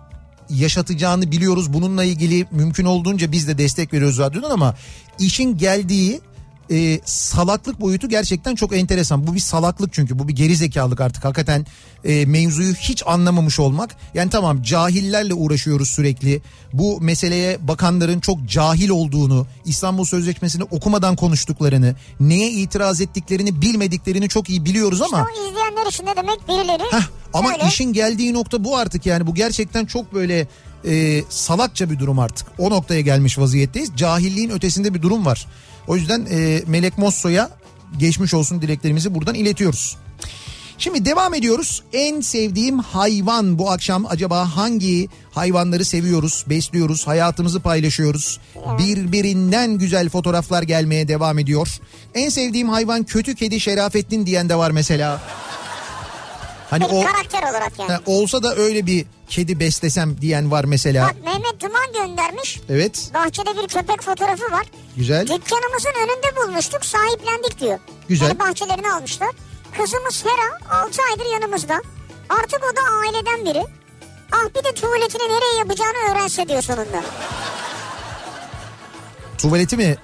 yaşatacağını 0.50 1.32
biliyoruz. 1.32 1.74
Bununla 1.74 2.04
ilgili 2.04 2.46
mümkün 2.52 2.86
olduğunca 2.86 3.32
biz 3.32 3.48
de 3.48 3.58
destek 3.58 3.94
veriyoruz 3.94 4.20
radyodan 4.20 4.52
ama 4.52 4.76
işin 5.20 5.58
geldiği 5.58 6.22
e, 6.72 7.00
salaklık 7.06 7.82
boyutu 7.82 8.10
gerçekten 8.10 8.56
çok 8.56 8.76
enteresan. 8.78 9.28
Bu 9.28 9.36
bir 9.36 9.40
salaklık 9.40 9.94
çünkü 9.94 10.20
bu 10.20 10.28
bir 10.28 10.34
gerizekalık 10.34 11.02
artık 11.02 11.26
hakikaten 11.26 11.66
e, 12.06 12.26
mevzuyu 12.26 12.74
hiç 12.74 13.04
anlamamış 13.06 13.60
olmak. 13.60 13.96
Yani 14.14 14.30
tamam 14.30 14.62
cahillerle 14.62 15.34
uğraşıyoruz 15.34 15.90
sürekli. 15.90 16.42
Bu 16.74 17.02
meseleye 17.02 17.68
bakanların 17.68 18.20
çok 18.20 18.46
cahil 18.46 18.90
olduğunu, 18.90 19.48
İstanbul 19.66 20.06
Sözleşmesi'ni 20.06 20.64
okumadan 20.64 21.16
konuştuklarını, 21.16 21.96
neye 22.20 22.52
itiraz 22.52 23.02
ettiklerini 23.02 23.62
bilmediklerini 23.62 24.30
çok 24.30 24.50
iyi 24.50 24.66
biliyoruz 24.66 25.02
ama... 25.02 25.26
O 25.26 25.50
izleyenler 25.50 25.86
için 25.86 26.06
ne 26.06 26.16
demek 26.16 26.48
birileri? 26.48 26.84
Heh, 26.92 27.08
ama 27.34 27.54
Öyle. 27.54 27.68
işin 27.68 27.94
geldiği 27.94 28.34
nokta 28.34 28.64
bu 28.64 28.78
artık 28.78 29.06
yani 29.06 29.28
bu 29.28 29.36
gerçekten 29.36 29.86
çok 29.86 30.14
böyle 30.14 30.48
e, 30.86 31.24
salakça 31.30 31.90
bir 31.90 32.00
durum 32.00 32.20
artık. 32.20 32.48
O 32.58 32.70
noktaya 32.70 33.02
gelmiş 33.02 33.40
vaziyetteyiz. 33.40 33.92
Cahilliğin 33.98 34.50
ötesinde 34.50 34.94
bir 34.94 35.02
durum 35.02 35.26
var. 35.26 35.48
O 35.88 35.96
yüzden 35.96 36.28
e, 36.32 36.62
Melek 36.68 36.98
Mosso'ya 36.98 37.50
geçmiş 37.98 38.34
olsun 38.34 38.62
dileklerimizi 38.62 39.16
buradan 39.16 39.36
iletiyoruz. 39.36 39.98
Şimdi 40.78 41.06
devam 41.06 41.34
ediyoruz. 41.34 41.84
En 41.94 42.22
sevdiğim 42.22 42.80
hayvan 42.80 43.60
bu 43.60 43.72
akşam 43.72 44.06
acaba 44.06 44.56
hangi 44.56 45.10
hayvanları 45.32 45.86
seviyoruz, 45.86 46.46
besliyoruz, 46.50 47.08
hayatımızı 47.08 47.60
paylaşıyoruz. 47.60 48.40
Birbirinden 48.80 49.78
güzel 49.78 50.10
fotoğraflar 50.10 50.64
gelmeye 50.64 51.08
devam 51.08 51.40
ediyor. 51.40 51.68
En 52.16 52.30
sevdiğim 52.30 52.70
hayvan 52.70 53.04
kötü 53.04 53.36
kedi 53.36 53.60
Şerafettin 53.60 54.26
diyen 54.26 54.50
de 54.50 54.56
var 54.56 54.72
mesela. 54.72 55.22
Hani 56.70 56.84
Bir 56.84 56.90
o 56.90 57.04
karakter 57.04 57.44
olarak 57.52 57.80
yani. 57.80 58.00
olsa 58.06 58.44
da 58.44 58.56
öyle 58.56 58.86
bir 58.86 59.06
kedi 59.30 59.60
beslesem 59.60 60.22
diyen 60.22 60.52
var 60.52 60.64
mesela. 60.64 61.06
Bak 61.08 61.16
Mehmet 61.26 61.62
Duman 61.62 61.94
göndermiş. 61.94 62.60
Evet, 62.70 63.12
Bahçede 63.14 63.50
bir 63.64 63.68
köpek 63.68 64.02
fotoğrafı 64.02 64.52
var. 64.52 64.66
güzel. 64.98 65.22
Dükkanımızın 65.22 65.92
önünde 66.04 66.36
bulmuştuk 66.36 66.86
sahiplendik 66.86 67.60
diyor. 67.60 67.80
Güzel. 68.08 68.28
Yani 68.28 68.40
bahçelerini 68.40 68.92
almışlar. 68.92 69.30
Kızımız 69.78 70.26
Hera 70.26 70.80
6 70.82 71.02
aydır 71.12 71.34
yanımızda. 71.34 71.82
Artık 72.30 72.60
o 72.74 72.76
da 72.76 72.82
aileden 73.02 73.46
biri. 73.46 73.66
Ah 74.32 74.50
bir 74.56 74.64
de 74.64 74.74
tuvaletini 74.76 75.24
nereye 75.24 75.58
yapacağını 75.60 76.12
öğrense 76.12 76.48
diyor 76.48 76.62
sonunda. 76.62 77.04
Tuvaleti 79.38 79.78
mi? 79.78 79.96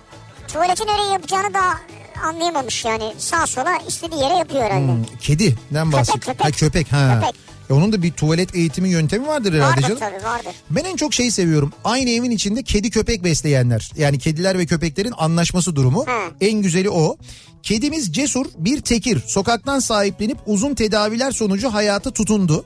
Tuvaleti 0.47 0.87
nereye 0.87 1.13
yapacağını 1.13 1.53
daha 1.53 1.79
anlayamamış 2.27 2.85
yani. 2.85 3.13
Sağ 3.17 3.47
sola 3.47 3.77
istediği 3.87 4.21
yere 4.21 4.33
yapıyor 4.33 4.63
herhalde. 4.63 4.87
Hmm, 4.87 5.03
kediden 5.21 5.91
bahsediyor. 5.91 6.21
köpek. 6.21 6.45
Ha 6.45 6.51
köpek 6.51 6.91
ha. 6.91 7.19
Köpek. 7.21 7.35
E, 7.73 7.75
onun 7.75 7.93
da 7.93 8.03
bir 8.03 8.11
tuvalet 8.11 8.55
eğitimi 8.55 8.89
yöntemi 8.89 9.27
vardır 9.27 9.53
herhalde 9.53 9.71
vardır 9.71 9.81
canım. 9.81 9.99
tabii 9.99 10.23
vardır. 10.23 10.55
Ben 10.69 10.83
en 10.83 10.95
çok 10.95 11.13
şeyi 11.13 11.31
seviyorum. 11.31 11.73
Aynı 11.83 12.09
evin 12.09 12.31
içinde 12.31 12.63
kedi 12.63 12.89
köpek 12.89 13.23
besleyenler. 13.23 13.91
Yani 13.97 14.19
kediler 14.19 14.59
ve 14.59 14.65
köpeklerin 14.65 15.13
anlaşması 15.17 15.75
durumu. 15.75 16.07
Ha. 16.07 16.19
En 16.41 16.61
güzeli 16.61 16.89
o. 16.89 17.17
Kedimiz 17.63 18.13
Cesur 18.13 18.45
bir 18.57 18.81
tekir. 18.81 19.21
Sokaktan 19.25 19.79
sahiplenip 19.79 20.37
uzun 20.45 20.75
tedaviler 20.75 21.31
sonucu 21.31 21.73
hayata 21.73 22.11
tutundu. 22.11 22.65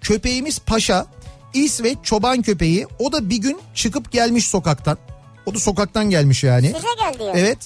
Köpeğimiz 0.00 0.58
Paşa. 0.58 1.06
İsveç 1.54 1.98
çoban 2.02 2.42
köpeği. 2.42 2.86
O 2.98 3.12
da 3.12 3.30
bir 3.30 3.36
gün 3.36 3.58
çıkıp 3.74 4.12
gelmiş 4.12 4.46
sokaktan. 4.46 4.98
O 5.46 5.54
da 5.54 5.58
sokaktan 5.58 6.10
gelmiş 6.10 6.44
yani. 6.44 6.66
Size 6.66 6.88
gel 7.00 7.18
diyor. 7.18 7.34
Evet. 7.36 7.58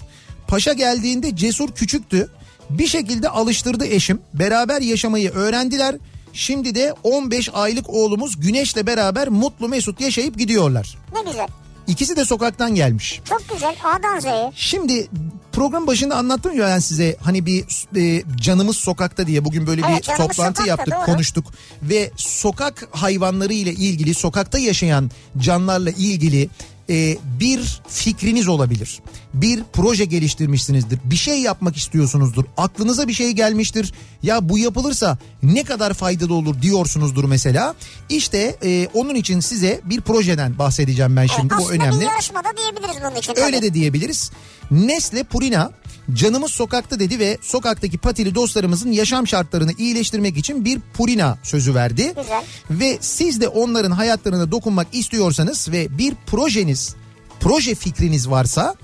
Paşa 0.48 0.72
geldiğinde 0.72 1.36
Cesur 1.36 1.72
küçüktü. 1.72 2.30
Bir 2.70 2.86
şekilde 2.86 3.28
alıştırdı 3.28 3.86
eşim. 3.86 4.20
Beraber 4.34 4.80
yaşamayı 4.80 5.30
öğrendiler. 5.30 5.96
Şimdi 6.38 6.74
de 6.74 6.94
15 7.02 7.48
aylık 7.52 7.90
oğlumuz 7.90 8.40
Güneş'le 8.40 8.86
beraber 8.86 9.28
mutlu 9.28 9.68
mesut 9.68 10.00
yaşayıp 10.00 10.38
gidiyorlar. 10.38 10.98
Ne 11.14 11.30
güzel. 11.30 11.46
İkisi 11.86 12.16
de 12.16 12.24
sokaktan 12.24 12.74
gelmiş. 12.74 13.20
Çok 13.24 13.48
güzel. 13.52 13.76
A'dan 13.84 14.20
Z'ye. 14.20 14.52
Şimdi 14.54 15.08
program 15.52 15.86
başında 15.86 16.16
anlattım 16.16 16.58
ya 16.58 16.66
ben 16.66 16.78
size 16.78 17.16
hani 17.22 17.46
bir 17.46 17.64
e, 17.96 18.22
canımız 18.36 18.76
sokakta 18.76 19.26
diye 19.26 19.44
bugün 19.44 19.66
böyle 19.66 19.82
Evet, 19.88 19.98
bir 19.98 20.06
toplantı 20.06 20.34
sokakta, 20.34 20.66
yaptık 20.66 20.94
doğru. 20.94 21.04
konuştuk 21.04 21.44
ve 21.82 22.10
sokak 22.16 22.88
hayvanları 22.90 23.52
ile 23.52 23.72
ilgili 23.72 24.14
sokakta 24.14 24.58
yaşayan 24.58 25.10
canlarla 25.38 25.90
ilgili 25.90 26.48
e, 26.90 27.16
bir 27.40 27.80
fikriniz 27.88 28.48
olabilir. 28.48 29.00
Bir 29.34 29.62
proje 29.72 30.04
geliştirmişsinizdir. 30.04 30.98
Bir 31.04 31.16
şey 31.16 31.40
yapmak 31.40 31.76
istiyorsunuzdur. 31.76 32.44
Aklınıza 32.56 33.08
bir 33.08 33.12
şey 33.12 33.30
gelmiştir. 33.30 33.92
Ya 34.22 34.48
bu 34.48 34.58
yapılırsa 34.58 35.18
ne 35.42 35.64
kadar 35.64 35.94
faydalı 35.94 36.34
olur 36.34 36.62
diyorsunuzdur 36.62 37.24
mesela. 37.24 37.74
İşte 38.08 38.56
e, 38.64 38.88
onun 38.94 39.14
için 39.14 39.40
size 39.40 39.80
bir 39.84 40.00
projeden 40.00 40.58
bahsedeceğim 40.58 41.16
ben 41.16 41.26
şimdi. 41.26 41.50
bu 41.50 41.54
Aslında 41.54 41.72
önemli. 41.72 42.00
bir 42.00 42.06
yarışmada 42.06 42.48
diyebiliriz 42.56 42.96
bunun 43.02 43.16
için. 43.16 43.34
Öyle 43.36 43.56
tabii. 43.56 43.66
de 43.66 43.74
diyebiliriz. 43.74 44.30
Nesle 44.70 45.22
Purina 45.24 45.70
canımız 46.14 46.50
sokakta 46.50 47.00
dedi 47.00 47.18
ve 47.18 47.38
sokaktaki 47.40 47.98
patili 47.98 48.34
dostlarımızın 48.34 48.92
yaşam 48.92 49.26
şartlarını 49.26 49.72
iyileştirmek 49.78 50.36
için 50.36 50.64
bir 50.64 50.80
Purina 50.94 51.38
sözü 51.42 51.74
verdi. 51.74 52.14
Güzel. 52.16 52.44
Ve 52.70 52.98
siz 53.00 53.40
de 53.40 53.48
onların 53.48 53.90
hayatlarına 53.90 54.50
dokunmak 54.50 54.86
istiyorsanız 54.92 55.68
ve 55.72 55.98
bir 55.98 56.14
projeniz, 56.26 56.94
proje 57.40 57.74
fikriniz 57.74 58.30
varsa 58.30 58.74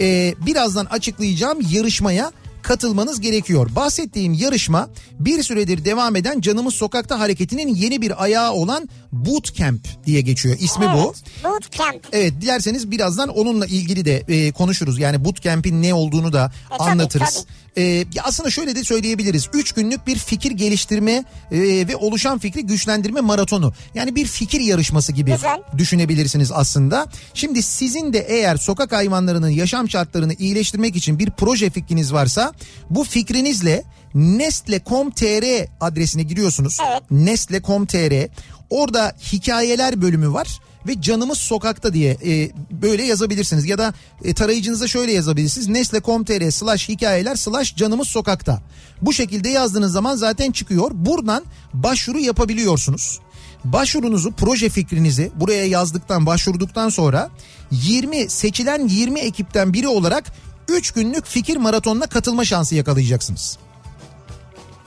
e, 0.00 0.34
birazdan 0.46 0.84
açıklayacağım 0.84 1.58
yarışmaya 1.70 2.32
katılmanız 2.64 3.20
gerekiyor. 3.20 3.70
Bahsettiğim 3.76 4.32
yarışma 4.32 4.88
bir 5.20 5.42
süredir 5.42 5.84
devam 5.84 6.16
eden 6.16 6.40
Canımız 6.40 6.74
Sokakta 6.74 7.18
hareketinin 7.20 7.74
yeni 7.74 8.02
bir 8.02 8.22
ayağı 8.24 8.52
olan 8.52 8.88
Bootcamp 9.12 9.86
diye 10.06 10.20
geçiyor. 10.20 10.56
İsmi 10.60 10.86
bu. 10.86 11.14
Evet. 11.14 11.44
Bootcamp. 11.44 12.06
Evet 12.12 12.32
dilerseniz 12.40 12.90
birazdan 12.90 13.28
onunla 13.28 13.66
ilgili 13.66 14.04
de 14.04 14.22
e, 14.28 14.52
konuşuruz. 14.52 14.98
Yani 14.98 15.24
bootcamp'in 15.24 15.82
ne 15.82 15.94
olduğunu 15.94 16.32
da 16.32 16.52
E, 16.70 16.78
tabii, 16.78 16.90
anlatırız. 16.90 17.44
E, 17.78 18.04
aslında 18.22 18.50
şöyle 18.50 18.76
de 18.76 18.84
söyleyebiliriz. 18.84 19.48
Üç 19.52 19.72
günlük 19.72 20.06
bir 20.06 20.16
fikir 20.18 20.50
geliştirme 20.50 21.12
e, 21.52 21.58
ve 21.88 21.96
oluşan 21.96 22.38
fikri 22.38 22.66
güçlendirme 22.66 23.20
maratonu. 23.20 23.72
Yani 23.94 24.14
bir 24.14 24.26
fikir 24.26 24.60
yarışması 24.60 25.12
gibi 25.12 25.32
Güzel. 25.32 25.62
düşünebilirsiniz 25.78 26.52
aslında. 26.52 27.06
Şimdi 27.34 27.62
sizin 27.62 28.12
de 28.12 28.18
eğer 28.18 28.56
sokak 28.56 28.92
hayvanlarının 28.92 29.48
yaşam 29.48 29.90
şartlarını 29.90 30.34
iyileştirmek 30.34 30.96
için 30.96 31.18
bir 31.18 31.30
proje 31.30 31.70
fikriniz 31.70 32.12
varsa 32.12 32.52
bu 32.90 33.04
fikrinizle 33.04 33.84
nestle.com.tr 34.14 35.66
adresine 35.80 36.22
giriyorsunuz. 36.22 36.78
Evet. 36.90 37.02
Nestle.com.tr 37.10 38.28
orada 38.70 39.12
hikayeler 39.32 40.02
bölümü 40.02 40.32
var 40.32 40.60
ve 40.86 41.00
canımız 41.00 41.38
sokakta 41.38 41.94
diye 41.94 42.16
e, 42.26 42.50
böyle 42.70 43.02
yazabilirsiniz. 43.02 43.66
Ya 43.66 43.78
da 43.78 43.94
e, 44.24 44.34
tarayıcınıza 44.34 44.88
şöyle 44.88 45.12
yazabilirsiniz. 45.12 45.68
Nesle.com.tr 45.68 46.50
slash 46.50 46.88
hikayeler 46.88 47.36
slash 47.36 47.76
canımız 47.76 48.08
sokakta. 48.08 48.62
Bu 49.02 49.12
şekilde 49.12 49.48
yazdığınız 49.48 49.92
zaman 49.92 50.16
zaten 50.16 50.52
çıkıyor. 50.52 50.90
Buradan 50.94 51.44
başvuru 51.74 52.18
yapabiliyorsunuz. 52.18 53.20
Başvurunuzu 53.64 54.32
proje 54.32 54.68
fikrinizi 54.68 55.30
buraya 55.34 55.66
yazdıktan 55.66 56.26
başvurduktan 56.26 56.88
sonra 56.88 57.30
20 57.70 58.30
seçilen 58.30 58.88
20 58.88 59.20
ekipten 59.20 59.72
biri 59.72 59.88
olarak 59.88 60.32
3 60.68 60.90
günlük 60.90 61.26
fikir 61.26 61.56
maratonuna 61.56 62.06
katılma 62.06 62.44
şansı 62.44 62.74
yakalayacaksınız. 62.74 63.58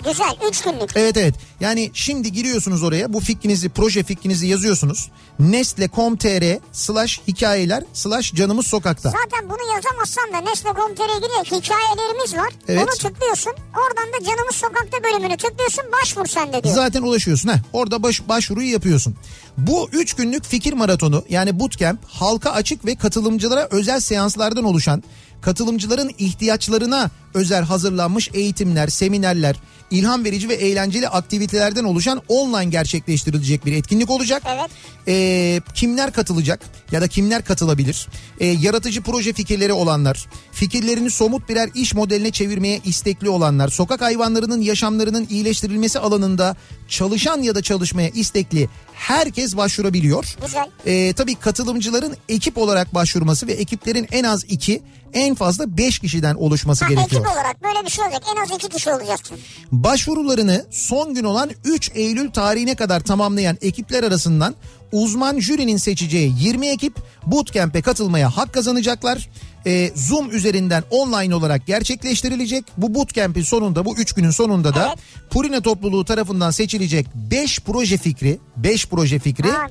Güzel. 0.05 0.37
Üç 0.49 0.61
günlük. 0.61 0.91
Evet 0.95 1.17
evet. 1.17 1.35
Yani 1.59 1.91
şimdi 1.93 2.31
giriyorsunuz 2.31 2.83
oraya 2.83 3.13
bu 3.13 3.19
fikrinizi, 3.19 3.69
proje 3.69 4.03
fikrinizi 4.03 4.47
yazıyorsunuz. 4.47 5.11
Nestle.com.tr 5.39 6.59
slash 6.71 7.21
hikayeler 7.27 7.83
slash 7.93 8.33
canımız 8.33 8.67
sokakta. 8.67 9.09
Zaten 9.09 9.49
bunu 9.49 9.75
yazamazsan 9.75 10.33
da 10.33 10.49
Nesle.com.tr'ye 10.49 11.17
giriyor. 11.17 11.45
Hikayelerimiz 11.45 12.37
var. 12.37 12.53
Evet. 12.67 12.81
Onu 12.83 13.09
tıklıyorsun. 13.09 13.53
Oradan 13.77 14.13
da 14.13 14.25
Canımız 14.25 14.55
Sokakta 14.55 15.03
bölümünü 15.03 15.37
tıklıyorsun. 15.37 15.83
Başvur 16.01 16.25
sen 16.25 16.53
de 16.53 16.63
diyor. 16.63 16.75
Zaten 16.75 17.01
ulaşıyorsun. 17.01 17.49
Heh, 17.49 17.57
orada 17.73 18.03
baş, 18.03 18.29
başvuruyu 18.29 18.71
yapıyorsun. 18.71 19.15
Bu 19.57 19.89
3 19.91 20.13
günlük 20.13 20.45
fikir 20.45 20.73
maratonu 20.73 21.23
yani 21.29 21.59
bootcamp 21.59 21.99
halka 22.05 22.51
açık 22.51 22.85
ve 22.85 22.95
katılımcılara 22.95 23.67
özel 23.71 23.99
seanslardan 23.99 24.63
oluşan 24.63 25.03
katılımcıların 25.41 26.11
ihtiyaçlarına 26.17 27.09
özel 27.33 27.63
hazırlanmış 27.63 28.29
eğitimler, 28.33 28.87
seminerler, 28.87 29.55
ilham 29.91 30.25
verici 30.25 30.49
ve 30.49 30.53
eğlenceli 30.53 31.09
aktivitelerden 31.09 31.83
oluşan 31.83 32.21
online 32.27 32.65
gerçekleştirilecek 32.65 33.65
bir 33.65 33.73
etkinlik 33.73 34.09
olacak. 34.09 34.43
Evet. 34.45 34.69
Ee, 35.07 35.61
kimler 35.73 36.13
katılacak 36.13 36.59
ya 36.91 37.01
da 37.01 37.07
kimler 37.07 37.45
katılabilir? 37.45 38.07
Ee, 38.39 38.45
yaratıcı 38.45 39.01
proje 39.01 39.33
fikirleri 39.33 39.73
olanlar, 39.73 40.25
fikirlerini 40.51 41.11
somut 41.11 41.49
birer 41.49 41.69
iş 41.75 41.93
modeline 41.93 42.31
çevirmeye 42.31 42.81
istekli 42.85 43.29
olanlar, 43.29 43.69
sokak 43.69 44.01
hayvanlarının 44.01 44.61
yaşamlarının 44.61 45.27
iyileştirilmesi 45.29 45.99
alanında 45.99 46.55
çalışan 46.87 47.41
ya 47.41 47.55
da 47.55 47.61
çalışmaya 47.61 48.09
istekli 48.09 48.69
herkes 48.97 49.57
başvurabiliyor. 49.57 50.35
Güzel. 50.45 50.67
Ee, 50.85 51.13
tabii 51.13 51.35
katılımcıların 51.35 52.15
ekip 52.29 52.57
olarak 52.57 52.93
başvurması 52.95 53.47
ve 53.47 53.51
ekiplerin 53.53 54.07
en 54.11 54.23
az 54.23 54.43
iki, 54.47 54.81
en 55.13 55.35
fazla 55.35 55.77
beş 55.77 55.99
kişiden 55.99 56.35
oluşması 56.35 56.85
Ha, 56.85 56.91
gerekiyor. 56.91 57.21
ekip 57.21 57.33
olarak 57.33 57.63
böyle 57.63 57.85
bir 57.85 57.91
şey 57.91 58.05
olacak. 58.05 58.21
En 58.35 58.41
az 58.41 58.49
iki 58.51 58.69
kişi 58.69 58.89
olacaksın. 58.93 59.37
Başvurularını 59.71 60.65
son 60.71 61.13
gün 61.13 61.23
olan 61.23 61.49
3 61.65 61.91
Eylül 61.95 62.31
tarihine 62.31 62.75
kadar 62.75 62.99
tamamlayan 62.99 63.57
ekipler 63.61 64.03
arasından 64.03 64.55
uzman 64.91 65.39
jürinin 65.39 65.77
seçeceği 65.77 66.33
20 66.39 66.67
ekip 66.67 66.93
bootcamp'e 67.25 67.81
katılmaya 67.81 68.37
hak 68.37 68.53
kazanacaklar. 68.53 69.29
Ee, 69.65 69.91
Zoom 69.95 70.31
üzerinden 70.31 70.83
online 70.89 71.35
olarak 71.35 71.67
gerçekleştirilecek. 71.67 72.65
Bu 72.77 72.95
bootcamp'in 72.95 73.41
sonunda 73.41 73.85
bu 73.85 73.97
3 73.97 74.13
günün 74.13 74.31
sonunda 74.31 74.75
da 74.75 74.87
Evet. 74.87 75.29
Purina 75.29 75.61
topluluğu 75.61 76.05
tarafından 76.05 76.51
seçilecek 76.51 77.07
5 77.15 77.59
proje 77.59 77.97
fikri, 77.97 78.39
5 78.57 78.87
proje 78.87 79.19
fikri 79.19 79.47
Ha, 79.49 79.67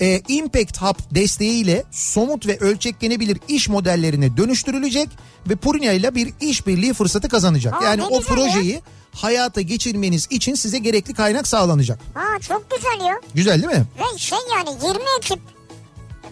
e, 0.00 0.22
Impact 0.28 0.82
Hub 0.82 0.96
desteğiyle 1.14 1.84
somut 1.90 2.46
ve 2.46 2.58
ölçeklenebilir 2.58 3.38
iş 3.48 3.68
modellerine 3.68 4.36
dönüştürülecek 4.36 5.08
ve 5.48 5.56
Purina 5.56 5.92
ile 5.92 6.14
bir 6.14 6.32
işbirliği 6.40 6.94
fırsatı 6.94 7.28
kazanacak. 7.28 7.74
Aa, 7.74 7.84
yani 7.84 8.02
o 8.02 8.20
projeyi 8.20 8.80
hayata 9.22 9.60
geçirmeniz 9.60 10.26
için 10.30 10.54
size 10.54 10.78
gerekli 10.78 11.14
kaynak 11.14 11.46
sağlanacak. 11.48 11.98
Ha 12.14 12.40
çok 12.40 12.70
güzel 12.70 13.06
ya. 13.06 13.20
Güzel 13.34 13.62
değil 13.62 13.78
mi? 13.78 13.84
Ve 13.98 14.18
şey 14.18 14.38
yani 14.56 14.68
20 14.70 15.02
ekip 15.18 15.40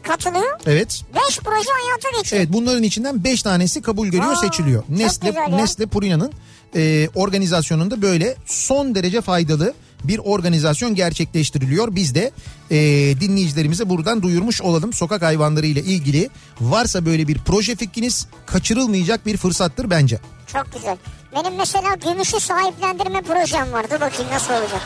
katılıyor. 0.02 0.60
Evet. 0.66 1.02
5 1.28 1.38
proje 1.38 1.68
hayata 1.82 2.18
geçiyor. 2.18 2.42
Evet 2.42 2.52
bunların 2.52 2.82
içinden 2.82 3.24
5 3.24 3.42
tanesi 3.42 3.82
kabul 3.82 4.06
görüyor 4.06 4.32
Aa, 4.32 4.36
seçiliyor. 4.36 4.82
Nestle. 4.88 5.56
Nestle 5.56 5.86
Purina'nın 5.86 6.32
e, 6.76 7.08
organizasyonunda 7.14 8.02
böyle 8.02 8.36
son 8.46 8.94
derece 8.94 9.20
faydalı 9.20 9.74
bir 10.04 10.18
organizasyon 10.18 10.94
gerçekleştiriliyor. 10.94 11.94
Biz 11.96 12.14
de 12.14 12.30
e, 12.70 12.76
dinleyicilerimize 13.20 13.88
buradan 13.88 14.22
duyurmuş 14.22 14.62
olalım. 14.62 14.92
Sokak 14.92 15.22
hayvanları 15.22 15.66
ile 15.66 15.80
ilgili 15.80 16.30
varsa 16.60 17.06
böyle 17.06 17.28
bir 17.28 17.38
proje 17.38 17.76
fikriniz 17.76 18.26
kaçırılmayacak 18.46 19.26
bir 19.26 19.36
fırsattır 19.36 19.90
bence. 19.90 20.18
Çok 20.52 20.72
güzel. 20.72 20.96
Benim 21.34 21.54
mesela 21.56 21.94
gümüşü 21.94 22.40
sahiplendirme 22.40 23.22
projem 23.22 23.72
var. 23.72 23.90
Dur 23.90 24.00
bakayım 24.00 24.30
nasıl 24.32 24.54
olacak. 24.54 24.80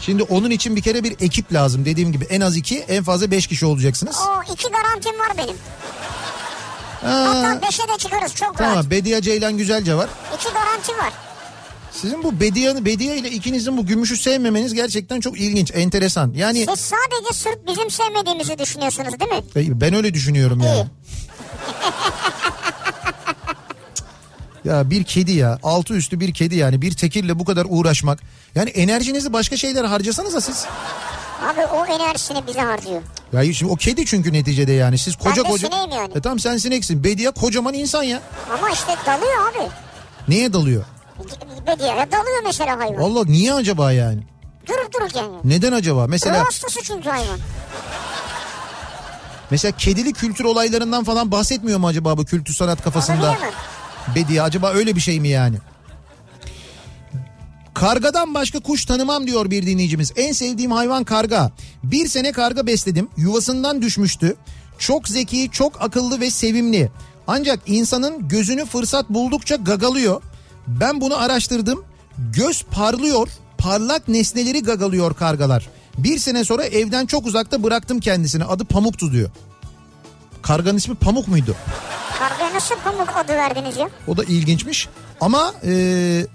Şimdi 0.00 0.22
onun 0.22 0.50
için 0.50 0.76
bir 0.76 0.82
kere 0.82 1.04
bir 1.04 1.16
ekip 1.20 1.52
lazım. 1.52 1.84
Dediğim 1.84 2.12
gibi 2.12 2.24
en 2.24 2.40
az 2.40 2.56
iki 2.56 2.78
en 2.78 3.04
fazla 3.04 3.30
beş 3.30 3.46
kişi 3.46 3.66
olacaksınız. 3.66 4.16
O 4.16 4.52
iki 4.52 4.68
garantim 4.68 5.18
var 5.20 5.28
benim. 5.38 5.56
Aa, 7.04 7.26
Hatta 7.28 7.62
beşe 7.66 7.82
de 7.82 7.98
çıkarız 7.98 8.34
çok 8.34 8.60
rahat. 8.60 8.72
tamam 8.74 8.90
Bediye 8.90 9.22
Ceylan 9.22 9.56
Güzelce 9.58 9.94
var. 9.94 10.08
İki 10.36 10.48
garanti 10.52 10.92
var. 10.92 11.12
Sizin 12.00 12.22
bu 12.22 12.40
Bediye, 12.40 12.84
Bediye 12.84 13.16
ile 13.16 13.30
ikinizin 13.30 13.76
bu 13.76 13.86
gümüşü 13.86 14.16
sevmemeniz 14.16 14.74
gerçekten 14.74 15.20
çok 15.20 15.40
ilginç, 15.40 15.70
enteresan. 15.74 16.32
Yani 16.36 16.66
Siz 16.70 16.80
sadece 16.80 17.32
sırf 17.34 17.56
bizim 17.68 17.90
sevmediğimizi 17.90 18.58
düşünüyorsunuz 18.58 19.14
değil 19.20 19.30
mi? 19.30 19.80
Ben 19.80 19.94
öyle 19.94 20.14
düşünüyorum 20.14 20.60
yani. 20.60 20.76
İyi. 20.76 20.86
ya 24.68 24.90
bir 24.90 25.04
kedi 25.04 25.32
ya 25.32 25.58
altı 25.62 25.94
üstü 25.94 26.20
bir 26.20 26.34
kedi 26.34 26.56
yani 26.56 26.82
bir 26.82 26.92
tekirle 26.92 27.38
bu 27.38 27.44
kadar 27.44 27.66
uğraşmak. 27.68 28.18
Yani 28.54 28.70
enerjinizi 28.70 29.32
başka 29.32 29.56
şeylere 29.56 29.86
harcasanıza 29.86 30.40
siz. 30.40 30.64
Abi 31.42 31.60
o 31.66 31.86
enerjisini 31.86 32.46
bize 32.46 32.60
harcıyor. 32.60 33.02
Ya 33.32 33.52
şimdi 33.52 33.72
o 33.72 33.76
kedi 33.76 34.06
çünkü 34.06 34.32
neticede 34.32 34.72
yani 34.72 34.98
siz 34.98 35.16
koca 35.16 35.44
de 35.44 35.48
koca. 35.48 35.68
yani. 35.92 36.12
E 36.14 36.20
tamam 36.20 36.38
sen 36.38 36.56
sineksin. 36.56 37.04
Bediye 37.04 37.30
kocaman 37.30 37.74
insan 37.74 38.02
ya. 38.02 38.22
Ama 38.58 38.70
işte 38.70 38.94
dalıyor 39.06 39.50
abi. 39.50 39.70
Neye 40.28 40.52
dalıyor? 40.52 40.84
Bediye 41.66 41.88
dalıyor 42.12 42.42
mesela 42.44 42.78
hayvan. 42.78 43.02
Valla 43.02 43.24
niye 43.24 43.54
acaba 43.54 43.92
yani? 43.92 44.22
Durup 44.68 44.94
dururken 44.94 45.22
yani. 45.22 45.40
Neden 45.44 45.72
acaba? 45.72 46.04
Ruh 46.04 46.08
Mesela 46.08 46.44
hastası 46.46 46.80
çünkü 46.82 47.08
hayvan. 47.10 47.38
mesela 49.50 49.72
kedili 49.78 50.12
kültür 50.12 50.44
olaylarından 50.44 51.04
falan 51.04 51.30
bahsetmiyor 51.32 51.78
mu 51.78 51.86
acaba 51.86 52.18
bu 52.18 52.24
kültür 52.24 52.54
sanat 52.54 52.82
kafasında? 52.82 53.36
Bediye 54.14 54.42
acaba 54.42 54.72
öyle 54.72 54.96
bir 54.96 55.00
şey 55.00 55.20
mi 55.20 55.28
yani? 55.28 55.56
Kargadan 57.74 58.34
başka 58.34 58.60
kuş 58.60 58.84
tanımam 58.84 59.26
diyor 59.26 59.50
bir 59.50 59.66
dinleyicimiz. 59.66 60.12
En 60.16 60.32
sevdiğim 60.32 60.70
hayvan 60.72 61.04
karga. 61.04 61.50
Bir 61.84 62.08
sene 62.08 62.32
karga 62.32 62.66
besledim. 62.66 63.08
Yuvasından 63.16 63.82
düşmüştü. 63.82 64.36
Çok 64.78 65.08
zeki, 65.08 65.50
çok 65.52 65.82
akıllı 65.82 66.20
ve 66.20 66.30
sevimli. 66.30 66.90
Ancak 67.26 67.60
insanın 67.66 68.28
gözünü 68.28 68.66
fırsat 68.66 69.10
buldukça 69.10 69.56
gagalıyor. 69.56 70.22
Ben 70.66 71.00
bunu 71.00 71.16
araştırdım. 71.16 71.84
Göz 72.18 72.62
parlıyor. 72.62 73.28
Parlak 73.58 74.08
nesneleri 74.08 74.62
gagalıyor 74.62 75.14
kargalar. 75.14 75.68
Bir 75.98 76.18
sene 76.18 76.44
sonra 76.44 76.64
evden 76.64 77.06
çok 77.06 77.26
uzakta 77.26 77.62
bıraktım 77.62 78.00
kendisini. 78.00 78.44
Adı 78.44 78.64
Pamuk'tu 78.64 79.12
diyor. 79.12 79.30
Karganın 80.42 80.76
ismi 80.76 80.94
Pamuk 80.94 81.28
muydu? 81.28 81.56
Kargaya 82.18 82.54
nasıl 82.54 82.74
pamuk 82.84 83.16
adı 83.16 83.32
verdiniz 83.32 83.76
ya? 83.76 83.88
O 84.08 84.16
da 84.16 84.24
ilginçmiş. 84.24 84.88
Ama 85.20 85.52
e, 85.64 85.72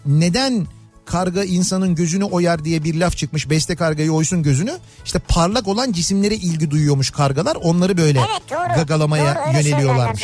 neden 0.05 0.67
karga 1.05 1.43
insanın 1.43 1.95
gözünü 1.95 2.23
oyar 2.23 2.65
diye 2.65 2.83
bir 2.83 2.95
laf 2.99 3.17
çıkmış. 3.17 3.49
Beste 3.49 3.75
kargayı 3.75 4.11
oysun 4.13 4.43
gözünü. 4.43 4.77
İşte 5.05 5.19
parlak 5.19 5.67
olan 5.67 5.91
cisimlere 5.91 6.35
ilgi 6.35 6.71
duyuyormuş 6.71 7.09
kargalar. 7.09 7.55
Onları 7.55 7.97
böyle 7.97 8.19
Evet 8.19 8.41
doğru. 8.51 8.75
gagalamaya 8.75 9.35
doğru, 9.35 9.57
yöneliyorlarmış. 9.57 10.23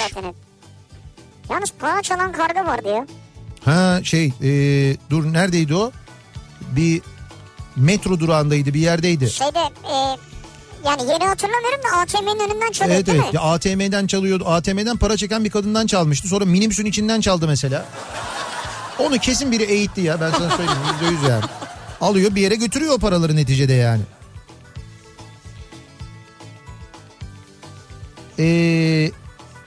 Yalnız 1.49 1.73
para 1.79 2.01
çalan 2.01 2.31
karga 2.31 2.65
vardı 2.65 2.87
ya. 2.87 3.05
Ha 3.65 3.99
şey 4.03 4.25
e, 4.43 4.51
dur 5.09 5.33
neredeydi 5.33 5.75
o? 5.75 5.91
Bir 6.75 7.01
metro 7.75 8.19
durağındaydı 8.19 8.73
bir 8.73 8.79
yerdeydi. 8.79 9.29
Şeyde 9.29 9.59
e, 9.59 9.95
yani 10.85 11.01
yeni 11.11 11.23
hatırlamıyorum 11.25 11.79
da 11.91 11.97
ATM'nin 11.97 12.39
önünden 12.51 12.71
çalıyor 12.71 12.95
Evet 12.95 13.07
değil 13.07 13.17
evet 13.21 13.33
mi? 13.33 13.35
ya 13.35 13.41
ATM'den 13.41 14.07
çalıyordu. 14.07 14.43
ATM'den 14.47 14.97
para 14.97 15.17
çeken 15.17 15.43
bir 15.45 15.49
kadından 15.49 15.87
çalmıştı. 15.87 16.27
Sonra 16.27 16.45
minibüsün 16.45 16.85
içinden 16.85 17.21
çaldı 17.21 17.47
mesela. 17.47 17.85
Onu 18.99 19.17
kesin 19.17 19.51
biri 19.51 19.63
eğitti 19.63 20.01
ya 20.01 20.21
ben 20.21 20.31
sana 20.31 20.49
söyleyeyim 20.49 20.79
yüzde 21.01 21.13
yüz 21.15 21.23
yani. 21.29 21.43
Alıyor 22.01 22.35
bir 22.35 22.41
yere 22.41 22.55
götürüyor 22.55 22.93
o 22.93 22.97
paraları 22.97 23.35
neticede 23.35 23.73
yani. 23.73 24.01
Ee, 28.39 29.11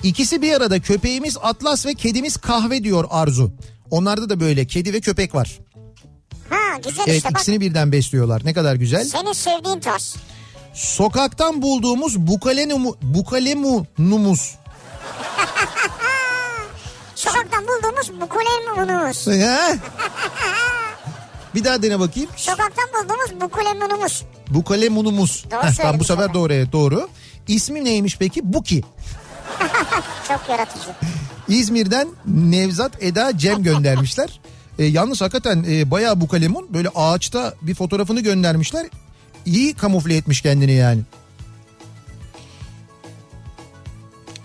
ikisi 0.03 0.43
bir 0.43 0.53
arada 0.53 0.81
köpeğimiz 0.81 1.37
Atlas 1.43 1.87
ve 1.87 1.95
kedimiz 1.95 2.37
Kahve 2.37 2.85
diyor 2.85 3.05
Arzu. 3.11 3.53
Onlarda 3.91 4.29
da 4.31 4.41
böyle 4.41 4.67
kedi 4.67 4.93
ve 4.93 5.01
köpek 5.01 5.35
var. 5.35 5.59
Ha 6.51 6.77
güzel 6.85 7.05
Evet 7.07 7.17
işte 7.17 7.29
bak. 7.29 7.33
ikisini 7.33 7.61
birden 7.61 7.93
besliyorlar. 7.93 8.43
Ne 8.45 8.55
kadar 8.55 8.75
güzel. 8.75 9.05
Senin 9.05 9.33
sevdiğin 9.33 9.81
tarz. 9.81 10.17
Sokaktan 10.75 11.63
bulduğumuz 11.63 12.19
bukalemu, 12.19 12.97
bukalemunumuz. 13.03 14.55
Sokaktan 17.15 17.65
bulduğumuz 17.65 18.21
bukulemunumuz. 18.21 19.27
Ha? 19.27 19.73
Bir 21.55 21.65
daha 21.65 21.83
dene 21.83 22.01
bakayım. 22.01 22.31
Sokaktan 22.37 22.85
bulduğumuz 22.95 23.41
bukulemunumuz. 23.41 24.25
Bukalemunumuz. 24.51 25.45
Doğru 25.51 25.63
Heh, 25.63 25.75
tamam, 25.77 26.01
bu 26.01 26.05
sefer 26.05 26.35
doğru 26.35 26.53
evet 26.53 26.73
doğru. 26.73 27.09
İsmi 27.49 27.85
neymiş 27.85 28.17
peki? 28.19 28.53
Buki. 28.53 28.83
Çok 30.29 30.41
yaratıcı. 30.49 30.91
İzmir'den 31.51 32.09
Nevzat 32.27 33.03
Eda 33.03 33.39
Cem 33.39 33.63
göndermişler. 33.63 34.41
E, 34.79 34.85
yalnız 34.85 35.21
hakikaten 35.21 35.65
e, 35.69 35.91
bayağı 35.91 36.21
bu 36.21 36.29
kalemun 36.29 36.75
böyle 36.75 36.89
ağaçta 36.95 37.55
bir 37.63 37.75
fotoğrafını 37.75 38.21
göndermişler. 38.21 38.87
İyi 39.47 39.75
kamufle 39.75 40.17
etmiş 40.17 40.41
kendini 40.41 40.73
yani. 40.73 41.01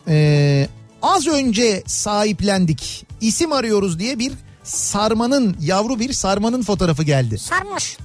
E, 0.08 0.68
az 1.02 1.28
önce 1.28 1.84
sahiplendik. 1.88 3.08
İsim 3.22 3.52
arıyoruz 3.54 4.00
diye 4.00 4.20
bir 4.20 4.34
sarmanın 4.64 5.58
yavru 5.62 6.00
bir 6.00 6.14
sarmanın 6.14 6.64
fotoğrafı 6.64 7.04
geldi. 7.04 7.38
Sarmış. 7.38 7.98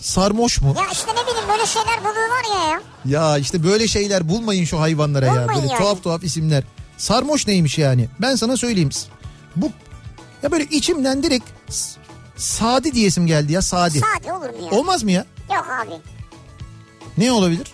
Sarmoş 0.00 0.60
mu? 0.60 0.74
Ya 0.78 0.84
işte 0.92 1.10
ne 1.12 1.22
bileyim 1.30 1.48
böyle 1.48 1.66
şeyler 1.66 2.00
buluyorlar 2.00 2.44
ya 2.54 2.70
ya. 2.70 2.80
Ya 3.04 3.38
işte 3.38 3.64
böyle 3.64 3.88
şeyler 3.88 4.28
bulmayın 4.28 4.64
şu 4.64 4.80
hayvanlara 4.80 5.26
ya. 5.26 5.32
Bulmayın 5.32 5.48
Böyle 5.62 5.72
yani. 5.72 5.78
tuhaf 5.78 6.02
tuhaf 6.02 6.24
isimler. 6.24 6.64
Sarmoş 6.96 7.46
neymiş 7.46 7.78
yani? 7.78 8.08
Ben 8.20 8.34
sana 8.34 8.56
söyleyeyim. 8.56 8.90
Bu 9.56 9.70
ya 10.42 10.52
böyle 10.52 10.64
içimden 10.64 11.22
direkt 11.22 11.44
s- 11.68 12.00
Sadi 12.36 12.92
diyesim 12.94 13.26
geldi 13.26 13.52
ya 13.52 13.62
Sadi. 13.62 13.98
Sade 14.00 14.32
olur 14.32 14.50
mu 14.50 14.64
ya? 14.72 14.78
Olmaz 14.78 15.02
mı 15.02 15.10
ya? 15.10 15.26
Yok 15.54 15.66
abi. 15.86 15.90
Ne 17.18 17.32
olabilir? 17.32 17.72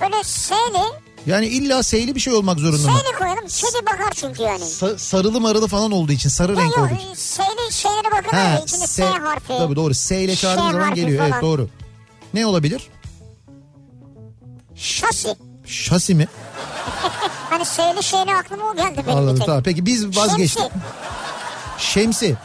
Böyle 0.00 0.24
seyli, 0.24 0.82
Yani 1.26 1.46
illa 1.46 1.82
seyli 1.82 2.14
bir 2.14 2.20
şey 2.20 2.32
olmak 2.32 2.58
zorunda 2.58 2.90
mı? 2.92 2.98
seyli 2.98 3.18
koyalım. 3.18 3.46
Kedi 3.48 3.86
bakar 3.86 4.12
çünkü 4.14 4.42
yani. 4.42 4.62
Sa- 4.64 4.98
sarılı 4.98 5.40
marılı 5.40 5.68
falan 5.68 5.92
olduğu 5.92 6.12
için 6.12 6.28
sarı 6.28 6.52
Yok 6.52 6.60
renk 6.60 6.76
yok 6.76 6.86
olduğu 6.86 6.94
için. 7.02 7.14
seyli 7.14 7.72
şeylere 7.72 8.10
bakın 8.12 8.36
Ha. 8.36 8.60
İçinde 8.66 8.86
S, 8.86 9.04
harfi. 9.04 9.48
Tabii 9.48 9.76
doğru. 9.76 9.94
S 9.94 10.22
ile 10.22 10.36
çağırdığın 10.36 10.70
zaman 10.72 10.94
geliyor. 10.94 11.20
Evet 11.22 11.30
falan. 11.30 11.42
doğru. 11.42 11.68
Ne 12.34 12.46
olabilir? 12.46 12.88
Şasi. 14.74 15.36
Şasi 15.66 16.14
mi? 16.14 16.28
Hani 17.58 17.66
seyli 17.66 18.02
şeyli 18.02 18.34
aklıma 18.34 18.64
o 18.70 18.76
geldi 18.76 18.92
benim 18.96 19.06
bir 19.06 19.12
Anladım 19.12 19.36
tek. 19.36 19.46
tamam. 19.46 19.62
Peki 19.62 19.86
biz 19.86 20.16
vazgeçtik. 20.16 20.62
Şemsi. 20.62 20.72
Şemsi. 21.78 22.36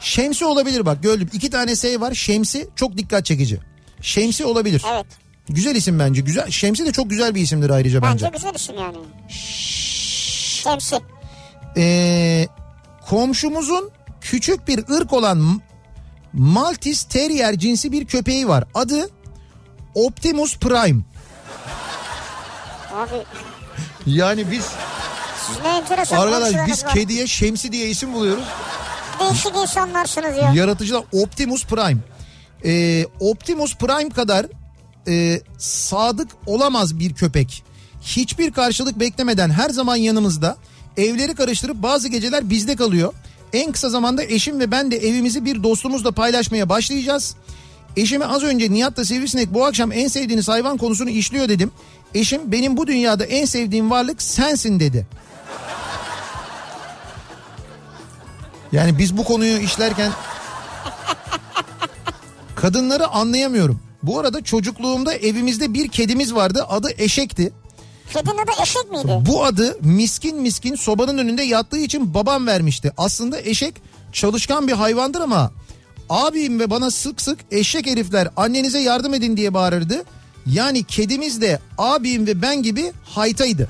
Şemsi 0.00 0.44
olabilir 0.44 0.86
bak 0.86 1.02
gördüm. 1.02 1.30
İki 1.32 1.50
tane 1.50 1.76
S 1.76 2.00
var. 2.00 2.14
Şemsi 2.14 2.68
çok 2.76 2.96
dikkat 2.96 3.24
çekici. 3.24 3.60
Şemsi 4.02 4.44
olabilir. 4.44 4.82
Evet. 4.92 5.06
Güzel 5.48 5.74
isim 5.76 5.98
bence. 5.98 6.20
Güzel. 6.20 6.50
Şemsi 6.50 6.86
de 6.86 6.92
çok 6.92 7.10
güzel 7.10 7.34
bir 7.34 7.40
isimdir 7.40 7.70
ayrıca 7.70 8.02
bence. 8.02 8.24
Bence 8.26 8.36
güzel 8.36 8.54
isim 8.54 8.74
yani. 8.78 8.96
Şemsi. 9.28 10.96
Ee, 11.76 12.46
komşumuzun 13.08 13.90
küçük 14.20 14.68
bir 14.68 14.78
ırk 14.90 15.12
olan 15.12 15.38
M- 15.38 15.60
Maltese 16.32 17.08
Terrier 17.08 17.58
cinsi 17.58 17.92
bir 17.92 18.04
köpeği 18.06 18.48
var. 18.48 18.64
Adı 18.74 19.10
Optimus 19.94 20.56
Prime. 20.58 21.02
Abi 22.94 23.24
Yani 24.06 24.50
biz 24.50 24.66
arkadaş 26.12 26.66
biz 26.66 26.84
var. 26.84 26.94
kediye 26.94 27.26
Şemsi 27.26 27.72
diye 27.72 27.88
isim 27.88 28.12
buluyoruz. 28.12 28.44
Değişik 29.20 29.56
insanlarsınız 29.56 30.36
ya. 30.36 30.52
Yaratıcılar 30.54 31.04
Optimus 31.12 31.66
Prime. 31.66 32.00
Ee, 32.64 33.06
Optimus 33.20 33.76
Prime 33.76 34.10
kadar 34.10 34.46
e, 35.08 35.40
sadık 35.58 36.28
olamaz 36.46 36.98
bir 36.98 37.14
köpek. 37.14 37.64
Hiçbir 38.02 38.52
karşılık 38.52 39.00
beklemeden 39.00 39.50
her 39.50 39.70
zaman 39.70 39.96
yanımızda. 39.96 40.56
Evleri 40.96 41.34
karıştırıp 41.34 41.76
bazı 41.82 42.08
geceler 42.08 42.50
bizde 42.50 42.76
kalıyor. 42.76 43.14
En 43.52 43.72
kısa 43.72 43.88
zamanda 43.88 44.22
eşim 44.22 44.60
ve 44.60 44.70
ben 44.70 44.90
de 44.90 44.96
evimizi 44.96 45.44
bir 45.44 45.62
dostumuzla 45.62 46.12
paylaşmaya 46.12 46.68
başlayacağız. 46.68 47.36
Eşime 47.96 48.24
az 48.24 48.42
önce 48.42 48.72
Nihat'ta 48.72 49.04
Sivrisinek 49.04 49.54
bu 49.54 49.64
akşam 49.64 49.92
en 49.92 50.08
sevdiğiniz 50.08 50.48
hayvan 50.48 50.76
konusunu 50.76 51.10
işliyor 51.10 51.48
dedim. 51.48 51.70
Eşim 52.14 52.52
benim 52.52 52.76
bu 52.76 52.86
dünyada 52.86 53.24
en 53.24 53.44
sevdiğim 53.44 53.90
varlık 53.90 54.22
sensin 54.22 54.80
dedi. 54.80 55.06
Yani 58.72 58.98
biz 58.98 59.16
bu 59.16 59.24
konuyu 59.24 59.58
işlerken 59.58 60.12
kadınları 62.56 63.08
anlayamıyorum. 63.08 63.80
Bu 64.02 64.20
arada 64.20 64.44
çocukluğumda 64.44 65.14
evimizde 65.14 65.74
bir 65.74 65.88
kedimiz 65.88 66.34
vardı. 66.34 66.66
Adı 66.68 66.90
Eşek'ti. 66.98 67.52
Kedinin 68.12 68.38
adı 68.38 68.50
eşek 68.62 68.90
miydi? 68.90 69.26
Bu 69.26 69.44
adı 69.44 69.76
miskin 69.80 70.36
miskin 70.36 70.74
sobanın 70.74 71.18
önünde 71.18 71.42
yattığı 71.42 71.78
için 71.78 72.14
babam 72.14 72.46
vermişti. 72.46 72.92
Aslında 72.96 73.40
eşek 73.40 73.74
çalışkan 74.12 74.68
bir 74.68 74.72
hayvandır 74.72 75.20
ama 75.20 75.52
abim 76.08 76.60
ve 76.60 76.70
bana 76.70 76.90
sık 76.90 77.20
sık 77.20 77.38
eşek 77.50 77.86
herifler 77.86 78.28
annenize 78.36 78.78
yardım 78.78 79.14
edin 79.14 79.36
diye 79.36 79.54
bağırırdı. 79.54 80.04
Yani 80.46 80.84
kedimiz 80.84 81.40
de 81.40 81.58
abim 81.78 82.26
ve 82.26 82.42
ben 82.42 82.62
gibi 82.62 82.92
haytaydı. 83.04 83.68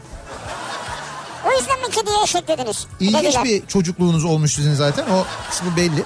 O 1.47 1.59
yüzden 1.59 1.81
mi 1.81 1.91
kediye 1.91 2.23
eşek 2.25 2.49
dediniz? 2.49 2.87
İlginç 3.01 3.23
Dediler. 3.25 3.45
bir 3.45 3.67
çocukluğunuz 3.67 4.25
olmuş 4.25 4.55
sizin 4.55 4.75
zaten 4.75 5.07
o 5.11 5.25
kısmı 5.51 5.77
belli. 5.77 6.05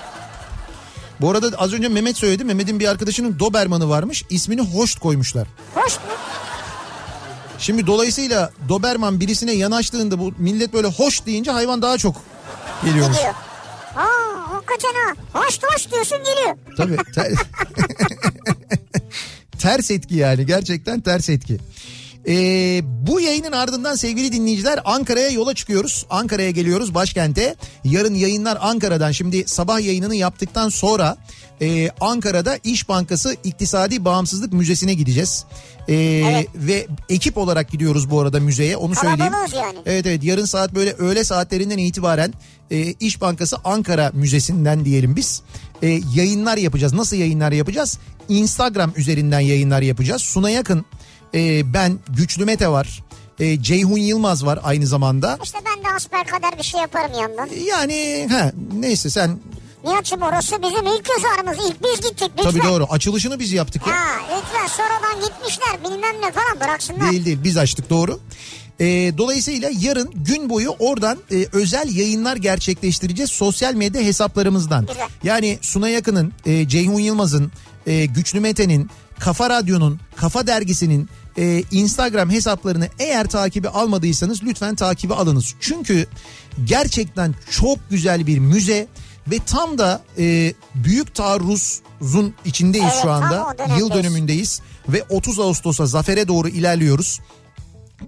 Bu 1.20 1.30
arada 1.30 1.56
az 1.58 1.72
önce 1.72 1.88
Mehmet 1.88 2.16
söyledi. 2.16 2.44
Mehmet'in 2.44 2.80
bir 2.80 2.88
arkadaşının 2.88 3.38
Doberman'ı 3.38 3.88
varmış. 3.90 4.24
İsmini 4.30 4.60
Hoşt 4.60 4.98
koymuşlar. 4.98 5.48
Hoş 5.74 5.96
mu? 5.96 6.02
Şimdi 7.58 7.86
dolayısıyla 7.86 8.50
Doberman 8.68 9.20
birisine 9.20 9.52
yanaştığında 9.52 10.18
bu 10.18 10.32
millet 10.38 10.72
böyle 10.72 10.86
hoş 10.86 11.26
deyince 11.26 11.50
hayvan 11.50 11.82
daha 11.82 11.98
çok 11.98 12.16
geliyormuş. 12.84 13.16
Gidiyor. 13.16 13.34
Aa 13.96 14.54
hakikaten 14.54 14.94
ha. 14.94 15.40
Hoş 15.40 15.58
hoş 15.62 15.90
diyorsun 15.92 16.18
geliyor. 16.18 16.56
Tabii. 16.76 16.96
ter- 19.58 19.76
ters 19.76 19.90
etki 19.90 20.14
yani 20.14 20.46
gerçekten 20.46 21.00
ters 21.00 21.28
etki. 21.28 21.56
Ee, 22.28 22.80
bu 22.84 23.20
yayının 23.20 23.52
ardından 23.52 23.94
sevgili 23.94 24.32
dinleyiciler 24.32 24.80
Ankara'ya 24.84 25.28
yola 25.30 25.54
çıkıyoruz. 25.54 26.06
Ankara'ya 26.10 26.50
geliyoruz 26.50 26.94
başkente. 26.94 27.54
Yarın 27.84 28.14
yayınlar 28.14 28.58
Ankara'dan. 28.60 29.12
Şimdi 29.12 29.44
sabah 29.46 29.80
yayınını 29.80 30.14
yaptıktan 30.14 30.68
sonra 30.68 31.16
e, 31.62 31.90
Ankara'da 32.00 32.58
İş 32.64 32.88
Bankası 32.88 33.36
İktisadi 33.44 34.04
Bağımsızlık 34.04 34.52
Müzesi'ne 34.52 34.94
gideceğiz. 34.94 35.44
Ee, 35.88 35.94
Evet. 35.94 36.48
Ve 36.54 36.86
ekip 37.08 37.38
olarak 37.38 37.70
gidiyoruz 37.70 38.10
bu 38.10 38.20
arada 38.20 38.40
müzeye 38.40 38.76
onu 38.76 38.94
söyleyeyim. 38.94 39.32
Kalabalığız 39.32 39.54
yani. 39.54 39.78
Evet 39.86 40.06
evet 40.06 40.24
yarın 40.24 40.44
saat 40.44 40.74
böyle 40.74 40.92
öğle 40.92 41.24
saatlerinden 41.24 41.78
itibaren 41.78 42.32
e, 42.70 42.92
İş 42.92 43.20
Bankası 43.20 43.56
Ankara 43.64 44.10
Müzesi'nden 44.14 44.84
diyelim 44.84 45.16
biz 45.16 45.42
e, 45.82 46.00
yayınlar 46.14 46.56
yapacağız. 46.56 46.92
Nasıl 46.92 47.16
yayınlar 47.16 47.52
yapacağız? 47.52 47.98
Instagram 48.28 48.92
üzerinden 48.96 49.40
yayınlar 49.40 49.82
yapacağız. 49.82 50.22
Suna 50.22 50.50
yakın 50.50 50.84
e, 51.34 51.72
ben 51.74 51.98
Güçlü 52.08 52.44
Mete 52.44 52.68
var. 52.68 53.02
E, 53.40 53.62
Ceyhun 53.62 53.98
Yılmaz 53.98 54.46
var 54.46 54.58
aynı 54.62 54.86
zamanda. 54.86 55.38
İşte 55.42 55.58
ben 55.66 55.84
de 55.84 55.88
asper 55.96 56.26
bir 56.58 56.62
şey 56.62 56.80
yaparım 56.80 57.12
yandan. 57.20 57.48
Yani 57.68 58.28
ha 58.30 58.52
neyse 58.72 59.10
sen 59.10 59.38
Nihat'cığım 59.84 60.22
orası 60.22 60.62
bizim 60.62 60.86
ilk 60.86 61.04
göz 61.04 61.24
ağrımız. 61.24 61.56
İlk 61.68 61.82
biz 61.82 62.00
gittik 62.00 62.30
lütfen. 62.38 62.50
tabii 62.50 62.62
doğru 62.62 62.86
açılışını 62.90 63.40
biz 63.40 63.52
yaptık 63.52 63.86
ya. 63.86 63.92
Ha 63.92 64.20
lütfen 64.36 64.66
sonradan 64.66 65.20
gitmişler 65.28 65.84
bilmem 65.84 66.14
ne 66.22 66.32
falan 66.32 66.60
bıraksınlar. 66.60 67.10
Değil 67.10 67.24
değil 67.24 67.38
biz 67.44 67.56
açtık 67.56 67.90
doğru. 67.90 68.20
Ee, 68.80 69.12
dolayısıyla 69.18 69.70
yarın 69.80 70.10
gün 70.14 70.50
boyu 70.50 70.70
oradan 70.70 71.18
e, 71.32 71.46
özel 71.52 71.96
yayınlar 71.96 72.36
gerçekleştireceğiz 72.36 73.30
sosyal 73.30 73.74
medya 73.74 74.02
hesaplarımızdan. 74.02 74.86
Güzel. 74.86 75.08
Yani 75.22 75.58
Suna 75.62 75.88
Yakın'ın, 75.88 76.32
e, 76.46 76.68
Ceyhun 76.68 77.00
Yılmaz'ın, 77.00 77.52
e, 77.86 78.06
Güçlü 78.06 78.40
Mete'nin, 78.40 78.90
Kafa 79.18 79.50
Radyo'nun, 79.50 80.00
Kafa 80.16 80.46
Dergisi'nin 80.46 81.08
e, 81.38 81.62
Instagram 81.70 82.30
hesaplarını 82.30 82.88
eğer 82.98 83.26
takibi 83.26 83.68
almadıysanız 83.68 84.42
lütfen 84.42 84.74
takibi 84.74 85.14
alınız. 85.14 85.54
Çünkü 85.60 86.06
gerçekten 86.64 87.34
çok 87.50 87.90
güzel 87.90 88.26
bir 88.26 88.38
müze 88.38 88.86
ve 89.30 89.38
tam 89.46 89.78
da 89.78 90.02
e, 90.18 90.52
büyük 90.74 91.14
taarruzun 91.14 92.34
içindeyiz 92.44 92.88
Evet, 92.92 93.02
şu 93.02 93.10
anda. 93.10 93.56
Yıl 93.78 93.90
dönümündeyiz 93.90 94.60
ve 94.88 95.02
30 95.10 95.38
Ağustos'a 95.38 95.86
zafere 95.86 96.28
doğru 96.28 96.48
ilerliyoruz. 96.48 97.20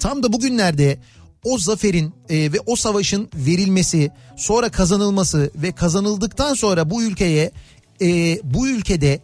Tam 0.00 0.22
da 0.22 0.32
bugünlerde 0.32 0.98
o 1.44 1.58
zaferin 1.58 2.14
e, 2.28 2.52
ve 2.52 2.56
o 2.66 2.76
savaşın 2.76 3.28
verilmesi, 3.34 4.10
sonra 4.36 4.68
kazanılması 4.68 5.50
ve 5.54 5.72
kazanıldıktan 5.72 6.54
sonra 6.54 6.90
bu 6.90 7.02
ülkeye 7.02 7.50
e, 8.00 8.38
bu 8.44 8.68
ülkede 8.68 9.20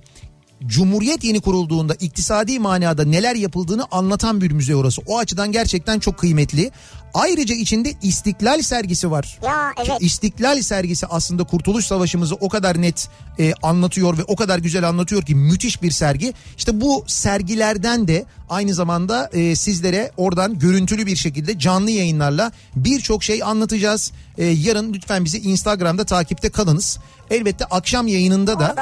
Cumhuriyet 0.66 1.24
yeni 1.24 1.40
kurulduğunda 1.40 1.94
iktisadi 1.94 2.58
manada 2.58 3.04
neler 3.04 3.34
yapıldığını 3.34 3.86
anlatan 3.90 4.40
bir 4.40 4.50
müze 4.50 4.76
orası. 4.76 5.02
O 5.06 5.18
açıdan 5.18 5.52
gerçekten 5.52 5.98
çok 5.98 6.18
kıymetli. 6.18 6.70
Ayrıca 7.14 7.54
içinde 7.54 7.94
İstiklal 8.02 8.62
sergisi 8.62 9.10
var. 9.10 9.38
Ya 9.44 9.72
evet. 9.78 9.96
İstiklal 10.00 10.62
sergisi 10.62 11.06
aslında 11.06 11.44
Kurtuluş 11.44 11.86
Savaşımızı 11.86 12.34
o 12.34 12.48
kadar 12.48 12.82
net 12.82 13.08
e, 13.38 13.54
anlatıyor 13.62 14.18
ve 14.18 14.22
o 14.26 14.36
kadar 14.36 14.58
güzel 14.58 14.88
anlatıyor 14.88 15.22
ki 15.22 15.34
müthiş 15.34 15.82
bir 15.82 15.90
sergi. 15.90 16.34
İşte 16.56 16.80
bu 16.80 17.04
sergilerden 17.06 18.08
de 18.08 18.24
aynı 18.50 18.74
zamanda 18.74 19.30
e, 19.32 19.56
sizlere 19.56 20.10
oradan 20.16 20.58
görüntülü 20.58 21.06
bir 21.06 21.16
şekilde 21.16 21.58
canlı 21.58 21.90
yayınlarla 21.90 22.52
birçok 22.76 23.24
şey 23.24 23.42
anlatacağız. 23.42 24.12
E, 24.38 24.44
yarın 24.44 24.92
lütfen 24.92 25.24
bizi 25.24 25.38
Instagram'da 25.38 26.04
takipte 26.04 26.50
kalınız. 26.50 26.98
Elbette 27.30 27.64
akşam 27.64 28.08
yayınında 28.08 28.60
da 28.60 28.76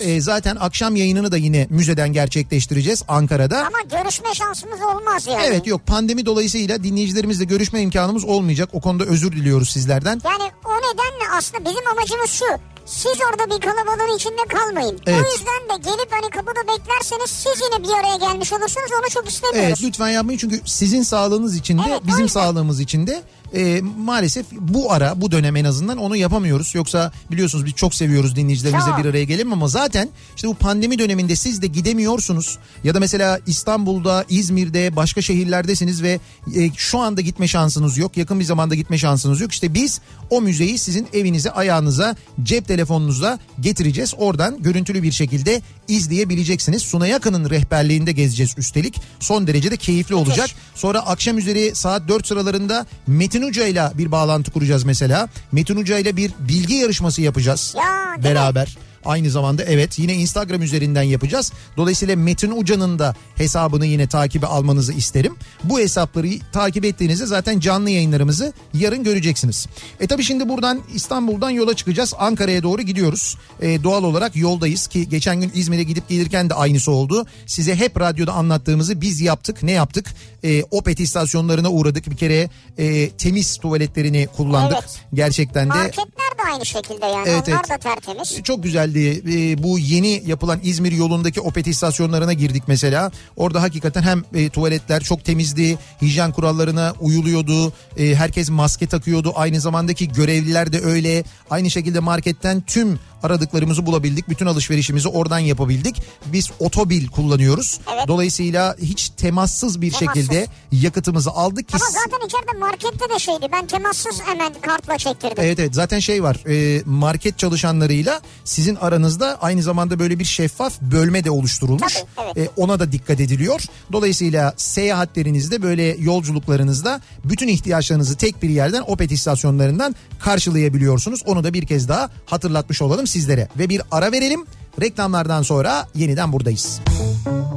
e, 0.00 0.20
zaten 0.20 0.56
akşam 0.56 0.96
yayınını 0.96 1.32
da 1.32 1.36
yine 1.36 1.66
müzeden 1.70 2.12
gerçekleştireceğiz 2.12 3.02
Ankara'da. 3.08 3.58
Ama 3.58 4.00
görüşme 4.00 4.34
şansımız 4.34 4.80
olmaz 4.82 5.26
yani. 5.26 5.42
Evet 5.46 5.66
yok 5.66 5.86
pandemi 5.86 6.26
dolayısıyla 6.26 6.84
dinleyicilerimizle 6.84 7.44
görüşme 7.44 7.75
imkanımız 7.80 8.24
olmayacak. 8.24 8.68
O 8.72 8.80
konuda 8.80 9.04
özür 9.04 9.32
diliyoruz 9.32 9.70
sizlerden. 9.70 10.20
Yani 10.24 10.50
o 10.64 10.70
nedenle 10.76 11.36
aslında 11.36 11.70
bizim 11.70 11.86
amacımız 11.86 12.30
şu. 12.30 12.44
Siz 12.86 13.12
orada 13.30 13.56
bir 13.56 13.60
kalabalığın 13.60 14.16
içinde 14.16 14.42
kalmayın. 14.48 15.00
Evet. 15.06 15.26
O 15.26 15.32
yüzden 15.32 15.62
de 15.68 15.90
gelip 15.90 16.12
hani 16.12 16.30
kapıda 16.30 16.60
beklerseniz 16.60 17.30
siz 17.30 17.62
yine 17.62 17.84
bir 17.84 17.92
araya 18.00 18.16
gelmiş 18.16 18.52
olursunuz 18.52 18.90
onu 19.00 19.10
çok 19.10 19.28
istemiyoruz. 19.28 19.68
Evet 19.68 19.82
lütfen 19.82 20.08
yapmayın 20.08 20.38
çünkü 20.38 20.60
sizin 20.64 21.02
sağlığınız 21.02 21.56
için 21.56 21.78
de 21.78 21.82
Evet, 21.88 22.00
bizim 22.06 22.28
sağlığımız 22.28 22.80
için 22.80 23.06
de 23.06 23.22
e, 23.56 23.80
maalesef 23.98 24.46
bu 24.52 24.92
ara 24.92 25.20
bu 25.20 25.30
dönem 25.30 25.56
en 25.56 25.64
azından 25.64 25.98
onu 25.98 26.16
yapamıyoruz. 26.16 26.74
Yoksa 26.74 27.12
biliyorsunuz 27.30 27.66
biz 27.66 27.72
çok 27.72 27.94
seviyoruz 27.94 28.36
dinleyicilerimizle 28.36 28.90
bir 28.98 29.04
araya 29.04 29.24
gelelim 29.24 29.52
ama 29.52 29.68
zaten 29.68 30.08
işte 30.36 30.48
bu 30.48 30.54
pandemi 30.54 30.98
döneminde 30.98 31.36
siz 31.36 31.62
de 31.62 31.66
gidemiyorsunuz. 31.66 32.58
Ya 32.84 32.94
da 32.94 33.00
mesela 33.00 33.40
İstanbul'da, 33.46 34.24
İzmir'de, 34.28 34.96
başka 34.96 35.22
şehirlerdesiniz 35.22 36.02
ve 36.02 36.20
e, 36.56 36.70
şu 36.76 36.98
anda 36.98 37.20
gitme 37.20 37.48
şansınız 37.48 37.98
yok. 37.98 38.16
Yakın 38.16 38.40
bir 38.40 38.44
zamanda 38.44 38.74
gitme 38.74 38.98
şansınız 38.98 39.40
yok. 39.40 39.52
İşte 39.52 39.74
biz 39.74 40.00
o 40.30 40.40
müzeyi 40.40 40.78
sizin 40.78 41.08
evinize, 41.12 41.50
ayağınıza, 41.50 42.16
cep 42.42 42.68
telefonunuza 42.68 43.38
getireceğiz. 43.60 44.14
Oradan 44.18 44.62
görüntülü 44.62 45.02
bir 45.02 45.12
şekilde 45.12 45.62
izleyebileceksiniz. 45.88 46.82
Suna 46.82 47.06
Yakın'ın 47.06 47.50
rehberliğinde 47.50 48.12
gezeceğiz 48.12 48.54
üstelik. 48.58 49.00
Son 49.20 49.46
derece 49.46 49.70
de 49.70 49.76
keyifli 49.76 50.14
olacak. 50.14 50.50
Sonra 50.74 51.00
akşam 51.00 51.38
üzeri 51.38 51.74
saat 51.74 52.08
4 52.08 52.26
sıralarında 52.26 52.86
Metin 53.06 53.45
Uca 53.46 53.66
ile 53.66 53.90
bir 53.94 54.12
bağlantı 54.12 54.50
kuracağız 54.50 54.84
mesela. 54.84 55.28
Metin 55.52 55.76
Uca 55.76 55.98
ile 55.98 56.16
bir 56.16 56.32
bilgi 56.38 56.74
yarışması 56.74 57.22
yapacağız. 57.22 57.74
Ya, 57.76 58.22
değil 58.22 58.34
mi? 58.34 58.85
Aynı 59.06 59.30
zamanda 59.30 59.62
evet 59.64 59.98
yine 59.98 60.14
Instagram 60.14 60.62
üzerinden 60.62 61.02
yapacağız. 61.02 61.52
Dolayısıyla 61.76 62.16
Metin 62.16 62.50
Uca'nın 62.50 62.98
da 62.98 63.14
hesabını 63.36 63.86
yine 63.86 64.06
takibe 64.06 64.46
almanızı 64.46 64.92
isterim. 64.92 65.36
Bu 65.64 65.78
hesapları 65.78 66.26
takip 66.52 66.84
ettiğinizde 66.84 67.26
zaten 67.26 67.60
canlı 67.60 67.90
yayınlarımızı 67.90 68.52
yarın 68.74 69.04
göreceksiniz. 69.04 69.66
E 70.00 70.06
tabi 70.06 70.22
şimdi 70.22 70.48
buradan 70.48 70.80
İstanbul'dan 70.94 71.50
yola 71.50 71.76
çıkacağız. 71.76 72.14
Ankara'ya 72.18 72.62
doğru 72.62 72.82
gidiyoruz. 72.82 73.36
E, 73.60 73.82
doğal 73.82 74.04
olarak 74.04 74.36
yoldayız 74.36 74.86
ki 74.86 75.08
geçen 75.08 75.40
gün 75.40 75.50
İzmir'e 75.54 75.82
gidip 75.82 76.08
gelirken 76.08 76.50
de 76.50 76.54
aynısı 76.54 76.90
oldu. 76.90 77.26
Size 77.46 77.76
hep 77.76 78.00
radyoda 78.00 78.32
anlattığımızı 78.32 79.00
biz 79.00 79.20
yaptık. 79.20 79.62
Ne 79.62 79.72
yaptık? 79.72 80.14
E, 80.44 80.62
Opet 80.70 81.00
istasyonlarına 81.00 81.70
uğradık. 81.70 82.10
Bir 82.10 82.16
kere 82.16 82.50
e, 82.78 83.10
temiz 83.10 83.56
tuvaletlerini 83.56 84.26
kullandık. 84.36 84.78
Evet. 84.80 85.00
Gerçekten 85.14 85.64
de 85.70 85.74
Marketler 85.74 86.06
de 86.06 86.25
aynı 86.52 86.66
şekilde 86.66 87.06
yani 87.06 87.28
Evet, 87.28 87.48
onlar 87.48 87.56
evet. 87.56 87.70
da 87.70 87.78
tertemiz. 87.78 88.42
çok 88.42 88.62
güzeldi. 88.62 89.22
Ee, 89.28 89.62
bu 89.62 89.78
yeni 89.78 90.22
yapılan 90.26 90.60
İzmir 90.62 90.92
yolundaki 90.92 91.40
Opet 91.40 91.66
istasyonlarına 91.66 92.32
girdik 92.32 92.62
mesela. 92.66 93.10
Orada 93.36 93.62
hakikaten 93.62 94.02
hem 94.02 94.24
e, 94.34 94.48
tuvaletler 94.48 95.02
çok 95.02 95.24
temizdi, 95.24 95.78
hijyen 96.02 96.32
kurallarına 96.32 96.94
uyuluyordu. 97.00 97.72
e, 97.96 98.14
herkes 98.14 98.50
maske 98.50 98.86
takıyordu. 98.86 99.32
Aynı 99.36 99.60
zamandaki 99.60 100.08
görevliler 100.08 100.72
de 100.72 100.80
öyle. 100.80 101.24
Aynı 101.50 101.70
şekilde 101.70 102.00
marketten 102.00 102.60
tüm 102.60 102.98
aradıklarımızı 103.22 103.86
bulabildik. 103.86 104.28
Bütün 104.28 104.46
alışverişimizi 104.46 105.08
oradan 105.08 105.38
yapabildik. 105.38 106.02
Biz 106.26 106.50
otobil 106.58 107.08
kullanıyoruz. 107.08 107.80
Evet. 107.94 108.08
Dolayısıyla 108.08 108.76
hiç 108.82 109.08
temassız 109.08 109.80
bir 109.80 109.90
Temassız. 109.92 110.22
şekilde 110.22 110.46
yakıtımızı 110.72 111.30
aldık 111.30 111.68
ki 111.68 111.76
Ama 111.76 111.84
zaten 111.90 112.26
içeride 112.26 112.58
markette 112.58 113.14
de 113.14 113.18
şeydi 113.18 113.46
ben 113.52 113.66
temassız 113.66 114.20
hemen 114.26 114.52
kartla 114.60 114.98
çektirdim. 114.98 115.36
Evet 115.38 115.58
evet 115.60 115.74
zaten 115.74 115.98
şey 115.98 116.22
var 116.22 116.35
e, 116.48 116.82
market 116.86 117.38
çalışanlarıyla 117.38 118.20
sizin 118.44 118.76
aranızda 118.76 119.38
aynı 119.40 119.62
zamanda 119.62 119.98
böyle 119.98 120.18
bir 120.18 120.24
şeffaf 120.24 120.80
bölme 120.80 121.24
de 121.24 121.30
oluşturulmuş. 121.30 121.94
Tabii, 122.16 122.26
evet. 122.36 122.48
E, 122.48 122.50
ona 122.56 122.80
da 122.80 122.92
dikkat 122.92 123.20
ediliyor. 123.20 123.60
Dolayısıyla 123.92 124.54
seyahatlerinizde 124.56 125.62
böyle 125.62 125.82
yolculuklarınızda 125.82 127.00
bütün 127.24 127.48
ihtiyaçlarınızı 127.48 128.16
tek 128.16 128.42
bir 128.42 128.50
yerden 128.50 128.82
Opet 128.86 129.12
istasyonlarından 129.12 129.94
karşılayabiliyorsunuz. 130.18 131.22
Onu 131.26 131.44
da 131.44 131.54
bir 131.54 131.66
kez 131.66 131.88
daha 131.88 132.10
hatırlatmış 132.26 132.82
olalım 132.82 133.06
sizlere. 133.06 133.48
Ve 133.58 133.68
bir 133.68 133.82
ara 133.90 134.12
verelim. 134.12 134.46
Reklamlardan 134.80 135.42
sonra 135.42 135.88
yeniden 135.94 136.32
buradayız. 136.32 136.80
Kafa 137.26 137.56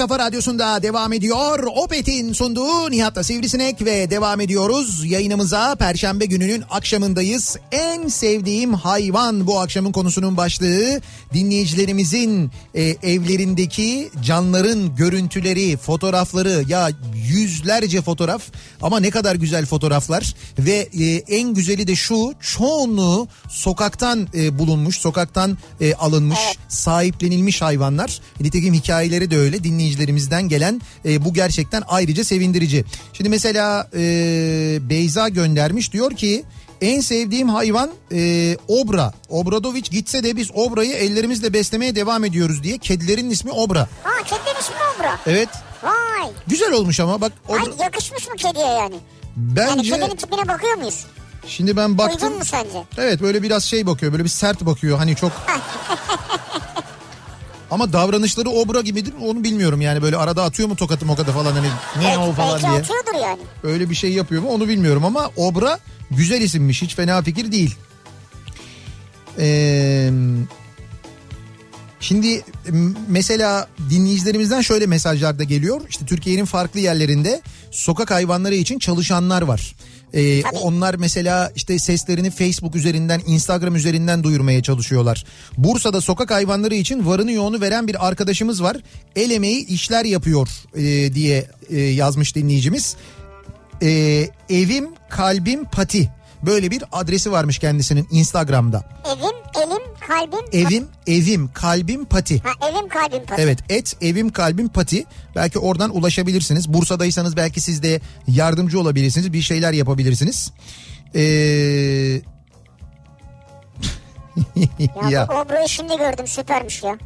kafa 0.00 0.18
radyosunda 0.18 0.82
devam 0.82 1.12
ediyor. 1.12 1.64
Opet'in 1.76 2.32
sunduğu 2.32 2.90
Nihat'la 2.90 3.24
Sivrisinek 3.24 3.84
ve 3.84 4.10
devam 4.10 4.40
ediyoruz. 4.40 5.04
Yayınımıza 5.04 5.74
Perşembe 5.74 6.26
gününün 6.26 6.64
akşamındayız. 6.70 7.56
En 7.72 8.08
sevdiğim 8.08 8.74
hayvan 8.74 9.46
bu 9.46 9.60
akşamın 9.60 9.92
konusunun 9.92 10.36
başlığı. 10.36 11.00
Dinleyicilerimizin 11.34 12.50
e, 12.74 12.82
evlerindeki 12.82 14.10
canların 14.24 14.96
görüntüleri, 14.96 15.76
fotoğrafları 15.76 16.64
ya 16.68 16.90
yüzlerce 17.14 18.02
fotoğraf 18.02 18.42
ama 18.82 19.00
ne 19.00 19.10
kadar 19.10 19.34
güzel 19.34 19.66
fotoğraflar 19.66 20.34
ve 20.58 20.88
e, 21.00 21.04
en 21.14 21.54
güzeli 21.54 21.86
de 21.86 21.96
şu 21.96 22.32
çoğunluğu 22.40 23.28
sokaktan 23.48 24.28
e, 24.34 24.58
bulunmuş, 24.58 24.96
sokaktan 24.96 25.58
e, 25.80 25.94
alınmış, 25.94 26.38
sahiplenilmiş 26.68 27.62
hayvanlar. 27.62 28.20
Nitekim 28.40 28.74
hikayeleri 28.74 29.30
de 29.30 29.38
öyle 29.38 29.64
dinleyicilerimizden 29.64 30.48
gelen 30.48 30.80
e, 31.04 31.24
bu 31.24 31.34
gerçekten 31.34 31.82
ayrıca 31.88 32.24
sevindirici. 32.24 32.84
Şimdi 33.12 33.30
mesela 33.30 33.90
e, 33.94 34.00
Beyza 34.90 35.28
göndermiş 35.28 35.92
diyor 35.92 36.16
ki 36.16 36.44
en 36.80 37.00
sevdiğim 37.00 37.48
hayvan 37.48 37.90
e, 38.12 38.56
Obra. 38.68 39.12
Obradoviç 39.28 39.90
gitse 39.90 40.24
de 40.24 40.36
biz 40.36 40.50
Obra'yı 40.54 40.92
ellerimizle 40.92 41.52
beslemeye 41.52 41.94
devam 41.94 42.24
ediyoruz 42.24 42.62
diye. 42.62 42.78
Kedilerin 42.78 43.30
ismi 43.30 43.52
Obra. 43.52 43.88
Ha 44.02 44.10
kedinin 44.24 44.60
ismi 44.60 44.76
Obra. 44.96 45.18
Evet. 45.26 45.48
Vay. 45.82 46.30
Güzel 46.46 46.72
olmuş 46.72 47.00
ama 47.00 47.20
bak 47.20 47.32
Obra, 47.48 47.58
Ay 47.58 47.66
yakışmış 47.80 48.28
mı 48.28 48.36
kediye 48.36 48.66
yani? 48.66 48.76
Yani 48.76 48.96
bence 49.36 49.90
kedinin 49.90 50.16
tipine 50.16 50.48
bakıyor 50.48 50.74
muyuz? 50.74 51.06
şimdi 51.46 51.76
ben 51.76 51.98
baktım. 51.98 52.22
Uygun 52.22 52.38
mu 52.38 52.44
sence? 52.44 52.84
Evet 52.98 53.22
böyle 53.22 53.42
biraz 53.42 53.64
şey 53.64 53.86
bakıyor 53.86 54.12
böyle 54.12 54.24
bir 54.24 54.28
sert 54.28 54.66
bakıyor 54.66 54.98
hani 54.98 55.16
çok 55.16 55.32
ama 57.70 57.92
davranışları 57.92 58.50
obra 58.50 58.80
gibidir 58.80 59.14
onu 59.24 59.44
bilmiyorum 59.44 59.80
yani 59.80 60.02
böyle 60.02 60.16
arada 60.16 60.44
atıyor 60.44 60.68
mu 60.68 60.76
tokatı 60.76 61.06
mokatı 61.06 61.32
falan 61.32 61.52
hani 61.52 61.68
ne 62.00 62.18
o 62.18 62.32
falan 62.32 62.52
belki 62.52 62.66
diye. 62.66 62.72
atıyordur 62.72 63.22
yani. 63.22 63.38
Öyle 63.62 63.90
bir 63.90 63.94
şey 63.94 64.12
yapıyor 64.12 64.42
mu 64.42 64.48
onu 64.48 64.68
bilmiyorum 64.68 65.04
ama 65.04 65.30
obra 65.36 65.78
güzel 66.10 66.40
isimmiş 66.40 66.82
hiç 66.82 66.94
fena 66.94 67.22
fikir 67.22 67.52
değil. 67.52 67.74
Ee, 69.38 70.10
şimdi 72.00 72.44
mesela 73.08 73.68
dinleyicilerimizden 73.90 74.60
şöyle 74.60 74.86
mesajlar 74.86 75.38
da 75.38 75.44
geliyor. 75.44 75.80
İşte 75.88 76.06
Türkiye'nin 76.06 76.44
farklı 76.44 76.80
yerlerinde 76.80 77.42
sokak 77.70 78.10
hayvanları 78.10 78.54
için 78.54 78.78
çalışanlar 78.78 79.42
var. 79.42 79.74
Ee, 80.14 80.42
onlar 80.42 80.94
mesela 80.94 81.52
işte 81.56 81.78
seslerini 81.78 82.30
Facebook 82.30 82.76
üzerinden, 82.76 83.20
Instagram 83.26 83.76
üzerinden 83.76 84.24
duyurmaya 84.24 84.62
çalışıyorlar. 84.62 85.24
Bursa'da 85.58 86.00
sokak 86.00 86.30
hayvanları 86.30 86.74
için 86.74 87.06
varını 87.06 87.32
yoğunu 87.32 87.60
veren 87.60 87.88
bir 87.88 88.08
arkadaşımız 88.08 88.62
var. 88.62 88.76
El 89.16 89.30
emeği 89.30 89.66
işler 89.66 90.04
yapıyor 90.04 90.48
e, 90.74 91.14
diye 91.14 91.46
e, 91.70 91.80
yazmış 91.80 92.34
dinleyicimiz. 92.36 92.96
Ee, 93.82 94.28
evim 94.50 94.88
kalbim 95.08 95.64
pati 95.64 96.10
böyle 96.42 96.70
bir 96.70 96.84
adresi 96.92 97.32
varmış 97.32 97.58
kendisinin 97.58 98.08
Instagram'da. 98.10 98.84
Evim, 99.06 99.64
elim, 99.64 99.82
kalbim. 100.10 100.44
Evim 100.52 100.88
evim 101.06 101.50
kalbim 101.52 102.04
pati. 102.04 102.40
Ha, 102.42 102.50
evim, 102.70 102.88
kalbim 102.88 103.26
pati. 103.26 103.42
Evet 103.42 103.58
et 103.68 103.96
evim 104.00 104.30
kalbim 104.30 104.68
pati 104.68 105.04
belki 105.36 105.58
oradan 105.58 105.96
ulaşabilirsiniz. 105.96 106.72
Bursa'daysanız 106.72 107.36
belki 107.36 107.60
siz 107.60 107.82
de 107.82 108.00
yardımcı 108.28 108.80
olabilirsiniz 108.80 109.32
bir 109.32 109.42
şeyler 109.42 109.72
yapabilirsiniz. 109.72 110.52
Ee... 111.14 112.20
Ya, 114.78 115.10
ya 115.10 115.28
bu 115.28 115.32
Obra'yı 115.32 115.68
şimdi 115.68 115.96
gördüm 115.96 116.26
süpermiş 116.26 116.82
ya. 116.82 116.98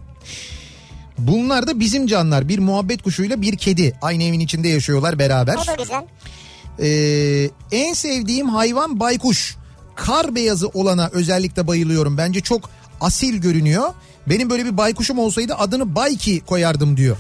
bunlar 1.19 1.67
da 1.67 1.81
bizim 1.81 2.07
canlar 2.07 2.49
bir 2.49 2.59
muhabbet 2.59 3.03
kuşuyla 3.03 3.43
bir 3.43 3.57
kedi 3.57 3.97
aynı 4.03 4.23
evin 4.23 4.41
içinde 4.41 4.69
yaşıyorlar 4.69 5.19
beraber. 5.19 5.55
O 5.55 5.67
da 5.67 5.75
güzel. 5.75 6.05
Ee, 6.81 7.51
en 7.73 7.93
sevdiğim 7.93 8.49
hayvan 8.49 9.01
baykuş. 9.01 9.57
Kar 9.95 10.35
beyazı 10.35 10.69
olana 10.69 11.11
özellikle 11.13 11.67
bayılıyorum. 11.67 12.19
Bence 12.19 12.41
çok 12.41 12.71
asil 13.01 13.35
görünüyor. 13.37 13.93
Benim 14.27 14.51
böyle 14.51 14.65
bir 14.65 14.77
baykuşum 14.77 15.19
olsaydı 15.19 15.55
adını 15.55 15.95
Bayki 15.95 16.41
koyardım 16.41 16.97
diyor. 16.97 17.17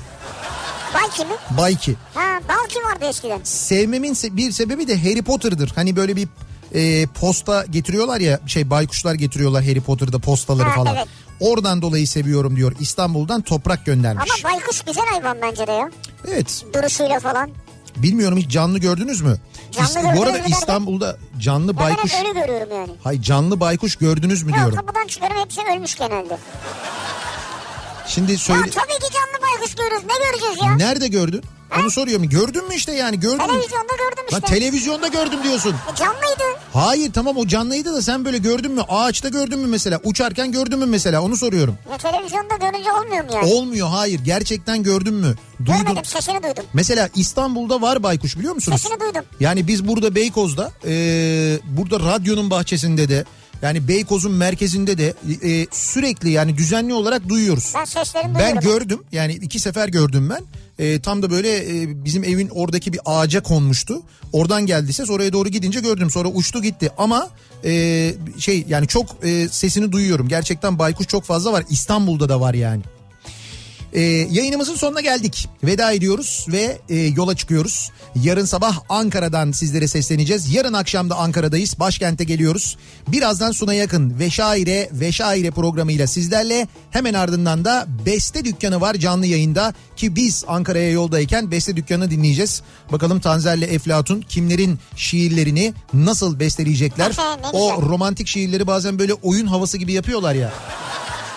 Balki 0.94 1.24
mi? 1.24 1.34
Bayki. 1.58 1.96
Ha, 2.14 2.40
Balki 2.48 2.78
vardı 2.84 3.04
eskiden. 3.08 3.40
Sevmemin 3.44 4.14
se- 4.14 4.36
bir 4.36 4.52
sebebi 4.52 4.88
de 4.88 4.98
Harry 4.98 5.22
Potter'dır. 5.22 5.72
Hani 5.74 5.96
böyle 5.96 6.16
bir 6.16 6.28
e, 6.74 7.06
posta 7.06 7.64
getiriyorlar 7.70 8.20
ya 8.20 8.40
şey 8.46 8.70
baykuşlar 8.70 9.14
getiriyorlar 9.14 9.64
Harry 9.64 9.80
Potter'da 9.80 10.18
postaları 10.18 10.68
Ha, 10.68 10.74
falan. 10.74 10.94
evet. 10.96 11.06
Oradan 11.40 11.82
dolayı 11.82 12.08
seviyorum 12.08 12.56
diyor. 12.56 12.72
İstanbul'dan 12.80 13.42
toprak 13.42 13.86
göndermiş. 13.86 14.30
Ama 14.44 14.52
baykuş 14.54 14.80
güzel 14.82 15.04
hayvan 15.06 15.36
bence 15.42 15.66
de 15.66 15.72
ya. 15.72 15.90
Evet. 16.28 16.64
Duruşuyla 16.74 17.20
falan. 17.20 17.50
Bilmiyorum 17.96 18.38
hiç 18.38 18.50
canlı 18.50 18.78
gördünüz 18.78 19.20
mü? 19.20 19.36
Canlı 19.74 20.16
bu 20.16 20.22
arada 20.22 20.32
mü 20.32 20.38
derken? 20.38 20.52
İstanbul'da 20.52 21.16
canlı 21.38 21.76
Ben 21.76 21.84
baykuş 21.84 22.12
hep 22.14 22.26
öyle 22.26 22.40
görüyorum 22.40 22.68
yani. 22.76 22.90
Hay 23.04 23.22
canlı 23.22 23.60
baykuş 23.60 23.96
gördünüz 23.96 24.42
mü 24.42 24.50
Yok 24.50 24.58
diyorum. 24.58 24.76
kapıdan 24.76 25.06
çıkıyorum 25.06 25.36
hepsi 25.40 25.60
ölmüş 25.76 25.94
genelde. 25.94 26.38
Şimdi 28.08 28.38
söyle 28.38 28.60
Ya 28.60 28.70
tabii 28.70 28.98
ki 29.06 29.12
canlı 29.14 29.42
baykuş 29.52 29.74
görürüz. 29.74 30.02
Ne 30.06 30.26
göreceğiz 30.26 30.56
ya? 30.62 30.76
nerede 30.76 31.08
gördün? 31.08 31.42
Onu 31.80 31.90
soruyorum. 31.90 32.28
Gördün 32.28 32.68
mü 32.68 32.74
işte 32.74 32.92
yani 32.92 33.20
gördün 33.20 33.36
mü? 33.38 33.46
Televizyonda 33.46 33.92
gördüm 33.92 34.24
Lan 34.32 34.40
işte. 34.42 34.54
televizyonda 34.54 35.08
gördüm 35.08 35.38
diyorsun. 35.42 35.70
E, 35.92 35.96
canlıydı. 35.96 36.42
Hayır 36.72 37.12
tamam 37.12 37.36
o 37.36 37.46
canlıydı 37.46 37.94
da 37.94 38.02
sen 38.02 38.24
böyle 38.24 38.38
gördün 38.38 38.72
mü? 38.72 38.82
Ağaçta 38.88 39.28
gördün 39.28 39.58
mü 39.58 39.66
mesela? 39.66 40.00
Uçarken 40.04 40.52
gördün 40.52 40.78
mü 40.78 40.86
mesela? 40.86 41.22
Onu 41.22 41.36
soruyorum. 41.36 41.78
Ya 41.90 41.98
televizyonda 41.98 42.56
görünce 42.56 42.92
olmuyor 42.92 43.24
mu 43.24 43.30
yani? 43.34 43.54
Olmuyor 43.54 43.88
hayır. 43.88 44.20
Gerçekten 44.24 44.82
gördün 44.82 45.14
mü? 45.14 45.34
Duydum. 45.60 45.74
Görmedim 45.84 46.04
sesini 46.04 46.42
duydum. 46.42 46.64
Mesela 46.72 47.08
İstanbul'da 47.14 47.82
var 47.82 48.02
baykuş 48.02 48.38
biliyor 48.38 48.54
musunuz? 48.54 48.80
Sesini 48.82 49.00
duydum. 49.00 49.22
Yani 49.40 49.66
biz 49.68 49.88
burada 49.88 50.14
Beykoz'da 50.14 50.72
e, 50.86 50.92
burada 51.64 52.00
radyonun 52.00 52.50
bahçesinde 52.50 53.08
de 53.08 53.24
yani 53.64 53.88
Beykoz'un 53.88 54.32
merkezinde 54.32 54.98
de 54.98 55.14
e, 55.42 55.66
sürekli 55.70 56.30
yani 56.30 56.56
düzenli 56.56 56.94
olarak 56.94 57.28
duyuyoruz. 57.28 57.72
Ben 57.76 57.84
seslerini 57.84 58.38
Ben 58.38 58.60
duyuyorum. 58.60 58.60
gördüm 58.62 59.00
yani 59.12 59.32
iki 59.32 59.60
sefer 59.60 59.88
gördüm 59.88 60.30
ben. 60.30 60.42
E, 60.78 61.00
tam 61.00 61.22
da 61.22 61.30
böyle 61.30 61.56
e, 61.82 62.04
bizim 62.04 62.24
evin 62.24 62.48
oradaki 62.48 62.92
bir 62.92 63.00
ağaca 63.04 63.42
konmuştu. 63.42 64.02
Oradan 64.32 64.66
geldi 64.66 64.92
ses 64.92 65.10
oraya 65.10 65.32
doğru 65.32 65.48
gidince 65.48 65.80
gördüm 65.80 66.10
sonra 66.10 66.28
uçtu 66.28 66.62
gitti 66.62 66.90
ama 66.98 67.28
e, 67.64 68.14
şey 68.38 68.64
yani 68.68 68.86
çok 68.86 69.06
e, 69.24 69.48
sesini 69.48 69.92
duyuyorum. 69.92 70.28
Gerçekten 70.28 70.78
baykuş 70.78 71.06
çok 71.06 71.24
fazla 71.24 71.52
var 71.52 71.64
İstanbul'da 71.70 72.28
da 72.28 72.40
var 72.40 72.54
yani. 72.54 72.82
Ee, 73.94 74.00
yayınımızın 74.30 74.74
sonuna 74.74 75.00
geldik. 75.00 75.48
Veda 75.64 75.92
ediyoruz 75.92 76.46
ve 76.48 76.78
e, 76.88 76.96
yola 76.96 77.36
çıkıyoruz. 77.36 77.90
Yarın 78.22 78.44
sabah 78.44 78.78
Ankara'dan 78.88 79.52
sizlere 79.52 79.88
sesleneceğiz. 79.88 80.54
Yarın 80.54 80.72
akşam 80.72 81.10
da 81.10 81.16
Ankara'dayız. 81.16 81.78
Başkente 81.78 82.24
geliyoruz. 82.24 82.76
Birazdan 83.08 83.52
Suna 83.52 83.74
Yakın 83.74 84.18
ve 84.18 84.30
Şaire 84.30 84.88
ve 84.92 85.12
Şaire 85.12 85.50
programıyla 85.50 86.06
sizlerle 86.06 86.68
hemen 86.90 87.14
ardından 87.14 87.64
da 87.64 87.86
Beste 88.06 88.44
Dükkanı 88.44 88.80
var 88.80 88.94
canlı 88.94 89.26
yayında 89.26 89.74
ki 89.96 90.16
biz 90.16 90.44
Ankara'ya 90.48 90.90
yoldayken 90.90 91.50
Beste 91.50 91.76
Dükkanı 91.76 92.10
dinleyeceğiz. 92.10 92.62
Bakalım 92.92 93.20
Tanzer'le 93.20 93.62
Eflatun 93.62 94.20
kimlerin 94.28 94.78
şiirlerini 94.96 95.74
nasıl 95.94 96.40
besteleyecekler. 96.40 97.06
O 97.52 97.82
romantik 97.82 98.26
şiirleri 98.26 98.66
bazen 98.66 98.98
böyle 98.98 99.14
oyun 99.14 99.46
havası 99.46 99.78
gibi 99.78 99.92
yapıyorlar 99.92 100.34
ya. 100.34 100.52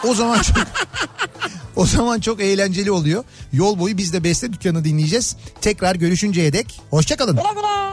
O 0.04 0.14
zaman 0.16 0.42
çok 0.42 0.56
o 1.76 1.86
zaman 1.86 2.20
çok 2.20 2.42
eğlenceli 2.42 2.92
oluyor. 2.92 3.24
Yol 3.54 3.80
boyu 3.80 3.98
biz 3.98 4.14
de 4.14 4.24
Beste 4.24 4.54
Dükkanı 4.54 4.84
dinleyeceğiz. 4.86 5.36
Tekrar 5.62 5.96
görüşünceye 5.96 6.54
dek 6.54 6.82
hoşçakalın. 6.90 7.36
Güle 7.36 7.54
güle. 7.56 7.88